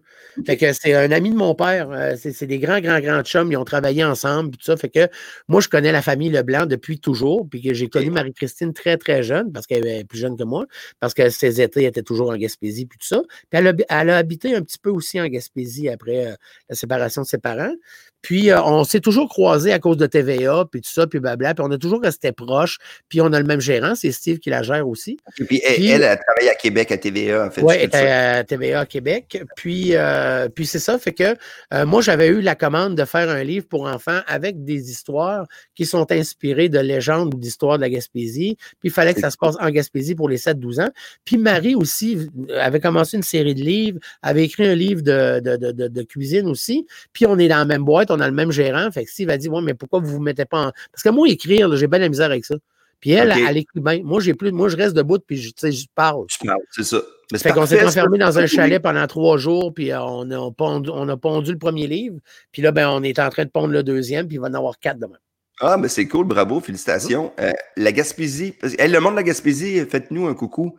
Fait 0.45 0.58
que 0.58 0.74
c'est 0.74 0.93
un 0.93 1.10
ami 1.10 1.30
de 1.30 1.38
mon 1.38 1.56
père. 1.56 1.89
Euh, 1.89 2.15
c'est 2.17 2.47
des 2.47 2.60
grands, 2.60 2.82
grands, 2.82 3.00
grands 3.00 3.24
chums. 3.24 3.50
Ils 3.50 3.56
ont 3.56 3.63
travaillé 3.63 4.04
ensemble. 4.04 4.52
Tout 4.52 4.63
ça. 4.65 4.76
Fait 4.76 4.89
que 4.89 5.08
moi, 5.47 5.62
je 5.62 5.69
connais 5.69 5.93
la 5.93 6.02
famille 6.02 6.30
Leblanc 6.30 6.65
depuis 6.65 7.00
toujours. 7.00 7.47
Puis 7.50 7.62
que 7.62 7.74
j'ai 7.74 7.88
connu 7.88 8.12
Marie-Christine 8.12 8.74
très, 8.74 8.97
très 8.97 9.24
jeune, 9.24 9.54
parce 9.54 9.65
qu'elle 9.65 9.88
est 9.88 10.04
plus 10.04 10.19
jeune 10.19 10.38
que 10.38 10.43
moi, 10.43 10.65
parce 11.00 11.13
que 11.13 11.30
ses 11.30 11.62
étés 11.62 11.86
étaient 11.86 12.04
toujours 12.04 12.32
en 12.32 12.36
Gaspésie, 12.36 12.86
puis 12.86 13.00
tout 13.00 13.08
ça. 13.08 13.21
Puis 13.50 13.60
elle 13.60 13.67
a, 13.67 13.74
elle 13.88 14.10
a 14.10 14.17
habité 14.17 14.54
un 14.54 14.62
petit 14.63 14.80
peu 14.80 14.89
aussi 14.89 15.21
en 15.21 15.28
Gaspésie 15.28 15.88
après 15.88 16.36
la 16.67 16.76
séparation 16.76 17.21
de 17.21 17.28
ses 17.28 17.38
parents. 17.38 17.74
Puis 18.21 18.51
euh, 18.51 18.62
on 18.63 18.84
s'est 18.84 18.99
toujours 18.99 19.27
croisés 19.29 19.73
à 19.73 19.79
cause 19.79 19.97
de 19.97 20.05
TVA, 20.05 20.65
puis 20.71 20.81
tout 20.81 20.89
ça, 20.89 21.07
puis 21.07 21.19
blabla. 21.19 21.53
Puis 21.53 21.63
on 21.67 21.71
a 21.71 21.77
toujours 21.77 22.01
resté 22.01 22.31
proches. 22.31 22.77
Puis 23.10 23.21
on 23.21 23.34
a 23.34 23.39
le 23.39 23.45
même 23.45 23.62
gérant, 23.62 23.95
c'est 23.95 24.12
Steve 24.12 24.39
qui 24.39 24.49
la 24.49 24.63
gère 24.63 24.88
aussi. 24.88 25.17
Et 25.39 25.43
puis, 25.43 25.62
elle, 25.63 26.03
elle, 26.03 26.19
travaille 26.19 26.49
à 26.49 26.55
Québec 26.55 26.91
à 26.91 26.97
TVA, 26.97 27.45
en 27.45 27.51
fait. 27.51 27.62
Oui, 27.62 27.75
elle 27.77 27.86
était 27.86 28.07
à 28.07 28.43
TVA 28.43 28.81
à 28.81 28.86
Québec. 28.86 29.43
Puis, 29.55 29.95
euh, 29.95 30.49
puis 30.49 30.65
c'est 30.65 30.79
ça, 30.79 30.99
fait 30.99 31.13
que 31.13 31.36
euh, 31.73 31.86
moi, 31.86 32.01
j'avais 32.01 32.27
eu 32.27 32.41
la 32.41 32.55
commande 32.55 32.95
de 32.95 33.05
faire 33.05 33.29
un 33.29 33.43
livre 33.43 33.65
pour 33.67 33.86
enfants 33.86 34.19
avec 34.27 34.63
des 34.63 34.91
histoires 34.91 35.45
qui 35.75 35.86
sont 35.86 36.12
inspirées 36.12 36.69
de 36.69 36.79
légendes 36.79 37.34
ou 37.34 37.38
d'histoires 37.38 37.77
de 37.77 37.81
la 37.81 37.89
Gaspésie. 37.89 38.57
Puis 38.79 38.89
il 38.89 38.91
fallait 38.91 39.13
que 39.13 39.21
ça 39.21 39.31
se 39.31 39.38
passe 39.38 39.55
en 39.60 39.69
Gaspésie 39.69 40.15
pour 40.15 40.29
les 40.29 40.38
7-12 40.38 40.81
ans. 40.81 40.91
Puis 41.25 41.38
Marie 41.38 41.75
aussi 41.75 42.29
avait 42.55 42.79
commencé 42.79 43.17
une 43.17 43.23
série 43.23 43.55
de 43.55 43.62
livres, 43.62 43.99
avait 44.21 44.43
écrit 44.43 44.67
un 44.67 44.75
livre 44.75 45.01
de, 45.01 45.39
de, 45.39 45.71
de, 45.71 45.88
de 45.88 46.03
cuisine 46.03 46.47
aussi. 46.47 46.86
Puis 47.13 47.25
on 47.25 47.38
est 47.39 47.47
dans 47.47 47.57
la 47.57 47.65
même 47.65 47.84
boîte 47.84 48.11
on 48.12 48.19
a 48.19 48.28
le 48.28 48.34
même 48.34 48.52
gérant. 48.52 48.91
Fait 48.91 49.06
que 49.06 49.12
Steve 49.12 49.30
a 49.30 49.38
dit 49.38 49.50
Ouais, 49.50 49.62
mais 49.62 49.74
pourquoi 49.74 50.00
vous 50.00 50.08
ne 50.08 50.12
vous 50.13 50.21
mettez 50.21 50.45
pas 50.45 50.67
en. 50.67 50.71
Parce 50.91 51.04
que 51.04 51.10
moi, 51.10 51.28
écrire, 51.28 51.76
j'ai 51.76 51.88
bien 51.88 52.00
la 52.00 52.10
misère 52.10 52.28
avec 52.28 52.45
ça. 52.45 52.56
Puis 53.00 53.12
elle, 53.12 53.32
elle, 53.32 53.58
écrit 53.58 53.80
bien. 53.80 54.02
Moi, 54.04 54.21
j'ai 54.21 54.36
plus, 54.36 54.52
moi, 54.52 54.69
je 54.69 54.78
reste 54.78 54.95
debout, 54.95 55.17
puis 55.26 55.36
je, 55.36 55.50
je 55.50 55.86
parle. 55.95 56.26
Je 56.30 56.45
parle, 56.45 56.62
c'est 56.69 56.84
ça. 56.84 57.02
Mais 57.32 57.39
fait 57.39 57.52
qu'on 57.52 57.65
s'est 57.65 57.84
enfermé 57.84 58.19
dans 58.19 58.38
un 58.38 58.45
chalet 58.45 58.80
pendant 58.82 59.08
trois 59.08 59.38
jours, 59.38 59.74
puis 59.74 59.91
euh, 59.91 60.02
on 60.02 60.30
a, 60.30 60.52
pondu, 60.52 60.89
on 60.93 61.10
a 61.10 61.17
pondu 61.17 61.52
le 61.52 61.58
premier 61.58 61.88
livre. 61.88 62.17
Puis 62.52 62.62
là, 62.62 62.71
ben, 62.71 62.89
on 62.89 63.02
est 63.02 63.17
en 63.17 63.30
train 63.30 63.45
de 63.45 63.50
pondre 63.50 63.74
le 63.74 63.82
deuxième, 63.82 64.28
puis 64.28 64.36
il 64.36 64.39
va 64.39 64.50
en 64.50 64.54
avoir 64.54 64.78
quatre 64.78 65.00
demain. 65.00 65.17
Ah, 65.60 65.78
mais 65.78 65.88
c'est 65.88 66.08
cool, 66.08 66.28
bravo, 66.28 66.60
félicitations. 66.60 67.32
Euh, 67.39 67.52
la 67.78 67.91
Gaspésie, 67.91 68.56
le 68.62 69.00
monde 69.00 69.13
de 69.13 69.17
la 69.17 69.24
Gaspésie, 69.24 69.80
faites-nous 69.86 70.28
un 70.28 70.34
coucou. 70.36 70.78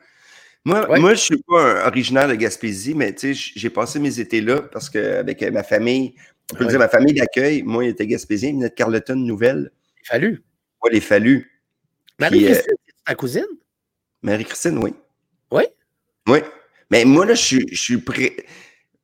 Moi, 0.65 0.87
moi 0.99 0.99
je 0.99 1.05
ne 1.11 1.15
suis 1.15 1.43
pas 1.43 1.83
un 1.83 1.87
originaire 1.89 2.29
de 2.29 2.35
Gaspésie, 2.35 2.95
mais 2.95 3.15
j'ai 3.21 3.71
passé 3.71 3.99
mes 3.99 4.21
étés 4.21 4.41
là 4.41 4.63
parce 4.63 4.89
qu'avec 4.89 5.43
ma 5.43 5.65
famille, 5.65 6.15
on 6.53 6.57
peut 6.57 6.67
dire 6.67 6.79
ma 6.79 6.89
famille 6.89 7.15
d'accueil, 7.15 7.63
moi, 7.63 7.85
il 7.85 7.91
était 7.91 8.07
Gaspésien, 8.07 8.51
il 8.51 8.55
venait 8.57 8.69
de 8.69 8.75
Carleton 8.75 9.17
Nouvelle. 9.17 9.73
Les 9.97 10.05
Fallu. 10.05 10.43
Oui, 10.83 10.91
les 10.93 11.01
Fallu. 11.01 11.51
Marie-Christine, 12.19 12.73
euh, 12.73 12.83
c'est 12.87 13.05
ta 13.05 13.15
cousine? 13.15 13.47
Marie-Christine, 14.23 14.79
oui. 14.79 14.95
Oui? 15.51 15.63
Oui. 16.29 16.39
Mais 16.91 17.05
moi, 17.05 17.25
là, 17.27 17.35
je, 17.35 17.61
suis 17.73 17.99
prêt. 17.99 18.37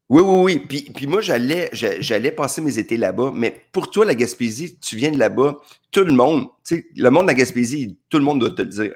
Oui, 0.09 0.23
oui, 0.23 0.39
oui. 0.43 0.59
Puis, 0.59 0.83
puis 0.95 1.07
moi, 1.07 1.21
j'allais, 1.21 1.71
j'allais 1.73 2.33
passer 2.33 2.61
mes 2.61 2.79
étés 2.79 2.97
là-bas. 2.97 3.33
Mais 3.35 3.63
pour 3.73 3.91
toi, 3.91 4.05
la 4.05 4.15
Gaspésie, 4.15 4.79
tu 4.79 4.97
viens 4.97 5.11
de 5.11 5.19
là-bas, 5.19 5.57
tout 5.91 6.05
le 6.05 6.13
monde, 6.13 6.49
tu 6.65 6.77
sais, 6.77 6.87
le 6.97 7.11
monde 7.11 7.25
de 7.25 7.29
la 7.29 7.35
Gaspésie, 7.35 7.99
tout 8.11 8.19
le 8.19 8.25
monde 8.25 8.41
doit 8.41 8.51
te 8.51 8.63
le 8.63 8.69
dire. 8.69 8.95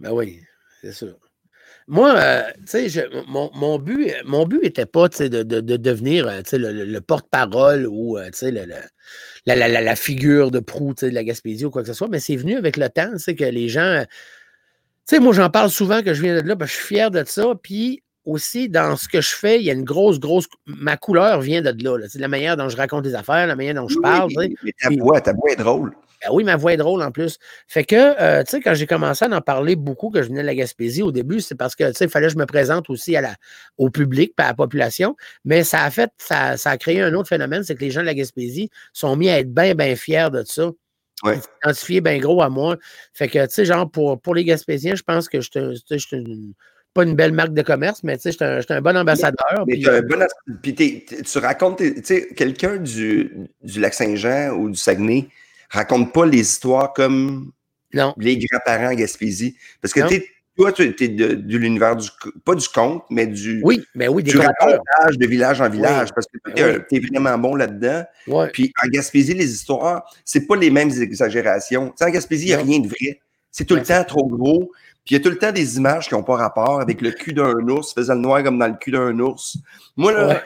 Ben 0.00 0.12
oui, 0.12 0.40
c'est 0.80 0.92
sûr. 0.92 1.16
Moi, 1.90 2.14
euh, 2.14 2.42
tu 2.70 2.88
sais, 2.88 3.08
mon, 3.26 3.50
mon, 3.52 3.80
but 3.80 4.14
mon 4.24 4.46
but 4.46 4.62
n'était 4.62 4.86
pas 4.86 5.08
de, 5.08 5.26
de, 5.26 5.60
de, 5.60 5.76
devenir 5.76 6.28
euh, 6.28 6.40
le, 6.52 6.84
le 6.84 7.00
porte-parole 7.00 7.84
ou 7.84 8.16
euh, 8.16 8.30
le, 8.42 8.64
la, 9.44 9.56
la, 9.56 9.80
la, 9.80 9.96
figure 9.96 10.52
de 10.52 10.60
proue 10.60 10.94
de 10.94 11.08
la 11.08 11.24
Gaspésie 11.24 11.64
ou 11.64 11.70
quoi 11.70 11.82
que 11.82 11.88
ce 11.88 11.94
soit, 11.94 12.06
mais 12.06 12.20
c'est 12.20 12.36
venu 12.36 12.56
avec 12.56 12.76
le 12.76 12.88
temps, 12.90 13.10
que 13.26 13.44
les 13.44 13.68
gens. 13.68 14.04
Tu 15.08 15.16
sais, 15.16 15.18
moi, 15.18 15.32
j'en 15.32 15.50
parle 15.50 15.68
souvent 15.68 16.00
que 16.00 16.14
je 16.14 16.22
viens 16.22 16.40
de 16.40 16.46
là, 16.46 16.54
ben, 16.54 16.64
je 16.64 16.74
suis 16.74 16.94
fier 16.94 17.10
de 17.10 17.24
ça. 17.26 17.54
Puis 17.60 18.04
aussi, 18.24 18.68
dans 18.68 18.96
ce 18.96 19.08
que 19.08 19.20
je 19.20 19.34
fais, 19.34 19.58
il 19.58 19.64
y 19.64 19.70
a 19.70 19.72
une 19.72 19.82
grosse, 19.82 20.20
grosse. 20.20 20.46
Ma 20.66 20.96
couleur 20.96 21.40
vient 21.40 21.60
de 21.60 21.70
là. 21.70 22.06
C'est 22.08 22.20
la 22.20 22.28
manière 22.28 22.56
dont 22.56 22.68
je 22.68 22.76
raconte 22.76 23.02
des 23.02 23.16
affaires, 23.16 23.48
la 23.48 23.56
manière 23.56 23.74
dont 23.74 23.88
je 23.88 23.98
parle. 23.98 24.30
mais 24.38 24.72
ta 24.80 24.90
voix, 24.90 25.20
ta 25.20 25.32
voix 25.32 25.50
est 25.50 25.56
drôle. 25.56 25.92
Ben 26.22 26.30
oui, 26.32 26.44
ma 26.44 26.56
voix 26.56 26.72
est 26.72 26.76
drôle 26.76 27.02
en 27.02 27.10
plus. 27.10 27.38
Fait 27.66 27.84
que, 27.84 27.96
euh, 27.96 28.42
tu 28.44 28.50
sais, 28.50 28.60
quand 28.60 28.74
j'ai 28.74 28.86
commencé 28.86 29.24
à 29.24 29.28
en 29.28 29.40
parler 29.40 29.76
beaucoup, 29.76 30.10
que 30.10 30.22
je 30.22 30.28
venais 30.28 30.42
de 30.42 30.46
la 30.46 30.54
Gaspésie 30.54 31.02
au 31.02 31.12
début, 31.12 31.40
c'est 31.40 31.54
parce 31.54 31.74
que, 31.74 31.88
tu 31.88 31.94
sais, 31.94 32.04
il 32.04 32.10
fallait 32.10 32.26
que 32.26 32.34
je 32.34 32.38
me 32.38 32.46
présente 32.46 32.90
aussi 32.90 33.16
à 33.16 33.20
la, 33.20 33.34
au 33.78 33.90
public, 33.90 34.34
pas 34.36 34.44
à 34.44 34.48
la 34.48 34.54
population. 34.54 35.16
Mais 35.44 35.64
ça 35.64 35.84
a 35.84 35.90
fait, 35.90 36.10
ça, 36.18 36.56
ça 36.56 36.70
a 36.70 36.78
créé 36.78 37.00
un 37.00 37.14
autre 37.14 37.28
phénomène, 37.28 37.64
c'est 37.64 37.74
que 37.74 37.80
les 37.80 37.90
gens 37.90 38.00
de 38.00 38.06
la 38.06 38.14
Gaspésie 38.14 38.70
sont 38.92 39.16
mis 39.16 39.30
à 39.30 39.38
être 39.38 39.52
bien, 39.52 39.74
bien 39.74 39.96
fiers 39.96 40.28
de 40.32 40.42
ça. 40.44 40.70
Ouais. 41.22 41.38
Identifiés 41.64 42.00
bien 42.00 42.18
gros 42.18 42.42
à 42.42 42.48
moi. 42.48 42.76
Fait 43.12 43.28
que, 43.28 43.44
tu 43.46 43.52
sais, 43.52 43.64
genre, 43.64 43.90
pour, 43.90 44.20
pour 44.20 44.34
les 44.34 44.44
Gaspésiens, 44.44 44.94
je 44.94 45.02
pense 45.02 45.28
que 45.28 45.40
je 45.40 45.48
suis 45.98 46.16
une 46.16 46.54
pas 46.92 47.04
une 47.04 47.14
belle 47.14 47.32
marque 47.32 47.54
de 47.54 47.62
commerce, 47.62 48.02
mais 48.02 48.16
tu 48.16 48.22
sais, 48.22 48.32
je 48.32 48.62
suis 48.62 48.74
un, 48.74 48.80
bon 48.80 48.96
ambassadeur. 48.96 49.64
Mais, 49.66 49.86
un 49.88 50.02
bon, 50.02 50.26
puis 50.60 50.74
tu 50.74 51.38
racontes, 51.38 51.78
tu 51.78 51.94
sais, 52.02 52.28
quelqu'un 52.34 52.78
du, 52.78 53.48
du 53.62 53.80
Lac-Saint-Jean 53.80 54.50
ou 54.56 54.70
du 54.70 54.76
Saguenay, 54.76 55.28
raconte 55.70 56.12
pas 56.12 56.26
les 56.26 56.40
histoires 56.40 56.92
comme 56.92 57.52
les 58.18 58.38
grands-parents 58.38 58.94
Gaspésie. 58.94 59.56
Parce 59.80 59.94
que 59.94 60.00
toi, 60.56 60.72
tu 60.72 60.82
es 60.82 61.08
de, 61.08 61.56
l'univers 61.56 61.96
du, 61.96 62.08
pas 62.44 62.54
du 62.54 62.68
conte, 62.68 63.04
mais 63.08 63.26
du, 63.26 63.62
oui, 63.64 63.82
mais 63.94 64.08
oui, 64.08 64.22
du 64.22 64.36
racontage 64.36 65.16
de 65.16 65.26
village 65.26 65.60
en 65.60 65.70
village. 65.70 66.10
Parce 66.12 66.26
que 66.26 66.82
tu 66.88 66.96
es, 66.96 67.00
vraiment 67.00 67.38
bon 67.38 67.54
là-dedans. 67.54 68.04
Puis 68.52 68.72
en 68.84 68.88
Gaspésie, 68.88 69.34
les 69.34 69.50
histoires, 69.50 70.04
c'est 70.24 70.46
pas 70.46 70.56
les 70.56 70.70
mêmes 70.70 70.90
exagérations. 70.90 71.94
en 71.98 72.10
Gaspésie, 72.10 72.46
il 72.46 72.48
n'y 72.48 72.54
a 72.54 72.58
rien 72.58 72.80
de 72.80 72.88
vrai. 72.88 73.20
C'est 73.50 73.64
tout 73.64 73.76
le 73.76 73.82
temps 73.82 74.04
trop 74.04 74.26
gros. 74.26 74.70
Puis 75.04 75.14
il 75.14 75.18
y 75.18 75.20
a 75.20 75.24
tout 75.24 75.30
le 75.30 75.38
temps 75.38 75.50
des 75.50 75.78
images 75.78 76.08
qui 76.08 76.14
n'ont 76.14 76.22
pas 76.22 76.36
rapport 76.36 76.80
avec 76.80 77.00
le 77.00 77.10
cul 77.10 77.32
d'un 77.32 77.66
ours, 77.68 77.94
faisant 77.94 78.14
le 78.14 78.20
noir 78.20 78.44
comme 78.44 78.58
dans 78.58 78.68
le 78.68 78.76
cul 78.78 78.90
d'un 78.90 79.18
ours. 79.18 79.56
Moi, 79.96 80.12
là, 80.12 80.44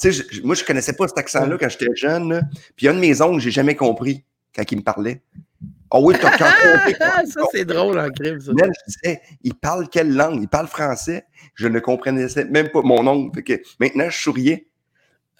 tu 0.00 0.12
sais, 0.12 0.24
moi, 0.44 0.54
je 0.54 0.62
connaissais 0.62 0.92
pas 0.92 1.08
cet 1.08 1.18
accent-là 1.18 1.58
quand 1.58 1.68
j'étais 1.68 1.94
jeune. 1.96 2.48
Puis 2.76 2.84
il 2.84 2.86
y 2.86 2.88
a 2.88 2.92
un 2.92 2.94
de 2.94 3.00
mes 3.00 3.20
oncles, 3.20 3.40
j'ai 3.40 3.50
jamais 3.50 3.74
compris 3.74 4.24
quand 4.58 4.72
il 4.72 4.78
me 4.78 4.82
parlait. 4.82 5.22
Ah 5.90 6.00
oui, 6.00 6.14
t'as 6.20 6.36
quand 6.36 6.46
Ça, 7.26 7.40
c'est 7.52 7.64
drôle 7.64 7.98
en 7.98 8.10
crime, 8.10 8.40
ça. 8.40 8.52
Même, 8.52 8.70
je 8.72 8.92
disais, 8.92 9.20
il 9.42 9.54
parle 9.54 9.88
quelle 9.88 10.14
langue? 10.14 10.42
Il 10.42 10.48
parle 10.48 10.66
français. 10.66 11.24
Je 11.54 11.68
ne 11.68 11.78
comprenais 11.78 12.26
même 12.50 12.68
pas 12.68 12.82
mon 12.82 13.06
oncle. 13.06 13.34
Fait 13.36 13.42
que 13.42 13.62
maintenant, 13.80 14.10
je 14.10 14.18
souriais. 14.18 14.66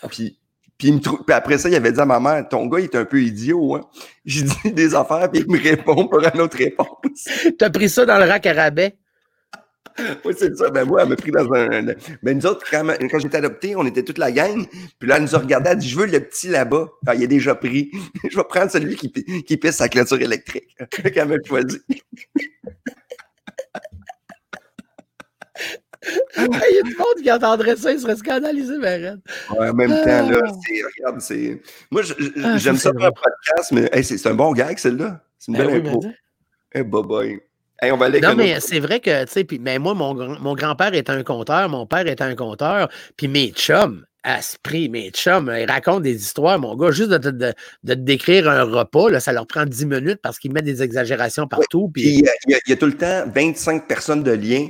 Puis, 0.08 0.38
puis, 0.78 0.88
il 0.88 0.94
me 0.94 1.00
trou- 1.00 1.22
puis 1.24 1.34
après 1.34 1.58
ça, 1.58 1.68
il 1.68 1.74
avait 1.74 1.92
dit 1.92 2.00
à 2.00 2.06
ma 2.06 2.20
mère, 2.20 2.48
ton 2.48 2.66
gars, 2.66 2.78
il 2.78 2.84
est 2.84 2.94
un 2.94 3.04
peu 3.04 3.20
idiot. 3.20 3.74
Hein? 3.74 3.80
J'ai 4.24 4.42
dit 4.44 4.72
des 4.72 4.94
affaires, 4.94 5.28
puis 5.30 5.42
il 5.46 5.52
me 5.52 5.60
répond 5.60 6.06
pour 6.06 6.20
une 6.20 6.40
autre 6.40 6.56
réponse. 6.56 7.28
T'as 7.58 7.70
pris 7.70 7.88
ça 7.88 8.06
dans 8.06 8.18
le 8.18 8.24
rack 8.24 8.46
à 8.46 8.52
rabais? 8.52 8.96
Oui, 10.24 10.34
c'est 10.36 10.56
ça. 10.56 10.70
Ben, 10.70 10.84
moi, 10.84 11.02
elle 11.02 11.08
m'a 11.08 11.16
pris 11.16 11.30
dans 11.30 11.52
un. 11.52 11.82
Ben, 12.22 12.36
nous 12.38 12.46
autres, 12.46 12.64
quand, 12.70 12.86
quand 13.10 13.18
j'étais 13.18 13.38
adopté, 13.38 13.74
on 13.76 13.84
était 13.86 14.02
toute 14.02 14.18
la 14.18 14.30
gang. 14.32 14.66
Puis 14.98 15.08
là, 15.08 15.16
elle 15.16 15.22
nous 15.22 15.34
a 15.34 15.38
regardé, 15.38 15.68
elle 15.70 15.76
a 15.76 15.80
dit 15.80 15.88
Je 15.88 15.96
veux 15.98 16.06
le 16.06 16.20
petit 16.20 16.48
là-bas. 16.48 16.88
Ah, 17.06 17.14
il 17.14 17.22
est 17.22 17.26
déjà 17.28 17.54
pris. 17.54 17.90
Je 18.30 18.36
vais 18.36 18.44
prendre 18.44 18.70
celui 18.70 18.96
qui, 18.96 19.08
pi- 19.08 19.44
qui 19.44 19.56
pisse 19.56 19.76
sa 19.76 19.88
clôture 19.88 20.20
électrique. 20.20 20.76
Qu'elle 21.14 21.28
m'a 21.28 21.36
choisi. 21.46 21.80
Il 26.36 26.74
y 26.74 26.78
a 26.78 26.82
du 26.82 26.94
monde 26.96 27.16
qui 27.22 27.30
entendrait 27.32 27.76
ça, 27.76 27.90
il 27.92 27.98
serait 27.98 28.14
scandalisé, 28.16 28.74
mais 28.78 28.86
arrête. 29.04 29.18
Ouais, 29.50 29.68
en 29.68 29.74
même 29.74 29.90
temps, 29.90 30.30
là, 30.30 30.40
Ah. 30.44 30.52
Regarde, 30.96 31.20
c'est. 31.20 31.60
Moi, 31.90 32.02
Ah, 32.44 32.56
j'aime 32.56 32.76
ça, 32.76 32.92
faire 32.96 33.08
un 33.08 33.12
podcast, 33.12 33.72
mais 33.72 33.88
hey, 33.92 34.04
c'est 34.04 34.24
un 34.28 34.34
bon 34.34 34.52
gag, 34.52 34.78
celle-là. 34.78 35.24
C'est 35.38 35.50
une 35.52 35.58
Ben 35.58 35.66
belle 35.66 35.82
oui, 35.82 35.90
mais 36.02 36.08
dis- 36.08 36.14
Eh, 36.74 36.82
bye 36.84 37.02
bye. 37.02 37.40
Hey, 37.80 37.92
on 37.92 37.96
va 37.96 38.06
aller 38.06 38.20
Non, 38.20 38.34
mais 38.34 38.60
c'est 38.60 38.80
vrai 38.80 39.00
que, 39.00 39.24
tu 39.24 39.32
sais, 39.32 39.44
puis 39.44 39.58
mais 39.60 39.78
moi, 39.78 39.94
mon, 39.94 40.14
mon 40.14 40.54
grand-père 40.54 40.92
était 40.94 41.12
un 41.12 41.22
conteur, 41.22 41.68
mon 41.68 41.86
père 41.86 42.06
était 42.06 42.24
un 42.24 42.34
conteur, 42.34 42.88
puis 43.16 43.28
mes 43.28 43.50
chums, 43.50 44.04
à 44.24 44.42
ce 44.42 44.56
prix, 44.60 44.88
mes 44.88 45.10
chums, 45.10 45.52
ils 45.56 45.70
racontent 45.70 46.00
des 46.00 46.16
histoires, 46.16 46.58
mon 46.58 46.74
gars, 46.76 46.90
juste 46.90 47.10
de, 47.10 47.18
te- 47.18 47.28
de, 47.28 47.54
de 47.84 47.94
décrire 47.94 48.48
un 48.48 48.64
repas, 48.64 49.10
là, 49.10 49.20
ça 49.20 49.32
leur 49.32 49.46
prend 49.46 49.64
10 49.64 49.86
minutes 49.86 50.18
parce 50.22 50.38
qu'ils 50.40 50.52
mettent 50.52 50.64
des 50.64 50.82
exagérations 50.82 51.46
partout. 51.46 51.88
Puis 51.94 52.02
Puis, 52.02 52.12
il 52.46 52.50
y, 52.50 52.54
a, 52.54 52.58
y 52.66 52.76
tout 52.76 52.86
le 52.86 52.96
temps 52.96 53.24
25 53.32 53.86
personnes 53.86 54.24
de 54.24 54.32
lien. 54.32 54.68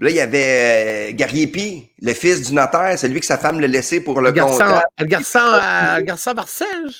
Là, 0.00 0.10
il 0.10 0.16
y 0.16 0.20
avait 0.20 1.10
euh, 1.12 1.16
Gariepi, 1.16 1.90
le 2.02 2.12
fils 2.12 2.48
du 2.48 2.54
notaire, 2.54 2.98
c'est 2.98 3.08
lui 3.08 3.20
que 3.20 3.26
sa 3.26 3.38
femme 3.38 3.60
l'a 3.60 3.66
laissé 3.68 4.02
pour 4.02 4.20
le 4.20 4.26
le 4.28 4.32
garçon, 4.32 4.58
comptable. 4.58 4.82
le 4.98 5.06
garçon, 5.06 5.38
euh, 5.38 5.96
le 5.98 6.02
garçon 6.02 6.34
Marcel. 6.34 6.90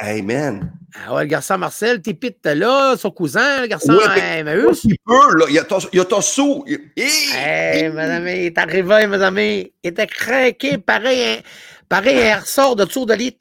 Hey 0.00 0.22
man. 0.22 0.72
Ah 0.94 1.12
ouais, 1.14 1.22
le 1.24 1.28
garçon 1.28 1.58
Marcel, 1.58 2.00
Tépite 2.00 2.44
là, 2.46 2.96
son 2.96 3.10
cousin, 3.10 3.62
le 3.62 3.66
garçon 3.66 3.92
Ouais, 3.94 4.04
mais- 4.14 4.38
Emmaüs. 4.40 4.84
Il 4.84 4.96
peut, 5.04 5.36
là. 5.36 5.46
Il 5.48 5.54
y 5.54 5.58
a 5.58 5.64
ton, 5.64 5.78
il 5.92 5.98
a 6.00 6.04
ton 6.04 6.20
sou. 6.20 6.64
Il-! 6.68 6.78
Hey, 6.96 7.90
mes 7.90 8.00
amis, 8.02 8.30
il 8.32 8.46
est 8.46 8.58
arrivé, 8.58 9.06
mes 9.08 9.20
amis. 9.22 9.72
Il 9.82 9.90
était 9.90 10.06
craqué, 10.06 10.78
pareil, 10.78 11.38
un- 11.38 11.42
pareil, 11.88 12.28
un 12.30 12.38
ressort 12.38 12.76
de 12.76 12.84
tour 12.84 13.06
de 13.06 13.14
lit. 13.14 13.36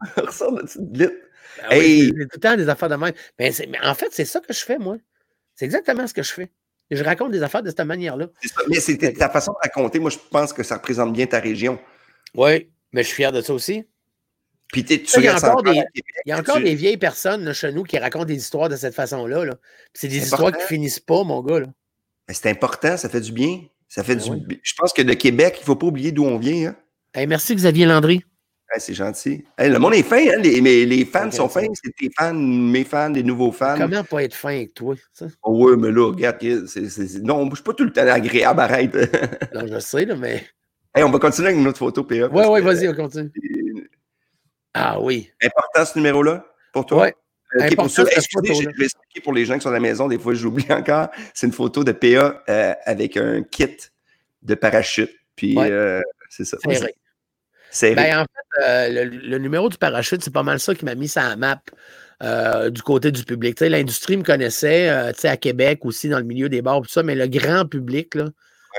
Ressort 0.16 0.52
de 0.52 0.62
petite 0.62 0.92
glite. 0.92 1.12
Ah 1.64 1.66
oui, 1.72 1.78
Hey! 1.78 2.08
tout 2.10 2.16
le 2.34 2.40
temps 2.40 2.56
des 2.56 2.68
affaires 2.68 2.88
de 2.88 2.94
même. 2.94 3.12
Mais, 3.38 3.50
mais 3.68 3.78
en 3.84 3.94
fait, 3.94 4.08
c'est 4.12 4.24
ça 4.24 4.38
que 4.40 4.52
je 4.52 4.60
fais, 4.64 4.78
moi. 4.78 4.96
C'est 5.56 5.64
exactement 5.64 6.06
ce 6.06 6.14
que 6.14 6.22
je 6.22 6.32
fais. 6.32 6.52
Je 6.92 7.02
raconte 7.02 7.32
des 7.32 7.42
affaires 7.42 7.64
de 7.64 7.68
cette 7.70 7.80
manière-là. 7.80 8.28
Mais 8.68 8.78
c'est 8.78 8.96
ta 9.18 9.28
façon 9.28 9.50
de 9.52 9.58
raconter. 9.62 9.98
Moi, 9.98 10.10
je 10.10 10.18
pense 10.30 10.52
que 10.52 10.62
ça 10.62 10.76
représente 10.76 11.12
bien 11.12 11.26
ta 11.26 11.40
région. 11.40 11.78
Oui, 12.34 12.70
mais 12.92 13.02
je 13.02 13.08
suis 13.08 13.16
fier 13.16 13.32
de 13.32 13.40
ça 13.42 13.52
aussi. 13.52 13.84
Puis 14.72 14.84
tu 14.84 15.06
Ça, 15.06 15.20
il 15.20 15.24
y 15.24 15.28
a 15.28 15.36
encore 15.36 15.62
des- 15.62 15.70
à 15.70 15.84
Québec, 15.84 16.14
Il 16.26 16.28
y 16.28 16.32
a 16.32 16.38
encore 16.38 16.56
tu- 16.56 16.64
des 16.64 16.74
vieilles 16.74 16.96
personnes 16.98 17.44
là, 17.44 17.52
chez 17.54 17.72
nous 17.72 17.84
qui 17.84 17.98
racontent 17.98 18.26
des 18.26 18.36
histoires 18.36 18.68
de 18.68 18.76
cette 18.76 18.94
façon-là. 18.94 19.44
là. 19.44 19.54
C'est 19.94 20.08
des 20.08 20.18
histoires 20.18 20.40
important. 20.48 20.58
qui 20.66 20.74
finissent 20.74 21.00
pas, 21.00 21.24
mon 21.24 21.42
gars. 21.42 21.60
Là. 21.60 21.66
Mais 22.28 22.34
c'est 22.34 22.50
important, 22.50 22.96
ça 22.96 23.08
fait 23.08 23.20
du 23.22 23.32
bien. 23.32 23.60
Ça 23.88 24.04
fait 24.04 24.16
Ben 24.16 24.22
du 24.24 24.30
oui. 24.30 24.60
Je 24.62 24.74
pense 24.76 24.92
que 24.92 25.00
de 25.00 25.14
Québec, 25.14 25.54
il 25.56 25.60
ne 25.60 25.64
faut 25.64 25.76
pas 25.76 25.86
oublier 25.86 26.12
d'où 26.12 26.24
on 26.24 26.36
vient. 26.36 26.68
Hein. 26.70 26.76
Hey, 27.14 27.26
merci, 27.26 27.54
Xavier 27.54 27.86
Landry. 27.86 28.22
Hey, 28.70 28.82
c'est 28.82 28.92
gentil. 28.92 29.46
Hey, 29.56 29.70
le 29.70 29.78
monde 29.78 29.94
est 29.94 30.02
fin, 30.02 30.18
hein? 30.18 30.36
les, 30.42 30.60
mais 30.60 30.84
les 30.84 31.06
fans 31.06 31.30
sont 31.30 31.48
fins. 31.48 31.64
C'est 31.82 31.94
tes 31.96 32.10
fans, 32.14 32.34
mes 32.34 32.84
fans, 32.84 33.08
des 33.08 33.22
nouveaux 33.22 33.50
fans. 33.50 33.76
Comment 33.78 34.04
pas 34.04 34.24
être 34.24 34.34
fin 34.34 34.50
avec 34.50 34.74
toi? 34.74 34.94
ça? 35.14 35.24
Oh, 35.42 35.64
ouais, 35.70 35.76
mais 35.78 35.90
là, 35.90 36.08
regarde, 36.12 36.36
c'est- 36.40 36.66
c'est- 36.66 37.06
c'est- 37.08 37.20
non, 37.20 37.48
je 37.48 37.54
suis 37.54 37.64
pas 37.64 37.72
tout 37.72 37.84
le 37.84 37.92
temps 37.94 38.06
agréable, 38.06 38.60
arrête. 38.60 38.94
Non, 39.54 39.66
je 39.66 39.78
sais, 39.78 40.04
là, 40.04 40.16
mais. 40.16 40.44
hey, 40.94 41.02
on 41.02 41.10
va 41.10 41.18
continuer 41.18 41.48
avec 41.48 41.58
une 41.60 41.66
autre 41.66 41.78
photo, 41.78 42.04
PA. 42.04 42.28
Oui, 42.30 42.42
oui, 42.46 42.60
vas-y, 42.60 42.88
on 42.88 42.94
continue. 42.94 43.30
Ah 44.78 45.00
oui. 45.00 45.30
important 45.42 45.84
ce 45.84 45.98
numéro-là 45.98 46.44
pour 46.72 46.86
toi? 46.86 47.02
Ouais. 47.04 47.14
Ok, 47.60 47.76
pour 47.76 47.86
excusez, 47.86 48.10
je 48.20 48.78
vais 48.78 48.84
expliquer 48.84 49.20
pour 49.22 49.32
les 49.32 49.46
gens 49.46 49.54
qui 49.54 49.62
sont 49.62 49.70
à 49.70 49.72
la 49.72 49.80
maison, 49.80 50.06
des 50.06 50.18
fois 50.18 50.34
j'oublie 50.34 50.66
encore. 50.70 51.08
C'est 51.32 51.46
une 51.46 51.52
photo 51.52 51.82
de 51.82 51.92
PA 51.92 52.42
euh, 52.48 52.74
avec 52.84 53.16
un 53.16 53.42
kit 53.42 53.76
de 54.42 54.54
parachute. 54.54 55.10
Puis 55.34 55.56
Ouais. 55.56 55.70
euh, 55.70 56.02
c'est 56.28 56.44
ça. 56.44 56.58
C'est 56.62 56.78
vrai. 56.78 56.94
Serré. 57.70 57.94
Ben, 57.94 58.18
en 58.18 58.22
fait, 58.22 58.64
euh, 58.64 59.04
le, 59.04 59.04
le 59.04 59.38
numéro 59.38 59.68
du 59.68 59.78
parachute, 59.78 60.22
c'est 60.22 60.32
pas 60.32 60.42
mal 60.42 60.58
ça 60.60 60.74
qui 60.74 60.84
m'a 60.84 60.94
mis 60.94 61.08
ça 61.08 61.24
à 61.26 61.36
map 61.36 61.60
euh, 62.22 62.70
du 62.70 62.82
côté 62.82 63.12
du 63.12 63.24
public. 63.24 63.60
L'industrie 63.60 64.16
me 64.16 64.22
connaissait, 64.24 64.88
euh, 64.90 65.12
tu 65.12 65.20
sais, 65.20 65.28
à 65.28 65.36
Québec 65.36 65.84
aussi, 65.84 66.08
dans 66.08 66.18
le 66.18 66.24
milieu 66.24 66.48
des 66.48 66.62
bars, 66.62 66.80
tout 66.82 66.88
ça, 66.88 67.02
mais 67.02 67.14
le 67.14 67.28
grand 67.28 67.66
public 67.66 68.14
là, 68.14 68.24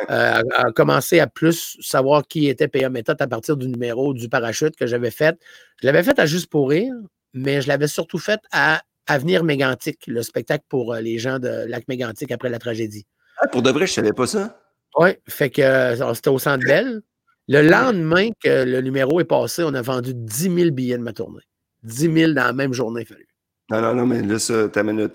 euh, 0.09 0.41
a, 0.55 0.71
commencé 0.71 1.19
à 1.19 1.27
plus 1.27 1.77
savoir 1.81 2.27
qui 2.27 2.47
était 2.47 2.67
PA 2.67 2.89
Méthode 2.89 3.21
à 3.21 3.27
partir 3.27 3.57
du 3.57 3.67
numéro 3.67 4.13
du 4.13 4.29
parachute 4.29 4.75
que 4.75 4.87
j'avais 4.87 5.11
fait. 5.11 5.37
Je 5.81 5.87
l'avais 5.87 6.03
fait 6.03 6.19
à 6.19 6.25
Juste 6.25 6.47
pour 6.47 6.69
rire, 6.69 6.93
mais 7.33 7.61
je 7.61 7.67
l'avais 7.67 7.87
surtout 7.87 8.19
fait 8.19 8.39
à 8.51 8.81
Avenir 9.07 9.43
Mégantic, 9.43 10.05
le 10.07 10.21
spectacle 10.21 10.65
pour 10.69 10.93
euh, 10.93 11.01
les 11.01 11.17
gens 11.17 11.39
de 11.39 11.65
Lac 11.67 11.87
Mégantic 11.87 12.31
après 12.31 12.49
la 12.49 12.59
tragédie. 12.59 13.07
Ah, 13.39 13.47
pour 13.47 13.61
de 13.61 13.71
vrai, 13.71 13.87
je 13.87 13.93
savais 13.93 14.13
pas 14.13 14.27
ça. 14.27 14.59
Oui, 14.97 15.09
fait 15.27 15.49
que 15.49 15.61
euh, 15.61 16.13
c'était 16.13 16.29
au 16.29 16.39
Centre 16.39 16.65
Bell. 16.65 17.01
Le 17.47 17.61
lendemain 17.61 18.29
que 18.43 18.63
le 18.63 18.81
numéro 18.81 19.19
est 19.19 19.25
passé, 19.25 19.63
on 19.63 19.73
a 19.73 19.81
vendu 19.81 20.13
10 20.13 20.55
000 20.55 20.71
billets 20.71 20.97
de 20.97 21.03
ma 21.03 21.13
tournée. 21.13 21.41
10 21.83 22.13
000 22.13 22.33
dans 22.33 22.43
la 22.43 22.53
même 22.53 22.73
journée, 22.73 23.05
fallu. 23.05 23.27
Non, 23.71 23.81
non, 23.81 23.95
non, 23.95 24.05
mais 24.05 24.21
là, 24.21 24.37
ça, 24.37 24.67
ta 24.69 24.83
minute. 24.83 25.13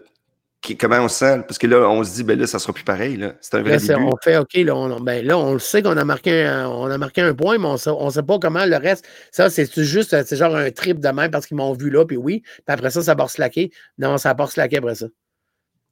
Qui- 0.65 0.77
Comment 0.79 0.97
on 1.01 1.09
se 1.09 1.17
sent? 1.19 1.43
Parce 1.47 1.59
que 1.59 1.67
là, 1.67 1.87
on 1.91 2.03
se 2.03 2.15
dit, 2.15 2.25
ben 2.25 2.39
là, 2.39 2.47
ça 2.47 2.59
sera 2.59 2.73
plus 2.73 2.85
pareil. 2.85 3.23
C'est 3.43 3.55
un 3.57 3.61
vrai 3.63 3.73
Là, 3.73 3.79
début. 3.79 3.95
on 4.03 4.17
fait 4.23 4.39
OK, 4.39 4.55
là, 4.55 4.75
on, 4.75 4.99
ben, 5.01 5.25
là, 5.25 5.37
on 5.39 5.53
le 5.53 5.59
sait 5.59 5.83
qu'on 5.83 5.97
a 5.97 6.05
marqué 6.05 6.45
un, 6.45 6.69
on 6.69 6.87
a 6.91 6.97
marqué 6.97 7.21
un 7.21 7.35
point, 7.35 7.59
mais 7.59 7.67
on 7.87 8.05
ne 8.07 8.11
sait 8.11 8.23
pas 8.23 8.39
comment 8.39 8.65
le 8.65 8.77
reste. 8.77 9.07
Ça, 9.31 9.51
c'est 9.51 9.71
juste, 9.83 10.17
c'est 10.25 10.37
genre 10.37 10.57
un 10.57 10.71
trip 10.71 11.01
de 11.01 11.09
même 11.09 11.31
parce 11.31 11.47
qu'ils 11.47 11.59
m'ont 11.59 11.75
vu 11.75 11.91
là, 11.91 12.07
puis 12.07 12.17
oui. 12.17 12.41
Puis 12.43 12.63
après 12.67 12.91
ça, 12.91 13.03
ça 13.03 13.15
va 13.15 13.29
slacker. 13.29 13.71
Non, 13.99 14.17
ça 14.17 14.31
n'a 14.31 14.35
pas 14.35 14.47
slacké 14.47 14.79
après 14.79 14.95
ça. 14.95 15.07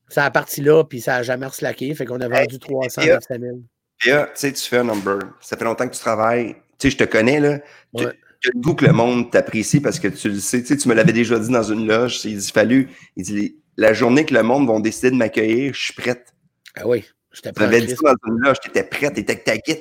Ça 0.09 0.25
a 0.25 0.31
parti 0.31 0.63
là, 0.63 0.85
puis 0.85 1.01
ça 1.03 1.13
n'a 1.13 1.23
jamais 1.23 1.49
slacké. 1.51 1.95
Fait 1.95 2.07
qu'on 2.07 2.21
a 2.21 2.29
vendu 2.29 2.59
300, 2.59 3.03
et, 3.03 3.11
euh, 3.11 3.15
900 3.15 3.35
000. 3.41 3.59
Puis 3.99 4.11
là, 4.11 4.25
tu 4.25 4.31
sais, 4.35 4.53
tu 4.53 4.65
fais 4.69 4.79
un 4.79 4.85
number. 4.85 5.19
Ça 5.41 5.57
fait 5.57 5.65
longtemps 5.65 5.87
que 5.87 5.95
tu 5.95 6.01
travailles. 6.01 6.55
Tu 6.79 6.89
sais, 6.89 6.91
je 6.91 6.97
te 6.97 7.05
connais, 7.05 7.41
là. 7.41 7.59
Ouais. 7.93 8.07
tu 8.41 8.51
le 8.55 8.61
goût 8.61 8.75
que 8.75 8.85
le 8.87 8.93
monde 8.93 9.31
t'apprécie 9.31 9.81
parce 9.81 10.01
que 10.01 10.09
tu 10.09 10.29
le 10.31 10.41
sais. 10.41 10.61
Tu 10.63 10.67
sais, 10.69 10.77
tu 10.77 10.89
me 10.89 10.95
l'avais 10.95 11.13
déjà 11.13 11.39
dit 11.39 11.51
dans 11.51 11.63
une 11.63 11.87
loge. 11.87 12.25
Il 12.25 12.39
dit, 12.39 12.51
fallu. 12.51 12.89
Il 13.17 13.25
dit, 13.25 13.57
la 13.77 13.93
journée 13.93 14.25
que 14.25 14.35
le 14.35 14.43
monde 14.43 14.69
va 14.69 14.79
décider 14.81 15.11
de 15.11 15.17
m'accueillir, 15.17 15.75
je 15.75 15.81
suis 15.81 15.95
prête. 15.95 16.35
Ah 16.77 16.87
oui, 16.87 17.05
j'étais 17.33 17.53
prêt. 17.53 17.65
m'avais 17.65 17.83
en 17.83 17.85
dit 17.85 17.97
ça 17.97 18.15
dans 18.15 18.33
une 18.33 18.41
loge, 18.41 18.61
tu 18.61 18.69
étais 18.69 18.85
prête, 18.85 19.15
tu 19.15 19.21
étais 19.21 19.33
avec 19.33 19.45
ta 19.45 19.59
kit. 19.59 19.79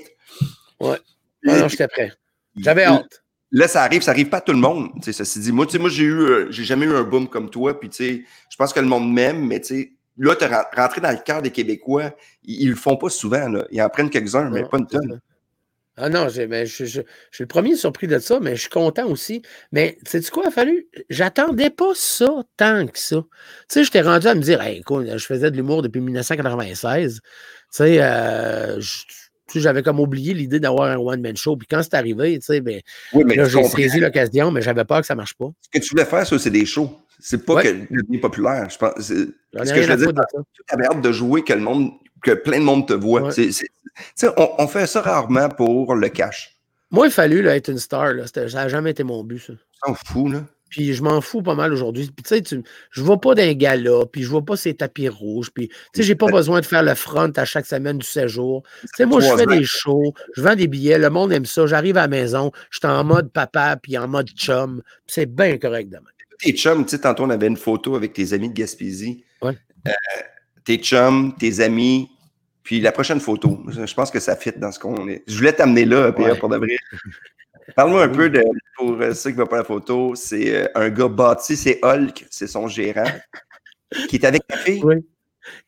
Ouais. 0.79 0.97
Ah 1.47 1.59
non, 1.59 1.67
j'étais 1.67 1.87
prêt. 1.87 2.11
J'avais 2.57 2.83
Là, 2.83 2.95
hâte. 2.95 3.23
Là, 3.51 3.67
ça 3.67 3.83
arrive, 3.83 4.01
ça 4.01 4.11
arrive 4.11 4.29
pas 4.29 4.37
à 4.37 4.41
tout 4.41 4.53
le 4.53 4.57
monde. 4.59 4.91
Tu 4.95 5.03
sais, 5.03 5.13
ceci 5.13 5.39
dit, 5.39 5.51
moi, 5.51 5.65
tu 5.65 5.73
sais, 5.73 5.79
moi, 5.79 5.89
j'ai 5.89 6.03
eu, 6.03 6.19
euh, 6.19 6.51
j'ai 6.51 6.63
jamais 6.63 6.85
eu 6.85 6.93
un 6.93 7.03
boom 7.03 7.27
comme 7.27 7.49
toi. 7.49 7.77
Puis, 7.79 7.89
tu 7.89 7.95
sais, 7.97 8.23
je 8.49 8.55
pense 8.55 8.71
que 8.71 8.79
le 8.79 8.85
monde 8.85 9.11
m'aime, 9.11 9.45
mais 9.45 9.59
tu 9.59 9.67
sais, 9.67 9.91
là, 10.17 10.35
tu 10.35 10.45
rentré 10.45 11.01
dans 11.01 11.11
le 11.11 11.17
cœur 11.23 11.41
des 11.41 11.51
Québécois. 11.51 12.15
Ils, 12.43 12.61
ils 12.61 12.69
le 12.69 12.75
font 12.75 12.95
pas 12.95 13.09
souvent, 13.09 13.49
là. 13.49 13.65
Ils 13.71 13.81
en 13.81 13.89
prennent 13.89 14.09
quelques-uns, 14.09 14.49
mais 14.49 14.63
pas 14.63 14.77
une 14.77 14.87
tonne. 14.87 15.19
Ah 16.03 16.09
non, 16.09 16.27
j'ai- 16.29 16.47
mais 16.47 16.65
je, 16.65 16.83
je- 16.85 17.01
je 17.01 17.35
suis 17.35 17.43
le 17.43 17.47
premier 17.47 17.75
surpris 17.75 18.07
de 18.07 18.17
ça, 18.19 18.39
mais 18.41 18.55
je 18.55 18.61
suis 18.61 18.69
content 18.69 19.07
aussi. 19.07 19.41
Mais 19.71 19.97
sais-tu 20.05 20.31
quoi, 20.31 20.43
il 20.45 20.47
a 20.47 20.51
fallu? 20.51 20.87
J'attendais 21.09 21.69
pas 21.69 21.91
ça 21.93 22.29
tant 22.57 22.87
que 22.87 22.97
ça. 22.99 23.17
Tu 23.17 23.25
sais, 23.69 23.83
j'étais 23.83 24.01
rendu 24.01 24.27
à 24.27 24.33
me 24.35 24.41
dire, 24.41 24.61
hey, 24.61 24.79
écoute, 24.79 25.05
je 25.15 25.25
faisais 25.25 25.51
de 25.51 25.55
l'humour 25.55 25.81
depuis 25.83 26.01
1996. 26.01 27.19
Tu 27.23 27.29
sais, 27.69 27.97
euh, 28.01 28.77
tu 28.79 29.53
sais, 29.53 29.59
j'avais 29.59 29.83
comme 29.83 29.99
oublié 29.99 30.33
l'idée 30.33 30.59
d'avoir 30.59 30.89
un 30.89 30.97
one-man 30.97 31.35
show. 31.37 31.55
Puis 31.57 31.67
quand 31.69 31.83
c'est 31.83 31.93
arrivé, 31.93 32.39
tu 32.39 32.45
sais, 32.45 32.61
ben, 32.61 32.81
Oui, 33.13 33.23
mais 33.25 33.35
là, 33.35 33.45
tu 33.45 33.51
j'ai 33.51 33.63
saisi 33.63 33.99
l'occasion, 33.99 34.49
mais 34.51 34.61
j'avais 34.61 34.85
peur 34.85 35.01
que 35.01 35.05
ça 35.07 35.15
marche 35.15 35.35
pas. 35.35 35.49
Ce 35.61 35.69
que 35.79 35.83
tu 35.83 35.89
voulais 35.91 36.05
faire, 36.05 36.25
ça, 36.25 36.39
c'est 36.39 36.49
des 36.49 36.65
shows. 36.65 36.89
C'est 37.19 37.45
pas 37.45 37.55
Ouais. 37.55 37.63
que 37.63 37.93
devenir 37.93 38.19
populaire. 38.21 38.67
Je 38.69 38.77
pense. 38.77 38.93
Ce 38.99 39.13
que 39.13 39.81
je 39.83 39.91
veux 39.91 39.97
dire, 39.97 40.11
tu 40.33 40.73
avais 40.73 40.85
hâte 40.85 41.01
de 41.01 41.11
jouer, 41.11 41.43
que 41.43 41.53
le 41.53 41.59
monde, 41.59 41.91
que 42.21 42.31
plein 42.31 42.59
de 42.59 42.63
monde 42.65 42.87
te 42.87 42.93
voit. 42.93 43.21
Ouais. 43.23 43.31
C'est- 43.31 43.51
c'est- 43.51 43.65
tu 43.97 44.03
sais, 44.15 44.27
on, 44.37 44.49
on 44.59 44.67
fait 44.67 44.87
ça 44.87 45.01
rarement 45.01 45.49
pour 45.49 45.95
le 45.95 46.09
cash. 46.09 46.55
Moi, 46.91 47.07
il 47.07 47.11
fallu 47.11 47.41
là, 47.41 47.55
être 47.55 47.69
une 47.69 47.77
star. 47.77 48.13
Là. 48.13 48.25
Ça 48.27 48.45
n'a 48.45 48.67
jamais 48.67 48.91
été 48.91 49.03
mon 49.03 49.23
but, 49.23 49.39
ça. 49.39 49.53
On 49.87 49.93
s'en 49.93 49.99
fout, 50.05 50.31
là. 50.33 50.43
Puis 50.69 50.93
je 50.93 51.03
m'en 51.03 51.19
fous 51.19 51.41
pas 51.41 51.53
mal 51.55 51.73
aujourd'hui. 51.73 52.05
Puis 52.15 52.23
tu 52.23 52.29
sais, 52.29 52.41
tu- 52.41 52.63
je 52.91 53.01
vois 53.01 53.19
pas 53.19 53.35
d'un 53.35 53.51
gala, 53.51 54.05
puis 54.09 54.23
je 54.23 54.29
vois 54.29 54.41
pas 54.45 54.55
ces 54.55 54.73
tapis 54.73 55.09
rouges, 55.09 55.51
puis 55.51 55.67
tu 55.67 55.75
sais, 55.95 56.03
j'ai 56.03 56.15
pas 56.15 56.27
besoin 56.27 56.61
de 56.61 56.65
faire 56.65 56.81
le 56.81 56.95
front 56.95 57.29
à 57.35 57.43
chaque 57.43 57.65
semaine 57.65 57.97
du 57.97 58.05
séjour. 58.07 58.63
Tu 58.81 58.87
sais, 58.95 59.05
moi, 59.05 59.19
je 59.19 59.35
fais 59.35 59.45
des 59.45 59.65
shows, 59.65 60.13
je 60.33 60.41
vends 60.41 60.55
des 60.55 60.67
billets, 60.67 60.97
le 60.97 61.09
monde 61.09 61.33
aime 61.33 61.45
ça, 61.45 61.67
j'arrive 61.67 61.97
à 61.97 62.03
la 62.03 62.07
maison, 62.07 62.53
je 62.69 62.77
suis 62.77 62.87
en 62.87 63.03
mode 63.03 63.33
papa, 63.33 63.75
puis 63.83 63.97
en 63.97 64.07
mode 64.07 64.29
chum, 64.29 64.81
puis 64.85 65.13
c'est 65.13 65.25
bien 65.25 65.57
correct 65.57 65.89
demain. 65.89 66.09
Tes 66.39 66.53
chums, 66.53 66.85
tu 66.85 66.91
sais, 66.91 66.99
tantôt, 66.99 67.23
on 67.23 67.29
avait 67.31 67.47
une 67.47 67.57
photo 67.57 67.95
avec 67.97 68.13
tes 68.13 68.31
amis 68.31 68.47
de 68.47 68.53
Gaspésie. 68.53 69.25
Ouais. 69.41 69.57
Euh, 69.89 69.91
tes 70.63 70.77
chums, 70.77 71.35
tes 71.37 71.59
amis, 71.59 72.09
puis 72.63 72.79
la 72.79 72.91
prochaine 72.91 73.19
photo. 73.19 73.59
Je 73.69 73.93
pense 73.93 74.11
que 74.11 74.19
ça 74.19 74.35
fit 74.35 74.51
dans 74.55 74.71
ce 74.71 74.79
qu'on 74.79 75.07
est. 75.07 75.23
Je 75.27 75.37
voulais 75.37 75.53
t'amener 75.53 75.85
là, 75.85 76.11
Ouais. 76.11 76.37
pour 76.37 76.49
de 76.49 76.57
vrai. 76.57 76.77
Parle-moi 77.75 78.03
un 78.03 78.09
peu 78.09 78.29
de, 78.29 78.43
pour 78.75 78.91
euh, 79.01 79.13
ceux 79.13 79.29
qui 79.29 79.37
ne 79.37 79.41
voient 79.41 79.49
pas 79.49 79.57
la 79.57 79.63
photo, 79.63 80.13
c'est 80.15 80.53
euh, 80.55 80.67
un 80.75 80.89
gars 80.89 81.07
bâti, 81.07 81.55
c'est 81.55 81.79
Hulk, 81.83 82.25
c'est 82.29 82.47
son 82.47 82.67
gérant. 82.67 83.09
Qui 84.09 84.17
est 84.17 84.25
avec 84.25 84.45
ta 84.47 84.57
fille? 84.57 84.81
Oui. 84.83 84.95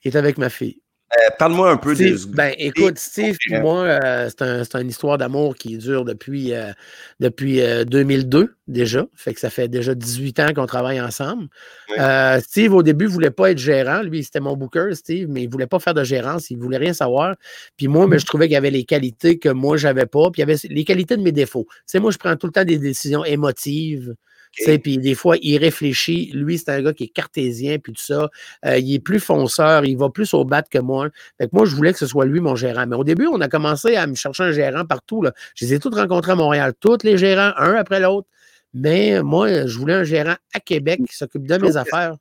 Il 0.03 0.13
est 0.13 0.17
avec 0.17 0.37
ma 0.37 0.49
fille. 0.49 0.81
Euh, 1.15 1.29
Parle-moi 1.37 1.69
un 1.69 1.77
peu 1.77 1.93
Steve, 1.93 2.27
de. 2.27 2.35
ben, 2.35 2.53
écoute, 2.57 2.97
Steve 2.97 3.37
et 3.51 3.59
moi, 3.59 3.83
euh, 3.83 4.29
c'est 4.29 4.75
un, 4.75 4.81
une 4.81 4.89
histoire 4.89 5.17
d'amour 5.17 5.55
qui 5.55 5.77
dure 5.77 6.05
depuis, 6.05 6.53
euh, 6.53 6.71
depuis 7.19 7.61
2002 7.85 8.55
déjà. 8.67 9.05
Fait 9.13 9.33
que 9.33 9.39
ça 9.39 9.49
fait 9.49 9.67
déjà 9.67 9.93
18 9.93 10.39
ans 10.39 10.53
qu'on 10.55 10.65
travaille 10.65 10.99
ensemble. 10.99 11.47
Oui. 11.89 11.97
Steve, 12.41 12.73
au 12.73 12.83
début, 12.83 13.05
ne 13.05 13.09
voulait 13.09 13.31
pas 13.31 13.51
être 13.51 13.59
gérant. 13.59 14.01
Lui, 14.01 14.23
c'était 14.23 14.39
mon 14.39 14.55
booker, 14.55 14.89
Steve, 14.93 15.27
mais 15.29 15.43
il 15.43 15.47
ne 15.47 15.51
voulait 15.51 15.67
pas 15.67 15.79
faire 15.79 15.93
de 15.93 16.03
gérance. 16.03 16.49
Il 16.49 16.57
ne 16.57 16.63
voulait 16.63 16.77
rien 16.77 16.93
savoir. 16.93 17.35
Puis 17.77 17.87
moi, 17.87 18.07
mais 18.07 18.17
je 18.19 18.25
trouvais 18.25 18.47
qu'il 18.47 18.53
y 18.53 18.57
avait 18.57 18.71
les 18.71 18.85
qualités 18.85 19.37
que 19.37 19.49
moi, 19.49 19.77
je 19.77 19.87
n'avais 19.87 20.07
pas. 20.07 20.31
Puis 20.31 20.41
il 20.41 20.49
y 20.49 20.51
avait 20.51 20.59
les 20.63 20.83
qualités 20.83 21.15
de 21.17 21.21
mes 21.21 21.31
défauts. 21.31 21.67
C'est 21.85 21.99
moi, 21.99 22.11
je 22.11 22.17
prends 22.17 22.35
tout 22.35 22.47
le 22.47 22.53
temps 22.53 22.65
des 22.65 22.79
décisions 22.79 23.23
émotives. 23.23 24.15
Okay. 24.59 24.77
Puis 24.77 24.97
des 24.99 25.15
fois, 25.15 25.35
il 25.41 25.57
réfléchit. 25.57 26.31
Lui, 26.33 26.59
c'est 26.59 26.69
un 26.69 26.81
gars 26.81 26.93
qui 26.93 27.05
est 27.05 27.07
cartésien, 27.07 27.79
puis 27.79 27.93
tout 27.93 28.01
ça. 28.01 28.29
Euh, 28.65 28.77
il 28.77 28.93
est 28.93 28.99
plus 28.99 29.19
fonceur, 29.19 29.83
il 29.85 29.97
va 29.97 30.09
plus 30.09 30.33
au 30.33 30.45
bat 30.45 30.61
que 30.61 30.77
moi. 30.77 31.09
Fait 31.39 31.47
que 31.47 31.51
moi, 31.53 31.65
je 31.65 31.75
voulais 31.75 31.91
que 31.91 31.99
ce 31.99 32.05
soit 32.05 32.25
lui 32.25 32.39
mon 32.39 32.55
gérant. 32.55 32.85
Mais 32.85 32.95
au 32.95 33.03
début, 33.03 33.27
on 33.27 33.41
a 33.41 33.47
commencé 33.47 33.95
à 33.95 34.05
me 34.05 34.15
chercher 34.15 34.43
un 34.43 34.51
gérant 34.51 34.85
partout. 34.85 35.23
Là. 35.23 35.33
Je 35.55 35.65
les 35.65 35.73
ai 35.73 35.79
tous 35.79 35.93
rencontrés 35.95 36.33
à 36.33 36.35
Montréal, 36.35 36.73
tous 36.79 36.99
les 37.03 37.17
gérants, 37.17 37.53
un 37.57 37.73
après 37.73 37.99
l'autre. 37.99 38.27
Mais 38.75 39.21
moi, 39.23 39.65
je 39.65 39.77
voulais 39.77 39.93
un 39.93 40.03
gérant 40.03 40.35
à 40.53 40.59
Québec 40.59 41.01
qui 41.07 41.15
s'occupe 41.15 41.47
de 41.47 41.57
mes 41.57 41.75
affaires. 41.77 42.15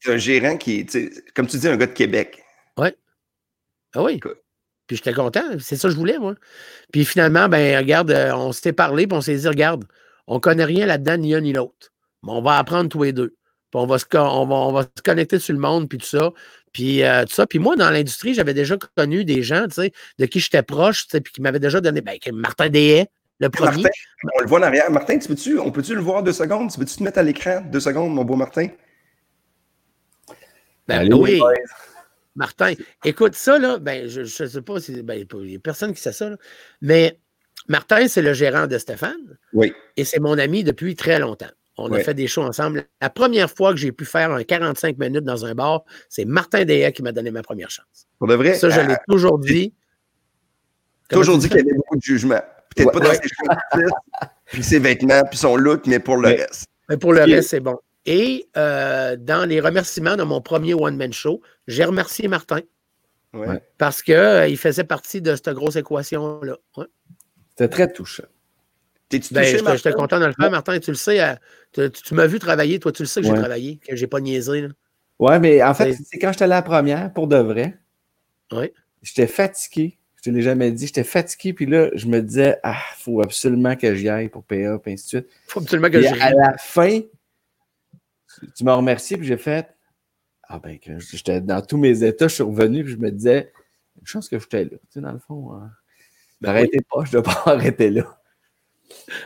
C'est 0.00 0.12
un 0.12 0.16
gérant 0.18 0.56
qui 0.56 0.80
est, 0.80 1.34
comme 1.34 1.46
tu 1.46 1.58
dis, 1.58 1.68
un 1.68 1.76
gars 1.76 1.86
de 1.86 1.92
Québec. 1.92 2.42
Oui. 2.76 2.88
Ah 3.94 4.02
oui. 4.02 4.20
Cool. 4.20 4.36
Puis 4.86 4.96
j'étais 4.96 5.12
content. 5.12 5.42
C'est 5.58 5.76
ça 5.76 5.88
que 5.88 5.94
je 5.94 5.98
voulais, 5.98 6.18
moi. 6.18 6.34
Puis 6.92 7.04
finalement, 7.04 7.48
ben 7.48 7.76
regarde, 7.78 8.10
on 8.34 8.52
s'était 8.52 8.72
parlé, 8.72 9.06
puis 9.06 9.16
on 9.16 9.20
s'est 9.20 9.36
dit, 9.36 9.48
regarde, 9.48 9.84
on 10.28 10.34
ne 10.34 10.40
connaît 10.40 10.64
rien 10.64 10.86
là-dedans, 10.86 11.16
ni 11.16 11.34
un 11.34 11.40
ni 11.40 11.52
l'autre. 11.52 11.92
Mais 12.22 12.32
on 12.32 12.42
va 12.42 12.58
apprendre 12.58 12.88
tous 12.88 13.02
les 13.02 13.12
deux. 13.12 13.34
Puis 13.70 13.80
on 13.80 13.86
va, 13.86 13.98
se, 13.98 14.04
on, 14.14 14.46
va, 14.46 14.54
on 14.54 14.72
va 14.72 14.82
se 14.82 15.02
connecter 15.02 15.38
sur 15.38 15.54
le 15.54 15.58
monde, 15.58 15.88
puis 15.88 15.98
tout 15.98 16.06
ça. 16.06 16.30
Puis 16.72 17.02
euh, 17.02 17.24
tout 17.24 17.32
ça. 17.32 17.46
Puis 17.46 17.58
moi, 17.58 17.76
dans 17.76 17.90
l'industrie, 17.90 18.34
j'avais 18.34 18.54
déjà 18.54 18.76
connu 18.96 19.24
des 19.24 19.42
gens, 19.42 19.66
de 19.66 20.26
qui 20.26 20.40
j'étais 20.40 20.62
proche, 20.62 21.06
puis 21.08 21.32
qui 21.32 21.40
m'avaient 21.40 21.58
déjà 21.58 21.80
donné, 21.80 22.02
ben, 22.02 22.18
Martin 22.32 22.68
Deshaies, 22.68 23.08
le 23.40 23.48
premier. 23.48 23.82
Martin, 23.82 23.88
on 24.36 24.42
le 24.42 24.46
voit 24.46 24.58
en 24.60 24.62
arrière. 24.62 24.90
Martin, 24.90 25.18
tu 25.18 25.28
peux-tu, 25.28 25.58
on 25.58 25.70
peut-tu 25.70 25.94
le 25.94 26.00
voir 26.00 26.22
deux 26.22 26.32
secondes? 26.32 26.70
Tu 26.70 26.78
peux-tu 26.78 26.96
te 26.96 27.02
mettre 27.02 27.18
à 27.18 27.22
l'écran 27.22 27.62
deux 27.62 27.80
secondes, 27.80 28.14
mon 28.14 28.24
beau 28.24 28.36
Martin? 28.36 28.68
Ben 30.86 31.00
Allez, 31.00 31.12
oui. 31.12 31.40
Martin, 32.34 32.74
écoute, 33.04 33.34
ça, 33.34 33.58
là, 33.58 33.78
ben, 33.78 34.08
je 34.08 34.20
ne 34.20 34.48
sais 34.48 34.62
pas 34.62 34.80
si. 34.80 35.02
Ben, 35.02 35.26
il 35.34 35.46
n'y 35.46 35.56
a 35.56 35.58
personne 35.58 35.92
qui 35.92 36.00
sait 36.00 36.12
ça, 36.12 36.30
là, 36.30 36.36
mais 36.80 37.18
Martin, 37.68 38.08
c'est 38.08 38.22
le 38.22 38.32
gérant 38.32 38.66
de 38.66 38.78
Stéphane. 38.78 39.38
Oui. 39.52 39.72
Et 39.96 40.04
c'est 40.04 40.20
mon 40.20 40.38
ami 40.38 40.64
depuis 40.64 40.96
très 40.96 41.18
longtemps. 41.18 41.50
On 41.76 41.90
oui. 41.90 42.00
a 42.00 42.04
fait 42.04 42.14
des 42.14 42.26
shows 42.26 42.42
ensemble. 42.42 42.84
La 43.00 43.10
première 43.10 43.50
fois 43.50 43.72
que 43.72 43.78
j'ai 43.78 43.92
pu 43.92 44.04
faire 44.04 44.32
un 44.32 44.42
45 44.42 44.98
minutes 44.98 45.24
dans 45.24 45.44
un 45.44 45.54
bar, 45.54 45.84
c'est 46.08 46.24
Martin 46.24 46.64
Deshaies 46.64 46.92
qui 46.92 47.02
m'a 47.02 47.12
donné 47.12 47.30
ma 47.30 47.42
première 47.42 47.70
chance. 47.70 48.08
Pour 48.18 48.26
de 48.26 48.34
vrai? 48.34 48.54
Ça, 48.54 48.68
je 48.68 48.80
l'ai 48.80 48.94
ah, 48.94 49.02
toujours 49.06 49.38
dit. 49.38 49.72
Toujours 51.08 51.38
dit 51.38 51.48
qu'il 51.48 51.58
y 51.58 51.60
avait 51.60 51.74
beaucoup 51.74 51.96
de 51.96 52.02
jugement. 52.02 52.40
Peut-être 52.74 52.86
ouais, 52.86 53.00
pas 53.00 53.00
dans 53.00 53.14
ses 53.14 53.28
choses, 53.28 53.90
puis 54.46 54.62
ses 54.62 54.78
vêtements, 54.78 55.22
puis 55.30 55.38
son 55.38 55.56
look, 55.56 55.86
mais 55.86 56.00
pour 56.00 56.16
le 56.16 56.28
mais, 56.28 56.34
reste. 56.34 56.66
Mais 56.88 56.96
pour 56.96 57.12
le 57.12 57.22
reste, 57.22 57.50
c'est 57.50 57.60
bon. 57.60 57.78
Et 58.04 58.48
euh, 58.56 59.16
dans 59.16 59.48
les 59.48 59.60
remerciements 59.60 60.16
de 60.16 60.22
mon 60.22 60.40
premier 60.40 60.74
one-man 60.74 61.12
show, 61.12 61.40
j'ai 61.66 61.84
remercié 61.84 62.26
Martin. 62.28 62.60
Ouais. 63.34 63.62
Parce 63.76 64.02
qu'il 64.02 64.14
euh, 64.14 64.56
faisait 64.56 64.84
partie 64.84 65.20
de 65.20 65.36
cette 65.36 65.50
grosse 65.50 65.76
équation-là. 65.76 66.56
C'était 67.58 67.70
très 67.70 67.92
touchant. 67.92 68.22
T'es-tu 69.08 69.34
ben, 69.34 69.42
touché, 69.42 69.76
J'étais 69.76 69.92
content 69.92 70.20
de 70.20 70.26
le 70.26 70.32
faire, 70.32 70.48
Martin. 70.48 70.78
Tu 70.78 70.92
le 70.92 70.96
sais, 70.96 71.20
euh, 71.20 71.34
tu, 71.72 71.90
tu 71.90 72.14
m'as 72.14 72.26
vu 72.26 72.38
travailler. 72.38 72.78
Toi, 72.78 72.92
tu 72.92 73.02
le 73.02 73.08
sais 73.08 73.20
que 73.20 73.26
j'ai 73.26 73.34
travaillé, 73.34 73.78
que 73.78 73.96
j'ai 73.96 74.06
pas 74.06 74.20
niaisé. 74.20 74.60
Là. 74.60 74.68
Ouais, 75.18 75.40
mais 75.40 75.60
en 75.60 75.74
fait, 75.74 75.96
c'est 76.08 76.18
quand 76.18 76.30
j'étais 76.30 76.46
là 76.46 76.56
la 76.56 76.62
première, 76.62 77.12
pour 77.12 77.26
de 77.26 77.36
vrai. 77.36 77.76
Oui. 78.52 78.70
J'étais 79.02 79.26
fatigué. 79.26 79.98
Je 80.14 80.22
te 80.22 80.30
l'ai 80.30 80.42
jamais 80.42 80.70
dit. 80.70 80.86
J'étais 80.86 81.02
fatigué. 81.02 81.52
Puis 81.52 81.66
là, 81.66 81.90
je 81.94 82.06
me 82.06 82.22
disais, 82.22 82.60
ah, 82.62 82.76
il 82.96 83.02
faut 83.02 83.22
absolument 83.22 83.74
que 83.74 83.92
j'y 83.92 84.08
aille 84.08 84.28
pour 84.28 84.44
PA, 84.44 84.78
puis 84.78 84.92
ainsi 84.92 85.04
de 85.04 85.08
suite. 85.08 85.26
Il 85.48 85.50
faut 85.50 85.60
absolument 85.60 85.90
que 85.90 86.00
j'y 86.00 86.06
aille. 86.06 86.20
À 86.20 86.30
la 86.30 86.58
fin, 86.58 87.00
tu 88.54 88.62
m'as 88.62 88.74
remercié, 88.74 89.16
puis 89.16 89.26
j'ai 89.26 89.36
fait, 89.36 89.74
ah 90.44 90.60
ben, 90.60 90.78
que 90.78 90.96
j'étais 91.00 91.40
dans 91.40 91.60
tous 91.60 91.76
mes 91.76 92.04
états, 92.04 92.28
je 92.28 92.34
suis 92.34 92.44
revenu, 92.44 92.84
puis 92.84 92.92
je 92.92 92.98
me 92.98 93.10
disais, 93.10 93.52
une 94.00 94.06
chance 94.06 94.28
que 94.28 94.38
j'étais 94.38 94.62
là. 94.62 94.70
Tu 94.70 94.78
sais, 94.90 95.00
dans 95.00 95.12
le 95.12 95.18
fond, 95.18 95.54
hein. 95.54 95.72
Ben, 96.40 96.50
arrêtez 96.50 96.78
oui. 96.78 96.84
pas, 96.90 97.04
je 97.04 97.16
ne 97.16 97.22
dois 97.22 97.34
pas 97.34 97.42
arrêter 97.52 97.90
là. 97.90 98.18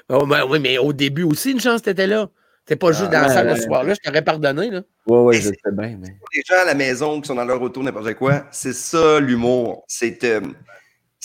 Oh, 0.09 0.27
ben, 0.27 0.45
oui, 0.49 0.59
mais 0.61 0.79
au 0.79 0.93
début 0.93 1.25
aussi, 1.25 1.53
une 1.53 1.61
chance, 1.61 1.83
tu 1.83 1.91
étais 1.91 2.07
là. 2.07 2.29
Tu 2.67 2.77
pas 2.77 2.93
juste 2.93 3.09
ah, 3.09 3.15
dans 3.15 3.23
la 3.23 3.29
salle 3.29 3.57
ce 3.57 3.65
soir-là, 3.65 3.95
je 3.95 3.99
t'aurais 4.09 4.23
pardonné. 4.23 4.71
Là. 4.71 4.83
Oui, 5.07 5.19
oui, 5.19 5.37
je 5.37 5.49
sais 5.49 5.73
bien. 5.73 5.99
Mais... 6.01 6.17
Les 6.33 6.43
gens 6.47 6.63
à 6.63 6.65
la 6.67 6.75
maison 6.75 7.21
qui 7.21 7.27
sont 7.27 7.35
dans 7.35 7.45
leur 7.45 7.61
auto, 7.61 7.83
n'importe 7.83 8.15
quoi, 8.15 8.45
c'est 8.53 8.73
ça 8.73 9.19
l'humour. 9.19 9.85
C'est 9.89 10.23
euh, 10.23 10.41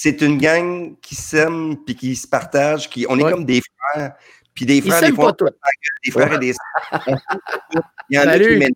une 0.03 0.37
gang 0.39 0.95
qui 0.99 1.13
s'aime 1.13 1.77
puis 1.85 1.95
qui 1.95 2.15
se 2.15 2.27
partage. 2.27 2.89
Qui, 2.89 3.05
on 3.07 3.19
est 3.19 3.23
Ouais. 3.23 3.31
comme 3.31 3.45
des 3.45 3.61
frères. 3.61 4.15
Puis 4.55 4.65
des 4.65 4.81
frères, 4.81 5.03
Ils 5.03 5.09
des 5.11 5.15
fois, 5.15 5.33
tous. 5.33 5.45
des 6.03 6.11
frères 6.11 6.33
et 6.33 6.39
des 6.39 6.53
sœurs. 6.53 7.19
Il 8.09 8.15
y 8.17 8.19
en 8.19 8.27
a 8.27 8.39
qui 8.39 8.57
mènent. 8.57 8.71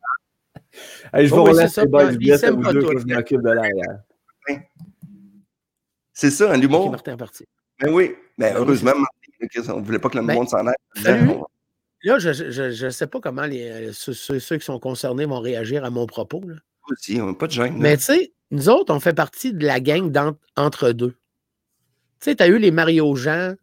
Hey, 1.11 1.27
je 1.27 1.33
vous 1.33 1.41
Oh, 1.41 1.53
ça, 1.67 1.81
les 1.81 1.87
boys, 1.87 2.05
puis 2.05 2.13
je 2.13 2.17
vous 2.17 2.21
ils 2.21 2.37
s'aiment 2.37 2.61
pas 2.61 2.71
tous. 2.73 2.99
je 2.99 3.13
m'occupe 3.15 3.41
de 3.41 3.49
l'arrière. 3.49 3.99
C'est 6.13 6.31
ça, 6.31 6.51
un 6.51 6.61
humour. 6.61 6.91
Martin 6.91 7.13
est 7.13 7.17
parti. 7.17 7.45
Ben 7.79 7.91
oui. 7.93 8.15
Ben, 8.37 8.53
Ben 8.53 8.57
heureusement, 8.57 8.91
Martin, 8.95 9.73
on 9.73 9.79
ne 9.79 9.85
voulait 9.85 9.99
pas 9.99 10.09
que 10.09 10.17
le 10.17 10.25
Ben, 10.25 10.35
monde 10.35 10.49
s'en 10.49 10.65
aille. 10.67 10.75
salut. 11.01 11.29
Là, 12.03 12.17
je 12.19 12.85
ne 12.85 12.89
sais 12.89 13.07
pas 13.07 13.19
comment 13.19 13.45
les, 13.45 13.69
euh, 13.69 13.91
ceux, 13.93 14.13
ceux- 14.39 14.57
qui 14.57 14.65
sont 14.65 14.79
concernés 14.79 15.25
vont 15.25 15.39
réagir 15.39 15.85
à 15.85 15.89
mon 15.89 16.05
propos. 16.07 16.41
là. 16.45 16.55
Aussi, 16.91 17.19
on 17.21 17.27
n'a 17.27 17.33
pas 17.35 17.47
de 17.47 17.51
gêne. 17.51 17.75
Mais 17.77 17.95
tu 17.97 18.03
sais, 18.03 18.33
nous 18.49 18.69
autres, 18.69 18.93
on 18.93 18.99
fait 18.99 19.13
partie 19.13 19.53
de 19.53 19.65
la 19.65 19.79
gang 19.79 20.11
d'en- 20.11 20.35
entre 20.57 20.91
deux. 20.91 21.11
Tu 22.19 22.25
sais, 22.31 22.35
tu 22.35 22.43
as 22.43 22.47
eu 22.47 22.57
les 22.57 22.71
Mario 22.71 23.15
Jean, 23.15 23.53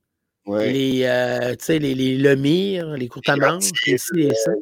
ouais. 0.47 0.73
les, 0.73 1.03
euh, 1.05 1.55
les, 1.69 1.95
les 1.95 2.17
Lemire, 2.17 2.91
les 2.91 3.09
Courtamanche, 3.09 3.71
Les 3.87 3.99
ci, 3.99 4.15
les 4.15 4.35
ça. 4.35 4.53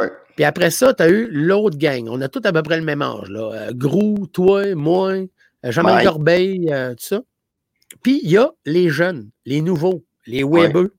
Ouais. 0.00 0.10
Puis 0.34 0.44
après 0.44 0.70
ça, 0.70 0.94
tu 0.94 1.02
as 1.02 1.08
eu 1.08 1.28
l'autre 1.30 1.76
gang. 1.76 2.08
On 2.08 2.20
a 2.22 2.28
tous 2.28 2.40
à 2.44 2.52
peu 2.52 2.62
près 2.62 2.78
le 2.78 2.84
même 2.84 3.02
âge. 3.02 3.28
Là. 3.28 3.52
Euh, 3.52 3.72
Grou, 3.74 4.26
toi, 4.32 4.74
moi, 4.74 5.14
euh, 5.64 5.82
Mike. 5.82 6.06
Corbeil, 6.06 6.72
euh, 6.72 6.90
tout 6.94 7.04
ça. 7.06 7.20
Puis 8.02 8.20
il 8.22 8.30
y 8.30 8.36
a 8.36 8.50
les 8.66 8.90
jeunes, 8.90 9.30
les 9.46 9.60
nouveaux, 9.60 10.04
les 10.26 10.44
webeux, 10.44 10.88
qui 10.88 10.94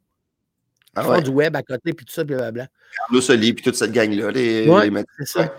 Ah 0.95 1.03
font 1.03 1.11
ouais. 1.11 1.21
du 1.21 1.29
web 1.29 1.55
à 1.55 1.61
côté, 1.63 1.93
puis 1.93 2.05
tout 2.05 2.13
ça, 2.13 2.23
blablabla. 2.23 2.67
Carlos 2.97 3.21
Soli, 3.21 3.53
puis 3.53 3.63
toute 3.63 3.75
cette 3.75 3.91
gang-là. 3.91 4.31
Les, 4.31 4.67
Ouais, 4.67 4.89
les 4.89 5.03
c'est 5.19 5.27
ça. 5.27 5.55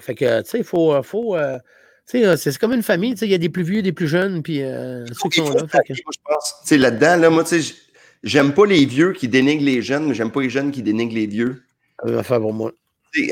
Fait 0.00 0.14
que, 0.14 0.42
tu 0.42 0.50
sais, 0.50 0.58
il 0.58 0.64
faut. 0.64 1.00
faut 1.02 1.36
euh, 1.36 1.58
tu 2.06 2.18
sais, 2.18 2.26
euh, 2.26 2.36
c'est 2.36 2.56
comme 2.58 2.72
une 2.72 2.82
famille, 2.82 3.12
tu 3.14 3.20
sais, 3.20 3.26
il 3.26 3.30
y 3.30 3.34
a 3.34 3.38
des 3.38 3.48
plus 3.48 3.62
vieux, 3.62 3.80
des 3.82 3.92
plus 3.92 4.08
jeunes, 4.08 4.42
puis 4.42 4.62
euh, 4.62 5.06
ceux 5.06 5.28
qui 5.28 5.38
sont 5.40 5.46
faut 5.46 5.54
là. 5.54 5.66
Fait 5.68 5.78
que- 5.86 5.92
moi, 6.04 6.12
je 6.12 6.18
pense. 6.24 6.54
Tu 6.62 6.68
sais, 6.68 6.78
là-dedans, 6.78 7.16
là, 7.16 7.30
moi, 7.30 7.44
tu 7.44 7.50
sais, 7.50 7.60
j- 7.60 7.74
j'aime 8.22 8.52
pas 8.54 8.66
les 8.66 8.84
vieux 8.86 9.12
qui 9.12 9.28
dénigrent 9.28 9.64
les 9.64 9.82
jeunes, 9.82 10.06
mais 10.08 10.14
j'aime 10.14 10.30
pas 10.32 10.42
les 10.42 10.50
jeunes 10.50 10.70
qui 10.72 10.82
dénigrent 10.82 11.14
les 11.14 11.26
vieux. 11.26 11.62
ça 12.04 12.10
va 12.10 12.22
faire 12.22 12.40
pour 12.40 12.52
moi. 12.52 12.72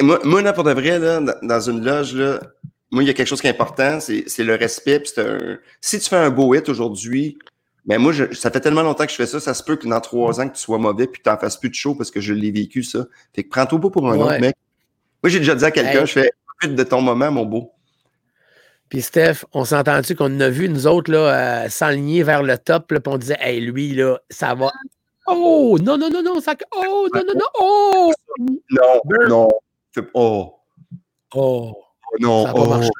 Moi, 0.01 0.21
moi, 0.25 0.43
là, 0.43 0.53
pour 0.53 0.63
de 0.65 0.73
vrai, 0.73 0.99
là, 1.01 1.21
dans 1.43 1.61
une 1.61 1.85
loge, 1.85 2.15
là, 2.15 2.41
moi, 2.93 3.03
il 3.03 3.07
y 3.07 3.11
a 3.11 3.15
quelque 3.15 3.27
chose 3.27 3.41
qui 3.41 3.49
est 3.49 3.51
important, 3.51 3.99
c'est 4.01 4.25
le 4.39 4.55
respect. 4.55 5.03
un- 5.17 5.59
Si 5.81 5.99
tu 5.99 6.09
fais 6.09 6.17
un 6.17 6.31
beau 6.31 6.55
hit 6.55 6.69
aujourd'hui, 6.69 7.37
ben 7.85 7.99
moi, 7.99 8.13
je- 8.13 8.33
ça 8.35 8.51
fait 8.51 8.61
tellement 8.61 8.83
longtemps 8.83 9.05
que 9.07 9.11
je 9.11 9.17
fais 9.17 9.27
ça, 9.27 9.41
ça 9.41 9.55
se 9.55 9.65
peut 9.65 9.75
que 9.77 9.89
dans 9.89 10.01
trois 10.01 10.41
ans, 10.41 10.49
que 10.49 10.55
tu 10.55 10.61
sois 10.63 10.79
mauvais 10.79 11.07
puis 11.09 11.21
que 11.21 11.29
tu 11.29 11.31
n'en 11.35 11.39
fasses 11.39 11.57
plus 11.57 11.71
de 11.71 11.75
show 11.75 11.95
parce 11.97 12.11
que 12.13 12.21
je 12.21 12.33
l'ai 12.33 12.51
vécu, 12.53 12.85
ça. 12.85 13.07
Fait 13.35 13.43
que 13.43 13.49
prends-toi 13.49 13.81
pas 13.81 13.91
pour 13.91 14.09
un 14.09 14.17
Ouais. 14.17 14.23
autre 14.23 14.41
mec. 14.41 14.55
Moi, 15.23 15.31
j'ai 15.31 15.39
déjà 15.41 15.55
dit 15.57 15.65
à 15.65 15.71
quelqu'un, 15.73 16.01
Hey. 16.03 16.07
je 16.07 16.13
fais 16.13 16.33
profite 16.61 16.77
de 16.77 16.83
ton 16.85 17.01
moment, 17.01 17.31
mon 17.33 17.45
beau. 17.45 17.73
Puis 18.89 19.01
Steph, 19.03 19.45
on 19.55 19.65
s'est 19.65 19.75
entendu 19.77 20.15
qu'on 20.15 20.39
a 20.41 20.51
vu, 20.51 20.69
nous 20.69 20.87
autres, 20.87 21.11
là, 21.11 21.65
euh, 21.65 21.69
s'enligner 21.71 22.23
vers 22.23 22.43
le 22.43 22.59
top, 22.59 22.93
là, 22.93 23.01
puis 23.01 23.13
on 23.13 23.17
disait, 23.17 23.39
hey, 23.41 23.59
lui, 23.61 23.95
là, 23.95 24.19
ça 24.29 24.55
va. 24.55 24.71
Oh, 25.27 25.79
non, 25.83 25.97
non, 25.97 26.11
non, 26.11 26.23
non, 26.23 26.41
ça. 26.41 26.55
Oh, 26.77 27.09
non, 27.15 27.23
non, 27.27 27.35
non, 27.35 27.47
oh! 27.59 28.13
Non, 28.71 29.01
non. 29.29 29.49
Oh, 30.15 30.55
oh, 31.35 31.73
non. 32.21 32.43
ça 32.45 32.49
n'a 32.49 32.55
pas 32.55 32.61
oh. 32.61 32.69
marché. 32.69 32.91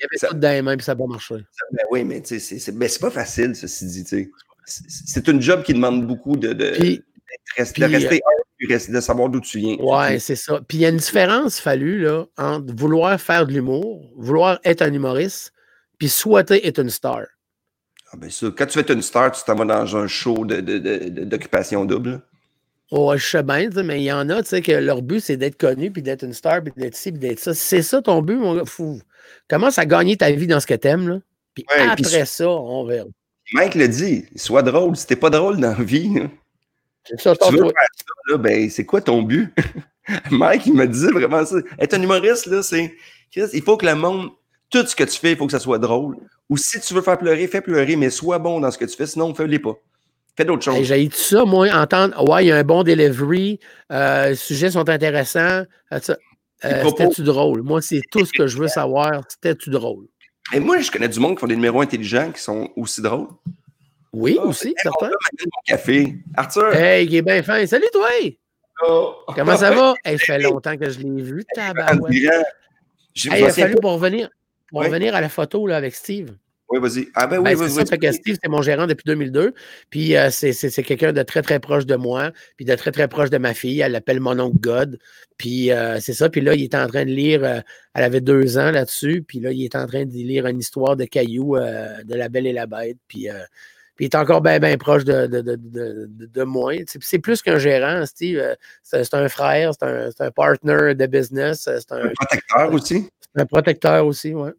Il 0.00 0.02
y 0.02 0.06
avait 0.06 0.16
Ça- 0.18 0.28
tout 0.28 0.34
dans 0.36 0.50
les 0.50 0.62
mains, 0.62 0.76
puis 0.76 0.84
ça 0.84 0.92
n'a 0.92 0.98
pas 0.98 1.06
marché. 1.06 1.34
Ben 1.72 1.84
oui, 1.90 2.04
mais 2.04 2.20
tu 2.20 2.28
sais, 2.28 2.38
c'est- 2.40 2.58
c'est 2.58 2.72
ben, 2.72 2.88
c'est 2.88 3.00
pas 3.00 3.10
facile, 3.10 3.54
ceci 3.54 3.86
dit. 3.86 4.28
C'est 4.66 5.28
une 5.28 5.40
job 5.42 5.62
qui 5.62 5.74
demande 5.74 6.06
beaucoup 6.06 6.36
de, 6.36 6.52
de, 6.52 6.70
Puis, 6.70 7.02
puis, 7.56 7.82
de 7.82 7.86
rester 7.86 8.20
puis 8.56 8.66
rester- 8.72 8.92
de 8.92 9.00
savoir 9.00 9.28
d'où 9.28 9.40
tu 9.40 9.58
viens. 9.58 9.76
ouais, 9.76 10.18
c'est 10.18 10.36
ça. 10.36 10.60
Puis 10.66 10.78
il 10.78 10.80
y 10.82 10.86
a 10.86 10.88
une 10.88 10.96
différence, 10.96 11.60
fallu, 11.60 12.00
là, 12.00 12.24
entre 12.38 12.74
vouloir 12.74 13.20
faire 13.20 13.46
de 13.46 13.52
l'humour, 13.52 14.10
vouloir 14.16 14.58
être 14.64 14.82
un 14.82 14.92
humoriste, 14.92 15.52
puis 15.98 16.08
souhaiter 16.08 16.66
être 16.66 16.78
une 16.80 16.90
star. 16.90 17.22
Ah, 18.12 18.16
ben 18.16 18.30
ça, 18.30 18.46
quand 18.56 18.66
tu 18.66 18.80
fais 18.82 18.92
une 18.92 19.02
star, 19.02 19.32
tu 19.32 19.42
t'en 19.44 19.54
vas 19.56 19.64
dans 19.64 19.96
un 19.96 20.06
show 20.06 20.44
de- 20.46 20.60
de- 20.60 20.78
de- 20.78 21.08
de- 21.08 21.24
d'occupation 21.24 21.84
double. 21.84 22.22
Ouais, 22.92 23.18
je 23.18 23.24
sais 23.26 23.42
bien, 23.42 23.68
mais 23.82 24.00
il 24.00 24.04
y 24.04 24.12
en 24.12 24.28
a, 24.30 24.42
tu 24.42 24.50
sais, 24.50 24.62
que 24.62 24.72
leur 24.72 25.02
but, 25.02 25.20
c'est 25.20 25.36
d'être 25.36 25.56
connu, 25.56 25.90
puis 25.90 26.02
d'être 26.02 26.22
une 26.22 26.34
star, 26.34 26.62
puis 26.62 26.72
d'être 26.76 26.94
ci, 26.94 27.10
puis 27.10 27.18
d'être 27.20 27.40
ça. 27.40 27.54
C'est 27.54 27.82
ça 27.82 28.02
ton 28.02 28.22
but, 28.22 28.36
mon 28.36 28.56
gars? 28.56 28.64
Fou. 28.66 29.00
Commence 29.48 29.78
à 29.78 29.86
gagner 29.86 30.16
ta 30.16 30.30
vie 30.30 30.46
dans 30.46 30.60
ce 30.60 30.66
que 30.66 30.74
t'aimes, 30.74 31.08
là. 31.08 31.18
Puis 31.54 31.64
Ouais, 31.70 31.94
puis 31.96 32.04
après 32.06 32.26
ça, 32.26 32.48
on 32.48 32.84
verra. 32.84 33.06
Mike 33.52 33.74
le 33.74 33.88
dit, 33.88 34.26
sois 34.36 34.62
drôle. 34.62 34.96
Si 34.96 35.06
t'es 35.06 35.16
pas 35.16 35.30
drôle 35.30 35.58
dans 35.58 35.76
la 35.76 35.84
vie, 35.84 36.12
là, 36.14 36.28
C'est 37.04 37.20
ça, 37.20 37.36
tu 37.36 37.52
veux 37.52 37.58
toi. 37.58 37.68
faire 37.68 37.88
ça, 37.96 38.32
là, 38.32 38.38
ben 38.38 38.70
c'est 38.70 38.84
quoi 38.84 39.00
ton 39.00 39.22
but? 39.22 39.54
Mike, 40.30 40.66
il 40.66 40.74
me 40.74 40.86
disait 40.86 41.10
vraiment 41.10 41.44
ça. 41.44 41.56
Être 41.78 41.94
un 41.94 42.02
humoriste, 42.02 42.46
là, 42.46 42.62
c'est. 42.62 42.94
Il 43.36 43.62
faut 43.62 43.76
que 43.76 43.86
le 43.86 43.94
monde. 43.94 44.30
Tout 44.70 44.84
ce 44.86 44.96
que 44.96 45.04
tu 45.04 45.18
fais, 45.18 45.32
il 45.32 45.36
faut 45.36 45.46
que 45.46 45.52
ça 45.52 45.60
soit 45.60 45.78
drôle. 45.78 46.16
Ou 46.48 46.56
si 46.56 46.80
tu 46.80 46.94
veux 46.94 47.02
faire 47.02 47.18
pleurer, 47.18 47.46
fais 47.46 47.60
pleurer, 47.60 47.96
mais 47.96 48.10
sois 48.10 48.38
bon 48.38 48.60
dans 48.60 48.70
ce 48.70 48.78
que 48.78 48.84
tu 48.84 48.96
fais, 48.96 49.06
sinon, 49.06 49.32
fais-les 49.34 49.58
pas. 49.60 49.74
Fais 50.36 50.44
d'autres 50.44 50.64
choses. 50.64 50.82
J'ai 50.82 51.08
tout 51.08 51.16
ça, 51.16 51.44
moi, 51.44 51.68
entendre, 51.72 52.28
ouais, 52.28 52.44
il 52.44 52.48
y 52.48 52.52
a 52.52 52.56
un 52.56 52.64
bon 52.64 52.82
delivery, 52.82 53.60
euh, 53.92 54.30
les 54.30 54.34
sujets 54.34 54.70
sont 54.70 54.88
intéressants. 54.88 55.62
Euh, 55.92 56.00
euh, 56.64 56.84
c'était-tu 56.88 57.22
drôle? 57.22 57.62
Moi, 57.62 57.80
c'est 57.82 58.00
tout 58.10 58.24
ce 58.24 58.32
que 58.32 58.46
je 58.46 58.58
veux 58.58 58.68
savoir. 58.68 59.22
C'était-tu 59.28 59.70
drôle? 59.70 60.06
Et 60.52 60.60
moi, 60.60 60.80
je 60.80 60.90
connais 60.90 61.08
du 61.08 61.20
monde 61.20 61.34
qui 61.34 61.40
font 61.40 61.46
des 61.46 61.56
numéros 61.56 61.80
intelligents 61.80 62.32
qui 62.32 62.42
sont 62.42 62.70
aussi 62.76 63.00
drôles. 63.00 63.28
Oui, 64.12 64.38
ah, 64.40 64.46
aussi, 64.46 64.74
certain. 64.82 65.10
Café. 65.66 66.16
Arthur. 66.36 66.74
Hey, 66.74 67.06
il 67.06 67.14
est 67.14 67.22
bien 67.22 67.42
fin. 67.42 67.64
Salut, 67.66 67.86
toi! 67.92 68.08
Oh. 68.86 69.14
Comment 69.34 69.56
ça 69.56 69.70
va? 69.70 69.94
Hey, 70.04 70.18
ça 70.18 70.24
fait 70.24 70.38
longtemps 70.40 70.76
que 70.76 70.90
je 70.90 70.98
l'ai 70.98 71.22
vu, 71.22 71.44
tabarouette. 71.54 72.12
Hey, 72.12 72.44
il 73.14 73.44
a 73.44 73.52
fallu 73.52 73.76
pour 73.80 73.92
revenir, 73.92 74.28
pour 74.68 74.82
revenir 74.82 75.14
à 75.14 75.20
la 75.20 75.28
photo 75.28 75.66
là, 75.66 75.76
avec 75.76 75.94
Steve. 75.94 76.30
Oui, 76.70 76.80
vas-y. 76.80 77.08
Ah 77.14 77.26
ben 77.26 77.38
oui, 77.38 77.54
ben, 77.54 77.60
oui. 77.60 78.12
Steve, 78.12 78.38
c'est 78.42 78.48
mon 78.48 78.62
gérant 78.62 78.86
depuis 78.86 79.04
2002. 79.04 79.52
Puis 79.90 80.16
euh, 80.16 80.30
c'est 80.30 80.82
quelqu'un 80.82 81.12
de 81.12 81.22
très, 81.22 81.42
très 81.42 81.60
proche 81.60 81.84
de 81.84 81.94
moi, 81.94 82.32
puis 82.56 82.64
de 82.64 82.74
très, 82.74 82.90
très 82.90 83.06
proche 83.06 83.28
de 83.28 83.36
ma 83.36 83.52
fille. 83.52 83.80
Elle 83.80 83.92
l'appelle 83.92 84.20
mon 84.20 84.38
oncle 84.38 84.58
God. 84.58 84.98
Puis 85.36 85.70
euh, 85.70 86.00
c'est 86.00 86.14
ça. 86.14 86.30
Puis 86.30 86.40
là, 86.40 86.54
il 86.54 86.62
est 86.62 86.74
en 86.74 86.86
train 86.86 87.04
de 87.04 87.10
lire, 87.10 87.44
euh, 87.44 87.60
elle 87.94 88.04
avait 88.04 88.22
deux 88.22 88.56
ans 88.56 88.70
là-dessus. 88.70 89.22
Puis 89.26 89.40
là, 89.40 89.52
il 89.52 89.62
est 89.62 89.76
en 89.76 89.86
train 89.86 90.06
de 90.06 90.12
lire 90.12 90.46
une 90.46 90.58
histoire 90.58 90.96
de 90.96 91.04
cailloux 91.04 91.56
de 91.56 92.14
La 92.14 92.28
Belle 92.30 92.46
et 92.46 92.52
la 92.52 92.66
Bête. 92.66 92.96
Puis, 93.08 93.28
puis 93.94 94.06
il 94.06 94.08
est 94.08 94.16
encore 94.16 94.40
bien, 94.40 94.58
bien 94.58 94.76
proche 94.78 95.04
de, 95.04 95.26
de, 95.26 95.42
de, 95.42 96.08
de 96.08 96.42
moi. 96.44 96.72
C'est 96.86 97.18
plus 97.18 97.42
qu'un 97.42 97.58
gérant, 97.58 98.06
Steve. 98.06 98.42
C'est 98.82 99.14
un 99.14 99.28
frère, 99.28 99.72
c'est 99.78 99.86
un, 99.86 100.08
un, 100.18 100.30
partner 100.30 100.94
de 100.94 101.06
business. 101.06 101.68
C'est 101.70 101.92
un, 101.92 102.06
un 102.06 102.12
protecteur 102.14 102.72
aussi. 102.72 103.08
C'est 103.20 103.42
un 103.42 103.46
protecteur 103.46 104.06
aussi, 104.06 104.32
oui. 104.32 104.50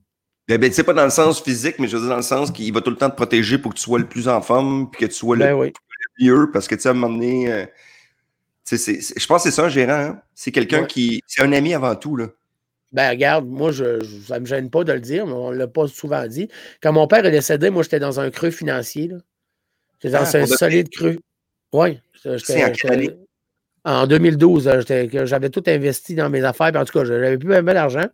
Ben, 0.48 0.60
ben, 0.60 0.72
c'est 0.72 0.84
pas 0.84 0.93
dans 0.93 1.04
le 1.04 1.10
sens 1.10 1.41
physique, 1.41 1.80
mais 1.80 1.88
je 1.88 1.98
veux 1.98 2.04
dire 2.04 2.12
dans 2.12 2.18
le 2.18 2.22
sens 2.22 2.52
qu'il 2.52 2.72
va 2.72 2.82
tout 2.82 2.91
le 2.91 2.98
temps 2.98 3.10
te 3.10 3.16
protéger 3.16 3.58
pour 3.58 3.74
que 3.74 3.78
tu 3.80 3.84
sois 3.84 3.98
le 3.98 4.08
plus 4.08 4.28
en 4.28 4.41
forme, 4.41 4.89
puis 4.91 5.02
que 5.02 5.12
tu 5.12 5.18
sois 5.18 5.36
le, 5.36 5.43
ben 5.43 5.72
mieux, 6.20 6.52
parce 6.52 6.68
que 6.68 6.76
tu 6.76 6.82
sais, 6.82 6.89
à 6.89 6.91
un 6.91 6.96
moment 6.96 7.14
donné, 7.14 7.52
euh, 7.52 7.66
je 8.72 9.26
pense 9.26 9.43
que 9.43 9.50
c'est 9.50 9.56
ça 9.56 9.66
un 9.66 9.70
gérant. 9.70 9.93
Hein. 9.93 10.22
C'est 10.34 10.52
quelqu'un 10.52 10.86
qui. 10.86 11.22
C'est 11.28 11.41
un 11.41 11.52
ami 11.52 11.74
avant 11.74 11.96
tout. 11.96 12.16
Là. 12.16 12.28
Ben, 12.91 13.10
regarde, 13.10 13.48
moi, 13.48 13.72
je, 13.72 14.04
ça 14.28 14.36
ne 14.36 14.41
me 14.41 14.46
gêne 14.46 14.70
pas 14.70 14.84
de 14.84 14.93
le 14.93 15.00
dire, 15.00 15.26
mais 15.26 15.34
on 15.34 15.52
ne 15.52 15.58
l'a 15.58 15.68
pas 15.68 15.88
souvent 15.88 16.26
dit. 16.28 16.48
Quand 16.82 16.93
mon 16.93 17.08
père 17.08 17.26
est 17.26 17.32
décédé, 17.32 17.70
moi, 17.70 17.84
j'étais 17.84 18.00
dans 18.00 18.20
un 18.20 18.30
creux 18.30 18.52
financier. 18.52 19.12
J'étais 20.00 20.14
dans 20.14 20.24
ah, 20.24 20.38
un 20.38 20.46
solide 20.46 20.89
creux. 20.89 21.18
Oui. 21.74 22.00
En 23.84 24.08
2012, 24.08 24.70
j'avais 25.26 25.50
tout 25.50 25.64
investi 25.68 26.16
dans 26.16 26.30
mes 26.30 26.43
affaires. 26.43 26.72
En 26.76 26.86
tout 26.86 26.98
cas, 26.98 27.06
j'avais 27.06 27.38
plus 27.38 27.50
bien 27.50 27.62
d'argent. 27.64 28.06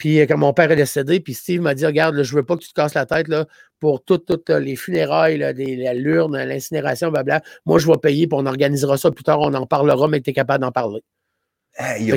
Puis 0.00 0.18
euh, 0.18 0.26
quand 0.26 0.38
mon 0.38 0.54
père 0.54 0.72
est 0.72 0.76
décédé, 0.76 1.20
puis 1.20 1.34
Steve 1.34 1.60
m'a 1.60 1.74
dit 1.74 1.84
Regarde, 1.86 2.20
je 2.20 2.32
ne 2.32 2.40
veux 2.40 2.44
pas 2.44 2.56
que 2.56 2.62
tu 2.62 2.70
te 2.70 2.74
casses 2.74 2.94
la 2.94 3.04
tête 3.06 3.28
là, 3.28 3.46
pour 3.78 4.02
toutes, 4.02 4.30
euh, 4.48 4.58
les 4.58 4.74
funérailles, 4.74 5.36
là, 5.38 5.52
la 5.52 5.94
l'urne, 5.94 6.42
l'incinération, 6.42 7.10
blabla. 7.10 7.42
Moi, 7.66 7.78
je 7.78 7.86
vais 7.86 7.98
payer, 8.02 8.26
puis 8.26 8.36
on 8.40 8.46
organisera 8.46 8.96
ça 8.96 9.10
plus 9.10 9.22
tard, 9.22 9.40
on 9.40 9.52
en 9.52 9.66
parlera, 9.66 10.08
mais 10.08 10.20
tu 10.22 10.30
es 10.30 10.32
capable 10.32 10.62
d'en 10.62 10.72
parler. 10.72 11.02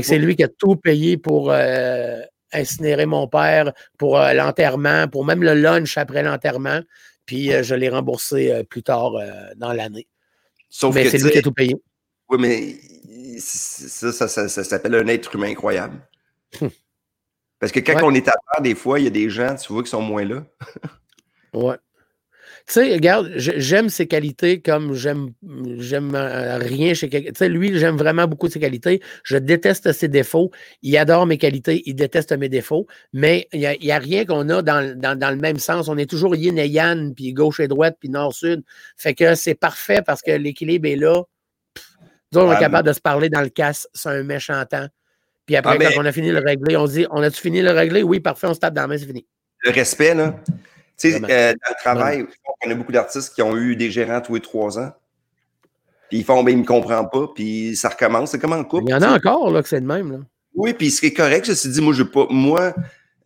c'est 0.01 0.17
lui 0.17 0.35
qui 0.37 0.43
a 0.43 0.47
tout 0.47 0.77
payé 0.77 1.17
pour 1.17 1.51
euh, 1.51 2.21
incinérer 2.53 3.05
mon 3.05 3.27
père, 3.27 3.73
pour 3.97 4.17
l'enterrement, 4.17 5.09
pour 5.09 5.25
même 5.25 5.43
le 5.43 5.53
lunch 5.53 5.97
après 5.97 6.23
l'enterrement. 6.23 6.79
Puis 7.25 7.51
je 7.63 7.75
l'ai 7.75 7.89
remboursé 7.89 8.63
plus 8.69 8.83
tard 8.83 9.13
dans 9.57 9.73
l'année. 9.73 10.07
mais 10.93 11.09
c'est 11.09 11.17
lui 11.17 11.31
qui 11.31 11.37
a 11.37 11.41
tout 11.41 11.51
payé. 11.51 11.75
Oui, 12.29 12.37
mais 12.39 13.39
ça, 13.39 14.11
ça, 14.13 14.27
ça, 14.29 14.47
ça 14.47 14.63
s'appelle 14.63 14.95
un 14.95 15.07
être 15.07 15.35
humain 15.35 15.49
incroyable. 15.49 15.99
Parce 17.63 17.71
que 17.71 17.79
quand 17.79 18.03
on 18.03 18.13
est 18.13 18.27
à 18.27 18.33
part, 18.51 18.61
des 18.61 18.75
fois, 18.75 18.99
il 18.99 19.03
y 19.05 19.07
a 19.07 19.09
des 19.09 19.29
gens, 19.29 19.55
tu 19.55 19.71
vois, 19.71 19.83
qui 19.83 19.89
sont 19.89 20.01
moins 20.01 20.25
là. 20.25 20.43
ouais. 21.53 21.77
Tu 22.67 22.73
sais, 22.73 22.93
regarde, 22.93 23.31
j'aime 23.37 23.87
ses 23.87 24.05
qualités 24.05 24.61
comme 24.61 24.93
j'aime 24.93 25.29
j'aime 25.77 26.13
euh, 26.13 26.57
rien 26.57 26.93
chez 26.93 27.07
quelqu'un. 27.07 27.31
Tu 27.31 27.37
sais, 27.37 27.47
lui, 27.47 27.79
j'aime 27.79 27.95
vraiment 27.95 28.27
beaucoup 28.27 28.49
ses 28.49 28.59
qualités. 28.59 29.01
Je 29.23 29.37
déteste 29.37 29.93
ses 29.93 30.09
défauts. 30.09 30.51
Il 30.81 30.97
adore 30.97 31.25
mes 31.25 31.37
qualités, 31.37 31.83
il 31.85 31.95
déteste 31.95 32.33
mes 32.33 32.49
défauts. 32.49 32.85
Mais 33.13 33.47
il 33.53 33.59
n'y 33.59 33.91
a, 33.93 33.97
rien 33.97 34.25
qu'on 34.25 34.49
a 34.49 34.61
dans, 34.61 34.81
le 34.81 35.35
même 35.37 35.57
sens. 35.57 35.87
On 35.87 35.97
est 35.97 36.09
toujours 36.09 36.35
yin 36.35 36.59
et 36.59 36.67
yang, 36.67 37.15
puis 37.15 37.31
gauche 37.31 37.61
et 37.61 37.69
droite, 37.69 37.95
puis 37.97 38.09
nord-sud. 38.09 38.61
Fait 38.97 39.13
que 39.13 39.35
c'est 39.35 39.55
parfait 39.55 40.01
parce 40.05 40.21
que 40.21 40.31
l'équilibre 40.31 40.89
est 40.89 40.97
là. 40.97 41.23
on 42.35 42.51
est 42.51 42.59
capable 42.59 42.89
de 42.89 42.93
se 42.93 42.99
parler 42.99 43.29
dans 43.29 43.41
le 43.41 43.47
casse, 43.47 43.87
c'est 43.93 44.09
un 44.09 44.23
méchant 44.23 44.61
temps. 44.65 44.89
Puis 45.45 45.55
après, 45.55 45.77
ah, 45.79 45.91
quand 45.91 46.01
on 46.01 46.05
a 46.05 46.11
fini 46.11 46.31
le 46.31 46.39
régler, 46.39 46.77
on 46.77 46.85
dit 46.85 47.05
On 47.11 47.21
a-tu 47.21 47.41
fini 47.41 47.61
le 47.61 47.71
régler? 47.71 48.03
Oui, 48.03 48.19
parfait, 48.19 48.47
on 48.47 48.53
se 48.53 48.59
tape 48.59 48.73
dans 48.73 48.83
la 48.83 48.87
main, 48.87 48.97
c'est 48.97 49.05
fini. 49.05 49.25
Le 49.63 49.71
respect, 49.71 50.13
là. 50.13 50.35
Tu 50.97 51.11
sais, 51.11 51.15
euh, 51.15 51.51
dans 51.51 51.69
le 51.69 51.81
travail, 51.81 52.25
on 52.65 52.71
a 52.71 52.75
beaucoup 52.75 52.91
d'artistes 52.91 53.33
qui 53.33 53.41
ont 53.41 53.57
eu 53.57 53.75
des 53.75 53.91
gérants 53.91 54.21
tous 54.21 54.35
les 54.35 54.41
trois 54.41 54.79
ans. 54.79 54.91
Puis 56.09 56.19
ils 56.19 56.23
font, 56.23 56.43
ben, 56.43 56.51
ils 56.51 56.57
ne 56.57 56.61
me 56.61 56.65
comprennent 56.67 57.09
pas, 57.11 57.27
puis 57.33 57.75
ça 57.75 57.89
recommence. 57.89 58.31
C'est 58.31 58.39
comme 58.39 58.53
en 58.53 58.63
couple. 58.63 58.85
Il 58.87 58.91
y 58.91 58.93
en 58.93 59.01
a 59.01 59.15
encore, 59.15 59.51
là, 59.51 59.61
que 59.61 59.67
c'est 59.67 59.79
le 59.79 59.85
même, 59.85 60.11
là. 60.11 60.19
Oui, 60.55 60.73
puis 60.73 60.91
ce 60.91 61.01
qui 61.01 61.07
est 61.07 61.13
correct, 61.13 61.45
je 61.45 61.51
me 61.51 61.55
suis 61.55 61.69
dit, 61.69 61.81
moi, 61.81 61.93
je 61.93 62.03
pas. 62.03 62.27
Moi, 62.29 62.73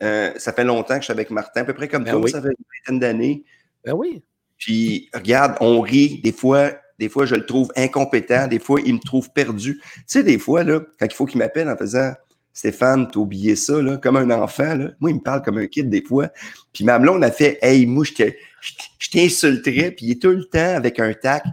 euh, 0.01 0.32
ça 0.38 0.53
fait 0.53 0.63
longtemps 0.63 0.95
que 0.95 1.01
je 1.01 1.05
suis 1.05 1.11
avec 1.11 1.30
Martin, 1.30 1.61
à 1.61 1.65
peu 1.65 1.74
près 1.74 1.88
comme 1.88 2.03
ben 2.03 2.13
toi, 2.13 2.30
ça 2.30 2.41
fait 2.41 2.47
une 2.47 2.65
vingtaine 2.80 2.99
d'années. 2.99 3.43
Ben 3.84 3.93
oui. 3.93 4.24
Puis, 4.57 5.09
regarde, 5.13 5.55
on 5.59 5.82
rit. 5.82 6.22
Des 6.24 6.32
fois, 6.32 6.72
des 6.99 7.09
fois, 7.09 7.25
je 7.25 7.35
le 7.35 7.45
trouve 7.45 7.71
incompétent. 7.75 8.47
Des 8.47 8.59
fois, 8.59 8.79
il 8.83 8.95
me 8.95 8.99
trouve 8.99 9.31
perdu. 9.31 9.79
Tu 9.83 10.03
sais, 10.07 10.23
des 10.23 10.39
fois, 10.39 10.63
là, 10.63 10.81
quand 10.99 11.05
il 11.05 11.13
faut 11.13 11.25
qu'il 11.25 11.39
m'appelle 11.39 11.69
en 11.69 11.77
faisant 11.77 12.13
Stéphane, 12.53 13.07
t'as 13.11 13.19
oublié 13.19 13.55
ça, 13.55 13.79
là, 13.81 13.97
comme 13.97 14.17
un 14.17 14.31
enfant. 14.31 14.75
Là. 14.75 14.89
Moi, 14.99 15.11
il 15.11 15.17
me 15.17 15.21
parle 15.21 15.43
comme 15.43 15.59
un 15.59 15.67
kid 15.67 15.89
des 15.89 16.01
fois. 16.01 16.29
Puis 16.73 16.83
même 16.83 17.07
on 17.07 17.21
a 17.21 17.29
fait 17.29 17.59
Hey, 17.61 17.85
moi, 17.85 18.03
je 18.03 19.09
t'insulterais, 19.11 19.91
puis 19.91 20.07
il 20.07 20.11
est 20.13 20.21
tout 20.21 20.31
le 20.31 20.45
temps 20.45 20.75
avec 20.75 20.99
un 20.99 21.13
tac. 21.13 21.43
Tu 21.43 21.49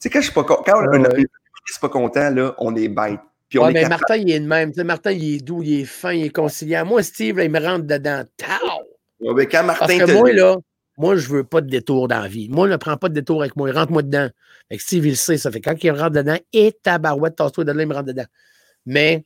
sais, 0.00 0.10
quand 0.10 0.18
je 0.18 0.24
suis 0.24 0.34
pas 0.34 0.42
content, 0.42 0.64
quand 0.64 0.92
on 0.92 0.98
n'est 0.98 1.26
pas 1.80 1.88
content, 1.88 2.30
là, 2.30 2.54
on 2.58 2.74
est 2.74 2.88
bête. 2.88 3.20
Puis 3.48 3.60
on 3.60 3.70
mais 3.70 3.88
Martin, 3.88 4.16
il 4.16 4.30
est 4.30 4.40
le 4.40 4.46
même. 4.46 4.72
Martin, 4.84 5.12
il 5.12 5.36
est 5.36 5.38
doux, 5.38 5.62
il 5.62 5.82
est 5.82 5.84
fin, 5.84 6.12
il 6.12 6.24
est 6.24 6.30
conciliant. 6.30 6.84
Moi, 6.84 7.04
Steve, 7.04 7.40
il 7.40 7.50
me 7.50 7.60
rentre 7.60 7.86
dedans. 7.86 8.24
Ouais, 9.20 9.34
mais 9.36 9.46
quand 9.46 9.62
Martin 9.62 9.86
Parce 9.86 10.10
que 10.10 10.18
moi, 10.18 10.32
là, 10.32 10.56
moi, 10.96 11.16
je 11.16 11.28
veux 11.28 11.44
pas 11.44 11.60
de 11.60 11.68
détour 11.68 12.08
dans 12.08 12.20
la 12.20 12.28
vie. 12.28 12.48
Moi, 12.48 12.68
ne 12.68 12.76
prends 12.76 12.96
pas 12.96 13.08
de 13.08 13.14
détour 13.14 13.42
avec 13.42 13.56
moi. 13.56 13.70
Rentre-moi 13.72 14.02
dedans. 14.02 14.28
Fait 14.68 14.76
que 14.76 14.82
Steve, 14.82 15.06
il 15.06 15.10
le 15.10 15.16
sait. 15.16 15.38
Ça 15.38 15.50
fait 15.50 15.60
quand 15.60 15.74
il 15.82 15.90
rentre 15.90 16.10
dedans, 16.10 16.38
et 16.52 16.72
tabarouette, 16.82 17.36
tasse-toi 17.36 17.64
de 17.64 17.72
là, 17.72 17.82
il 17.82 17.88
me 17.88 17.94
rentre 17.94 18.06
dedans. 18.06 18.26
Mais, 18.86 19.24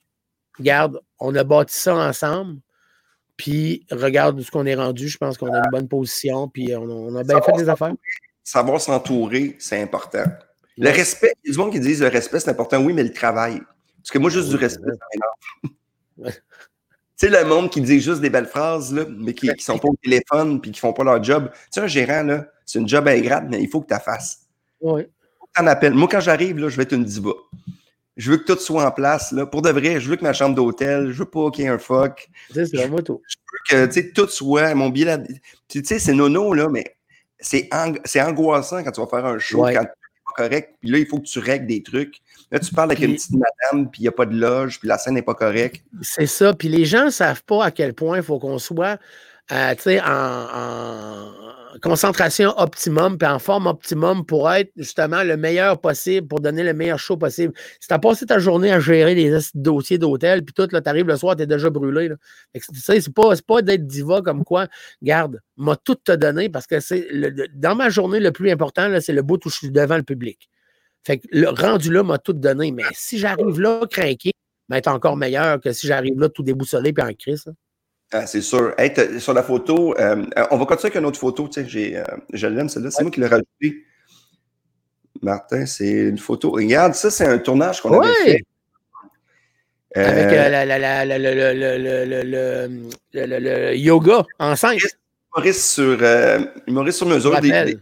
regarde, 0.57 1.01
on 1.19 1.35
a 1.35 1.45
bâti 1.45 1.77
ça 1.77 1.95
ensemble. 1.95 2.61
Puis, 3.37 3.87
regarde 3.91 4.41
ce 4.41 4.51
qu'on 4.51 4.67
est 4.67 4.75
rendu. 4.75 5.09
Je 5.09 5.19
pense 5.19 5.37
qu'on 5.37 5.53
a 5.53 5.59
une 5.59 5.71
bonne 5.71 5.89
position. 5.89 6.49
Puis, 6.49 6.75
on, 6.75 7.15
a 7.15 7.23
bien 7.23 7.41
fait 7.43 7.53
des 7.53 7.69
affaires. 7.69 7.95
Savoir 8.43 8.81
s'entourer, 8.81 9.57
c'est 9.59 9.81
important. 9.83 10.25
Le 10.79 10.91
respect, 10.91 11.33
il 11.45 11.49
y 11.49 11.51
a 11.51 11.53
du 11.53 11.59
monde 11.59 11.73
qui 11.73 11.81
disent 11.81 12.01
le 12.01 12.09
respect, 12.09 12.41
c'est 12.41 12.51
important. 12.51 12.83
Oui, 12.83 12.95
mais 12.95 13.03
le 13.03 13.13
travail. 13.13 13.61
Parce 13.99 14.11
que 14.11 14.19
moi, 14.19 14.31
juste 14.31 14.49
du 14.49 14.57
respect, 14.57 14.91
ça 14.91 15.07
m'énerve. 16.19 16.35
Tu 17.19 17.27
sais, 17.27 17.43
le 17.43 17.49
monde 17.49 17.69
qui 17.69 17.81
dit 17.81 18.01
juste 18.01 18.21
des 18.21 18.31
belles 18.31 18.47
phrases, 18.47 18.93
là, 18.95 19.05
mais 19.09 19.35
qui 19.35 19.49
ne 19.49 19.55
sont 19.59 19.79
pas 19.79 19.89
au 19.89 19.97
téléphone 20.01 20.61
puis 20.61 20.71
qui 20.71 20.79
font 20.79 20.93
pas 20.93 21.03
leur 21.03 21.23
job. 21.23 21.51
Tu 21.53 21.59
sais, 21.71 21.81
un 21.81 21.89
gérant, 21.89 22.23
là, 22.23 22.47
c'est 22.65 22.79
une 22.79 22.89
job 22.89 23.09
ingrate, 23.09 23.47
mais 23.51 23.61
il 23.61 23.69
faut 23.69 23.81
que 23.81 23.89
tu 23.89 23.95
la 23.95 23.99
fasses. 23.99 24.47
Oui. 24.81 25.03
Moi, 25.61 26.09
quand 26.09 26.21
j'arrive, 26.21 26.59
là, 26.59 26.69
je 26.69 26.77
vais 26.77 26.85
être 26.85 26.93
une 26.93 27.05
diva. 27.05 27.33
Je 28.17 28.31
veux 28.31 28.37
que 28.37 28.53
tout 28.53 28.59
soit 28.61 28.87
en 28.87 28.93
place. 28.93 29.33
Là. 29.33 29.47
Pour 29.47 29.63
de 29.63 29.71
vrai, 29.71 29.99
je 29.99 30.09
veux 30.09 30.15
que 30.15 30.23
ma 30.23 30.33
chambre 30.33 30.55
d'hôtel, 30.55 31.11
je 31.11 31.19
veux 31.19 31.25
pas 31.25 31.51
qu'il 31.51 31.65
y 31.65 31.67
ait 31.67 31.71
un 31.71 31.79
fuck. 31.79 32.29
C'est 32.55 32.67
ça, 32.67 32.87
moi, 32.87 33.03
tout. 33.03 33.21
Je 33.27 33.37
veux 33.77 33.87
que 33.87 33.93
tu 33.93 34.13
tout 34.13 34.29
soit, 34.29 34.75
mon 34.77 34.89
billet. 34.89 35.19
Tu 35.67 35.85
sais, 35.85 35.99
c'est 35.99 36.15
nono, 36.15 36.55
là, 36.55 36.69
mais 36.69 36.85
c'est 37.41 37.69
angoissant 37.73 38.85
quand 38.85 38.93
tu 38.93 39.01
vas 39.01 39.09
faire 39.09 39.27
un 39.27 39.41
show, 39.41 39.63
quand 39.63 39.87
correct. 40.37 40.77
Puis 40.81 40.91
là, 40.91 40.99
il 40.99 41.07
faut 41.07 41.19
que 41.19 41.27
tu 41.27 41.41
règles 41.41 41.67
des 41.67 41.83
trucs. 41.83 42.21
Là, 42.51 42.59
tu 42.59 42.75
parles 42.75 42.93
avec 42.93 43.05
une 43.05 43.15
petite 43.15 43.33
madame, 43.33 43.91
puis 43.91 44.01
il 44.01 44.05
n'y 44.05 44.09
a 44.09 44.13
pas 44.13 44.27
de 44.27 44.35
loge, 44.35 44.79
puis 44.79 44.89
la 44.89 44.97
scène 44.97 45.15
n'est 45.15 45.23
pas 45.23 45.35
correcte. 45.35 45.85
C'est 46.01 46.27
ça. 46.27 46.55
Puis 46.55 46.69
les 46.69 46.85
gens 46.85 47.07
ne 47.07 47.11
savent 47.11 47.45
pas 47.45 47.65
à 47.65 47.71
quel 47.71 47.93
point 47.95 48.19
il 48.19 48.23
faut 48.23 48.39
qu'on 48.39 48.59
soit 48.59 48.99
euh, 49.53 49.75
en, 50.05 51.33
concentration 51.83 52.53
optimum, 52.59 53.19
puis 53.19 53.29
en 53.29 53.39
forme 53.39 53.67
optimum 53.67 54.25
pour 54.27 54.51
être 54.51 54.73
justement 54.77 55.23
le 55.23 55.37
meilleur 55.37 55.81
possible, 55.81 56.27
pour 56.27 56.41
donner 56.41 56.65
le 56.65 56.75
meilleur 56.75 56.99
show 56.99 57.17
possible. 57.17 57.53
Si 57.79 57.87
tu 57.87 57.95
as 57.95 57.99
passé 57.99 58.27
ta 58.27 58.39
journée 58.39 58.73
à 58.73 58.81
gérer 58.81 59.15
des 59.15 59.39
dossiers 59.55 59.99
d'hôtel, 59.99 60.43
puis 60.43 60.55
tout, 60.55 60.67
tu 60.67 60.77
arrives 60.87 61.07
le 61.07 61.17
soir, 61.17 61.37
tu 61.37 61.43
es 61.43 61.47
déjà 61.47 61.71
brûlé. 61.71 62.11
C'est 62.73 63.15
pas, 63.15 63.35
pas 63.47 63.63
d'être 63.63 63.87
diva 63.87 64.23
comme 64.23 64.45
quoi, 64.45 64.67
garde, 65.03 65.41
m'a 65.57 65.77
tout 65.77 65.95
te 65.95 66.13
donné 66.13 66.49
parce 66.49 66.67
que 66.67 66.81
c'est 66.81 67.07
dans 67.55 67.75
ma 67.75 67.91
journée, 67.91 68.21
le 68.21 68.33
plus 68.33 68.51
important, 68.51 68.91
c'est 69.01 69.13
le 69.13 69.23
bout 69.23 69.45
où 69.47 69.51
je 69.51 69.57
suis 69.57 69.71
devant 69.71 69.97
le 69.97 70.03
public. 70.03 70.49
Fait 71.05 71.19
que 71.19 71.27
le 71.31 71.49
rendu 71.49 71.93
là 71.93 72.03
m'a 72.03 72.19
tout 72.19 72.33
donné. 72.33 72.73
Mais 72.73 72.83
si 72.93 73.19
j'arrive 73.19 73.61
là, 73.61 73.87
craqué, 73.91 74.33
ben, 74.69 74.77
être 74.77 74.89
encore 74.89 75.17
meilleur 75.17 75.61
que 75.61 75.73
si 75.73 75.87
j'arrive 75.87 76.19
là 76.19 76.29
tout 76.29 76.43
déboussolé 76.43 76.93
puis 76.93 77.03
en 77.03 77.13
crise. 77.15 77.45
Ah, 78.13 78.27
c'est 78.27 78.41
sûr. 78.41 78.75
sur 79.19 79.35
la 79.35 79.43
photo, 79.43 79.95
euh, 79.99 80.25
on 80.51 80.57
va 80.57 80.65
continuer 80.67 80.91
avec 80.93 80.95
une 80.97 81.07
autre 81.07 81.19
photo. 81.19 81.47
Tu 81.49 81.61
sais, 81.61 81.69
j'ai, 81.69 81.99
euh, 81.99 82.05
je 82.33 82.47
l'aime, 82.47 82.69
celle-là. 82.69 82.91
C'est 82.91 83.03
moi 83.03 83.11
qui 83.11 83.21
l'ai 83.21 83.27
rajoutée. 83.27 83.85
Martin, 85.21 85.67
c'est 85.67 85.91
une 85.91 86.19
photo. 86.19 86.53
Regarde, 86.53 86.95
ça, 86.95 87.11
c'est 87.11 87.27
un 87.27 87.39
tournage 87.39 87.81
qu'on 87.81 88.01
avait 88.01 88.15
fait. 88.25 88.43
Avec 89.95 90.27
euh, 90.27 90.49
la, 90.49 91.05
le, 93.27 93.77
yoga 93.77 94.25
enceinte. 94.39 94.81
Humoriste 95.35 95.61
sur, 95.61 95.99
euh, 96.03 96.41
humoriste 96.67 96.99
sur 96.99 97.07
mesure. 97.07 97.41
Des, 97.41 97.51
des, 97.51 97.79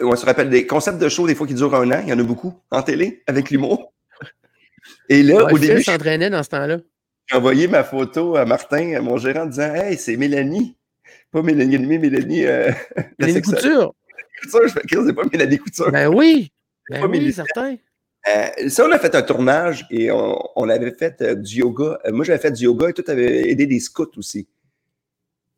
on 0.00 0.16
se 0.16 0.26
rappelle 0.26 0.50
des 0.50 0.66
concepts 0.66 0.98
de 0.98 1.08
show 1.08 1.26
des 1.26 1.34
fois 1.34 1.46
qui 1.46 1.54
durent 1.54 1.74
un 1.74 1.90
an. 1.90 2.00
Il 2.02 2.08
y 2.08 2.12
en 2.12 2.18
a 2.18 2.22
beaucoup 2.22 2.54
en 2.70 2.82
télé 2.82 3.22
avec 3.26 3.50
l'humour. 3.50 3.92
Et 5.08 5.22
là, 5.22 5.52
au 5.52 5.58
début. 5.58 5.82
s'entraînait 5.82 6.30
dans 6.30 6.42
ce 6.42 6.48
temps-là. 6.50 6.78
J'ai 7.26 7.36
envoyé 7.36 7.68
ma 7.68 7.84
photo 7.84 8.36
à 8.36 8.44
Martin, 8.44 8.94
à 8.94 9.00
mon 9.00 9.16
gérant, 9.16 9.42
en 9.42 9.46
disant 9.46 9.74
Hey, 9.74 9.96
c'est 9.96 10.16
Mélanie. 10.16 10.76
Pas 11.30 11.42
Mélanie, 11.42 11.78
Mélanie. 11.78 12.44
Euh, 12.44 12.72
Mélanie 13.18 13.42
Couture. 13.42 13.94
Couture, 14.42 14.60
je 14.66 14.72
fais 14.72 14.80
c'est 14.88 15.12
pas 15.12 15.22
Mélanie 15.32 15.58
Couture. 15.58 15.90
Ben 15.90 16.08
oui. 16.08 16.50
Ben 16.90 17.06
oui, 17.06 17.32
certain. 17.32 17.76
Euh, 18.28 18.68
ça, 18.68 18.86
on 18.86 18.92
a 18.92 18.98
fait 18.98 19.14
un 19.14 19.22
tournage 19.22 19.86
et 19.90 20.10
on, 20.10 20.68
avait 20.68 20.92
fait 20.92 21.22
euh, 21.22 21.34
du 21.34 21.60
yoga. 21.60 21.98
Euh, 22.04 22.12
moi, 22.12 22.24
j'avais 22.24 22.38
fait 22.38 22.50
du 22.50 22.64
yoga 22.64 22.90
et 22.90 22.92
toi, 22.92 23.04
tu 23.04 23.10
avais 23.10 23.50
aidé 23.50 23.66
des 23.66 23.80
scouts 23.80 24.10
aussi. 24.16 24.46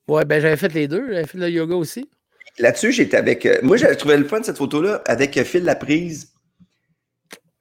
Ouais, 0.06 0.24
ben 0.24 0.40
j'avais 0.40 0.56
fait 0.56 0.72
les 0.72 0.88
deux. 0.88 1.06
J'avais 1.08 1.26
fait 1.26 1.38
le 1.38 1.48
yoga 1.48 1.74
aussi. 1.74 2.08
Là-dessus, 2.58 2.92
j'étais 2.92 3.16
avec. 3.16 3.48
moi, 3.62 3.76
j'avais 3.76 3.96
trouvé 3.96 4.16
le 4.16 4.24
fun 4.24 4.40
de 4.40 4.44
cette 4.44 4.58
photo-là 4.58 5.02
avec 5.06 5.40
Phil 5.42 5.64
Laprise. 5.64 6.32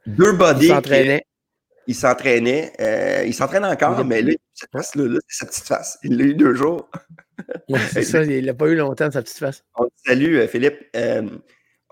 Deux 0.06 0.34
bodies. 0.34 0.66
Il 0.66 0.70
s'entraînait. 0.70 1.26
Il 1.88 1.96
s'entraînait. 1.96 3.24
il 3.26 3.34
s'entraîne 3.34 3.66
encore, 3.66 4.04
mais 4.06 4.22
là, 4.22 4.34
cette 4.54 4.72
face-là, 4.72 5.20
c'est 5.28 5.40
sa 5.40 5.46
petite 5.46 5.66
face. 5.66 5.98
Il 6.04 6.18
l'a 6.18 6.26
eu 6.26 6.36
deux 6.36 6.56
jours. 6.56 6.90
c'est 7.92 8.04
ça, 8.04 8.24
il 8.24 8.46
l'a 8.46 8.54
pas 8.54 8.68
eu 8.68 8.76
longtemps, 8.76 9.10
sa 9.10 9.22
petite 9.22 9.38
face. 9.38 9.64
Salut, 10.06 10.48
Philippe 10.48 10.78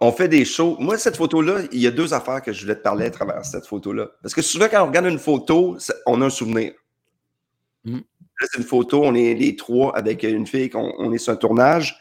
on 0.01 0.11
fait 0.11 0.27
des 0.27 0.45
shows. 0.45 0.77
Moi, 0.79 0.97
cette 0.97 1.17
photo-là, 1.17 1.61
il 1.71 1.79
y 1.79 1.87
a 1.87 1.91
deux 1.91 2.13
affaires 2.13 2.41
que 2.41 2.53
je 2.53 2.61
voulais 2.61 2.75
te 2.75 2.81
parler 2.81 3.05
à 3.05 3.11
travers 3.11 3.43
cette 3.45 3.65
photo-là. 3.65 4.09
Parce 4.21 4.33
que 4.33 4.41
souvent, 4.41 4.67
quand 4.69 4.83
on 4.83 4.87
regarde 4.87 5.07
une 5.07 5.19
photo, 5.19 5.77
on 6.05 6.21
a 6.21 6.25
un 6.25 6.29
souvenir. 6.29 6.73
Mm. 7.83 7.95
Là, 7.95 8.47
c'est 8.49 8.57
une 8.59 8.63
photo, 8.63 9.03
on 9.03 9.13
est 9.15 9.33
les 9.33 9.55
trois 9.55 9.95
avec 9.97 10.23
une 10.23 10.47
fille, 10.47 10.69
on, 10.73 11.11
est 11.11 11.17
sur 11.17 11.33
un 11.33 11.35
tournage. 11.35 11.99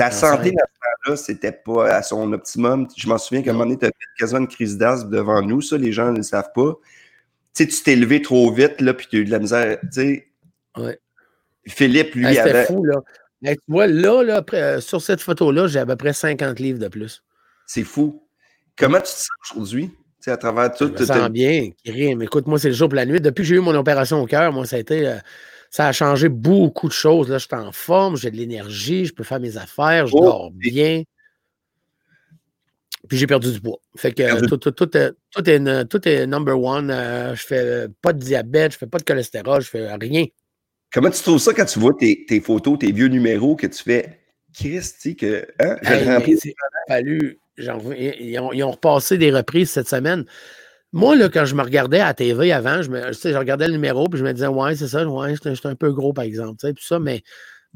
Ta 0.00 0.10
santé, 0.10 0.54
à 0.58 0.64
ce 1.04 1.10
là 1.10 1.16
c'était 1.16 1.52
pas 1.52 1.94
à 1.94 2.02
son 2.02 2.32
optimum. 2.32 2.88
Je 2.96 3.08
m'en 3.08 3.18
souviens 3.18 3.42
qu'à 3.42 3.50
un 3.50 3.52
moment 3.52 3.66
donné, 3.66 3.78
tu 3.78 3.86
as 3.86 3.88
fait 3.88 4.18
quasiment 4.18 4.40
une 4.40 4.48
crise 4.48 4.78
d'asthme 4.78 5.10
devant 5.10 5.42
nous. 5.42 5.60
Ça, 5.60 5.76
les 5.76 5.92
gens 5.92 6.10
ne 6.10 6.18
le 6.18 6.22
savent 6.22 6.52
pas. 6.54 6.72
Tu 7.54 7.64
sais, 7.64 7.68
tu 7.68 7.82
t'es 7.82 7.96
levé 7.96 8.22
trop 8.22 8.50
vite, 8.52 8.80
là, 8.80 8.94
puis 8.94 9.06
tu 9.10 9.16
as 9.16 9.18
eu 9.20 9.24
de 9.24 9.30
la 9.30 9.38
misère. 9.38 9.78
Tu 9.82 9.88
sais, 9.92 10.28
ouais. 10.78 10.98
Philippe, 11.66 12.14
lui, 12.14 12.26
ah, 12.26 12.42
avait. 12.42 12.64
fou, 12.64 12.84
là. 12.84 12.96
tu 13.42 13.56
vois, 13.68 13.86
là, 13.86 14.22
là 14.22 14.44
euh, 14.54 14.80
sur 14.80 15.02
cette 15.02 15.20
photo-là, 15.20 15.66
j'ai 15.66 15.78
à 15.78 15.86
peu 15.86 15.96
près 15.96 16.12
50 16.12 16.58
livres 16.58 16.78
de 16.78 16.88
plus. 16.88 17.22
C'est 17.66 17.84
fou. 17.84 18.26
Comment 18.78 18.98
tu 18.98 19.04
te 19.04 19.08
sens 19.08 19.56
aujourd'hui? 19.56 19.90
à 20.26 20.36
travers 20.36 20.72
tout. 20.72 20.92
Je 20.94 21.00
me 21.00 21.06
sens 21.06 21.30
bien, 21.30 21.70
Mais 21.86 22.24
Écoute, 22.24 22.46
moi, 22.46 22.58
c'est 22.58 22.68
le 22.68 22.74
jour 22.74 22.88
pour 22.88 22.96
la 22.96 23.06
nuit. 23.06 23.20
Depuis 23.20 23.42
que 23.42 23.48
j'ai 23.48 23.56
eu 23.56 23.60
mon 23.60 23.74
opération 23.74 24.20
au 24.20 24.26
cœur, 24.26 24.52
moi, 24.52 24.66
ça 24.66 24.76
a 24.76 24.78
été. 24.78 25.08
Euh, 25.08 25.16
ça 25.70 25.86
a 25.86 25.92
changé 25.92 26.28
beaucoup 26.28 26.88
de 26.88 26.92
choses. 26.92 27.28
Là, 27.28 27.38
je 27.38 27.46
suis 27.46 27.54
en 27.54 27.72
forme, 27.72 28.16
j'ai 28.16 28.30
de 28.30 28.36
l'énergie, 28.36 29.06
je 29.06 29.14
peux 29.14 29.22
faire 29.22 29.40
mes 29.40 29.56
affaires, 29.56 30.08
je 30.08 30.14
oh, 30.16 30.20
dors 30.20 30.50
bien. 30.50 31.04
Puis 33.08 33.16
j'ai 33.16 33.26
perdu 33.26 33.52
du 33.52 33.60
poids. 33.60 33.80
Fait 33.96 34.12
que 34.12 34.46
tout, 34.46 34.56
tout, 34.56 34.72
tout, 34.72 34.96
est, 34.96 35.12
tout, 35.32 36.08
est, 36.08 36.26
number 36.26 36.60
one. 36.60 36.90
Euh, 36.90 37.34
je 37.34 37.46
fais 37.46 37.86
pas 38.02 38.12
de 38.12 38.18
diabète, 38.18 38.72
je 38.72 38.78
fais 38.78 38.86
pas 38.86 38.98
de 38.98 39.04
cholestérol, 39.04 39.62
je 39.62 39.70
fais 39.70 39.94
rien. 39.94 40.26
Comment 40.92 41.10
tu 41.10 41.22
trouves 41.22 41.38
ça 41.38 41.54
quand 41.54 41.64
tu 41.64 41.78
vois 41.78 41.94
tes, 41.98 42.26
tes 42.26 42.40
photos, 42.40 42.78
tes 42.78 42.90
vieux 42.90 43.06
numéros 43.06 43.54
que 43.54 43.68
tu 43.68 43.82
fais? 43.82 44.20
Christy, 44.52 45.14
que. 45.16 45.46
Hein? 45.60 45.76
fallu. 46.88 47.38
Ils 47.56 47.70
ont, 47.70 47.92
ils 47.92 48.62
ont, 48.64 48.70
repassé 48.70 49.18
des 49.18 49.30
reprises 49.30 49.70
cette 49.70 49.88
semaine. 49.88 50.24
Moi, 50.92 51.14
là, 51.16 51.28
quand 51.28 51.44
je 51.44 51.54
me 51.54 51.62
regardais 51.62 52.00
à 52.00 52.06
la 52.06 52.14
TV 52.14 52.52
avant, 52.52 52.82
je, 52.82 52.90
me, 52.90 53.12
je 53.12 53.36
regardais 53.36 53.66
le 53.66 53.74
numéro 53.74 54.08
puis 54.08 54.18
je 54.18 54.24
me 54.24 54.32
disais, 54.32 54.48
ouais, 54.48 54.74
c'est 54.74 54.88
ça, 54.88 55.06
ouais, 55.06 55.34
j'étais 55.36 55.66
un 55.66 55.76
peu 55.76 55.92
gros, 55.92 56.12
par 56.12 56.24
exemple. 56.24 56.56
Puis 56.74 56.84
ça, 56.84 56.98
mais 56.98 57.22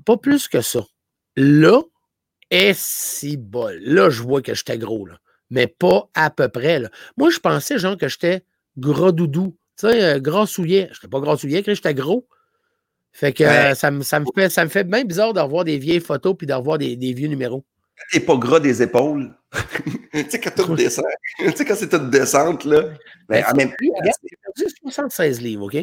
pas 0.04 0.16
plus 0.16 0.48
que 0.48 0.60
ça. 0.60 0.84
Là, 1.36 1.80
est 2.50 2.76
si 2.76 3.36
bol. 3.36 3.78
Là, 3.82 4.10
je 4.10 4.22
vois 4.22 4.42
que 4.42 4.54
j'étais 4.54 4.78
gros, 4.78 5.06
là. 5.06 5.18
Mais 5.50 5.66
pas 5.66 6.08
à 6.14 6.30
peu 6.30 6.48
près. 6.48 6.80
Là. 6.80 6.90
Moi, 7.16 7.30
je 7.30 7.38
pensais, 7.38 7.78
genre, 7.78 7.96
que 7.96 8.08
j'étais 8.08 8.44
gros 8.76 9.12
doudou. 9.12 9.56
Tu 9.78 9.88
sais, 9.88 10.16
euh, 10.16 10.20
gros 10.20 10.46
soulier. 10.46 10.88
Je 10.90 10.98
n'étais 10.98 11.08
pas 11.08 11.20
gros 11.20 11.36
soulier, 11.36 11.62
j'étais 11.64 11.94
gros. 11.94 12.26
Fait 13.12 13.32
que 13.32 13.74
ça, 13.74 13.92
me, 13.92 14.02
ça, 14.02 14.18
me 14.18 14.26
fait, 14.34 14.48
ça 14.48 14.64
me 14.64 14.70
fait 14.70 14.82
bien 14.82 15.04
bizarre 15.04 15.32
de 15.32 15.38
revoir 15.38 15.64
des 15.64 15.78
vieilles 15.78 16.00
photos 16.00 16.34
puis 16.36 16.48
de 16.48 16.52
revoir 16.52 16.78
des, 16.78 16.96
des 16.96 17.12
vieux 17.12 17.28
numéros. 17.28 17.64
T'es 18.10 18.18
pas 18.18 18.36
gras 18.36 18.58
des 18.58 18.82
épaules. 18.82 19.32
Tu 20.22 20.30
sais, 20.30 20.40
quand 20.40 20.50
tout 20.54 20.74
descend. 20.74 21.04
tu 21.38 21.50
sais, 21.50 21.64
quand 21.64 21.74
c'est 21.74 21.88
toute 21.88 22.10
descente, 22.10 22.64
là. 22.64 22.82
Mais 23.28 23.42
ben, 23.42 23.52
en 23.52 23.56
même 23.56 23.70
temps. 23.70 23.76
J'ai 23.80 24.36
perdu 24.42 24.74
76 24.82 25.40
livres, 25.40 25.64
OK? 25.64 25.76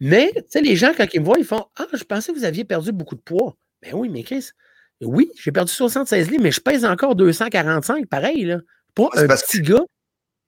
Mais, 0.00 0.32
tu 0.34 0.42
sais, 0.48 0.60
les 0.60 0.74
gens, 0.76 0.92
quand 0.96 1.06
ils 1.12 1.20
me 1.20 1.24
voient, 1.24 1.38
ils 1.38 1.44
font 1.44 1.64
Ah, 1.76 1.86
je 1.92 2.04
pensais 2.04 2.32
que 2.32 2.38
vous 2.38 2.44
aviez 2.44 2.64
perdu 2.64 2.92
beaucoup 2.92 3.14
de 3.14 3.20
poids. 3.20 3.56
Ben 3.82 3.94
oui, 3.94 4.08
mais 4.08 4.22
Chris, 4.22 4.50
oui, 5.00 5.30
j'ai 5.36 5.52
perdu 5.52 5.72
76 5.72 6.30
livres, 6.30 6.42
mais 6.42 6.52
je 6.52 6.60
pèse 6.60 6.84
encore 6.84 7.14
245, 7.14 8.06
pareil, 8.06 8.44
là. 8.44 8.58
Pas 8.94 9.08
un 9.14 9.26
petit 9.26 9.62
gars. 9.62 9.84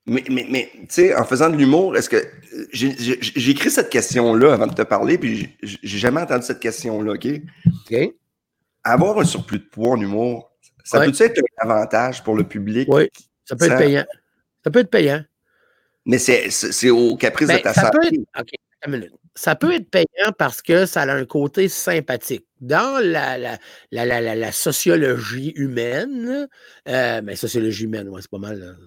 Mais, 0.07 0.23
mais, 0.31 0.47
mais 0.51 0.71
tu 0.81 0.87
sais, 0.91 1.15
en 1.15 1.25
faisant 1.25 1.49
de 1.49 1.57
l'humour, 1.57 1.97
est-ce 1.97 2.11
que. 2.11 2.23
J'ai 2.73 3.51
écrit 3.51 3.71
cette 3.71 3.91
question-là 3.91 4.53
avant 4.53 4.67
de 4.67 4.75
te 4.75 4.83
parler, 4.83 5.19
puis 5.19 5.57
j'ai 5.63 5.99
jamais 5.99 6.21
entendu 6.21 6.45
cette 6.45 6.61
question-là, 6.61 7.13
OK? 7.13 7.27
OK. 7.67 8.15
Avoir 8.85 9.19
un 9.19 9.25
surplus 9.25 9.61
de 9.61 9.65
poids 9.65 9.93
en 9.93 10.01
humour, 10.01 10.54
ça 10.85 11.01
peut 11.01 11.09
être 11.09 11.43
un 11.63 11.69
avantage 11.69 12.23
pour 12.23 12.37
le 12.37 12.45
public? 12.45 12.89
Oui, 12.91 13.11
ça 13.45 13.57
peut 13.57 13.67
être 13.67 13.79
payant. 13.79 14.05
Ça 14.63 14.71
peut 14.71 14.81
être 14.81 14.91
payant. 14.91 15.23
Mais 16.07 16.19
c'est 16.19 16.91
au 16.91 17.17
caprice 17.17 17.49
de 17.49 17.55
ben, 17.55 17.63
ta 17.63 17.75
ça 17.75 17.83
santé. 17.83 17.99
Peut 17.99 18.07
être, 18.07 18.41
OK, 18.41 18.51
une 18.87 18.93
minute 18.93 19.13
ça 19.35 19.57
peut 19.57 19.73
être 19.75 19.91
payant 19.91 20.33
parce 20.39 20.63
que 20.63 20.87
ça 20.87 21.03
a 21.03 21.13
un 21.13 21.25
côté 21.25 21.69
sympathique. 21.69 22.47
Dans 22.61 23.03
la, 23.05 23.37
la, 23.37 23.59
la, 23.91 24.35
la 24.35 24.53
sociologie 24.53 25.53
humaine, 25.57 26.49
euh, 26.89 27.21
mais 27.23 27.37
sociologie 27.37 27.85
humaine, 27.85 28.09
ouais, 28.09 28.23
c'est 28.23 28.31
pas 28.31 28.39
mal. 28.39 28.79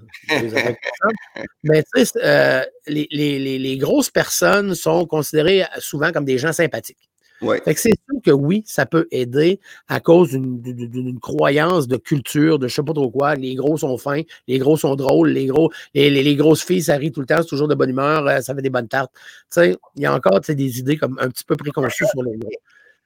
mais 1.63 1.83
tu 1.83 2.05
sais, 2.05 2.19
euh, 2.23 2.63
les, 2.87 3.07
les, 3.11 3.59
les, 3.59 3.77
grosses 3.77 4.09
personnes 4.09 4.73
sont 4.73 5.05
considérées 5.05 5.65
souvent 5.79 6.11
comme 6.11 6.25
des 6.25 6.37
gens 6.37 6.53
sympathiques. 6.53 7.09
Ouais. 7.41 7.61
c'est 7.65 7.75
sûr 7.75 8.21
que 8.23 8.31
oui, 8.31 8.63
ça 8.65 8.85
peut 8.85 9.07
aider 9.11 9.59
à 9.87 9.99
cause 9.99 10.31
d'une 10.31 11.19
croyance 11.19 11.87
de 11.87 11.97
culture, 11.97 12.57
de 12.57 12.67
je 12.67 12.73
sais 12.73 12.83
pas 12.83 12.93
trop 12.93 13.11
quoi. 13.11 13.35
Les 13.35 13.55
gros 13.55 13.77
sont 13.77 13.97
fins, 13.97 14.21
les 14.47 14.57
gros 14.57 14.77
sont 14.77 14.95
drôles, 14.95 15.29
les 15.29 15.45
gros, 15.45 15.71
les, 15.93 16.09
les, 16.09 16.35
grosses 16.35 16.63
filles, 16.63 16.83
ça 16.83 16.95
rit 16.95 17.11
tout 17.11 17.19
le 17.19 17.27
temps, 17.27 17.37
c'est 17.41 17.47
toujours 17.47 17.67
de 17.67 17.75
bonne 17.75 17.91
humeur, 17.91 18.27
euh, 18.27 18.41
ça 18.41 18.55
fait 18.55 18.61
des 18.61 18.69
bonnes 18.69 18.87
tartes. 18.87 19.11
Tu 19.13 19.21
sais, 19.49 19.77
il 19.95 20.01
y 20.01 20.05
a 20.05 20.13
encore 20.13 20.39
des 20.41 20.79
idées 20.79 20.97
comme 20.97 21.17
un 21.19 21.29
petit 21.29 21.43
peu 21.43 21.55
préconçues 21.55 22.05
sur 22.11 22.23
les 22.23 22.37
gros. 22.37 22.49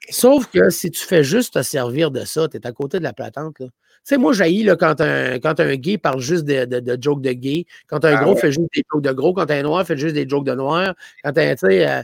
Sauf 0.10 0.48
que 0.48 0.70
si 0.70 0.90
tu 0.90 1.04
fais 1.04 1.24
juste 1.24 1.54
te 1.54 1.62
servir 1.62 2.10
de 2.12 2.26
ça, 2.26 2.48
tu 2.48 2.58
es 2.58 2.66
à 2.66 2.72
côté 2.72 2.98
de 3.00 3.04
la 3.04 3.14
platante. 3.14 3.58
Tu 3.58 3.66
sais, 4.04 4.18
moi, 4.18 4.34
j'haïs 4.34 4.66
quand 4.80 5.00
un, 5.00 5.40
quand 5.40 5.60
un 5.60 5.76
gay 5.76 5.98
parle 5.98 6.20
juste 6.20 6.46
de, 6.46 6.66
de, 6.66 6.98
jokes 7.00 7.22
de 7.22 7.34
gay, 7.34 7.66
quand 7.88 8.04
un 8.04 8.16
ah 8.18 8.24
gros 8.24 8.36
fait 8.36 8.52
juste 8.52 8.70
des 8.74 8.84
jokes 8.92 9.04
de 9.04 9.12
gros, 9.12 9.34
quand 9.34 9.50
un 9.52 9.62
noir 9.62 9.86
fait 9.86 9.98
juste 9.98 10.16
des 10.16 10.28
jokes 10.28 10.46
de 10.46 10.56
noir, 10.56 10.96
quand 11.24 11.38
un, 11.38 11.56
tu 11.56 11.68
sais. 11.68 11.88
Euh, 11.88 12.02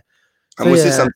ah, 0.57 0.65
moi 0.65 0.73
aussi, 0.73 0.91
ça 0.91 1.05
me 1.05 1.11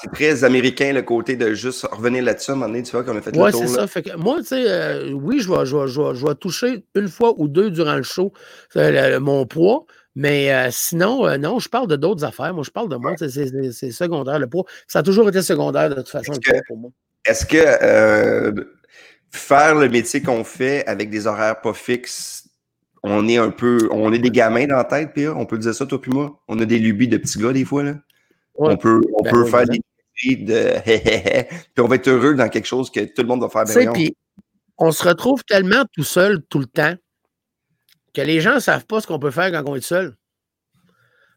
c'est 0.00 0.12
très 0.12 0.44
américain 0.44 0.92
le 0.92 1.02
côté 1.02 1.36
de 1.36 1.54
juste 1.54 1.86
revenir 1.90 2.22
là-dessus 2.22 2.50
à 2.50 2.54
un 2.54 2.56
moment 2.56 2.68
donné, 2.68 2.82
tu 2.82 2.92
vois, 2.92 3.04
qu'on 3.04 3.16
a 3.16 3.20
fait 3.20 3.36
ouais, 3.36 3.46
le 3.46 3.52
tour. 3.52 3.60
c'est 3.62 3.74
ça. 3.74 3.86
Fait 3.86 4.02
que 4.02 4.16
moi, 4.16 4.38
tu 4.38 4.46
sais, 4.46 4.64
euh, 4.66 5.12
oui, 5.12 5.40
je 5.40 5.50
vais, 5.50 5.64
je, 5.64 5.86
je, 5.86 6.32
toucher 6.34 6.84
une 6.94 7.08
fois 7.08 7.34
ou 7.38 7.48
deux 7.48 7.70
durant 7.70 7.96
le 7.96 8.02
show 8.02 8.32
euh, 8.76 9.20
mon 9.20 9.46
poids, 9.46 9.86
mais 10.14 10.52
euh, 10.52 10.68
sinon, 10.70 11.36
non, 11.38 11.58
je 11.58 11.68
parle 11.68 11.88
de 11.88 11.96
d'autres 11.96 12.24
affaires. 12.24 12.52
Moi, 12.52 12.64
je 12.64 12.70
parle 12.70 12.88
de 12.88 12.96
moi, 12.96 13.14
c'est 13.16 13.90
secondaire 13.90 14.38
le 14.38 14.48
poids. 14.48 14.64
Ça 14.86 15.00
a 15.00 15.02
toujours 15.02 15.28
été 15.28 15.42
secondaire 15.42 15.90
de 15.90 15.94
toute 15.96 16.08
façon 16.08 16.32
le 16.32 16.40
poids 16.40 16.60
pour 16.66 16.76
moi. 16.78 16.90
Est-ce 17.24 17.46
que 17.46 18.64
faire 19.30 19.74
le 19.74 19.88
métier 19.88 20.22
qu'on 20.22 20.44
fait 20.44 20.86
avec 20.86 21.10
des 21.10 21.26
horaires 21.26 21.60
pas 21.60 21.74
fixes, 21.74 22.48
on 23.02 23.28
est 23.28 23.36
un 23.36 23.50
peu, 23.50 23.88
on 23.92 24.12
est 24.12 24.18
des 24.18 24.30
gamins 24.30 24.66
dans 24.66 24.76
la 24.76 24.84
tête, 24.84 25.12
Pierre, 25.12 25.36
on 25.36 25.46
peut 25.46 25.58
dire 25.58 25.74
ça, 25.74 25.86
toi 25.86 26.00
puis 26.00 26.10
moi? 26.10 26.42
On 26.48 26.58
a 26.58 26.64
des 26.64 26.78
lubies 26.78 27.08
de 27.08 27.16
petits 27.16 27.38
gars 27.38 27.52
des 27.52 27.64
fois, 27.64 27.82
là. 27.82 27.94
On 28.58 28.76
peut, 28.76 29.00
on 29.14 29.22
ben 29.22 29.30
peut 29.30 29.44
faire 29.46 29.66
des 29.66 29.80
de 30.24 30.80
puis 31.74 31.84
on 31.84 31.86
va 31.86 31.96
être 31.96 32.08
heureux 32.08 32.34
dans 32.34 32.48
quelque 32.48 32.66
chose 32.66 32.90
que 32.90 33.00
tout 33.00 33.22
le 33.22 33.28
monde 33.28 33.42
va 33.42 33.48
faire 33.48 33.64
bien. 33.64 33.92
Puis 33.92 34.16
on 34.78 34.90
se 34.92 35.06
retrouve 35.06 35.44
tellement 35.44 35.84
tout 35.92 36.04
seul 36.04 36.42
tout 36.48 36.58
le 36.58 36.66
temps 36.66 36.94
que 38.14 38.22
les 38.22 38.40
gens 38.40 38.54
ne 38.54 38.60
savent 38.60 38.86
pas 38.86 39.00
ce 39.00 39.06
qu'on 39.06 39.18
peut 39.18 39.30
faire 39.30 39.52
quand 39.52 39.68
on 39.68 39.76
est 39.76 39.80
seul. 39.80 40.16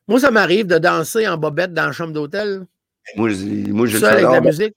Moi, 0.07 0.19
ça 0.19 0.31
m'arrive 0.31 0.65
de 0.65 0.77
danser 0.77 1.27
en 1.27 1.37
bobette 1.37 1.73
dans 1.73 1.87
la 1.87 1.91
chambre 1.91 2.13
d'hôtel. 2.13 2.65
Moi, 3.15 3.29
moi 3.67 3.85
je 3.85 3.97
seul 3.97 4.13
avec 4.13 4.23
la 4.23 4.41
musique. 4.41 4.73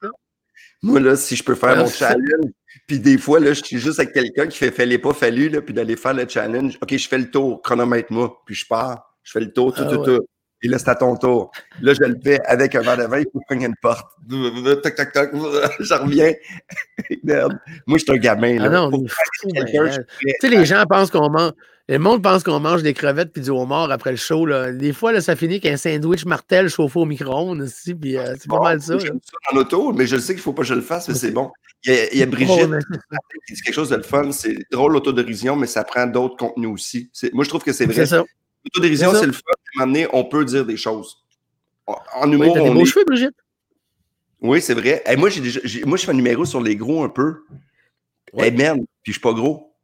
Moi, 0.83 0.99
là, 0.99 1.17
si 1.17 1.37
je 1.37 1.45
peux 1.45 1.55
faire 1.55 1.77
mon 1.77 1.87
challenge, 1.87 2.51
puis 2.89 2.99
des 2.99 3.19
fois, 3.19 3.39
là, 3.39 3.53
je 3.53 3.63
suis 3.63 3.79
juste 3.79 4.01
avec 4.01 4.13
quelqu'un 4.13 4.49
qui 4.49 4.59
fait 4.59 4.73
fallait 4.73 4.99
pas 4.99 5.15
fallu, 5.15 5.49
là, 5.49 5.63
puis 5.63 5.73
d'aller 5.73 5.97
faire 5.97 6.13
le 6.13 6.29
challenge. 6.29 6.77
OK, 6.83 6.97
je 6.97 7.09
fais 7.09 7.19
le 7.19 7.31
tour, 7.31 7.63
chronomètre-moi, 7.63 8.43
puis 8.45 8.55
je 8.57 8.67
pars. 8.67 9.17
Je 9.23 9.31
fais 9.31 9.41
le 9.41 9.53
tour, 9.53 9.73
tout, 9.73 9.85
ah 9.87 9.91
tout, 9.91 10.05
tout. 10.05 10.27
Et 10.63 10.69
là, 10.69 10.79
c'est 10.79 10.89
à 10.89 10.95
ton 10.95 11.17
tour. 11.17 11.51
Là, 11.81 11.93
je 11.95 12.05
le 12.05 12.17
fais 12.23 12.41
avec 12.47 12.75
un 12.75 12.83
verre 12.83 12.97
de 12.99 13.05
vin, 13.05 13.19
il 13.19 13.27
faut 13.33 13.41
que 13.41 13.55
une 13.55 13.75
porte. 13.83 14.07
Toc, 14.31 14.95
toc, 14.95 15.13
toc. 15.13 15.31
Je 15.81 15.95
reviens. 15.95 16.33
Merde. 17.25 17.59
Moi, 17.87 17.99
je 17.99 18.05
suis 18.05 18.13
un 18.13 18.17
gamin. 18.17 18.57
Ah 18.61 18.69
Là. 18.69 18.71
non, 18.71 18.91
Faut 18.91 18.97
on 18.99 19.05
est 19.05 19.09
que 19.09 19.13
fou, 19.13 19.49
quelqu'un, 19.53 19.83
mais, 19.85 19.93
je 19.93 20.01
euh, 20.01 20.05
Tu 20.25 20.33
sais, 20.41 20.49
les 20.49 20.65
gens 20.65 20.85
pensent 20.89 21.11
qu'on 21.11 21.31
mange. 21.31 21.53
Le 21.89 21.99
monde 21.99 22.23
pense 22.23 22.45
qu'on 22.45 22.61
mange 22.61 22.83
des 22.85 22.95
crevettes 22.95 23.33
puis 23.33 23.43
du 23.43 23.51
homard 23.51 23.91
après 23.91 24.13
le 24.13 24.17
show. 24.17 24.47
Là. 24.47 24.71
Des 24.73 24.93
fois, 24.93 25.13
là, 25.13 25.21
ça 25.21 25.35
finit 25.35 25.61
qu'un 25.61 25.77
sandwich 25.77 26.25
martel 26.25 26.69
chauffé 26.69 27.01
au 27.01 27.05
micro-ondes. 27.05 27.61
aussi, 27.63 27.95
Puis 27.95 28.17
euh, 28.17 28.35
c'est 28.39 28.49
pas 28.49 28.61
mal 28.61 28.81
ça. 28.81 28.97
J'aime 28.99 29.19
ça 29.23 29.37
en 29.53 29.57
auto, 29.59 29.93
mais 29.93 30.07
je 30.07 30.17
sais 30.17 30.35
qu'il 30.35 30.41
ne 30.41 30.43
faut 30.43 30.53
pas 30.53 30.63
que 30.63 30.69
je 30.69 30.75
le 30.75 30.81
fasse, 30.81 31.09
mais 31.09 31.15
c'est 31.15 31.33
bon. 31.33 31.51
Il 31.85 31.93
y 31.93 31.97
a, 31.99 32.13
il 32.13 32.19
y 32.21 32.23
a 32.23 32.27
Brigitte 32.27 32.71
qui 33.49 33.55
dit 33.55 33.63
quelque 33.63 33.75
chose 33.75 33.91
de 33.91 33.97
le 33.97 34.05
fun. 34.05 34.31
C'est 34.31 34.57
drôle 34.71 34.93
l'autodérision, 34.93 35.57
mais 35.57 35.67
ça 35.67 35.83
prend 35.83 36.07
d'autres 36.07 36.37
contenus 36.37 36.71
aussi. 36.71 37.11
Moi, 37.33 37.43
je 37.45 37.49
trouve 37.49 37.65
que 37.65 37.73
c'est 37.73 37.87
vrai. 37.87 37.95
C'est 37.95 38.07
ça. 38.07 38.25
L'autodérision, 38.65 39.13
C'est 39.15 39.27
le 39.27 39.33
fun. 39.33 39.41
À 39.47 39.83
un 39.83 39.87
moment 39.87 39.93
donné, 39.93 40.07
on 40.13 40.25
peut 40.25 40.45
dire 40.45 40.65
des 40.67 40.77
choses. 40.77 41.19
En 41.87 42.31
humour, 42.31 42.55
t'as 42.55 42.63
des 42.63 42.69
on 42.71 42.75
beaux 42.75 42.83
est- 42.83 42.85
cheveux, 42.87 43.05
Brigitte. 43.05 43.35
Oui, 44.41 44.61
c'est 44.61 44.75
vrai. 44.75 45.03
Hey, 45.05 45.17
moi, 45.17 45.29
j'ai 45.31 45.41
déjà... 45.41 45.61
moi, 45.87 45.97
je 45.97 46.05
fais 46.05 46.11
un 46.11 46.15
numéro 46.15 46.45
sur 46.45 46.61
les 46.61 46.77
gros 46.77 47.03
un 47.05 47.09
peu. 47.09 47.43
Ouais. 48.33 48.47
Hey, 48.49 48.53
merde, 48.57 48.79
puis 49.03 49.13
je 49.13 49.19
suis 49.19 49.21
pas 49.21 49.33
gros. 49.33 49.75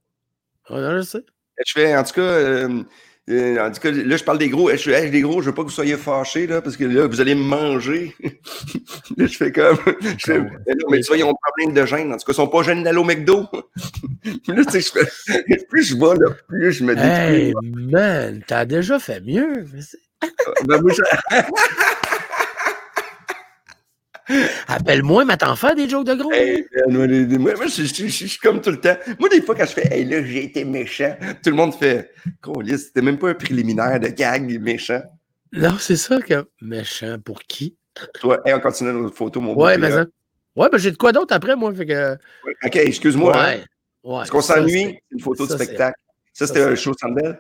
Non, 0.71 0.97
je 0.99 1.03
sais. 1.03 1.25
Je 1.67 1.73
fais, 1.73 1.97
en 1.97 2.03
tout 2.05 2.13
cas, 2.15 2.21
euh, 2.21 2.83
en 3.29 3.71
tout 3.73 3.81
cas, 3.81 3.91
là, 3.91 4.17
je 4.17 4.25
parle 4.25 4.39
des 4.39 4.49
gros. 4.49 4.71
Je 4.75 4.91
hey, 4.91 5.11
les 5.11 5.21
gros, 5.21 5.41
je 5.43 5.47
veux 5.47 5.55
pas 5.55 5.63
que 5.63 5.69
vous 5.69 5.75
soyez 5.75 5.97
fâchés, 5.97 6.47
là, 6.47 6.63
parce 6.63 6.77
que 6.77 6.85
là, 6.85 7.07
vous 7.07 7.21
allez 7.21 7.35
me 7.35 7.43
manger. 7.43 8.15
là, 9.17 9.27
je 9.27 9.37
fais 9.37 9.53
comme. 9.53 9.77
Je 10.19 10.25
fais, 10.25 10.39
Ouais. 10.39 10.51
mais 10.67 10.75
non, 10.75 10.87
mais 10.91 11.01
tu 11.01 11.09
vois, 11.09 11.17
ils 11.19 11.25
ont 11.25 11.31
un 11.31 11.35
problème 11.57 11.75
de 11.75 11.87
gêne. 11.87 12.13
En 12.13 12.17
tout 12.17 12.25
cas, 12.25 12.33
ils 12.33 12.37
sont 12.37 12.49
pas 12.49 12.63
gênés 12.63 12.83
d'aller 12.83 12.99
au 12.99 13.05
McDo. 13.05 13.47
Là, 14.49 14.65
tu 14.65 14.71
sais, 14.71 14.81
je 14.81 14.91
fais. 14.93 15.57
Plus 15.69 15.85
je 15.85 15.95
vais, 15.97 16.19
là, 16.19 16.35
plus 16.49 16.73
je 16.73 16.85
me 16.85 16.95
dis. 16.95 17.03
Hey, 17.03 17.55
man, 17.63 18.43
t'as 18.47 18.65
déjà 18.65 18.99
fait 18.99 19.21
mieux. 19.21 19.65
C'est- 19.81 19.99
Ben, 20.67 20.81
moi, 20.81 20.91
je- 20.93 21.37
Appelle-moi, 24.67 25.25
mais 25.25 25.37
t'en 25.37 25.57
fais 25.57 25.75
des 25.75 25.89
jokes 25.89 26.07
de 26.07 26.15
gros. 26.15 26.33
Hey, 26.33 26.65
man, 26.87 26.97
moi, 26.97 27.07
les- 27.07 27.27
moi, 27.39 27.55
moi, 27.57 27.67
je, 27.67 27.83
je- 27.83 27.95
je- 27.95 28.07
je 28.07 28.27
suis 28.27 28.39
comme 28.39 28.61
tout 28.61 28.71
le 28.71 28.81
temps. 28.81 28.97
Moi, 29.19 29.29
des 29.29 29.41
fois, 29.43 29.55
quand 29.55 29.67
je 29.67 29.73
fais, 29.73 29.89
hey, 29.95 30.05
là, 30.05 30.23
j'ai 30.25 30.45
été 30.45 30.65
méchant, 30.65 31.17
tout 31.43 31.51
le 31.51 31.57
monde 31.57 31.75
fait, 31.75 32.11
Colis, 32.41 32.79
c'était 32.79 33.03
même 33.03 33.19
pas 33.19 33.31
un 33.31 33.35
préliminaire 33.35 33.99
de 34.01 34.09
gag 34.09 34.61
méchant. 34.61 35.03
Non, 35.53 35.77
c'est 35.79 35.97
ça 35.97 36.21
que. 36.21 36.47
Méchant 36.61 37.17
pour 37.25 37.41
qui? 37.43 37.77
Toi, 38.21 38.41
hey, 38.45 38.55
on 38.55 38.61
continue 38.61 38.93
notre 38.93 39.17
photo, 39.17 39.41
mon 39.41 39.55
Ouais, 39.57 39.79
mais 39.79 39.91
ça. 39.91 40.05
Ouais, 40.57 40.69
ben 40.71 40.79
j'ai 40.79 40.91
de 40.91 40.97
quoi 40.97 41.13
d'autre 41.13 41.35
après, 41.35 41.57
moi. 41.57 41.73
Fait 41.75 41.87
que. 41.87 42.15
Ok, 42.65 42.77
excuse-moi. 42.77 43.37
hein. 43.37 43.57
Ouais. 44.05 44.23
Est-ce 44.23 44.31
qu'on 44.31 44.41
s'ennuie? 44.41 44.73
c'est- 44.85 45.03
une 45.13 45.21
photo 45.21 45.45
de 45.47 45.51
ça, 45.51 45.57
spectacle. 45.59 45.99
Ça, 46.33 46.47
c'était 46.47 46.63
un 46.63 46.75
show 46.75 46.93
Sandbell? 47.01 47.39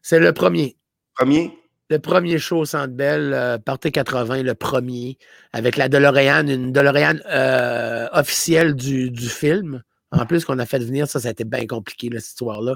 C'est 0.00 0.18
le 0.18 0.32
premier. 0.32 0.76
Premier? 1.14 1.52
Le 1.92 1.98
premier 1.98 2.38
show 2.38 2.60
au 2.60 2.64
Centre 2.64 2.94
Bell, 2.94 3.32
euh, 3.34 3.58
Party 3.58 3.92
80, 3.92 4.44
le 4.44 4.54
premier, 4.54 5.18
avec 5.52 5.76
la 5.76 5.90
DeLorean, 5.90 6.48
une 6.48 6.72
DeLorean 6.72 7.16
euh, 7.30 8.08
officielle 8.14 8.74
du, 8.74 9.10
du 9.10 9.28
film. 9.28 9.82
En 10.10 10.24
plus, 10.24 10.46
qu'on 10.46 10.58
a 10.58 10.64
fait 10.64 10.78
venir, 10.78 11.06
ça, 11.06 11.20
ça 11.20 11.28
a 11.28 11.30
été 11.32 11.44
bien 11.44 11.66
compliqué, 11.66 12.08
là, 12.08 12.18
cette 12.18 12.30
histoire-là. 12.30 12.72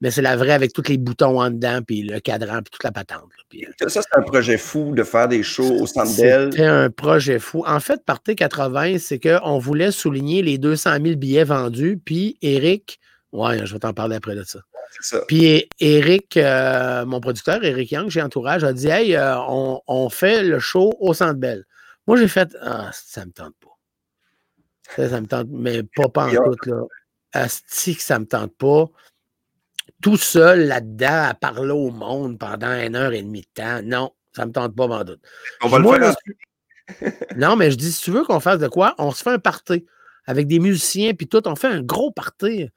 Mais 0.00 0.12
c'est 0.12 0.22
la 0.22 0.36
vraie 0.36 0.52
avec 0.52 0.72
tous 0.72 0.86
les 0.86 0.98
boutons 0.98 1.40
en 1.40 1.50
dedans, 1.50 1.80
puis 1.84 2.02
le 2.02 2.20
cadran, 2.20 2.58
puis 2.62 2.70
toute 2.70 2.84
la 2.84 2.92
patente. 2.92 3.28
là. 3.36 3.42
Puis, 3.48 3.64
euh, 3.64 3.88
Ça, 3.88 4.02
c'est 4.02 4.16
un 4.16 4.22
projet 4.22 4.56
fou 4.56 4.94
de 4.94 5.02
faire 5.02 5.26
des 5.26 5.42
shows 5.42 5.80
au 5.80 5.86
Sandbell. 5.88 6.52
C'était 6.52 6.64
un 6.64 6.90
projet 6.90 7.40
fou. 7.40 7.64
En 7.66 7.80
fait, 7.80 8.04
Party 8.04 8.36
80, 8.36 8.98
c'est 8.98 9.18
qu'on 9.18 9.58
voulait 9.58 9.90
souligner 9.90 10.42
les 10.42 10.58
200 10.58 10.90
000 11.02 11.16
billets 11.16 11.42
vendus, 11.42 12.00
puis 12.04 12.38
Eric, 12.40 13.00
ouais, 13.32 13.66
je 13.66 13.72
vais 13.72 13.80
t'en 13.80 13.92
parler 13.92 14.14
après 14.14 14.36
de 14.36 14.44
ça. 14.44 14.60
Ça. 15.00 15.20
Puis 15.28 15.68
Eric, 15.78 16.36
euh, 16.36 17.04
mon 17.06 17.20
producteur, 17.20 17.62
Eric 17.64 17.92
Young, 17.92 18.10
j'ai 18.10 18.22
entourage, 18.22 18.64
a 18.64 18.72
dit 18.72 18.88
Hey, 18.88 19.16
euh, 19.16 19.38
on, 19.38 19.80
on 19.86 20.08
fait 20.10 20.42
le 20.42 20.58
show 20.58 20.92
au 21.00 21.14
Centre 21.14 21.38
Bell. 21.38 21.64
Moi, 22.06 22.16
j'ai 22.16 22.28
fait 22.28 22.56
Ah, 22.60 22.90
ça 22.92 23.24
me 23.24 23.30
tente 23.30 23.54
pas. 23.60 23.68
Ça, 24.96 25.08
ça 25.08 25.20
me 25.20 25.26
tente, 25.26 25.46
mais 25.50 25.82
pas 25.82 26.08
pas 26.08 26.26
en 26.26 26.30
tout, 26.30 26.56
là. 26.66 26.82
Asti 27.32 27.94
que 27.96 28.02
ça 28.02 28.18
me 28.18 28.26
tente 28.26 28.56
pas. 28.56 28.86
Tout 30.02 30.16
seul 30.16 30.66
là-dedans 30.66 31.28
à 31.28 31.34
parler 31.34 31.72
au 31.72 31.90
monde 31.90 32.38
pendant 32.38 32.72
une 32.72 32.96
heure 32.96 33.12
et 33.12 33.22
demie 33.22 33.42
de 33.42 33.62
temps. 33.62 33.82
Non, 33.82 34.12
ça 34.34 34.46
me 34.46 34.52
tente 34.52 34.74
pas, 34.74 34.86
m'en 34.86 35.04
doute. 35.04 35.20
On 35.62 35.68
va 35.68 35.78
le 35.78 35.88
faire. 35.88 35.98
là, 36.00 36.14
non, 37.36 37.56
mais 37.56 37.70
je 37.70 37.76
dis, 37.76 37.92
si 37.92 38.02
tu 38.02 38.10
veux 38.10 38.24
qu'on 38.24 38.40
fasse 38.40 38.58
de 38.58 38.68
quoi, 38.68 38.94
on 38.98 39.12
se 39.12 39.22
fait 39.22 39.30
un 39.30 39.38
party 39.38 39.86
avec 40.26 40.46
des 40.46 40.58
musiciens, 40.58 41.14
puis 41.14 41.28
tout, 41.28 41.46
on 41.46 41.54
fait 41.54 41.68
un 41.68 41.82
gros 41.82 42.10
party. 42.10 42.68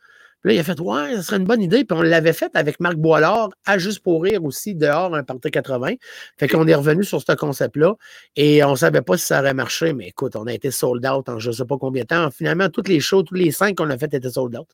Puis 0.44 0.52
là, 0.52 0.56
il 0.56 0.60
a 0.60 0.64
fait, 0.64 0.80
ouais, 0.82 1.16
ça 1.16 1.24
serait 1.24 1.38
une 1.38 1.46
bonne 1.46 1.62
idée. 1.62 1.86
Puis 1.86 1.98
on 1.98 2.02
l'avait 2.02 2.34
fait 2.34 2.52
avec 2.54 2.82
Marc 2.82 2.96
Boilard, 2.96 3.50
à 3.66 3.78
Juste 3.78 4.04
pour 4.04 4.24
rire 4.24 4.44
aussi, 4.44 4.76
dehors, 4.76 5.16
un 5.16 5.24
party 5.24 5.52
80. 5.52 5.94
Fait 6.38 6.50
qu'on 6.50 6.68
est 6.68 6.76
revenu 6.76 7.06
sur 7.06 7.22
ce 7.22 7.32
concept-là 7.32 7.96
et 8.36 8.64
on 8.64 8.72
ne 8.72 8.76
savait 8.76 9.02
pas 9.02 9.18
si 9.18 9.26
ça 9.26 9.40
aurait 9.40 9.54
marché, 9.54 9.94
mais 9.94 10.10
écoute, 10.10 10.36
on 10.36 10.46
a 10.46 10.54
été 10.54 10.70
sold 10.70 11.06
out 11.06 11.30
en 11.30 11.40
je 11.40 11.50
ne 11.50 11.54
sais 11.54 11.66
pas 11.66 11.78
combien 11.78 12.04
de 12.04 12.08
temps. 12.08 12.30
Finalement, 12.30 12.68
toutes 12.70 12.90
les 12.90 13.00
shows, 13.00 13.24
tous 13.24 13.36
les 13.36 13.52
cinq 13.52 13.78
qu'on 13.78 13.90
a 13.90 13.98
fait 13.98 14.14
étaient 14.14 14.30
sold 14.30 14.56
out. 14.58 14.68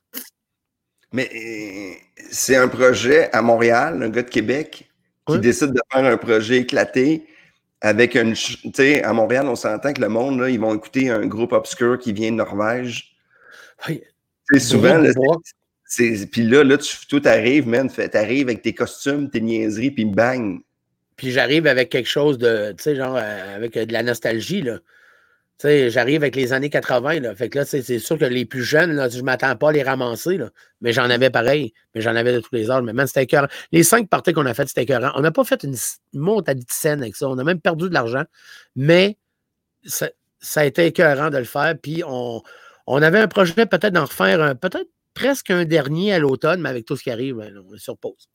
Mais 1.12 1.30
euh, 1.34 1.94
c'est 2.30 2.56
un 2.56 2.68
projet 2.68 3.30
à 3.32 3.40
Montréal, 3.40 4.02
un 4.02 4.08
gars 4.08 4.22
de 4.22 4.28
Québec, 4.28 4.90
qui 5.26 5.38
décide 5.38 5.70
de 5.70 5.80
faire 5.92 6.04
un 6.04 6.16
projet 6.16 6.58
éclaté 6.58 7.26
avec 7.80 8.16
une. 8.16 8.34
Tu 8.34 8.58
sais, 8.74 9.02
à 9.04 9.12
Montréal, 9.12 9.46
on 9.46 9.56
s'entend 9.56 9.92
que 9.92 10.00
le 10.00 10.08
monde, 10.08 10.40
là, 10.40 10.50
ils 10.50 10.58
vont 10.60 10.74
écouter 10.74 11.10
un 11.10 11.26
groupe 11.26 11.52
obscur 11.52 11.98
qui 11.98 12.12
vient 12.12 12.32
de 12.32 12.36
Norvège. 12.36 13.16
Oui. 13.88 14.02
Sais, 14.52 14.58
souvent, 14.58 15.02
c'est. 15.04 15.14
Puis 15.96 16.42
là, 16.44 16.62
là, 16.62 16.78
tu, 16.78 16.96
tout 17.08 17.22
arrive, 17.24 17.66
man. 17.66 17.90
T'arrives 17.90 18.48
avec 18.48 18.62
tes 18.62 18.74
costumes, 18.74 19.28
tes 19.30 19.40
niaiseries, 19.40 19.90
puis 19.90 20.04
bang. 20.04 20.60
Puis 21.16 21.32
j'arrive 21.32 21.66
avec 21.66 21.90
quelque 21.90 22.08
chose 22.08 22.38
de, 22.38 22.72
tu 22.78 22.82
sais, 22.82 22.96
genre, 22.96 23.16
euh, 23.16 23.56
avec 23.56 23.76
euh, 23.76 23.84
de 23.84 23.92
la 23.92 24.02
nostalgie, 24.02 24.62
là. 24.62 24.78
Tu 25.58 25.66
sais, 25.66 25.90
j'arrive 25.90 26.22
avec 26.22 26.36
les 26.36 26.54
années 26.54 26.70
80, 26.70 27.20
là. 27.20 27.34
Fait 27.34 27.50
que 27.50 27.58
là, 27.58 27.64
c'est 27.66 27.98
sûr 27.98 28.16
que 28.16 28.24
les 28.24 28.46
plus 28.46 28.62
jeunes, 28.62 28.92
là, 28.92 29.08
je 29.10 29.20
m'attends 29.20 29.54
pas 29.56 29.68
à 29.68 29.72
les 29.72 29.82
ramasser, 29.82 30.38
là. 30.38 30.50
Mais 30.80 30.92
j'en 30.92 31.10
avais 31.10 31.28
pareil. 31.28 31.74
Mais 31.94 32.00
j'en 32.00 32.14
avais 32.14 32.32
de 32.32 32.40
tous 32.40 32.54
les 32.54 32.70
âges. 32.70 32.82
Mais 32.82 32.94
man, 32.94 33.06
c'était 33.06 33.24
écœurant. 33.24 33.48
Les 33.70 33.82
cinq 33.82 34.08
parties 34.08 34.32
qu'on 34.32 34.46
a 34.46 34.54
faites, 34.54 34.68
c'était 34.68 34.84
écœurant. 34.84 35.10
On 35.16 35.20
n'a 35.20 35.32
pas 35.32 35.44
fait 35.44 35.62
une 35.64 35.76
montée 36.14 36.54
de 36.54 36.64
scène 36.68 37.02
avec 37.02 37.16
ça. 37.16 37.28
On 37.28 37.36
a 37.36 37.44
même 37.44 37.60
perdu 37.60 37.88
de 37.88 37.94
l'argent. 37.94 38.24
Mais 38.76 39.18
ça, 39.84 40.08
ça 40.38 40.60
a 40.60 40.64
été 40.64 40.86
écœurant 40.86 41.28
de 41.28 41.36
le 41.36 41.44
faire. 41.44 41.74
Puis 41.82 42.02
on, 42.06 42.40
on 42.86 43.02
avait 43.02 43.18
un 43.18 43.28
projet 43.28 43.66
peut-être 43.66 43.92
d'en 43.92 44.06
refaire 44.06 44.40
un, 44.40 44.54
peut-être 44.54 44.88
presque 45.14 45.50
un 45.50 45.64
dernier 45.64 46.12
à 46.14 46.18
l'automne, 46.18 46.60
mais 46.60 46.68
avec 46.68 46.84
tout 46.86 46.96
ce 46.96 47.02
qui 47.02 47.10
arrive, 47.10 47.36
ben, 47.36 47.52
on 47.68 47.74
est 47.74 47.78
sur 47.78 47.96
pause. 47.98 48.28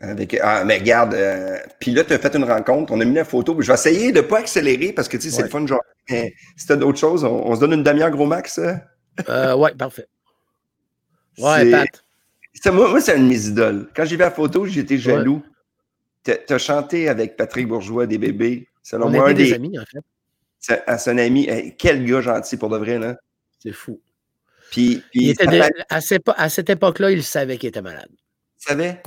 Avec, 0.00 0.36
ah, 0.42 0.62
mais 0.64 0.76
regarde, 0.78 1.14
euh, 1.14 1.56
puis 1.80 1.90
là, 1.92 2.04
tu 2.04 2.12
as 2.12 2.18
fait 2.18 2.34
une 2.36 2.44
rencontre, 2.44 2.92
on 2.92 3.00
a 3.00 3.04
mis 3.06 3.14
la 3.14 3.24
photo, 3.24 3.56
je 3.60 3.66
vais 3.66 3.72
essayer 3.74 4.12
de 4.12 4.18
ne 4.20 4.26
pas 4.26 4.40
accélérer 4.40 4.92
parce 4.92 5.08
que 5.08 5.16
tu 5.16 5.24
sais, 5.24 5.30
c'est 5.30 5.36
Ouais. 5.38 5.42
le 5.44 5.48
fun, 5.48 5.66
genre. 5.66 5.80
Mais 6.10 6.34
si 6.56 6.66
t'as 6.66 6.76
d'autres 6.76 6.98
choses, 6.98 7.24
on, 7.24 7.46
on 7.46 7.54
se 7.54 7.60
donne 7.60 7.72
une 7.72 7.82
demi-heure 7.82 8.10
gros 8.10 8.26
max. 8.26 8.58
hein? 8.58 8.80
Euh, 9.30 9.54
ouais, 9.56 9.74
parfait. 9.74 10.06
Ouais, 11.38 11.70
Pat. 11.70 11.88
Moi, 12.72 12.90
moi 12.90 13.00
c'est 13.00 13.16
une 13.16 13.24
de 13.24 13.28
mes 13.28 13.46
idoles. 13.46 13.88
Quand 13.94 14.04
j'ai 14.04 14.16
vu 14.16 14.20
la 14.22 14.30
photo, 14.30 14.66
j'étais 14.66 14.98
jaloux. 14.98 15.42
T'as 16.22 16.34
as 16.50 16.58
chanté 16.58 17.08
avec 17.08 17.36
Patrick 17.36 17.66
Bourgeois 17.68 18.06
des 18.06 18.18
bébés. 18.18 18.68
Selon 18.82 19.06
On 19.06 19.10
moi, 19.10 19.28
un 19.28 19.32
des 19.34 19.44
des. 19.44 19.52
amis, 19.54 19.78
en 19.78 19.84
fait. 19.84 20.00
c'est- 20.58 20.82
À 20.86 20.98
son 20.98 21.16
ami. 21.18 21.48
Quel 21.78 22.04
gars 22.04 22.20
gentil 22.20 22.56
pour 22.56 22.68
de 22.68 22.76
vrai, 22.78 22.98
là. 22.98 23.16
C'est 23.60 23.72
fou. 23.72 24.00
Puis, 24.76 25.02
puis 25.10 25.28
Il 25.30 25.34
de- 25.36 25.84
à, 25.88 26.00
cette, 26.02 26.22
à 26.36 26.48
cette 26.50 26.68
époque-là, 26.68 27.10
il 27.10 27.22
savait 27.22 27.56
qu'il 27.56 27.70
était 27.70 27.80
malade. 27.80 28.10
tu 28.10 28.68
savais? 28.68 29.00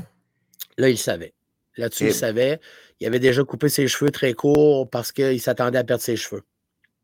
Là, 0.80 0.90
il 0.90 0.98
savait. 0.98 1.34
Là-dessus, 1.78 2.06
il 2.06 2.14
savait. 2.14 2.60
Il 3.00 3.06
avait 3.06 3.20
déjà 3.20 3.44
coupé 3.44 3.70
ses 3.70 3.88
cheveux 3.88 4.10
très 4.10 4.34
courts 4.34 4.90
parce 4.90 5.12
qu'il 5.12 5.40
s'attendait 5.40 5.78
à 5.78 5.84
perdre 5.84 6.02
ses 6.02 6.16
cheveux. 6.16 6.42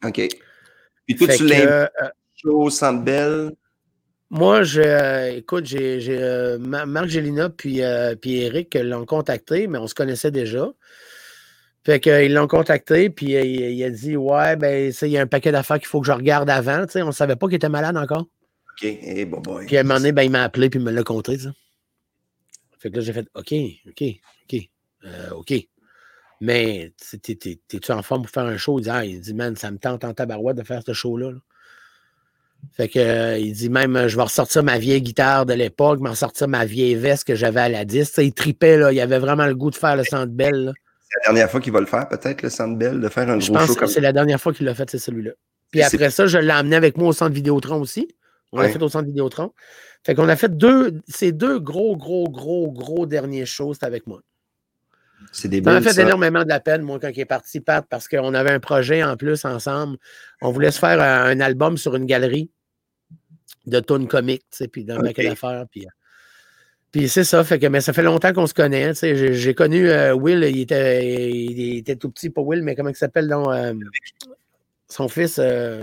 OK. 0.03 0.27
Puis 1.05 1.15
toi, 1.15 1.27
Fait 1.27 1.37
tu 1.37 1.45
l'as 1.45 1.83
euh, 1.83 2.09
au 2.45 2.71
Centre 2.71 3.03
Bell? 3.03 3.51
moi, 4.31 4.63
je, 4.63 4.81
euh, 4.81 5.37
écoute, 5.37 5.65
j'ai 5.67 5.99
euh, 6.09 6.57
Ma- 6.57 6.87
Marc 6.87 7.07
Gélina 7.07 7.51
puis, 7.51 7.83
euh, 7.83 8.15
puis 8.15 8.41
Eric 8.41 8.73
l'ont 8.73 9.05
contacté, 9.05 9.67
mais 9.67 9.77
on 9.77 9.85
se 9.85 9.93
connaissait 9.93 10.31
déjà. 10.31 10.71
Fait 11.85 11.99
qu'ils 11.99 12.33
l'ont 12.33 12.47
contacté, 12.47 13.11
puis 13.11 13.33
il, 13.33 13.61
il 13.73 13.83
a 13.83 13.91
dit 13.91 14.17
Ouais, 14.17 14.55
ben, 14.55 14.91
ça, 14.91 15.05
il 15.05 15.13
y 15.13 15.19
a 15.19 15.21
un 15.21 15.27
paquet 15.27 15.51
d'affaires 15.51 15.77
qu'il 15.77 15.87
faut 15.87 16.01
que 16.01 16.07
je 16.07 16.11
regarde 16.13 16.49
avant. 16.49 16.83
Tu 16.87 16.93
sais, 16.93 17.01
on 17.03 17.07
ne 17.07 17.11
savait 17.11 17.35
pas 17.35 17.45
qu'il 17.45 17.57
était 17.57 17.69
malade 17.69 17.95
encore. 17.95 18.25
OK. 18.81 18.83
Eh, 19.01 19.25
bon, 19.25 19.39
boy. 19.39 19.65
Puis 19.65 19.77
à 19.77 19.81
un 19.81 19.83
moment 19.83 19.99
donné, 19.99 20.11
ben, 20.11 20.23
il 20.23 20.31
m'a 20.31 20.43
appelé 20.43 20.69
puis 20.69 20.79
il 20.79 20.85
me 20.85 20.91
l'a 20.91 21.03
conté, 21.03 21.37
ça. 21.37 21.49
Fait 22.79 22.89
que 22.91 22.97
là, 22.97 23.01
j'ai 23.01 23.13
fait 23.13 23.27
OK, 23.35 23.53
OK, 23.87 24.03
OK, 24.43 24.69
euh, 25.05 25.29
OK. 25.31 25.53
Mais 26.41 26.91
t'es- 27.11 27.17
t'es- 27.17 27.35
t'es- 27.35 27.59
t'es-tu 27.67 27.91
en 27.91 28.01
forme 28.03 28.23
pour 28.23 28.31
faire 28.31 28.43
un 28.45 28.57
show? 28.57 28.77
Il 28.79 28.83
dit, 28.83 28.89
ah, 28.89 29.05
il 29.05 29.19
dit 29.21 29.33
Man, 29.33 29.55
ça 29.55 29.71
me 29.71 29.77
tente 29.77 30.03
en 30.03 30.13
tabarouette 30.13 30.57
de 30.57 30.63
faire 30.63 30.81
ce 30.85 30.93
show-là. 30.93 31.31
là. 31.31 31.37
Fait 32.73 32.89
que 32.89 32.99
euh, 32.99 33.37
il 33.37 33.53
dit 33.53 33.69
même 33.69 33.95
euh, 33.95 34.07
je 34.07 34.15
vais 34.15 34.23
ressortir 34.23 34.63
ma 34.63 34.77
vieille 34.79 35.01
guitare 35.01 35.45
de 35.45 35.53
l'époque, 35.53 35.99
m'en 35.99 36.15
sortir 36.15 36.47
ma 36.47 36.65
vieille 36.65 36.95
veste 36.95 37.25
que 37.25 37.35
j'avais 37.35 37.61
à 37.61 37.69
la 37.69 37.85
10. 37.85 38.07
Tu 38.09 38.13
sais, 38.15 38.25
il 38.25 38.33
tripait, 38.33 38.77
là, 38.77 38.91
il 38.91 38.99
avait 38.99 39.19
vraiment 39.19 39.45
le 39.45 39.55
goût 39.55 39.69
de 39.69 39.75
faire 39.75 39.95
le 39.95 40.01
là. 40.03 40.73
C'est 41.07 41.19
la 41.19 41.23
dernière 41.25 41.49
fois 41.51 41.61
qu'il 41.61 41.71
va 41.71 41.79
le 41.79 41.85
faire, 41.85 42.07
peut-être, 42.09 42.41
le 42.41 42.49
Centre 42.49 42.75
Bell, 42.77 42.99
de 42.99 43.07
faire 43.09 43.29
un 43.29 43.39
Je 43.39 43.47
gros 43.51 43.59
pense 43.59 43.67
show 43.67 43.73
que 43.75 43.79
comme 43.81 43.89
c'est 43.89 44.01
la 44.01 44.11
dernière 44.11 44.41
fois 44.41 44.51
qu'il 44.53 44.65
l'a 44.65 44.73
fait, 44.75 44.89
c'est 44.89 44.97
celui-là. 44.99 45.31
Puis 45.71 45.81
après 45.83 46.09
ça, 46.09 46.25
je 46.27 46.37
l'ai 46.39 46.51
emmené 46.53 46.75
avec 46.75 46.97
moi 46.97 47.09
au 47.09 47.13
centre 47.13 47.33
Vidéotron 47.33 47.79
aussi. 47.79 48.07
On 48.55 48.61
l'a 48.61 48.69
fait 48.69 48.81
au 48.81 48.89
centre 48.89 49.05
Vidéotron. 49.05 49.51
Fait 50.03 50.15
qu'on 50.15 50.29
a 50.29 50.35
fait 50.35 50.55
deux, 50.55 51.01
ces 51.07 51.31
deux 51.31 51.59
gros, 51.59 51.97
gros, 51.97 52.29
gros, 52.29 52.71
gros 52.71 53.05
derniers 53.05 53.45
shows, 53.45 53.73
c'était 53.73 53.85
avec 53.87 54.07
moi. 54.07 54.21
C'est 55.31 55.47
des 55.49 55.63
Ça 55.63 55.71
m'a 55.71 55.81
fait 55.81 55.93
ça. 55.93 56.01
énormément 56.03 56.43
de 56.43 56.49
la 56.49 56.59
peine, 56.59 56.81
moi, 56.81 56.99
quand 56.99 57.09
il 57.09 57.19
est 57.19 57.25
parti, 57.25 57.59
Pat, 57.59 57.85
parce 57.89 58.07
qu'on 58.07 58.33
avait 58.33 58.51
un 58.51 58.59
projet 58.59 59.03
en 59.03 59.17
plus 59.17 59.43
ensemble. 59.45 59.97
On 60.41 60.51
voulait 60.51 60.71
se 60.71 60.79
faire 60.79 61.01
un, 61.01 61.25
un 61.29 61.39
album 61.39 61.77
sur 61.77 61.95
une 61.95 62.05
galerie 62.05 62.49
de 63.65 63.79
tunes 63.79 64.07
comiques, 64.07 64.45
tu 64.51 64.57
sais, 64.57 64.67
puis 64.67 64.85
d'un 64.85 64.97
Ok. 64.99 65.05
paquet 65.05 65.23
d'affaires. 65.29 65.65
Puis, 65.71 65.85
euh, 65.85 65.89
puis 66.91 67.09
c'est 67.09 67.23
ça, 67.23 67.43
fait 67.43 67.57
que, 67.59 67.65
mais 67.67 67.81
ça 67.81 67.91
fait 67.93 68.03
longtemps 68.03 68.31
qu'on 68.31 68.45
se 68.47 68.53
connaît. 68.53 68.89
tu 68.89 68.99
sais. 68.99 69.15
J'ai, 69.15 69.33
j'ai 69.33 69.53
connu 69.55 69.89
euh, 69.89 70.13
Will, 70.13 70.43
il 70.43 70.61
était, 70.61 71.29
il, 71.31 71.59
il 71.59 71.77
était 71.79 71.95
tout 71.95 72.09
petit, 72.11 72.29
pas 72.29 72.41
Will, 72.41 72.61
mais 72.61 72.75
comment 72.75 72.89
il 72.89 72.95
s'appelle 72.95 73.27
donc, 73.27 73.47
euh, 73.49 73.73
son 74.87 75.07
fils? 75.07 75.39
euh, 75.39 75.81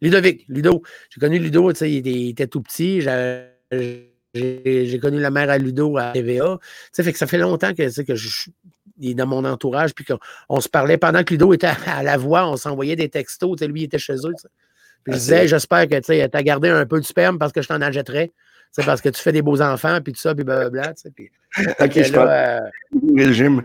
Ludovic, 0.00 0.44
Ludo. 0.48 0.82
J'ai 1.10 1.20
connu 1.20 1.38
Ludo, 1.38 1.72
tu 1.72 1.78
sais, 1.78 1.90
il 1.90 1.98
était, 1.98 2.10
il 2.12 2.28
était 2.30 2.46
tout 2.46 2.62
petit. 2.62 3.00
J'ai, 3.00 4.98
connu 5.00 5.18
la 5.20 5.30
mère 5.30 5.50
à 5.50 5.58
Ludo 5.58 5.96
à 5.98 6.12
TVA. 6.12 6.58
Tu 6.60 6.68
sais, 6.92 7.02
fait 7.02 7.12
que 7.12 7.18
ça 7.18 7.26
fait 7.26 7.38
longtemps 7.38 7.74
que, 7.74 7.82
tu 7.82 7.90
sais, 7.90 8.04
que 8.04 8.14
je, 8.14 8.50
il 8.98 9.10
est 9.10 9.14
dans 9.14 9.26
mon 9.26 9.44
entourage, 9.44 9.94
puis 9.94 10.04
qu'on 10.04 10.18
on 10.48 10.60
se 10.60 10.68
parlait 10.68 10.98
pendant 10.98 11.24
que 11.24 11.34
Ludo 11.34 11.52
était 11.52 11.66
à, 11.66 11.76
à 11.86 12.02
la 12.02 12.16
voix, 12.16 12.48
on 12.48 12.56
s'envoyait 12.56 12.96
des 12.96 13.08
textos, 13.08 13.56
tu 13.58 13.64
sais, 13.64 13.68
lui, 13.70 13.82
il 13.82 13.84
était 13.84 13.98
chez 13.98 14.14
eux. 14.14 14.34
tu 14.36 14.42
sais. 14.42 14.48
Puis 15.04 15.14
Ah, 15.14 15.16
je 15.16 15.20
c'est 15.20 15.34
disais, 15.34 15.48
j'espère 15.48 15.88
que 15.88 15.98
tu 15.98 16.12
as 16.12 16.42
gardé 16.42 16.68
un 16.68 16.86
peu 16.86 17.00
de 17.00 17.06
sperme 17.06 17.38
parce 17.38 17.52
que 17.52 17.62
je 17.62 17.68
t'en 17.68 17.80
achèterais. 17.80 18.32
C'est 18.72 18.84
parce 18.86 19.00
que 19.00 19.08
tu 19.08 19.20
fais 19.20 19.32
des 19.32 19.42
beaux 19.42 19.60
enfants, 19.60 19.98
puis 20.02 20.12
tout 20.12 20.20
ça, 20.20 20.34
puis 20.34 20.44
blablabla. 20.44 20.94
tu 20.94 21.02
sais, 21.02 21.10
Puis, 21.10 21.30
Ok, 21.80 22.02
je 22.02 22.12
là, 22.12 22.60
le 22.92 23.32
gym. 23.32 23.62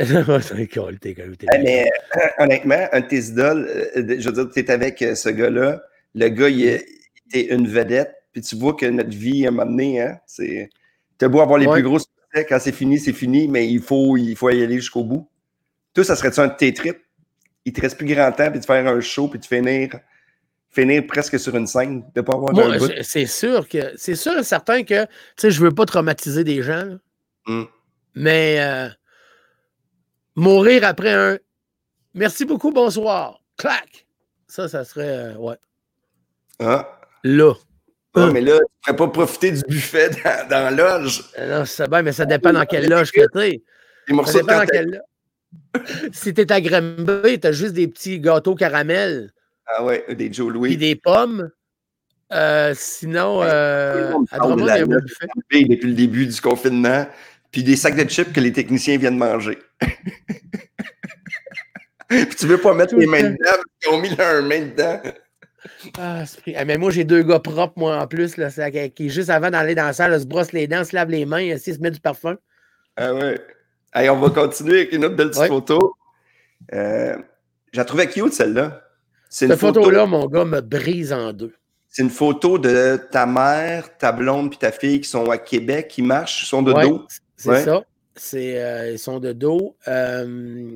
euh, 0.00 0.24
cool, 0.72 0.98
t'es 1.00 1.14
cool, 1.14 1.36
cool. 1.36 1.48
mais 1.62 1.90
euh, 2.16 2.20
honnêtement, 2.44 2.86
un 2.92 3.00
de 3.00 3.06
tes 3.06 3.18
idoles, 3.18 3.66
euh, 3.96 4.16
je 4.18 4.28
veux 4.28 4.32
dire, 4.44 4.48
tu 4.52 4.60
es 4.60 4.70
avec 4.70 5.02
euh, 5.02 5.14
ce 5.14 5.28
gars-là. 5.28 5.82
Le 6.14 6.28
gars, 6.28 6.48
il 6.48 6.64
est, 6.66 6.86
il 7.32 7.40
est 7.40 7.44
une 7.46 7.66
vedette. 7.68 8.14
Puis 8.32 8.42
tu 8.42 8.56
vois 8.56 8.74
que 8.74 8.86
notre 8.86 9.10
vie, 9.16 9.44
à 9.46 9.48
un 9.48 9.52
moment 9.52 9.70
donné, 9.70 10.00
hein, 10.02 10.18
c'est. 10.26 10.70
T'as 11.18 11.28
beau 11.28 11.40
avoir 11.40 11.58
les 11.58 11.66
Ouais. 11.66 11.74
plus 11.74 11.82
gros 11.82 11.98
succès, 11.98 12.46
quand 12.48 12.58
c'est 12.60 12.72
fini, 12.72 12.98
c'est 13.00 13.12
fini, 13.14 13.48
mais 13.48 13.66
il 13.66 13.80
faut, 13.80 14.16
il 14.18 14.36
faut 14.36 14.50
y 14.50 14.62
aller 14.62 14.76
jusqu'au 14.76 15.02
bout. 15.04 15.26
Toi, 15.94 16.04
ça 16.04 16.14
serait-tu 16.14 16.40
un 16.40 16.48
de 16.48 16.54
tes 16.56 16.72
trips? 16.74 17.00
Il 17.64 17.72
te 17.72 17.80
reste 17.80 17.96
plus 17.96 18.06
grand 18.06 18.30
temps, 18.32 18.50
puis 18.50 18.60
de 18.60 18.64
faire 18.64 18.86
un 18.86 19.00
show, 19.00 19.26
puis 19.28 19.38
de 19.40 19.46
finir, 19.46 19.88
finir 20.76 21.06
presque 21.06 21.38
sur 21.40 21.56
une 21.56 21.66
scène, 21.66 22.04
de 22.14 22.20
pas 22.20 22.34
avoir 22.34 22.52
Moi, 22.52 22.76
je- 22.78 23.02
c'est 23.02 23.24
sûr 23.26 23.66
que 23.68 23.92
c'est 23.96 24.14
sûr 24.14 24.36
et 24.38 24.44
certain 24.44 24.82
que 24.84 25.04
tu 25.04 25.10
sais, 25.38 25.50
je 25.50 25.60
veux 25.60 25.70
pas 25.72 25.86
traumatiser 25.86 26.44
des 26.44 26.62
gens, 26.62 26.84
là, 26.84 26.96
Hum. 27.46 27.66
mais 28.14 28.58
euh, 28.60 28.88
mourir 30.34 30.84
après 30.84 31.12
un 31.12 31.38
merci 32.14 32.44
beaucoup, 32.44 32.72
bonsoir, 32.72 33.40
clac. 33.56 34.06
Ça, 34.48 34.68
ça 34.68 34.84
serait 34.84 35.32
euh, 35.32 35.34
ouais. 35.36 35.56
Ah. 36.58 36.98
Là. 37.24 37.54
Ah, 38.14 38.20
Hum. 38.24 38.32
mais 38.32 38.40
là, 38.40 38.58
tu 38.58 38.66
pourrais 38.94 38.96
pas 38.96 39.08
profiter 39.08 39.50
du 39.52 39.62
buffet 39.68 40.10
dans, 40.24 40.48
dans 40.48 40.74
la 40.76 40.98
loge. 40.98 41.22
Euh, 41.38 41.58
Non, 41.58 41.64
c'est 41.64 41.88
bien, 41.88 42.02
mais 42.02 42.12
ça 42.12 42.24
dépend 42.26 42.52
dans 42.52 42.64
quelle 42.66 42.88
loge 42.88 43.12
que 43.12 43.26
t'es. 43.32 43.62
Les 44.08 44.24
Ça 44.24 44.32
dépend 44.40 44.58
dans 44.58 44.66
quelle 44.66 44.90
loge. 44.90 45.00
si 46.12 46.32
t'es 46.34 46.50
à 46.52 46.60
Granby, 46.60 47.40
t'as 47.40 47.52
juste 47.52 47.72
des 47.74 47.88
petits 47.88 48.20
gâteaux 48.20 48.54
caramel 48.54 49.32
Ah 49.66 49.84
ouais, 49.84 50.04
des 50.14 50.32
Joe 50.32 50.48
puis 50.48 50.54
Louis. 50.58 50.76
des 50.76 50.96
pommes. 50.96 51.50
Euh, 52.32 52.72
sinon, 52.76 53.42
euh, 53.42 54.12
à 54.30 54.38
de 54.48 54.64
la 54.64 54.78
il 54.78 54.80
y 54.80 54.82
a 54.82 54.86
buffet. 54.86 55.26
depuis 55.36 55.78
le 55.88 55.94
début 55.94 56.26
du 56.26 56.40
confinement, 56.40 57.06
puis 57.52 57.62
des 57.62 57.76
sacs 57.76 57.94
de 57.96 58.08
chips 58.08 58.32
que 58.32 58.40
les 58.40 58.52
techniciens 58.52 58.98
viennent 58.98 59.18
manger. 59.18 59.58
puis 62.08 62.26
tu 62.38 62.46
veux 62.46 62.58
pas 62.58 62.74
mettre 62.74 62.94
les 62.96 63.04
le 63.06 63.10
mains 63.10 63.22
dedans, 63.22 63.62
qu'ils 63.80 63.92
ont 63.92 64.00
mis 64.00 64.08
leurs 64.14 64.42
mains 64.42 64.60
dedans. 64.66 65.00
Ah. 65.98 66.24
Ah, 66.56 66.64
mais 66.64 66.78
moi, 66.78 66.90
j'ai 66.90 67.04
deux 67.04 67.22
gars 67.22 67.40
propres, 67.40 67.74
moi, 67.76 67.96
en 68.00 68.06
plus, 68.06 68.36
là, 68.36 68.50
qui, 68.70 68.90
qui, 68.92 69.10
juste 69.10 69.30
avant 69.30 69.50
d'aller 69.50 69.74
dans 69.74 69.86
la 69.86 69.92
salle, 69.92 70.18
se 70.20 70.26
brossent 70.26 70.52
les 70.52 70.66
dents, 70.68 70.84
se 70.84 70.94
lavent 70.94 71.10
les 71.10 71.26
mains, 71.26 71.52
assis, 71.52 71.74
se 71.74 71.80
met 71.80 71.90
du 71.90 72.00
parfum. 72.00 72.36
Ah 72.96 73.12
ouais. 73.14 73.40
Allez, 73.92 74.10
on 74.10 74.18
va 74.20 74.30
continuer 74.30 74.78
avec 74.80 74.92
une 74.92 75.04
autre 75.04 75.16
belle 75.16 75.28
petite 75.28 75.42
Ouais. 75.42 75.48
photo. 75.48 75.94
Euh, 76.72 77.16
je 77.72 77.78
la 77.78 77.84
trouvais 77.84 78.08
cute, 78.08 78.32
celle-là. 78.32 78.85
Cette 79.28 79.54
photo, 79.56 79.82
photo-là, 79.82 80.06
mon 80.06 80.26
gars, 80.26 80.44
me 80.44 80.60
brise 80.60 81.12
en 81.12 81.32
deux. 81.32 81.52
c'est 81.88 82.02
une 82.02 82.10
photo 82.10 82.58
de 82.58 82.98
ta 83.10 83.26
mère, 83.26 83.96
ta 83.98 84.12
blonde 84.12 84.50
puis 84.50 84.58
ta 84.58 84.70
fille 84.72 85.00
qui 85.00 85.08
sont 85.08 85.30
à 85.30 85.38
Québec, 85.38 85.88
qui 85.88 86.02
marchent, 86.02 86.46
sont 86.46 86.62
de 86.62 86.72
Ouais, 86.72 86.88
dos. 86.88 87.06
C'est 87.36 87.48
Ouais. 87.50 87.64
ça. 87.64 87.82
C'est, 88.14 88.62
euh, 88.62 88.92
ils 88.92 88.98
sont 88.98 89.18
de 89.18 89.32
dos. 89.32 89.76
Euh, 89.88 90.70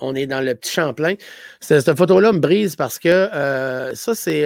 on 0.00 0.14
est 0.14 0.26
dans 0.26 0.40
le 0.40 0.54
petit 0.54 0.72
Champlain. 0.72 1.14
Cette, 1.60 1.94
photo-là 1.96 2.32
me 2.32 2.38
brise 2.38 2.76
parce 2.76 2.98
que 2.98 3.08
euh, 3.08 3.94
ça, 3.94 4.14
c'est, 4.14 4.42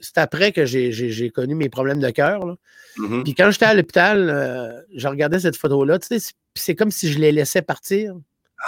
c'est 0.00 0.18
après 0.18 0.52
que 0.52 0.64
j'ai, 0.64 0.90
j'ai- 0.92 1.10
j'ai 1.10 1.30
connu 1.30 1.54
mes 1.54 1.68
problèmes 1.68 2.00
de 2.00 2.10
cœur. 2.10 2.56
Mhm. 2.96 3.24
Puis 3.24 3.34
quand 3.34 3.50
j'étais 3.50 3.66
à 3.66 3.74
l'hôpital, 3.74 4.84
je 4.94 5.06
regardais 5.08 5.38
cette 5.40 5.56
photo-là. 5.56 5.98
Tu 5.98 6.06
sais, 6.08 6.18
c'est, 6.18 6.32
puis 6.54 6.62
c'est 6.64 6.74
comme 6.74 6.90
si 6.90 7.10
je 7.12 7.18
les 7.18 7.30
laissais 7.32 7.62
partir. 7.62 8.14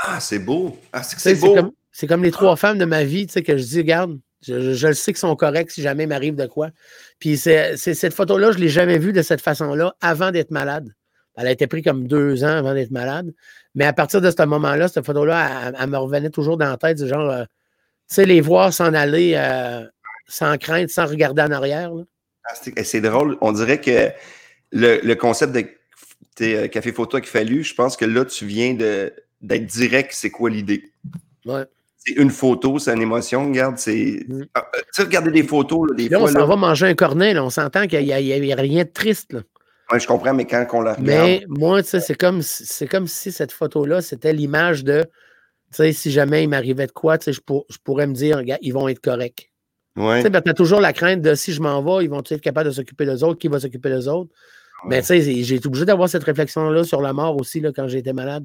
Ah, 0.02 0.18
c'est 0.20 0.38
beau. 0.38 0.76
Ah, 0.92 1.02
c'est 1.02 1.16
que 1.16 1.20
Tu 1.20 1.28
sais, 1.28 1.34
c'est 1.34 1.40
C'est 1.40 1.46
beau. 1.46 1.54
comme, 1.54 1.72
c'est 1.95 2.09
comme 2.09 2.24
les 2.24 2.32
trois 2.32 2.57
femmes 2.57 2.76
de 2.76 2.84
ma 2.84 3.05
vie, 3.05 3.28
tu 3.28 3.34
sais, 3.34 3.42
que 3.45 3.57
je 3.57 3.62
dis, 3.62 3.78
regarde, 3.78 4.18
je, 4.42 4.86
le 4.86 4.95
sais 4.95 5.12
qu'ils 5.12 5.18
sont 5.20 5.36
corrects 5.36 5.70
si 5.70 5.80
jamais 5.80 6.07
m'arrive 6.07 6.34
de 6.34 6.47
quoi. 6.47 6.70
Puis 7.20 7.36
c'est, 7.38 7.76
cette 7.76 8.12
photo-là, 8.12 8.51
je 8.51 8.59
ne 8.59 8.62
l'ai 8.62 8.68
jamais 8.68 8.99
vue 8.99 9.12
de 9.12 9.22
cette 9.22 9.40
façon-là 9.40 9.95
avant 10.01 10.32
d'être 10.32 10.51
malade. 10.51 10.92
Elle 11.36 11.47
a 11.47 11.53
été 11.53 11.68
prise 11.68 11.84
comme 11.84 12.09
deux 12.09 12.42
ans 12.42 12.49
avant 12.57 12.74
d'être 12.74 12.90
malade. 12.90 13.32
Mais 13.76 13.84
à 13.84 13.92
partir 13.92 14.20
de 14.20 14.28
ce 14.28 14.42
moment-là, 14.45 14.88
cette 14.88 15.07
photo-là, 15.07 15.68
elle, 15.68 15.76
elle 15.80 15.88
me 15.88 15.97
revenait 15.97 16.30
toujours 16.30 16.57
dans 16.57 16.68
la 16.68 16.76
tête, 16.76 17.01
du 17.01 17.07
genre, 17.07 17.30
euh, 17.30 17.45
tu 18.09 18.16
sais, 18.16 18.26
les 18.26 18.40
voir 18.40 18.72
s'en 18.72 18.92
aller 18.92 19.34
euh, 19.36 19.84
sans 20.26 20.59
crainte, 20.59 20.90
sans 20.90 21.07
regarder 21.07 21.42
en 21.42 21.53
arrière. 21.53 21.92
c'est- 22.82 23.01
drôle. 23.01 23.38
On 23.40 23.53
dirait 23.53 23.80
que 23.80 24.11
le, 24.72 24.99
le 25.01 25.14
concept 25.14 25.53
de 25.53 25.64
t'es, 26.34 26.57
euh, 26.57 26.66
café 26.66 26.90
photo 26.90 27.20
qu'il 27.20 27.28
fallu, 27.28 27.62
je 27.62 27.74
pense 27.74 27.97
que 27.97 28.05
là, 28.05 28.24
tu 28.24 28.47
viens 28.47 28.74
de, 28.74 29.12
d'être 29.42 29.66
direct, 29.66 30.11
c'est 30.12 30.30
quoi 30.30 30.51
l'idée? 30.51 30.90
Ouais. 31.47 31.66
C'est 32.07 32.14
une 32.14 32.30
photo, 32.30 32.78
c'est 32.78 32.92
une 32.92 33.02
émotion. 33.02 33.46
Regarde, 33.46 33.78
c'est. 33.78 34.24
Mm. 34.28 34.44
Ah, 34.55 34.66
euh, 34.74 34.78
tu 34.78 34.84
sais, 34.92 35.02
regarder 35.02 35.30
des 35.30 35.42
photos, 35.42 35.88
là, 35.88 35.96
des 35.96 36.09
Là, 36.09 36.20
on 36.20 36.26
s'en 36.26 36.46
va 36.46 36.57
manger 36.57 36.86
un 36.86 36.94
cornet, 36.94 37.32
là, 37.32 37.44
on 37.44 37.50
s'entend 37.50 37.86
qu'il 37.86 38.05
n'y 38.05 38.12
a, 38.12 38.57
rien 38.57 38.84
de 38.84 38.90
triste. 38.90 39.32
Là. 39.32 39.40
Ouais, 39.90 40.00
je 40.00 40.07
comprends, 40.07 40.34
mais 40.34 40.46
quand 40.46 40.66
on 40.72 40.80
la 40.80 40.94
regarde. 40.94 41.07
Mais 41.07 41.44
moi, 41.48 41.82
tu 41.82 41.90
sais, 41.90 42.00
c'est 42.00 42.14
comme, 42.14 42.42
si- 42.42 42.66
c'est 42.66 42.86
comme 42.86 43.07
si 43.07 43.32
cette 43.32 43.52
photo-là, 43.52 44.00
c'était 44.02 44.32
l'image 44.32 44.84
de, 44.84 45.02
tu 45.02 45.09
sais, 45.72 45.92
si 45.92 46.11
jamais 46.11 46.42
il 46.44 46.48
m'arrivait 46.48 46.86
de 46.86 46.92
quoi, 46.92 47.18
tu 47.18 47.24
sais, 47.24 47.32
je, 47.32 47.40
pour- 47.40 47.66
je 47.70 47.76
pourrais 47.82 48.07
me 48.07 48.14
dire, 48.14 48.38
regarde, 48.38 48.61
ils 48.62 48.72
vont 48.72 48.88
être 48.88 49.00
corrects. 49.00 49.50
Ouais. 49.96 50.18
Tu 50.18 50.22
sais, 50.22 50.30
ben, 50.30 50.40
t'as 50.40 50.55
toujours 50.55 50.80
la 50.80 50.92
crainte 50.92 51.20
de 51.22 51.34
si 51.34 51.52
je 51.52 51.61
m'en 51.62 51.82
vais, 51.82 52.05
ils 52.05 52.11
vont 52.11 52.20
être 52.20 52.40
capables 52.40 52.68
de 52.68 52.74
s'occuper 52.74 53.07
des 53.07 53.22
autres, 53.22 53.38
qui 53.38 53.48
va 53.48 53.61
s'occuper 53.61 53.90
des 53.90 54.09
autres? 54.09 54.30
Mais 54.86 55.00
tu 55.00 55.07
sais, 55.07 55.22
j'ai 55.22 55.55
été 55.55 55.66
obligé 55.66 55.84
d'avoir 55.86 56.09
cette 56.09 56.24
réflexion-là 56.24 56.84
sur 56.84 57.00
la 57.00 57.12
mort 57.12 57.40
aussi, 57.40 57.61
là, 57.61 57.70
quand 57.74 57.88
j'étais 57.88 58.12
malade. 58.12 58.44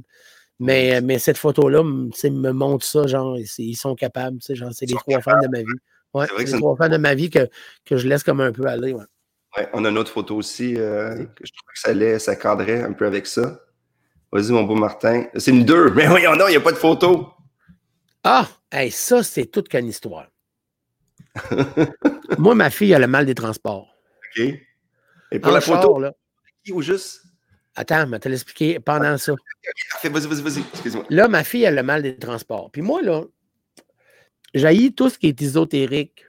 Mais, 0.59 0.99
mais 1.01 1.19
cette 1.19 1.37
photo-là, 1.37 1.83
me 1.83 2.51
montre 2.51 2.85
ça, 2.85 3.07
genre, 3.07 3.37
ils 3.57 3.75
sont 3.77 3.95
capables, 3.95 4.37
c'est 4.41 4.55
les 4.55 4.95
trois 4.95 5.21
femmes 5.21 5.41
de 5.41 5.47
ma 5.47 5.59
vie. 5.59 5.65
Ouais, 6.13 6.25
C'est 6.37 6.51
les 6.53 6.57
trois 6.59 6.75
femmes 6.75 6.91
de 6.91 6.97
ma 6.97 7.13
vie 7.15 7.29
que, 7.29 7.47
que 7.85 7.95
je 7.97 8.07
laisse 8.07 8.23
comme 8.23 8.41
un 8.41 8.51
peu 8.51 8.65
aller. 8.65 8.93
ouais. 8.93 9.03
Ouais, 9.57 9.67
on 9.73 9.83
a 9.85 9.89
une 9.89 9.97
autre 9.97 10.11
photo 10.11 10.35
aussi, 10.35 10.75
euh, 10.77 11.15
que 11.15 11.43
je 11.45 11.51
trouve 11.53 11.73
que 11.73 11.79
ça, 11.79 11.89
allait, 11.89 12.19
ça 12.19 12.35
cadrait 12.35 12.83
un 12.83 12.93
peu 12.93 13.05
avec 13.07 13.25
ça. 13.25 13.61
Vas-y, 14.31 14.51
mon 14.51 14.63
beau 14.63 14.75
Martin. 14.75 15.25
C'est 15.37 15.49
une 15.51 15.65
deux. 15.65 15.89
Mais 15.95 16.05
voyons, 16.07 16.35
non, 16.35 16.47
il 16.47 16.51
n'y 16.51 16.57
a 16.57 16.61
pas 16.61 16.71
de 16.71 16.77
photo. 16.77 17.29
Ah, 18.23 18.47
hey, 18.71 18.91
ça, 18.91 19.23
c'est 19.23 19.45
toute 19.47 19.69
qu'une 19.69 19.87
histoire. 19.87 20.27
Moi, 22.37 22.53
ma 22.55 22.69
fille 22.69 22.93
a 22.93 22.99
le 22.99 23.07
mal 23.07 23.25
des 23.25 23.35
transports. 23.35 23.87
OK. 24.37 24.43
Et 25.31 25.39
pour 25.39 25.51
En 25.51 25.55
la 25.55 25.61
char, 25.61 25.81
photo, 25.81 25.99
là. 25.99 26.13
ou 26.71 26.81
juste? 26.81 27.23
Attends, 27.79 28.05
je 28.05 28.11
vais 28.11 28.19
te 28.19 28.27
l'expliquer 28.27 28.79
pendant 28.81 29.17
ça. 29.17 29.31
Vas-y, 30.03 30.27
vas-y, 30.27 30.41
vas-y. 30.41 30.63
Excuse-moi. 30.73 31.05
Là, 31.09 31.29
ma 31.29 31.45
fille 31.45 31.65
a 31.65 31.71
le 31.71 31.81
mal 31.81 32.01
des 32.01 32.17
transports. 32.17 32.69
Puis 32.71 32.81
moi, 32.81 33.01
là, 33.01 33.23
j'haïs 34.53 34.93
tout 34.93 35.09
ce 35.09 35.17
qui 35.17 35.27
est 35.27 35.41
ésotérique. 35.41 36.25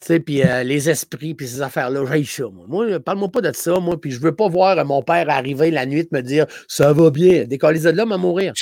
Tu 0.00 0.06
sais, 0.06 0.20
puis 0.20 0.44
euh, 0.44 0.62
les 0.62 0.88
esprits, 0.88 1.34
puis 1.34 1.48
ces 1.48 1.60
affaires-là, 1.60 2.04
j'haïs 2.06 2.24
ça, 2.26 2.44
moi. 2.52 3.00
Parle-moi 3.00 3.30
pas 3.32 3.40
de 3.40 3.52
ça, 3.52 3.80
moi, 3.80 4.00
puis 4.00 4.12
je 4.12 4.20
veux 4.20 4.36
pas 4.36 4.48
voir 4.48 4.84
mon 4.84 5.02
père 5.02 5.28
arriver 5.28 5.72
la 5.72 5.86
nuit 5.86 6.06
me 6.12 6.20
dire 6.20 6.46
«Ça 6.68 6.92
va 6.92 7.10
bien, 7.10 7.44
décoller 7.46 7.80
de 7.80 7.90
là, 7.90 8.06
m'a 8.06 8.16
mourir.» 8.16 8.52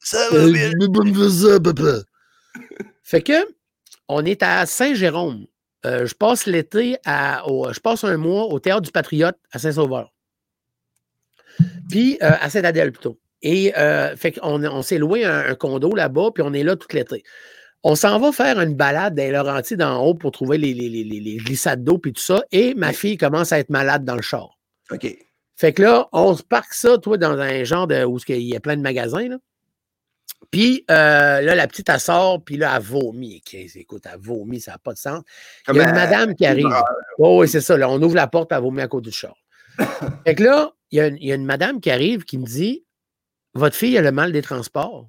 Ça 0.00 0.18
Euh, 0.32 0.54
je 0.54 0.80
veux 0.80 0.92
pas 0.92 1.04
me 1.04 1.12
faire 1.12 1.30
ça, 1.30 1.60
papa. 1.60 2.04
Fait 3.02 3.20
que, 3.20 3.34
on 4.08 4.24
est 4.24 4.42
à 4.42 4.64
Saint-Jérôme. 4.64 5.46
Euh, 5.84 6.06
je 6.06 6.14
passe 6.14 6.46
l'été 6.46 6.96
à. 7.04 7.46
au- 7.46 7.70
je 7.70 7.80
passe 7.80 8.04
un 8.04 8.16
mois 8.16 8.44
au 8.44 8.58
Théâtre 8.58 8.80
du 8.80 8.90
Patriote 8.92 9.36
à 9.52 9.58
Saint-Sauveur. 9.58 10.10
Puis 11.94 12.18
euh, 12.22 12.30
à 12.40 12.50
Saint-Adèle 12.50 12.90
plutôt. 12.90 13.20
Et 13.40 13.72
euh, 13.78 14.16
fait 14.16 14.32
qu'on 14.32 14.64
on 14.64 14.82
s'est 14.82 14.98
loué 14.98 15.24
un, 15.24 15.46
un 15.50 15.54
condo 15.54 15.94
là-bas, 15.94 16.30
puis 16.34 16.42
on 16.42 16.52
est 16.52 16.64
là 16.64 16.74
tout 16.74 16.88
l'été. 16.92 17.22
On 17.84 17.94
s'en 17.94 18.18
va 18.18 18.32
faire 18.32 18.58
une 18.58 18.74
balade 18.74 19.14
dans 19.14 19.30
Laurentides 19.30 19.80
en 19.80 20.02
haut 20.02 20.14
pour 20.16 20.32
trouver 20.32 20.58
les, 20.58 20.74
les, 20.74 20.88
les- 20.88 21.04
les- 21.04 21.20
les 21.20 21.36
glissades 21.36 21.84
d'eau 21.84 21.98
puis 21.98 22.12
tout 22.12 22.20
ça. 22.22 22.42
Et 22.50 22.74
ma 22.74 22.92
fille 22.92 23.16
commence 23.16 23.52
à 23.52 23.60
être 23.60 23.70
malade 23.70 24.04
dans 24.04 24.16
le 24.16 24.22
char. 24.22 24.58
OK. 24.90 25.06
Fait 25.54 25.72
que 25.72 25.82
là, 25.82 26.08
on 26.10 26.34
se 26.34 26.42
parque 26.42 26.74
ça, 26.74 26.98
toi, 26.98 27.16
dans 27.16 27.38
un 27.38 27.62
genre 27.62 27.86
de. 27.86 28.02
où 28.04 28.18
il 28.26 28.38
y 28.42 28.56
a 28.56 28.60
plein 28.60 28.76
de 28.76 28.82
magasins, 28.82 29.28
là. 29.28 29.36
Puis 30.50 30.84
euh, 30.90 31.40
là, 31.42 31.54
la 31.54 31.66
petite, 31.68 31.88
elle 31.90 32.00
sort, 32.00 32.42
puis 32.44 32.56
là, 32.56 32.72
elle 32.76 32.82
vomit. 32.82 33.40
Écoute, 33.76 34.02
elle 34.12 34.18
vomit, 34.18 34.60
ça 34.60 34.72
n'a 34.72 34.78
pas 34.78 34.94
de 34.94 34.98
sens. 34.98 35.22
Il 35.68 35.76
y 35.76 35.80
a 35.80 35.82
une 35.90 35.94
madame 35.94 36.34
qui 36.34 36.44
arrive. 36.46 36.66
Oh, 37.18 37.40
oui, 37.40 37.48
c'est 37.48 37.60
ça. 37.60 37.76
Là, 37.76 37.88
on 37.88 38.02
ouvre 38.02 38.16
la 38.16 38.26
porte, 38.26 38.50
elle 38.50 38.62
vomit 38.62 38.80
à 38.82 38.88
côté 38.88 39.10
du 39.10 39.16
char. 39.16 39.36
Fait 40.24 40.34
que 40.34 40.42
là, 40.42 40.72
il 40.90 40.98
y, 40.98 41.00
a 41.00 41.06
une- 41.08 41.16
il 41.18 41.26
y 41.26 41.32
a 41.32 41.34
une 41.34 41.44
madame 41.44 41.80
qui 41.80 41.90
arrive 41.90 42.24
qui 42.24 42.38
me 42.38 42.44
dit 42.46 42.84
Votre 43.54 43.76
fille 43.76 43.96
a 43.98 44.02
le 44.02 44.12
mal 44.12 44.32
des 44.32 44.42
transports. 44.42 45.08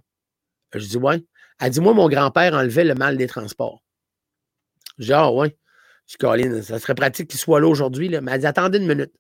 Je 0.73 0.85
dis 0.85 0.97
Ouais. 0.97 1.23
Elle 1.59 1.69
dit 1.71 1.79
Moi, 1.81 1.93
mon 1.93 2.09
grand-père 2.09 2.53
enlevait 2.53 2.83
le 2.85 2.95
mal 2.95 3.17
des 3.17 3.27
transports. 3.27 3.83
Je 4.97 5.05
dis 5.05 5.13
Ah, 5.13 5.31
ouais. 5.31 5.55
Je 6.07 6.13
dis 6.13 6.17
Colin, 6.17 6.61
ça 6.61 6.79
serait 6.79 6.95
pratique 6.95 7.29
qu'il 7.29 7.39
soit 7.39 7.59
là 7.59 7.67
aujourd'hui. 7.67 8.09
Mais 8.21 8.31
elle 8.33 8.39
dit 8.41 8.45
Attendez 8.47 8.77
une 8.79 8.87
minute. 8.87 9.13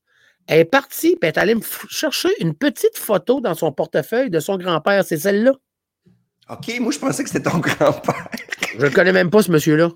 Elle 0.47 0.59
est 0.59 0.65
partie, 0.65 1.11
puis 1.15 1.19
elle 1.23 1.29
est 1.29 1.37
allée 1.39 1.55
me 1.55 1.61
chercher 1.89 2.29
une 2.39 2.53
petite 2.53 2.97
photo 2.97 3.41
dans 3.41 3.55
son 3.55 3.71
portefeuille 3.71 4.29
de 4.29 4.39
son 4.39 4.57
grand-père. 4.57 5.03
C'est 5.03 5.17
celle-là. 5.17 5.53
OK, 6.49 6.79
moi, 6.79 6.91
je 6.91 6.99
pensais 6.99 7.23
que 7.23 7.29
c'était 7.31 7.49
ton 7.49 7.57
grand-père. 7.57 8.29
Je 8.77 8.85
ne 8.85 8.91
connais 8.91 9.11
même 9.13 9.31
pas 9.31 9.41
ce 9.41 9.51
monsieur-là. 9.51 9.89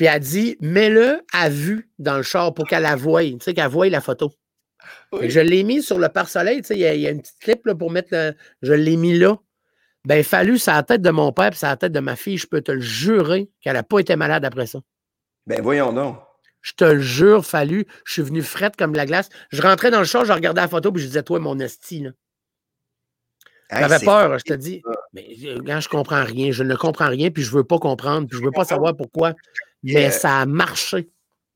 Puis 0.00 0.06
elle 0.06 0.18
dit 0.20 0.56
Mets-le 0.62 1.20
à 1.30 1.50
vue 1.50 1.90
dans 1.98 2.16
le 2.16 2.22
char 2.22 2.54
pour 2.54 2.66
qu'elle 2.66 2.84
la 2.84 2.96
voie. 2.96 3.22
Tu 3.22 3.36
sais, 3.42 3.52
qu'elle 3.52 3.68
voie 3.68 3.86
la 3.90 4.00
photo. 4.00 4.32
Je 5.28 5.40
l'ai 5.40 5.62
mis 5.62 5.82
sur 5.82 5.98
le 5.98 6.08
pare-soleil. 6.08 6.62
tu 6.62 6.68
sais, 6.68 6.74
Il 6.74 6.80
y, 6.80 6.86
a- 6.86 6.94
il 6.94 7.02
y 7.02 7.06
a 7.06 7.10
une 7.10 7.20
petite 7.20 7.38
clip 7.38 7.66
là, 7.66 7.74
pour 7.74 7.90
mettre 7.90 8.08
le. 8.12 8.32
Je 8.62 8.72
l'ai 8.72 8.96
mis 8.96 9.18
là. 9.18 9.36
Ben, 10.06 10.24
fallu, 10.24 10.56
c'est 10.56 10.70
la 10.70 10.82
tête 10.84 11.02
de 11.02 11.10
mon 11.10 11.32
père, 11.32 11.50
puis 11.50 11.58
c'est 11.58 11.66
la 11.66 11.76
tête 11.76 11.92
de 11.92 12.00
ma 12.00 12.16
fille. 12.16 12.38
Je 12.38 12.46
peux 12.46 12.62
te 12.62 12.72
le 12.72 12.80
jurer 12.80 13.50
qu'elle 13.60 13.74
n'a 13.74 13.82
pas 13.82 13.98
été 13.98 14.16
malade 14.16 14.42
après 14.46 14.64
ça. 14.64 14.78
Ben, 15.46 15.60
voyons 15.60 15.92
donc. 15.92 16.16
Je 16.62 16.72
te 16.72 16.84
le 16.84 17.00
jure, 17.00 17.44
fallu. 17.44 17.84
Je 18.06 18.14
suis 18.14 18.22
venu 18.22 18.40
frette 18.40 18.76
comme 18.76 18.92
de 18.92 18.96
la 18.96 19.04
glace. 19.04 19.28
Je 19.52 19.60
rentrais 19.60 19.90
dans 19.90 19.98
le 19.98 20.06
char, 20.06 20.24
je 20.24 20.32
regardais 20.32 20.62
la 20.62 20.68
photo, 20.68 20.90
puis 20.92 21.02
je 21.02 21.08
disais, 21.08 21.22
toi, 21.22 21.38
mon 21.40 21.58
esti, 21.58 22.00
là. 22.00 22.10
Hey, 23.68 23.80
J'avais 23.82 23.98
peur, 24.06 24.38
je 24.38 24.44
te 24.44 24.54
dis. 24.54 24.82
Mais 25.12 25.26
euh, 25.44 25.58
quand 25.66 25.80
je 25.80 25.90
comprends 25.90 26.24
rien, 26.24 26.52
je 26.52 26.62
ne 26.62 26.74
comprends 26.74 27.08
rien, 27.08 27.30
puis 27.30 27.42
je 27.42 27.50
ne 27.52 27.56
veux 27.58 27.64
pas 27.64 27.78
comprendre, 27.78 28.26
puis 28.26 28.36
je 28.38 28.40
ne 28.42 28.46
veux 28.46 28.52
pas 28.52 28.64
savoir 28.64 28.96
pourquoi. 28.96 29.34
Mais 29.82 30.06
euh, 30.06 30.10
ça 30.10 30.40
a 30.40 30.46
marché. 30.46 31.04
Tu 31.04 31.10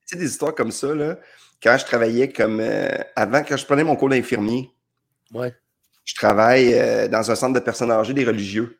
sais, 0.06 0.16
des 0.16 0.26
histoires 0.30 0.54
comme 0.54 0.70
ça, 0.70 0.94
là, 0.94 1.18
quand 1.62 1.76
je 1.78 1.84
travaillais 1.84 2.28
comme. 2.28 2.60
euh, 2.60 2.88
avant, 3.16 3.42
quand 3.42 3.56
je 3.56 3.64
prenais 3.64 3.84
mon 3.84 3.96
cours 3.96 4.08
d'infirmier, 4.10 4.70
Ouais. 5.32 5.52
je 6.04 6.14
travaille 6.14 6.74
euh, 6.74 7.08
dans 7.08 7.30
un 7.30 7.34
centre 7.34 7.54
de 7.54 7.64
personnes 7.64 7.90
âgées 7.90 8.12
des 8.14 8.24
religieux, 8.24 8.78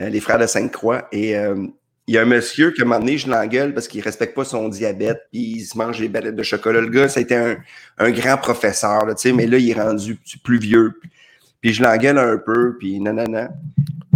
euh, 0.00 0.08
les 0.08 0.20
frères 0.20 0.38
de 0.38 0.46
Sainte-Croix. 0.46 1.08
Et 1.12 1.34
il 2.10 2.14
y 2.14 2.18
a 2.18 2.22
un 2.22 2.26
monsieur 2.26 2.70
qui, 2.70 2.80
à 2.80 2.84
un 2.84 2.88
moment 2.88 3.00
donné, 3.00 3.18
je 3.18 3.28
l'engueule 3.28 3.74
parce 3.74 3.86
qu'il 3.86 4.00
ne 4.00 4.04
respecte 4.04 4.34
pas 4.34 4.44
son 4.44 4.68
diabète, 4.70 5.18
puis 5.30 5.40
il 5.40 5.64
se 5.66 5.76
mange 5.76 6.00
les 6.00 6.08
balettes 6.08 6.36
de 6.36 6.42
chocolat. 6.42 6.80
Le 6.80 6.88
gars, 6.88 7.08
ça 7.08 7.20
a 7.20 7.22
été 7.22 7.36
un, 7.36 7.58
un 7.98 8.10
grand 8.10 8.38
professeur, 8.38 9.04
là, 9.04 9.14
tu 9.14 9.22
sais, 9.28 9.32
mais 9.34 9.46
là, 9.46 9.58
il 9.58 9.68
est 9.70 9.74
rendu 9.80 10.18
plus 10.42 10.58
vieux. 10.58 10.98
Puis 11.60 11.74
je 11.74 11.82
l'engueule 11.82 12.16
un 12.18 12.38
peu, 12.38 12.78
puis 12.78 12.98
nanana. 13.00 13.50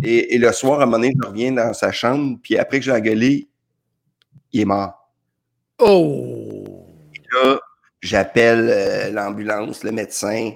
Et, 0.03 0.35
et 0.35 0.39
le 0.39 0.51
soir, 0.53 0.81
à 0.81 0.85
un 0.85 0.87
moment 0.87 0.99
donné, 0.99 1.13
je 1.21 1.29
reviens 1.29 1.53
dans 1.53 1.75
sa 1.75 1.93
chambre, 1.93 2.39
puis 2.43 2.57
après 2.57 2.79
que 2.81 2.87
je 2.87 2.91
l'ai 2.93 2.97
engueulé, 2.97 3.49
il 4.53 4.61
est 4.61 4.65
mort. 4.65 5.11
Oh! 5.79 6.83
là, 7.33 7.61
j'appelle 8.01 8.69
euh, 8.71 9.11
l'ambulance, 9.11 9.85
le 9.85 9.93
médecin. 9.93 10.53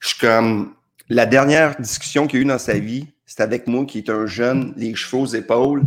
Je 0.00 0.08
suis 0.08 0.18
comme. 0.18 0.74
La 1.08 1.26
dernière 1.26 1.78
discussion 1.78 2.26
qu'il 2.26 2.38
y 2.38 2.42
a 2.42 2.44
eu 2.44 2.48
dans 2.48 2.58
sa 2.58 2.78
vie, 2.78 3.06
c'est 3.26 3.42
avec 3.42 3.66
moi 3.66 3.84
qui 3.84 3.98
est 3.98 4.08
un 4.08 4.24
jeune, 4.26 4.72
les 4.76 4.94
cheveux 4.94 5.22
aux 5.22 5.26
épaules, 5.26 5.82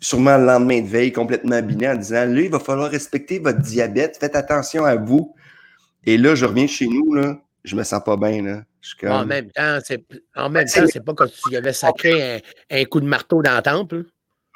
sûrement 0.00 0.36
le 0.36 0.44
lendemain 0.44 0.82
de 0.82 0.86
veille, 0.86 1.12
complètement 1.12 1.56
abîmé, 1.56 1.88
en 1.88 1.96
disant 1.96 2.26
Là, 2.26 2.40
il 2.40 2.50
va 2.50 2.58
falloir 2.58 2.90
respecter 2.90 3.38
votre 3.38 3.60
diabète, 3.60 4.18
faites 4.18 4.36
attention 4.36 4.84
à 4.84 4.96
vous. 4.96 5.34
Et 6.04 6.18
là, 6.18 6.34
je 6.34 6.44
reviens 6.44 6.66
chez 6.66 6.88
nous, 6.88 7.14
là, 7.14 7.38
je 7.64 7.74
me 7.74 7.84
sens 7.84 8.02
pas 8.04 8.16
bien. 8.16 8.42
Là. 8.42 8.62
Comme. 9.00 9.12
En 9.12 9.24
même 9.24 9.50
temps, 9.50 9.78
c'est 9.84 10.04
en 10.34 10.50
même 10.50 10.66
temps, 10.66 10.84
c'est 10.92 11.04
pas 11.04 11.14
comme 11.14 11.28
si 11.28 11.40
tu 11.48 11.56
avais 11.56 11.72
sacré 11.72 12.34
un, 12.34 12.40
un 12.70 12.84
coup 12.84 13.00
de 13.00 13.06
marteau 13.06 13.40
dans 13.40 13.56
le 13.56 13.62
temple. 13.62 14.04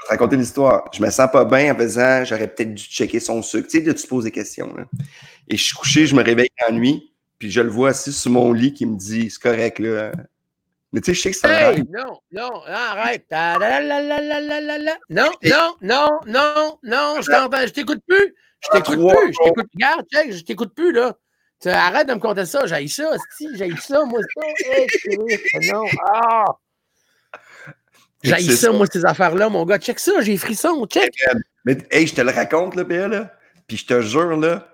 Te 0.04 0.08
raconter 0.10 0.36
l'histoire. 0.36 0.84
Je 0.92 1.02
me 1.02 1.10
sens 1.10 1.28
pas 1.32 1.44
bien 1.44 1.74
en 1.74 1.76
faisant, 1.76 2.24
j'aurais 2.24 2.48
peut-être 2.48 2.74
dû 2.74 2.82
checker 2.82 3.18
son 3.20 3.42
sucre. 3.42 3.68
Tu 3.68 3.78
sais, 3.78 3.84
de 3.84 3.92
te 3.92 4.06
poser 4.06 4.28
des 4.30 4.34
questions. 4.34 4.72
là. 4.76 4.84
Et 5.48 5.56
je 5.56 5.62
suis 5.62 5.74
couché, 5.74 6.06
je 6.06 6.14
me 6.14 6.22
réveille 6.22 6.50
la 6.66 6.72
nuit, 6.72 7.12
puis 7.38 7.50
je 7.50 7.60
le 7.60 7.70
vois 7.70 7.90
assis 7.90 8.12
sur 8.12 8.30
mon 8.30 8.52
lit 8.52 8.74
qui 8.74 8.84
me 8.86 8.96
dit, 8.96 9.30
c'est 9.30 9.40
correct, 9.40 9.78
là. 9.78 10.12
Mais 10.92 11.00
tu 11.00 11.06
sais, 11.06 11.14
je 11.14 11.20
sais 11.22 11.30
que 11.30 11.36
c'est 11.36 11.48
Hey, 11.48 11.84
non, 11.90 12.20
non, 12.32 12.62
arrête. 12.66 13.26
Non, 15.10 15.30
non, 15.42 15.76
non, 15.82 16.20
non, 16.26 16.78
non, 16.82 17.20
je 17.20 17.30
t'entends, 17.30 17.66
je 17.66 17.72
t'écoute 17.72 18.00
plus. 18.06 18.34
Je 18.60 18.68
t'écoute 18.70 18.98
Trois 18.98 19.14
plus. 19.16 19.32
Je 19.32 19.44
t'écoute. 19.44 19.66
Regarde, 19.74 20.06
check, 20.12 20.32
je 20.32 20.44
t'écoute 20.44 20.74
plus, 20.74 20.92
là. 20.92 21.16
Tu- 21.60 21.68
arrête 21.68 22.06
de 22.08 22.14
me 22.14 22.18
compter 22.18 22.44
ça. 22.46 22.66
J'ai 22.66 22.86
ça, 22.88 23.10
si, 23.36 23.48
j'ai 23.56 23.74
ça, 23.76 24.04
moi, 24.04 24.20
ça. 24.20 24.42
Christ, 24.56 25.72
non. 25.72 25.84
Ah! 26.06 26.44
J'ai 28.22 28.34
C'est 28.40 28.52
ça, 28.52 28.66
ça. 28.68 28.72
moi, 28.72 28.86
ces 28.90 29.04
affaires-là, 29.04 29.48
mon 29.48 29.64
gars. 29.64 29.78
Check 29.78 29.98
ça, 29.98 30.20
j'ai 30.20 30.36
frisson, 30.36 30.86
check. 30.86 31.12
Mais 31.64 31.78
hey, 31.90 32.06
je 32.06 32.14
te 32.14 32.20
le 32.20 32.30
raconte, 32.30 32.76
là, 32.76 32.84
PA, 32.84 33.08
là. 33.08 33.32
Puis 33.66 33.76
je 33.78 33.86
te 33.86 34.00
jure, 34.00 34.36
là, 34.36 34.68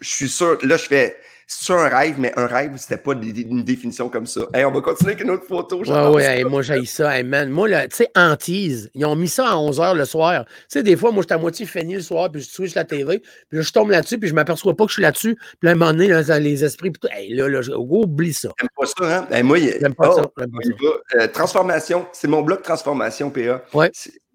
je 0.00 0.08
suis 0.08 0.28
sûr, 0.28 0.58
là, 0.62 0.76
je 0.76 0.84
fais, 0.84 1.16
c'est 1.46 1.72
un 1.72 1.88
rêve, 1.88 2.16
mais 2.18 2.32
un 2.36 2.46
rêve, 2.46 2.72
c'était 2.76 2.96
pas 2.96 3.12
une 3.12 3.62
définition 3.62 4.08
comme 4.08 4.26
ça. 4.26 4.42
Hey, 4.54 4.64
on 4.64 4.70
va 4.70 4.80
continuer 4.80 5.12
avec 5.12 5.24
une 5.24 5.30
autre 5.30 5.46
photo. 5.46 5.82
Ouais, 5.82 6.14
ouais, 6.14 6.38
hey, 6.38 6.44
moi, 6.44 6.62
j'ai 6.62 6.84
ça, 6.86 7.16
hey, 7.16 7.24
man. 7.24 7.50
Moi, 7.50 7.68
tu 7.88 7.96
sais, 7.96 8.10
Antise, 8.14 8.90
ils 8.94 9.04
ont 9.04 9.14
mis 9.14 9.28
ça 9.28 9.50
à 9.50 9.56
11 9.56 9.78
h 9.78 9.94
le 9.94 10.04
soir. 10.04 10.44
Tu 10.46 10.52
sais, 10.68 10.82
des 10.82 10.96
fois, 10.96 11.10
moi, 11.12 11.22
j'étais 11.22 11.34
à 11.34 11.38
moitié 11.38 11.66
fini 11.66 11.94
le 11.94 12.00
soir, 12.00 12.30
puis 12.30 12.40
je 12.42 12.48
switch 12.48 12.74
la 12.74 12.84
TV, 12.84 13.18
puis 13.18 13.58
là, 13.58 13.62
je 13.62 13.72
tombe 13.72 13.90
là-dessus, 13.90 14.18
puis 14.18 14.28
je 14.28 14.34
m'aperçois 14.34 14.74
pas 14.74 14.84
que 14.84 14.90
je 14.90 14.94
suis 14.94 15.02
là-dessus. 15.02 15.34
Puis 15.36 15.58
là, 15.62 15.70
à 15.70 15.72
un 15.72 15.76
moment 15.76 15.92
donné, 15.92 16.08
là, 16.08 16.38
les 16.38 16.64
esprits, 16.64 16.90
puis 16.90 17.00
tout. 17.00 17.08
Hey, 17.14 17.34
là, 17.34 17.48
là, 17.48 17.62
je- 17.62 17.72
oublie 17.72 18.32
ça. 18.32 18.50
J'aime 18.58 18.68
pas 18.76 18.86
ça, 18.86 19.18
hein? 19.18 19.26
Hey, 19.30 19.42
moi, 19.42 19.58
J'aime 19.58 19.94
pas 19.94 20.10
oh, 20.10 20.16
ça. 20.16 20.22
pas 20.28 20.44
ça. 20.44 21.18
Euh, 21.20 21.28
transformation, 21.28 22.06
c'est 22.12 22.28
mon 22.28 22.42
blog 22.42 22.62
Transformation, 22.62 23.30
PA. 23.30 23.62
Ouais. 23.72 23.90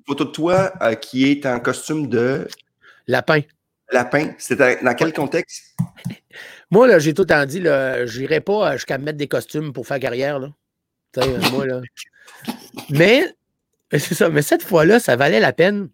Photo 0.08 0.26
de 0.26 0.32
toi 0.32 0.72
euh, 0.82 0.96
qui 0.96 1.30
est 1.30 1.46
en 1.46 1.60
costume 1.60 2.08
de 2.08 2.48
Lapin. 3.08 3.42
lapin. 3.92 4.32
C'est 4.38 4.56
dans 4.56 4.76
dans 4.84 4.94
quel 4.96 5.14
contexte? 5.14 5.76
Moi, 6.72 6.88
là, 6.88 7.00
j'ai 7.00 7.14
tout 7.14 7.24
le 7.24 7.28
temps 7.28 7.46
dit, 7.46 7.64
j'irai 8.06 8.42
pas 8.42 8.72
euh, 8.72 8.74
jusqu'à 8.74 8.98
me 8.98 9.06
mettre 9.06 9.18
des 9.18 9.28
costumes 9.28 9.74
pour 9.74 9.88
faire 9.88 10.00
carrière, 10.00 10.40
là. 10.40 10.50
Euh, 11.18 11.40
moi, 11.52 11.66
là. 11.66 11.82
Mais, 12.92 13.26
mais 13.92 14.00
c'est 14.00 14.14
ça. 14.14 14.30
Mais 14.30 14.44
cette 14.44 14.64
fois-là, 14.64 15.00
ça 15.00 15.16
valait 15.16 15.40
la 15.40 15.52
peine. 15.52 15.90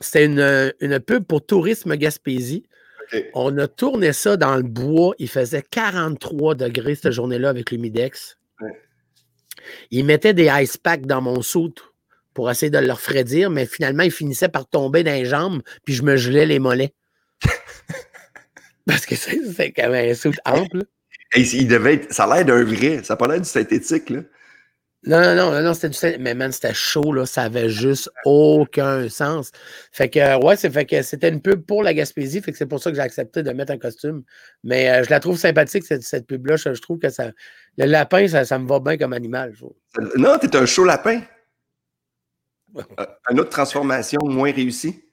C'était 0.00 0.24
une, 0.24 0.40
euh, 0.40 0.70
une 0.80 0.98
pub 0.98 1.24
pour 1.24 1.44
Tourisme 1.44 1.94
Gaspésie. 1.96 2.64
On 3.32 3.56
a 3.58 3.68
tourné 3.68 4.12
ça 4.12 4.36
dans 4.36 4.56
le 4.56 4.62
bois. 4.62 5.14
Il 5.18 5.28
faisait 5.28 5.62
43 5.62 6.56
degrés 6.56 6.96
cette 6.96 7.12
journée-là 7.12 7.48
avec 7.48 7.70
l'humidex. 7.70 8.38
Ouais. 8.60 8.72
Ils 9.90 10.04
mettaient 10.04 10.34
des 10.34 10.50
ice 10.62 10.76
packs 10.76 11.06
dans 11.06 11.20
mon 11.20 11.42
soute 11.42 11.82
pour 12.34 12.50
essayer 12.50 12.70
de 12.70 12.78
le 12.78 12.92
refroidir, 12.92 13.50
mais 13.50 13.66
finalement, 13.66 14.02
il 14.02 14.10
finissait 14.10 14.48
par 14.48 14.66
tomber 14.66 15.04
dans 15.04 15.12
les 15.12 15.24
jambes, 15.24 15.62
puis 15.84 15.94
je 15.94 16.02
me 16.02 16.16
gelais 16.16 16.46
les 16.46 16.58
mollets. 16.58 16.92
Parce 18.86 19.06
que 19.06 19.14
c'est 19.16 19.40
c'est 19.54 19.72
comme 19.72 19.94
un 19.94 20.14
soute 20.14 20.38
ample. 20.44 20.82
il 21.36 21.68
devait 21.68 21.94
être, 21.94 22.12
ça 22.12 22.24
a 22.24 22.36
l'air 22.36 22.44
d'un 22.44 22.64
vrai. 22.64 23.02
Ça 23.02 23.14
n'a 23.14 23.16
pas 23.18 23.28
l'air 23.28 23.40
du 23.40 23.48
synthétique, 23.48 24.10
là. 24.10 24.20
Non, 25.06 25.20
non, 25.20 25.34
non, 25.34 25.50
non, 25.52 25.60
non, 25.62 25.74
c'était 25.74 25.90
du 25.90 25.94
syn- 25.98 26.16
Mais 26.18 26.32
man, 26.34 26.50
c'était 26.50 26.72
chaud, 26.72 27.12
là. 27.12 27.26
Ça 27.26 27.42
avait 27.42 27.68
juste 27.68 28.08
aucun 28.24 29.06
sens. 29.10 29.50
Fait 29.92 30.08
que, 30.08 30.18
euh, 30.18 30.38
ouais, 30.38 30.56
c'est 30.56 30.70
fait 30.70 30.86
que 30.86 31.02
c'était 31.02 31.28
une 31.28 31.42
pub 31.42 31.66
pour 31.66 31.82
la 31.82 31.92
Gaspésie. 31.92 32.40
Fait 32.40 32.52
que 32.52 32.56
c'est 32.56 32.64
pour 32.66 32.80
ça 32.80 32.88
que 32.90 32.96
j'ai 32.96 33.02
accepté 33.02 33.42
de 33.42 33.50
mettre 33.50 33.72
un 33.72 33.76
costume. 33.78 34.22
Mais 34.62 34.88
euh, 34.88 35.04
je 35.04 35.10
la 35.10 35.20
trouve 35.20 35.36
sympathique, 35.38 35.84
cette, 35.84 36.02
cette 36.04 36.26
pub-là. 36.26 36.56
Je, 36.56 36.72
je 36.72 36.80
trouve 36.80 36.98
que 36.98 37.10
ça. 37.10 37.32
Le 37.76 37.84
lapin, 37.84 38.26
ça, 38.28 38.46
ça 38.46 38.58
me 38.58 38.66
va 38.66 38.80
bien 38.80 38.96
comme 38.96 39.12
animal. 39.12 39.52
je 39.52 39.58
trouve. 39.58 39.74
Non, 40.16 40.38
t'es 40.38 40.56
un 40.56 40.64
chaud 40.64 40.84
lapin. 40.86 41.20
Euh, 42.76 43.06
Une 43.30 43.40
autre 43.40 43.50
transformation 43.50 44.20
moins 44.24 44.52
réussie. 44.52 45.04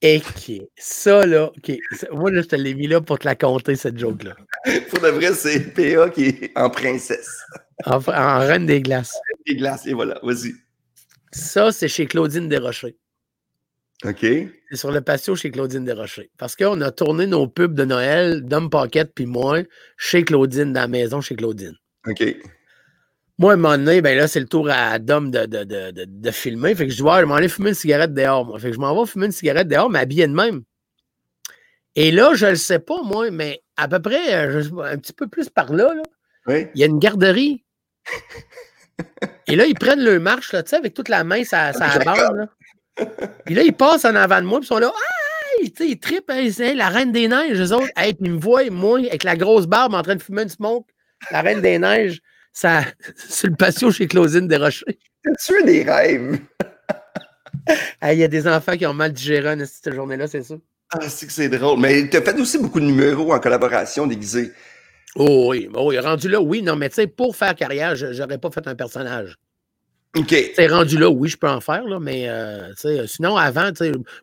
Qui 0.00 0.62
ça, 0.76 1.26
là, 1.26 1.50
OK. 1.56 1.72
moi, 2.12 2.30
là, 2.30 2.42
je 2.42 2.46
te 2.46 2.56
l'ai 2.56 2.74
mis 2.74 2.86
là 2.86 3.00
pour 3.00 3.18
te 3.18 3.26
la 3.26 3.34
compter, 3.34 3.76
cette 3.76 3.98
joke-là. 3.98 4.36
Pour 4.90 5.00
de 5.00 5.08
vrai, 5.08 5.32
c'est 5.32 5.74
PA 5.74 6.10
qui 6.10 6.26
est 6.26 6.52
en 6.54 6.68
princesse. 6.70 7.40
En, 7.86 7.96
en 7.96 8.38
reine 8.38 8.66
des 8.66 8.82
glaces. 8.82 9.14
Les 9.46 9.56
glaces, 9.56 9.86
et 9.86 9.94
voilà, 9.94 10.20
vas-y. 10.22 10.52
Ça, 11.32 11.72
c'est 11.72 11.88
chez 11.88 12.06
Claudine 12.06 12.48
Desrochers. 12.48 12.96
OK. 14.04 14.20
C'est 14.20 14.76
sur 14.76 14.92
le 14.92 15.00
patio 15.00 15.34
chez 15.34 15.50
Claudine 15.50 15.84
Desrochers. 15.84 16.30
Parce 16.36 16.54
qu'on 16.54 16.80
a 16.82 16.90
tourné 16.90 17.26
nos 17.26 17.48
pubs 17.48 17.74
de 17.74 17.84
Noël, 17.84 18.42
Dom 18.44 18.68
Pocket 18.68 19.10
puis 19.14 19.26
moi, 19.26 19.62
chez 19.96 20.24
Claudine, 20.24 20.72
dans 20.72 20.82
la 20.82 20.88
maison 20.88 21.20
chez 21.20 21.36
Claudine. 21.36 21.74
OK. 22.06 22.22
Moi, 23.38 23.52
à 23.52 23.54
un 23.54 23.56
moment 23.58 23.76
donné, 23.76 24.00
ben 24.00 24.16
là, 24.16 24.28
c'est 24.28 24.40
le 24.40 24.46
tour 24.46 24.70
à 24.70 24.98
Dom 24.98 25.30
de, 25.30 25.44
de, 25.44 25.64
de, 25.64 25.90
de, 25.90 26.04
de 26.06 26.30
filmer. 26.30 26.74
Fait 26.74 26.86
que 26.86 26.90
je 26.92 26.96
dis, 26.96 27.02
ouais, 27.02 27.20
je 27.20 27.24
m'en 27.26 27.34
aller 27.34 27.48
fumer 27.48 27.68
une 27.70 27.74
cigarette 27.74 28.14
dehors, 28.14 28.46
moi. 28.46 28.58
Fait 28.58 28.68
que 28.68 28.74
je 28.74 28.80
m'en 28.80 28.98
vais 28.98 29.06
fumer 29.06 29.26
une 29.26 29.32
cigarette 29.32 29.68
dehors, 29.68 29.90
mais 29.90 29.98
habillé 29.98 30.26
de 30.26 30.32
même. 30.32 30.62
Et 31.96 32.10
là, 32.10 32.32
je 32.34 32.46
le 32.46 32.56
sais 32.56 32.78
pas, 32.78 33.02
moi, 33.02 33.30
mais 33.30 33.62
à 33.76 33.88
peu 33.88 34.00
près, 34.00 34.34
euh, 34.34 34.62
je 34.62 34.70
un 34.74 34.96
petit 34.96 35.12
peu 35.12 35.28
plus 35.28 35.50
par 35.50 35.72
là, 35.72 35.94
là, 35.94 36.02
Oui. 36.46 36.66
il 36.74 36.80
y 36.80 36.84
a 36.84 36.86
une 36.86 36.98
garderie. 36.98 37.64
Et 39.46 39.56
là, 39.56 39.66
ils 39.66 39.74
prennent 39.74 40.02
le 40.02 40.18
marche, 40.18 40.52
là, 40.52 40.62
tu 40.62 40.70
sais, 40.70 40.76
avec 40.76 40.94
toute 40.94 41.08
la 41.08 41.22
main, 41.24 41.44
ça, 41.44 41.72
ça 41.72 41.98
bande, 41.98 42.36
là. 42.36 42.48
Puis 43.44 43.54
là, 43.54 43.62
ils 43.62 43.74
passent 43.74 44.06
en 44.06 44.14
avant 44.14 44.40
de 44.40 44.46
moi, 44.46 44.60
puis 44.60 44.66
ils 44.66 44.68
sont 44.68 44.78
là, 44.78 44.90
tu 45.60 45.72
sais, 45.76 45.88
ils 45.88 45.98
trippent, 45.98 46.30
hein, 46.30 46.48
la 46.74 46.88
reine 46.88 47.12
des 47.12 47.28
neiges, 47.28 47.60
eux 47.60 47.74
autres. 47.74 47.88
Hey, 47.96 48.14
puis 48.14 48.26
ils 48.26 48.32
me 48.32 48.40
voient, 48.40 48.68
moi, 48.70 48.98
avec 49.00 49.24
la 49.24 49.36
grosse 49.36 49.66
barbe, 49.66 49.94
en 49.94 50.02
train 50.02 50.16
de 50.16 50.22
fumer 50.22 50.42
une 50.42 50.48
smoke, 50.48 50.86
la 51.30 51.42
reine 51.42 51.60
des 51.60 51.78
neiges, 51.78 52.20
ça, 52.56 52.84
sur 53.28 53.50
le 53.50 53.54
patio 53.54 53.90
chez 53.90 54.06
Claudine 54.08 54.48
Desrochers. 54.48 54.98
Tu 55.44 55.56
as 55.58 55.62
des 55.62 55.82
rêves? 55.82 56.40
Il 58.02 58.18
y 58.18 58.24
a 58.24 58.28
des 58.28 58.48
enfants 58.48 58.76
qui 58.76 58.86
ont 58.86 58.94
mal 58.94 59.12
digéré 59.12 59.50
en 59.50 59.66
cette 59.66 59.94
journée-là, 59.94 60.26
c'est 60.26 60.42
ça. 60.42 60.54
Ah, 60.92 61.08
c'est 61.08 61.26
que 61.26 61.32
c'est 61.32 61.48
drôle. 61.48 61.80
Mais 61.80 62.08
tu 62.08 62.16
as 62.16 62.22
fait 62.22 62.38
aussi 62.40 62.58
beaucoup 62.58 62.80
de 62.80 62.86
numéros 62.86 63.32
en 63.32 63.40
collaboration 63.40 64.06
déguisés. 64.06 64.52
Oh 65.16 65.48
oui, 65.50 65.68
oh 65.74 65.92
rendu 66.00 66.28
là, 66.28 66.40
oui. 66.40 66.62
Non, 66.62 66.76
mais 66.76 66.88
tu 66.88 66.96
sais, 66.96 67.06
pour 67.06 67.34
faire 67.34 67.54
carrière, 67.54 67.96
je 67.96 68.06
n'aurais 68.06 68.38
pas 68.38 68.50
fait 68.50 68.66
un 68.68 68.74
personnage. 68.74 69.36
OK. 70.16 70.34
C'est 70.54 70.68
rendu 70.68 70.96
là, 70.96 71.10
oui, 71.10 71.28
je 71.28 71.36
peux 71.36 71.48
en 71.48 71.60
faire, 71.60 71.84
là, 71.84 71.98
mais 71.98 72.28
euh, 72.28 72.72
sais, 72.76 73.06
sinon, 73.06 73.36
avant, 73.36 73.70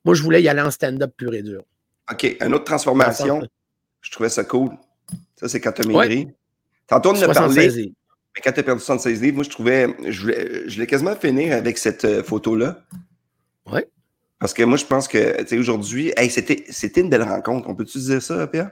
moi, 0.06 0.16
je 0.16 0.24
voulais 0.24 0.42
y 0.42 0.48
aller 0.48 0.62
en 0.62 0.72
stand-up 0.72 1.12
pur 1.18 1.34
et 1.34 1.44
dur. 1.44 1.64
OK. 2.12 2.38
Une 2.42 2.54
autre 2.54 2.66
transformation. 2.66 3.42
Je 4.02 4.12
trouvais 4.12 4.30
ça 4.30 4.44
cool. 4.44 4.72
Ça, 5.36 5.50
c'est 5.50 5.60
quand 5.60 5.74
tu 5.74 5.82
as 5.84 5.86
maigri. 5.86 6.30
Tantôt, 6.88 7.12
on 7.12 7.22
a 7.22 7.34
parlé. 7.34 7.94
Mais 8.36 8.42
quand 8.44 8.52
tu 8.52 8.60
as 8.60 8.64
perdu 8.64 8.82
76 8.82 9.22
livres, 9.22 9.36
moi, 9.36 9.44
je 9.44 9.50
trouvais. 9.50 9.88
Je 10.08 10.22
voulais, 10.22 10.68
je 10.68 10.74
voulais 10.74 10.88
quasiment 10.88 11.16
finir 11.16 11.56
avec 11.56 11.78
cette 11.78 12.06
euh, 12.06 12.24
photo-là. 12.24 12.84
Oui. 13.72 13.82
Parce 14.40 14.54
que 14.54 14.64
moi, 14.64 14.78
je 14.78 14.86
pense 14.86 15.08
que, 15.08 15.42
tu 15.42 15.48
sais, 15.48 15.58
aujourd'hui, 15.58 16.12
hey, 16.18 16.30
c'était, 16.30 16.66
c'était 16.70 17.02
une 17.02 17.10
belle 17.10 17.24
rencontre. 17.24 17.70
On 17.70 17.76
peut-tu 17.76 18.00
dire 18.00 18.22
ça, 18.22 18.48
Pierre? 18.48 18.72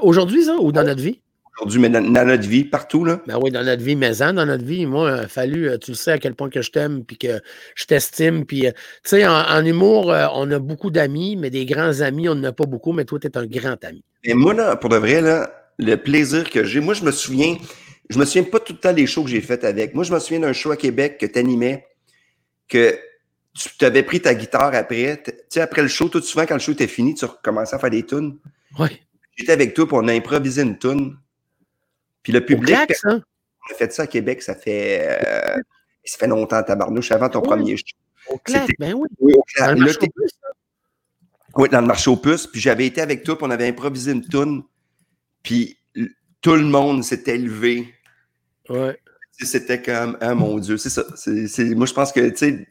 Aujourd'hui, 0.00 0.44
ça, 0.44 0.56
ou 0.56 0.72
dans 0.72 0.84
notre 0.84 1.02
vie? 1.02 1.20
Aujourd'hui, 1.58 1.80
mais 1.80 1.90
dans, 1.90 2.00
notre 2.02 2.48
vie, 2.48 2.64
partout, 2.64 3.04
là. 3.04 3.20
Ben 3.26 3.38
oui, 3.40 3.50
dans 3.50 3.62
notre 3.62 3.82
vie, 3.82 3.94
mais 3.94 4.16
dans 4.16 4.46
notre 4.46 4.64
vie, 4.64 4.86
moi, 4.86 5.16
il 5.18 5.24
a 5.24 5.28
fallu, 5.28 5.68
euh, 5.68 5.76
tu 5.76 5.90
le 5.90 5.96
sais 5.96 6.12
à 6.12 6.18
quel 6.18 6.34
point 6.34 6.48
que 6.48 6.62
je 6.62 6.70
t'aime, 6.70 7.04
puis 7.04 7.18
que 7.18 7.40
je 7.74 7.84
t'estime, 7.84 8.46
puis, 8.46 8.66
euh, 8.66 8.70
tu 9.04 9.10
sais, 9.10 9.26
en, 9.26 9.64
humour, 9.64 10.06
on 10.34 10.50
a 10.50 10.58
beaucoup 10.58 10.90
d'amis, 10.90 11.36
mais 11.36 11.50
des 11.50 11.66
grands 11.66 12.00
amis, 12.00 12.28
on 12.28 12.34
n'en 12.34 12.48
a 12.48 12.52
pas 12.52 12.64
beaucoup, 12.64 12.92
mais 12.92 13.04
toi, 13.04 13.18
tu 13.20 13.26
es 13.26 13.36
un 13.36 13.46
grand 13.46 13.84
ami. 13.84 14.02
Et 14.24 14.32
moi, 14.32 14.54
là, 14.54 14.76
pour 14.76 14.88
de 14.88 14.96
vrai, 14.96 15.20
là, 15.20 15.52
le 15.78 15.96
plaisir 15.96 16.48
que 16.48 16.64
j'ai, 16.64 16.80
moi, 16.80 16.94
je 16.94 17.04
me 17.04 17.12
souviens, 17.12 17.56
je 18.10 18.18
me 18.18 18.24
souviens 18.24 18.44
pas 18.44 18.60
tout 18.60 18.72
le 18.72 18.78
temps 18.78 18.92
des 18.92 19.06
shows 19.06 19.24
que 19.24 19.30
j'ai 19.30 19.40
fait 19.40 19.64
avec. 19.64 19.94
Moi, 19.94 20.04
je 20.04 20.12
me 20.12 20.18
souviens 20.18 20.40
d'un 20.40 20.52
show 20.52 20.70
à 20.70 20.76
Québec 20.76 21.18
que 21.18 21.26
tu 21.26 21.38
animais, 21.38 21.86
que 22.68 22.98
tu 23.54 23.68
t'avais 23.78 24.02
pris 24.02 24.20
ta 24.20 24.34
guitare 24.34 24.74
après. 24.74 25.22
Tu 25.24 25.32
sais, 25.48 25.60
après 25.60 25.82
le 25.82 25.88
show, 25.88 26.08
tout 26.08 26.20
souvent, 26.20 26.46
quand 26.46 26.54
le 26.54 26.60
show 26.60 26.72
était 26.72 26.86
fini, 26.86 27.14
tu 27.14 27.24
recommençais 27.24 27.76
à 27.76 27.78
faire 27.78 27.90
des 27.90 28.04
tunes. 28.04 28.38
Oui. 28.78 29.00
J'étais 29.36 29.52
avec 29.52 29.74
toi, 29.74 29.88
pour 29.88 29.98
on 29.98 30.08
a 30.08 30.12
improvisé 30.12 30.62
une 30.62 30.78
tune. 30.78 31.16
Puis 32.22 32.32
le 32.32 32.44
public. 32.44 32.76
ça? 32.94 33.10
On 33.10 33.74
a 33.74 33.76
fait 33.76 33.92
ça 33.92 34.02
à 34.02 34.06
Québec, 34.06 34.42
ça 34.42 34.54
fait. 34.54 35.06
Euh, 35.08 35.60
ça 36.04 36.18
fait 36.18 36.26
longtemps, 36.26 36.62
tabarnouche, 36.62 37.12
avant 37.12 37.28
ton 37.28 37.40
premier 37.40 37.76
show. 37.76 37.84
Au 38.28 38.40
ben 38.78 38.94
oui. 38.94 39.08
Oui, 39.20 39.34
au 39.34 39.42
clap. 39.42 39.74
Dans 39.74 39.78
le 39.78 39.84
marché 39.84 39.98
oui, 41.54 41.68
dans 41.68 41.80
le 41.80 41.86
marché 41.86 42.10
aux 42.10 42.16
puces. 42.16 42.46
Puis 42.46 42.60
j'avais 42.60 42.86
été 42.86 43.00
avec 43.00 43.24
toi, 43.24 43.36
puis 43.36 43.46
on 43.46 43.50
avait 43.50 43.68
improvisé 43.68 44.12
une 44.12 44.26
tune. 44.26 44.62
Puis 45.42 45.76
tout 46.42 46.56
le 46.56 46.64
monde 46.64 47.02
s'était 47.04 47.38
levé. 47.38 47.94
Ouais. 48.68 48.98
C'était 49.40 49.80
comme, 49.80 50.18
ah 50.20 50.34
mon 50.34 50.58
Dieu, 50.58 50.76
c'est 50.76 50.90
ça. 50.90 51.04
moi, 51.74 51.86
je 51.86 51.92
pense 51.94 52.12
que, 52.12 52.28
tu 52.30 52.36
sais, 52.36 52.66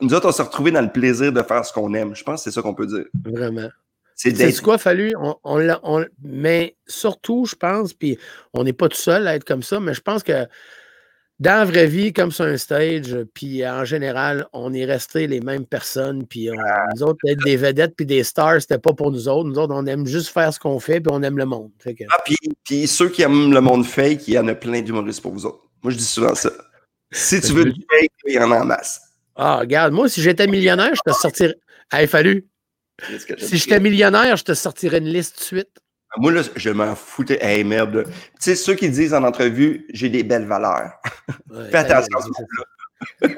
nous 0.00 0.12
autres, 0.14 0.28
on 0.28 0.32
s'est 0.32 0.42
retrouvés 0.42 0.70
dans 0.70 0.82
le 0.82 0.90
plaisir 0.90 1.32
de 1.32 1.42
faire 1.42 1.64
ce 1.64 1.72
qu'on 1.72 1.94
aime. 1.94 2.14
Je 2.14 2.24
pense 2.24 2.40
que 2.40 2.50
c'est 2.50 2.54
ça 2.54 2.62
qu'on 2.62 2.74
peut 2.74 2.86
dire. 2.86 3.04
Vraiment. 3.24 3.68
C'est 4.14 4.62
quoi, 4.62 4.78
fallu? 4.78 5.12
On, 5.18 5.36
on, 5.44 6.04
mais 6.22 6.74
surtout, 6.86 7.44
je 7.44 7.54
pense, 7.54 7.92
puis 7.92 8.18
on 8.54 8.64
n'est 8.64 8.72
pas 8.72 8.88
tout 8.88 8.96
seul 8.96 9.28
à 9.28 9.34
être 9.34 9.44
comme 9.44 9.62
ça, 9.62 9.78
mais 9.78 9.92
je 9.92 10.00
pense 10.00 10.22
que 10.22 10.46
dans 11.38 11.58
la 11.58 11.64
vraie 11.66 11.86
vie, 11.86 12.12
comme 12.14 12.32
sur 12.32 12.46
un 12.46 12.56
stage, 12.56 13.14
puis 13.34 13.66
en 13.66 13.84
général, 13.84 14.46
on 14.54 14.72
est 14.72 14.86
resté 14.86 15.26
les 15.26 15.40
mêmes 15.40 15.66
personnes, 15.66 16.26
puis 16.26 16.48
ah. 16.48 16.86
nous 16.94 17.02
autres, 17.02 17.18
être 17.28 17.44
des 17.44 17.56
vedettes 17.56 17.94
puis 17.94 18.06
des 18.06 18.24
stars, 18.24 18.62
c'était 18.62 18.78
pas 18.78 18.94
pour 18.94 19.10
nous 19.10 19.28
autres. 19.28 19.48
Nous 19.48 19.58
autres, 19.58 19.74
on 19.74 19.84
aime 19.86 20.06
juste 20.06 20.28
faire 20.28 20.52
ce 20.52 20.58
qu'on 20.58 20.80
fait, 20.80 21.00
puis 21.00 21.12
on 21.12 21.22
aime 21.22 21.36
le 21.36 21.44
monde. 21.44 21.70
Ah, 21.86 22.16
puis, 22.24 22.36
puis, 22.64 22.86
ceux 22.86 23.10
qui 23.10 23.22
aiment 23.22 23.52
le 23.52 23.60
monde 23.60 23.84
fake, 23.84 24.28
il 24.28 24.34
y 24.34 24.38
en 24.38 24.48
a 24.48 24.54
plein 24.54 24.80
d'humoristes 24.80 25.20
pour 25.20 25.32
vous 25.32 25.44
autres. 25.44 25.62
Moi, 25.82 25.92
je 25.92 25.98
dis 25.98 26.04
souvent 26.04 26.34
ça. 26.34 26.50
Si 27.12 27.40
tu 27.40 27.52
veux 27.52 27.66
du 27.66 27.84
fake, 27.90 28.10
il 28.26 28.34
y 28.34 28.38
en 28.38 28.50
a 28.50 28.60
en 28.60 28.64
masse. 28.64 29.00
Ah, 29.36 29.58
regarde, 29.58 29.92
moi, 29.92 30.08
si 30.08 30.22
j'étais 30.22 30.46
millionnaire, 30.46 30.92
je 30.94 31.12
te 31.12 31.14
sortirais. 31.14 31.56
Hey, 31.92 32.06
fallu. 32.06 32.46
Si 33.38 33.58
j'étais 33.58 33.78
millionnaire, 33.78 34.36
je 34.36 34.44
te 34.44 34.54
sortirais 34.54 34.98
une 34.98 35.12
liste 35.12 35.38
de 35.38 35.44
suite. 35.44 35.78
Moi, 36.18 36.32
là, 36.32 36.42
je 36.54 36.70
m'en 36.70 36.94
foutais. 36.94 37.38
Hey, 37.40 37.64
merde. 37.64 38.04
Tu 38.06 38.12
sais, 38.38 38.56
ceux 38.56 38.74
qui 38.74 38.88
disent 38.88 39.14
en 39.14 39.22
entrevue, 39.22 39.86
j'ai 39.92 40.08
des 40.08 40.22
belles 40.22 40.46
valeurs. 40.46 40.92
Fais 41.70 41.78
attention 41.78 42.18
à 42.18 42.22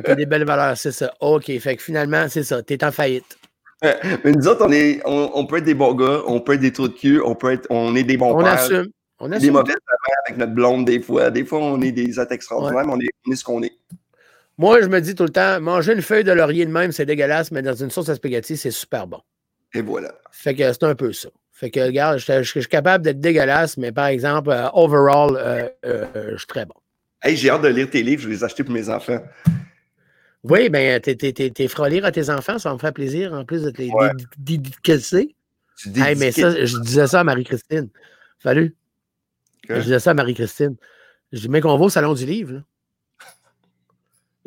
ça. 0.05 0.14
des 0.14 0.26
belles 0.26 0.44
valeurs, 0.44 0.76
c'est 0.76 0.92
ça. 0.92 1.12
OK, 1.20 1.46
fait 1.59 1.76
que 1.76 1.82
finalement, 1.82 2.26
c'est 2.28 2.44
ça. 2.44 2.62
T'es 2.62 2.82
en 2.84 2.92
faillite. 2.92 3.38
Mais 3.82 4.32
nous 4.32 4.48
autres, 4.48 4.66
on, 4.66 4.72
est, 4.72 5.00
on, 5.05 5.46
peut 5.46 5.59
être 5.59 5.64
des 5.64 5.74
bons 5.74 5.94
gars, 5.94 6.22
on 6.26 6.40
peut 6.40 6.55
être 6.55 6.60
des 6.60 6.72
trous 6.72 6.88
de 6.88 6.94
cul, 6.94 7.20
on 7.20 7.34
peut 7.34 7.52
être, 7.52 7.66
on 7.70 7.94
est 7.94 8.02
des 8.02 8.16
bons 8.16 8.34
on 8.34 8.42
pères. 8.42 8.55
Assume. 8.55 8.88
On 9.20 9.30
assume. 9.30 9.46
Des 9.46 9.50
mauvaises 9.52 9.76
avec 10.26 10.38
notre 10.38 10.52
blonde, 10.52 10.84
des 10.84 11.00
fois. 11.00 11.30
Des 11.30 11.44
fois, 11.44 11.60
on 11.60 11.80
est 11.80 11.92
des 11.92 12.18
êtres 12.18 12.32
extraordinaires, 12.32 12.86
mais 12.86 12.92
on 12.92 13.00
est, 13.00 13.09
on 13.26 13.32
est 13.32 13.36
ce 13.36 13.44
qu'on 13.44 13.62
est. 13.62 13.76
Moi, 14.56 14.82
je 14.82 14.88
me 14.88 15.00
dis 15.00 15.14
tout 15.14 15.22
le 15.22 15.28
temps, 15.28 15.60
manger 15.60 15.92
une 15.92 16.02
feuille 16.02 16.24
de 16.24 16.32
laurier 16.32 16.66
de 16.66 16.72
même, 16.72 16.90
c'est 16.90 17.06
dégueulasse, 17.06 17.52
mais 17.52 17.62
dans 17.62 17.74
une 17.74 17.90
sauce 17.90 18.09
à 18.09 18.16
spaghetti, 18.16 18.56
c'est 18.56 18.72
super 18.72 19.06
bon. 19.06 19.20
Et 19.72 19.82
voilà. 19.82 20.12
Fait 20.32 20.55
que 20.55 20.72
c'est 20.72 20.82
un 20.82 20.96
peu 20.96 21.12
ça. 21.12 21.28
Fait 21.59 21.70
que, 21.70 21.80
regarde, 21.80 22.18
je, 22.20 22.43
suis 22.44 22.66
capable 22.66 23.02
d'être 23.02 23.18
dégueulasse, 23.18 23.78
mais 23.78 23.90
par 23.90 24.06
exemple, 24.06 24.51
euh, 24.51 24.68
overall, 24.74 25.36
euh, 25.36 25.68
euh, 25.85 26.30
je 26.30 26.36
suis 26.36 26.47
très 26.47 26.64
bon. 26.64 26.74
Hey, 27.20 27.36
j'ai 27.36 27.51
hâte 27.51 27.62
de 27.62 27.68
lire 27.68 27.90
tes 27.90 28.05
livres, 28.05 28.22
je 28.22 28.28
vais 28.28 28.35
les 28.35 28.44
acheter 28.44 28.62
pour 28.62 28.72
mes 28.72 28.89
enfants. 28.89 29.20
Oui, 30.44 30.68
bien, 30.68 31.01
t'es, 31.01 31.16
lire 31.16 32.05
à 32.05 32.12
tes 32.12 32.30
enfants, 32.30 32.60
ça 32.60 32.68
va 32.68 32.76
me 32.76 32.78
faire 32.78 32.93
plaisir, 32.93 33.32
en 33.32 33.44
plus 33.44 33.62
de 33.62 33.70
te 33.70 33.82
les 33.82 33.90
dédicacer. 34.39 35.35
Hey, 35.97 36.14
mais 36.14 36.30
ça, 36.30 36.64
je 36.64 36.78
disais 36.78 37.09
ça 37.09 37.20
à 37.20 37.24
Marie-Christine. 37.24 37.89
Salut. 38.40 38.76
Je 39.68 39.80
disais 39.80 39.98
ça 39.98 40.12
à 40.12 40.14
Marie-Christine. 40.14 40.76
Je 41.32 41.40
dis, 41.40 41.48
mais 41.48 41.60
qu'on 41.60 41.76
va 41.76 41.85
au 41.86 41.90
Salon 41.90 42.14
du 42.14 42.24
Livre. 42.24 42.52
Là. 42.52 42.60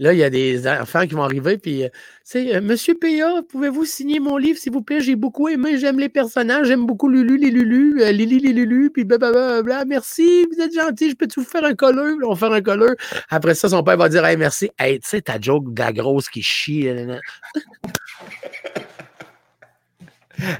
Là, 0.01 0.13
il 0.13 0.17
y 0.17 0.23
a 0.23 0.31
des 0.31 0.67
enfants 0.67 1.05
qui 1.05 1.13
vont 1.13 1.21
arriver, 1.21 1.59
puis 1.59 1.83
c'est 2.23 2.55
euh, 2.55 2.61
Monsieur 2.61 2.95
P.A., 2.95 3.43
pouvez-vous 3.47 3.85
signer 3.85 4.19
mon 4.19 4.35
livre, 4.35 4.57
s'il 4.57 4.73
vous 4.73 4.81
plaît? 4.81 4.99
J'ai 4.99 5.15
beaucoup 5.15 5.47
aimé, 5.47 5.77
j'aime 5.77 5.99
les 5.99 6.09
personnages, 6.09 6.65
j'aime 6.65 6.87
beaucoup 6.87 7.07
Lulu, 7.07 7.37
les 7.37 7.51
Lulu, 7.51 8.01
euh, 8.01 8.11
Lili, 8.11 8.39
les 8.39 8.51
Lulu, 8.51 8.89
puis 8.89 9.03
blablabla. 9.03 9.85
Merci, 9.85 10.47
vous 10.51 10.59
êtes 10.59 10.73
gentil, 10.73 11.11
je 11.11 11.15
peux 11.15 11.27
vous 11.37 11.43
faire 11.43 11.63
un 11.65 11.75
colleur? 11.75 12.15
On 12.23 12.33
va 12.33 12.35
faire 12.35 12.51
un 12.51 12.61
colleur. 12.61 12.95
Après 13.29 13.53
ça, 13.53 13.69
son 13.69 13.83
père 13.83 13.95
va 13.95 14.09
dire 14.09 14.25
Hey, 14.25 14.37
merci. 14.37 14.71
Hey, 14.79 14.99
tu 14.99 15.07
sais, 15.07 15.21
ta 15.21 15.39
joke 15.39 15.71
de 15.71 15.79
la 15.79 15.93
grosse 15.93 16.29
qui 16.29 16.41
chie. 16.41 16.87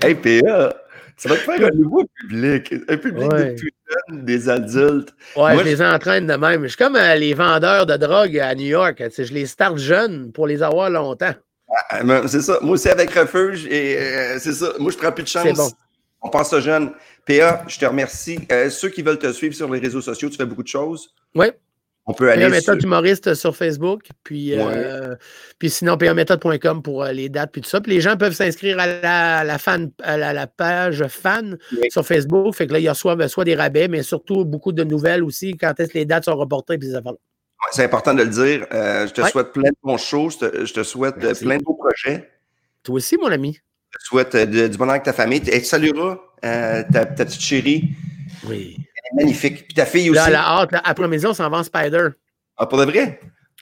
hey, 0.04 0.14
P.A., 0.14 0.76
ça 1.22 1.30
va 1.30 1.36
te 1.36 1.42
faire 1.42 1.68
un 1.68 1.78
nouveau 1.78 2.04
public, 2.20 2.74
un 2.90 2.98
public 2.98 3.30
de 3.30 3.56
plus 3.56 3.72
jeunes, 4.10 4.26
des 4.26 4.50
adultes. 4.50 5.14
Ouais, 5.36 5.56
je 5.56 5.64
les 5.64 5.80
entraîne 5.80 6.26
de 6.26 6.34
même. 6.34 6.64
Je 6.64 6.70
suis 6.70 6.78
comme 6.78 6.96
euh, 6.96 7.14
les 7.14 7.36
vendeurs 7.36 7.86
de 7.86 7.96
drogue 7.96 8.40
à 8.40 8.56
New 8.56 8.66
York. 8.66 9.04
Je 9.16 9.32
les 9.32 9.46
starte 9.46 9.78
jeunes 9.78 10.32
pour 10.32 10.48
les 10.48 10.64
avoir 10.64 10.90
longtemps. 10.90 11.36
Ah, 11.92 12.02
c'est 12.28 12.42
ça. 12.42 12.58
Moi 12.64 12.74
aussi 12.74 12.90
avec 12.90 13.12
refuge 13.12 13.68
et 13.68 14.00
euh, 14.00 14.40
c'est 14.40 14.54
ça. 14.54 14.74
Moi, 14.80 14.92
je 14.92 14.98
prends 14.98 15.12
plus 15.12 15.24
de 15.24 15.28
chance. 15.28 15.56
Bon. 15.56 15.70
On 16.24 16.30
pense 16.30 16.52
aux 16.54 16.60
jeunes. 16.60 16.92
PA, 17.28 17.66
je 17.68 17.78
te 17.78 17.86
remercie. 17.86 18.40
Euh, 18.52 18.72
ceux 18.72 18.90
qui 18.90 19.04
veulent 19.04 19.20
te 19.20 19.32
suivre 19.32 19.54
sur 19.54 19.72
les 19.72 19.80
réseaux 19.80 20.02
sociaux, 20.02 20.28
tu 20.28 20.38
fais 20.38 20.46
beaucoup 20.46 20.64
de 20.64 20.68
choses. 20.68 21.14
Oui. 21.36 21.52
On 22.12 22.14
peut 22.14 22.30
aller. 22.30 22.50
méthode 22.50 22.84
humoriste 22.84 23.34
sur 23.36 23.56
Facebook, 23.56 24.04
puis, 24.24 24.54
euh, 24.54 25.16
puis 25.60 25.70
sinon 25.70 25.98
payométhode.com 25.98 26.84
pour 26.84 27.04
euh, 27.04 27.14
les 27.14 27.30
dates, 27.30 27.54
puis 27.54 27.62
tout 27.62 27.70
ça. 27.70 27.80
Puis 27.80 27.94
les 27.94 28.02
gens 28.02 28.18
peuvent 28.18 28.34
s'inscrire 28.34 28.78
à 28.80 29.44
la, 29.46 29.58
fan, 29.58 29.92
à 30.04 30.18
la, 30.18 30.48
page 30.48 31.06
fan 31.08 31.58
sur 31.90 32.06
Facebook. 32.06 32.54
Fait 32.54 32.68
que 32.68 32.74
là, 32.74 32.80
il 32.80 32.84
y 32.84 32.90
a 32.90 32.94
soit, 32.94 33.16
des 33.46 33.56
rabais, 33.56 33.88
mais 33.88 34.04
surtout 34.04 34.44
beaucoup 34.44 34.74
de 34.74 34.84
nouvelles 34.84 35.24
aussi 35.24 35.56
quand 35.56 35.80
est-ce 35.80 35.94
que 35.94 36.00
les 36.00 36.06
dates 36.06 36.26
sont 36.26 36.36
reportées, 36.36 36.78
puis 36.78 36.90
c'est 37.72 37.86
important 37.86 38.14
de 38.14 38.24
le 38.24 38.30
dire. 38.30 38.66
Euh, 38.74 39.08
je 39.08 39.14
te 39.14 39.22
souhaite 39.28 39.54
plein 39.54 39.70
de 39.70 39.78
bons 39.82 39.98
shows. 39.98 40.32
Je 40.42 40.74
te, 40.74 40.84
souhaite 40.84 41.16
plein 41.16 41.58
de 41.58 41.64
beaux 41.64 41.76
projets. 41.76 42.30
Toi 42.84 42.96
aussi, 42.96 43.16
mon 43.18 43.32
ami. 43.32 43.60
Je 43.92 43.98
te 44.00 44.04
souhaite 44.04 44.36
du 44.36 44.78
bonheur 44.78 44.96
avec 44.96 45.04
ta 45.04 45.14
famille. 45.14 45.42
Et 45.48 45.60
tu 45.60 45.66
salueras 45.66 46.18
ta, 46.42 47.06
petite 47.06 47.42
chérie. 47.42 47.92
Oui 48.48 48.78
magnifique. 49.14 49.66
Puis 49.66 49.74
ta 49.74 49.86
fille 49.86 50.10
aussi. 50.10 50.20
Là, 50.20 50.30
la 50.30 50.48
hâte, 50.48 50.72
là, 50.72 50.82
après 50.84 51.08
maison, 51.08 51.30
on 51.30 51.34
s'en 51.34 51.50
va 51.50 51.58
en 51.58 51.64
Spider. 51.64 52.10
Ah, 52.58 52.66
pour 52.66 52.78
de 52.78 52.86
vrai? 52.86 53.20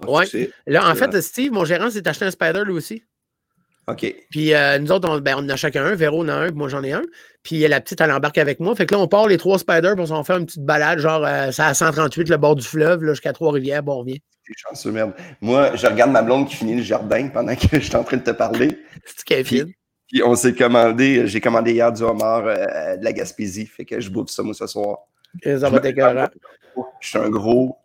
oui. 0.07 0.49
Là, 0.67 0.89
en 0.89 0.95
fait, 0.95 1.21
Steve, 1.21 1.51
mon 1.51 1.65
gérant, 1.65 1.89
s'est 1.89 2.07
acheté 2.07 2.25
un 2.25 2.31
Spider 2.31 2.63
lui 2.65 2.73
aussi. 2.73 3.03
OK. 3.89 4.15
Puis 4.29 4.53
euh, 4.53 4.77
nous 4.77 4.91
autres, 4.91 5.09
on, 5.09 5.19
ben, 5.19 5.35
on 5.37 5.39
en 5.39 5.49
a 5.49 5.55
chacun 5.55 5.83
un. 5.83 5.95
Véro 5.95 6.23
en 6.23 6.27
a 6.27 6.33
un, 6.33 6.51
moi 6.51 6.69
j'en 6.69 6.83
ai 6.83 6.91
un. 6.91 7.01
Puis 7.43 7.67
la 7.67 7.81
petite, 7.81 7.99
elle 8.01 8.11
embarque 8.11 8.37
avec 8.37 8.59
moi. 8.59 8.75
Fait 8.75 8.85
que 8.85 8.93
là, 8.93 9.01
on 9.01 9.07
part 9.07 9.27
les 9.27 9.37
trois 9.37 9.57
Spiders, 9.57 9.93
puis 9.95 10.03
on 10.03 10.07
s'en 10.07 10.23
fait 10.23 10.33
une 10.33 10.45
petite 10.45 10.63
balade, 10.63 10.99
genre, 10.99 11.25
euh, 11.25 11.51
c'est 11.51 11.63
à 11.63 11.73
138, 11.73 12.29
le 12.29 12.37
bord 12.37 12.55
du 12.55 12.65
fleuve, 12.65 13.03
jusqu'à 13.03 13.33
Trois-Rivières, 13.33 13.81
bon, 13.81 13.93
on 13.93 13.99
revient. 13.99 14.19
chanceux, 14.55 14.91
merde. 14.91 15.13
Moi, 15.41 15.75
je 15.75 15.87
regarde 15.87 16.11
ma 16.11 16.21
blonde 16.21 16.47
qui 16.47 16.55
finit 16.55 16.75
le 16.75 16.83
jardin 16.83 17.29
pendant 17.29 17.55
que 17.55 17.67
je 17.73 17.79
suis 17.79 17.95
en 17.95 18.03
train 18.03 18.17
de 18.17 18.23
te 18.23 18.31
parler. 18.31 18.77
C'est 19.05 19.43
puis, 19.43 19.75
puis 20.07 20.23
on 20.23 20.35
s'est 20.35 20.53
commandé, 20.53 21.27
j'ai 21.27 21.41
commandé 21.41 21.71
hier 21.71 21.91
du 21.91 22.03
homard 22.03 22.45
euh, 22.45 22.97
de 22.97 23.03
la 23.03 23.13
Gaspésie. 23.13 23.65
Fait 23.65 23.85
que 23.85 23.99
je 23.99 24.09
bouffe 24.09 24.29
ça, 24.29 24.43
moi, 24.43 24.53
ce 24.53 24.67
soir. 24.67 24.99
Ça 25.43 25.69
va 25.69 25.81
Je 27.01 27.07
suis 27.07 27.17
un 27.17 27.29
gros, 27.29 27.77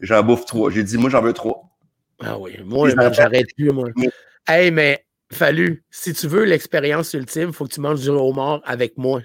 j'en 0.00 0.22
bouffe 0.22 0.44
trois. 0.44 0.70
J'ai 0.70 0.82
dit, 0.82 0.96
moi, 0.98 1.10
j'en 1.10 1.22
veux 1.22 1.32
trois. 1.32 1.64
Ah 2.20 2.38
oui, 2.38 2.58
moi, 2.64 2.88
j'arrête 3.12 3.46
plus, 3.56 3.70
moi. 3.70 3.88
Hey, 4.46 4.70
mais 4.70 5.04
Fallu, 5.32 5.84
si 5.90 6.14
tu 6.14 6.26
veux 6.26 6.44
l'expérience 6.44 7.12
ultime, 7.12 7.48
il 7.48 7.52
faut 7.52 7.66
que 7.66 7.74
tu 7.74 7.80
manges 7.80 8.00
du 8.00 8.08
homard 8.08 8.62
avec 8.64 8.96
moi. 8.96 9.20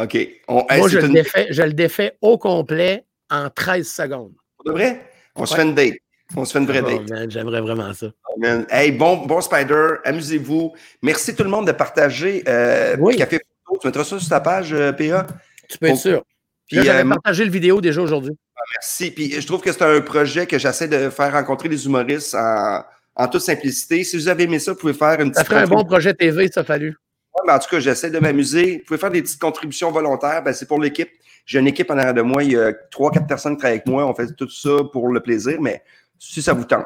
OK. 0.00 0.16
moi, 0.48 0.88
je, 0.88 0.98
le 0.98 1.08
défais, 1.08 1.46
je 1.50 1.62
le 1.62 1.72
défais 1.72 2.16
au 2.20 2.38
complet 2.38 3.04
en 3.30 3.48
13 3.50 3.88
secondes. 3.88 4.34
De 4.64 4.72
vrai? 4.72 5.10
On 5.34 5.46
se 5.46 5.54
fait 5.54 5.62
une 5.62 5.74
date. 5.74 5.94
On 6.36 6.44
se 6.44 6.52
fait 6.52 6.58
une 6.58 6.66
vraie 6.66 6.82
Oh, 6.84 6.98
date. 6.98 7.30
J'aimerais 7.30 7.62
vraiment 7.62 7.92
ça. 7.94 8.08
Man. 8.36 8.66
Hey, 8.70 8.92
bon, 8.92 9.16
bon 9.26 9.40
Spider, 9.40 9.94
amusez-vous. 10.04 10.74
Merci 11.02 11.34
tout 11.34 11.44
le 11.44 11.50
monde 11.50 11.66
de 11.66 11.72
partager 11.72 12.44
euh, 12.46 12.96
Oui. 13.00 13.16
Café 13.16 13.40
Photo. 13.66 13.80
Tu 13.80 13.86
mettras 13.88 14.04
ça 14.04 14.18
sur 14.18 14.28
ta 14.28 14.40
page, 14.40 14.72
euh, 14.72 14.92
PA. 14.92 15.26
Tu 15.68 15.78
peux 15.78 15.86
être 15.86 15.96
sûr. 15.96 16.22
Puis, 16.68 16.82
j'avais 16.82 17.04
euh, 17.04 17.08
partagé 17.08 17.44
le 17.44 17.50
vidéo 17.50 17.80
déjà 17.80 18.00
aujourd'hui. 18.02 18.36
merci. 18.76 19.10
Puis 19.10 19.40
je 19.40 19.46
trouve 19.46 19.60
que 19.62 19.72
c'est 19.72 19.82
un 19.82 20.00
projet 20.00 20.46
que 20.46 20.58
j'essaie 20.58 20.88
de 20.88 21.08
faire 21.10 21.32
rencontrer 21.32 21.68
les 21.68 21.86
humoristes 21.86 22.34
en, 22.34 22.82
en 23.16 23.28
toute 23.28 23.40
simplicité. 23.40 24.04
Si 24.04 24.16
vous 24.16 24.28
avez 24.28 24.44
aimé 24.44 24.58
ça, 24.58 24.72
vous 24.72 24.78
pouvez 24.78 24.92
faire 24.94 25.20
une 25.20 25.32
Ça 25.32 25.40
petite 25.42 25.52
ferait 25.52 25.62
un 25.64 25.66
bon 25.66 25.84
projet 25.84 26.12
TV, 26.14 26.48
ça 26.52 26.62
fallu. 26.64 26.88
Ouais, 27.34 27.42
mais 27.46 27.52
en 27.52 27.58
tout 27.58 27.68
cas, 27.70 27.80
j'essaie 27.80 28.10
de 28.10 28.18
m'amuser. 28.18 28.78
Vous 28.78 28.84
pouvez 28.84 28.98
faire 28.98 29.10
des 29.10 29.22
petites 29.22 29.40
contributions 29.40 29.90
volontaires. 29.90 30.42
Ben, 30.42 30.52
c'est 30.52 30.66
pour 30.68 30.80
l'équipe. 30.80 31.08
J'ai 31.46 31.58
une 31.60 31.66
équipe 31.68 31.90
en 31.90 31.96
arrière 31.96 32.12
de 32.14 32.20
moi. 32.22 32.44
Il 32.44 32.52
y 32.52 32.56
a 32.58 32.72
trois, 32.90 33.10
quatre 33.10 33.26
personnes 33.26 33.54
qui 33.54 33.60
travaillent 33.60 33.76
avec 33.78 33.86
moi. 33.86 34.04
On 34.06 34.14
fait 34.14 34.26
tout 34.36 34.50
ça 34.50 34.70
pour 34.92 35.08
le 35.08 35.20
plaisir. 35.20 35.58
Mais 35.60 35.82
si 36.18 36.42
ça 36.42 36.52
vous 36.52 36.64
tente, 36.64 36.84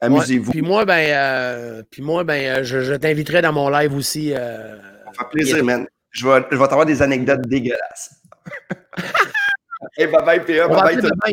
amusez-vous. 0.00 0.52
Puis 0.52 0.62
moi, 0.62 0.84
ben, 0.84 1.04
euh, 1.10 1.82
puis 1.90 2.02
moi, 2.02 2.24
ben, 2.24 2.58
euh, 2.58 2.64
je, 2.64 2.80
je 2.80 2.94
t'inviterai 2.94 3.42
dans 3.42 3.52
mon 3.52 3.68
live 3.70 3.94
aussi. 3.96 4.32
euh, 4.32 4.76
Ça 4.76 4.82
va 5.06 5.12
faire 5.14 5.28
plaisir, 5.30 5.64
man. 5.64 5.86
Je 6.10 6.28
vais, 6.28 6.44
je 6.50 6.56
vais 6.56 6.68
t'avoir 6.68 6.86
des 6.86 7.00
anecdotes 7.02 7.40
dégueulasses. 7.48 8.14
hey, 9.96 10.06
bye 10.06 10.24
bye, 10.24 10.40
PA. 10.44 10.66
on, 10.66 10.74
va 10.74 10.82
Bye 10.82 10.94
appeler 10.94 11.02
tout 11.02 11.08
Babin. 11.08 11.32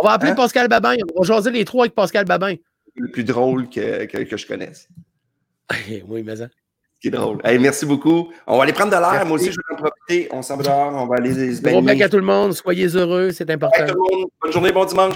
On 0.00 0.04
va 0.06 0.12
appeler 0.12 0.30
Hein? 0.32 0.34
Pascal 0.34 0.68
Babin. 0.68 0.96
On 1.14 1.20
va 1.22 1.26
jaser 1.26 1.50
les 1.50 1.64
trois 1.64 1.84
avec 1.84 1.94
Pascal 1.94 2.24
Babin. 2.24 2.54
le 2.96 3.10
plus 3.10 3.24
drôle 3.24 3.68
que, 3.68 4.04
que, 4.06 4.18
que 4.18 4.36
je 4.36 4.46
connaisse. 4.46 4.88
oui, 6.08 6.22
mais 6.22 6.36
ça. 6.36 6.46
Ce 6.46 7.00
qui 7.00 7.08
est 7.08 7.10
drôle. 7.16 7.38
Hey, 7.44 7.58
merci 7.60 7.86
beaucoup. 7.86 8.32
On 8.46 8.56
va 8.56 8.64
aller 8.64 8.72
prendre 8.72 8.90
de 8.90 8.96
l'air. 8.96 9.24
Moi 9.24 9.36
aussi, 9.36 9.52
je 9.52 9.56
vais 9.56 9.74
en 9.74 9.76
profiter. 9.76 10.28
On 10.32 10.42
s'en 10.42 10.56
va 10.56 10.64
dehors. 10.64 10.92
On 10.94 11.06
va 11.06 11.16
aller 11.16 11.54
se 11.54 11.62
Gros 11.62 11.80
bec 11.80 11.84
baigner. 11.84 12.02
à 12.02 12.08
tout 12.08 12.16
le 12.16 12.22
monde. 12.22 12.52
Soyez 12.54 12.88
heureux, 12.88 13.30
c'est 13.30 13.48
important. 13.50 13.86
Tout 13.86 13.94
le 13.94 14.16
monde. 14.18 14.30
Bonne 14.42 14.52
journée, 14.52 14.72
bon 14.72 14.84
dimanche. 14.84 15.14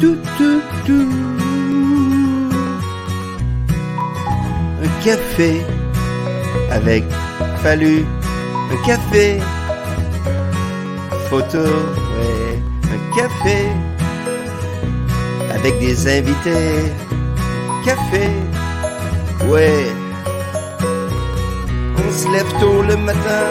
Tout, 0.00 0.16
tout, 0.36 0.60
tout. 0.86 1.08
Un 4.82 5.04
café 5.04 5.60
avec 6.70 7.04
Fallu. 7.62 8.04
Un 8.72 8.86
café. 8.86 9.40
Photo, 11.30 11.58
ouais. 11.58 12.62
Un 12.92 13.16
café 13.16 13.68
avec 15.54 15.78
des 15.78 16.18
invités. 16.18 16.92
Café, 17.84 18.28
ouais. 19.48 19.86
On 21.96 22.12
se 22.12 22.28
lève 22.32 22.52
tôt 22.60 22.82
le 22.82 22.96
matin. 22.96 23.44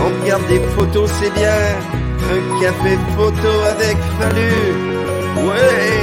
On 0.00 0.22
regarde 0.22 0.46
des 0.48 0.60
photos, 0.76 1.10
c'est 1.20 1.32
bien. 1.34 1.60
Un 2.30 2.60
café 2.60 2.98
photo 3.16 3.52
avec 3.72 3.96
Fallu. 4.18 4.52
Ouais. 5.46 6.01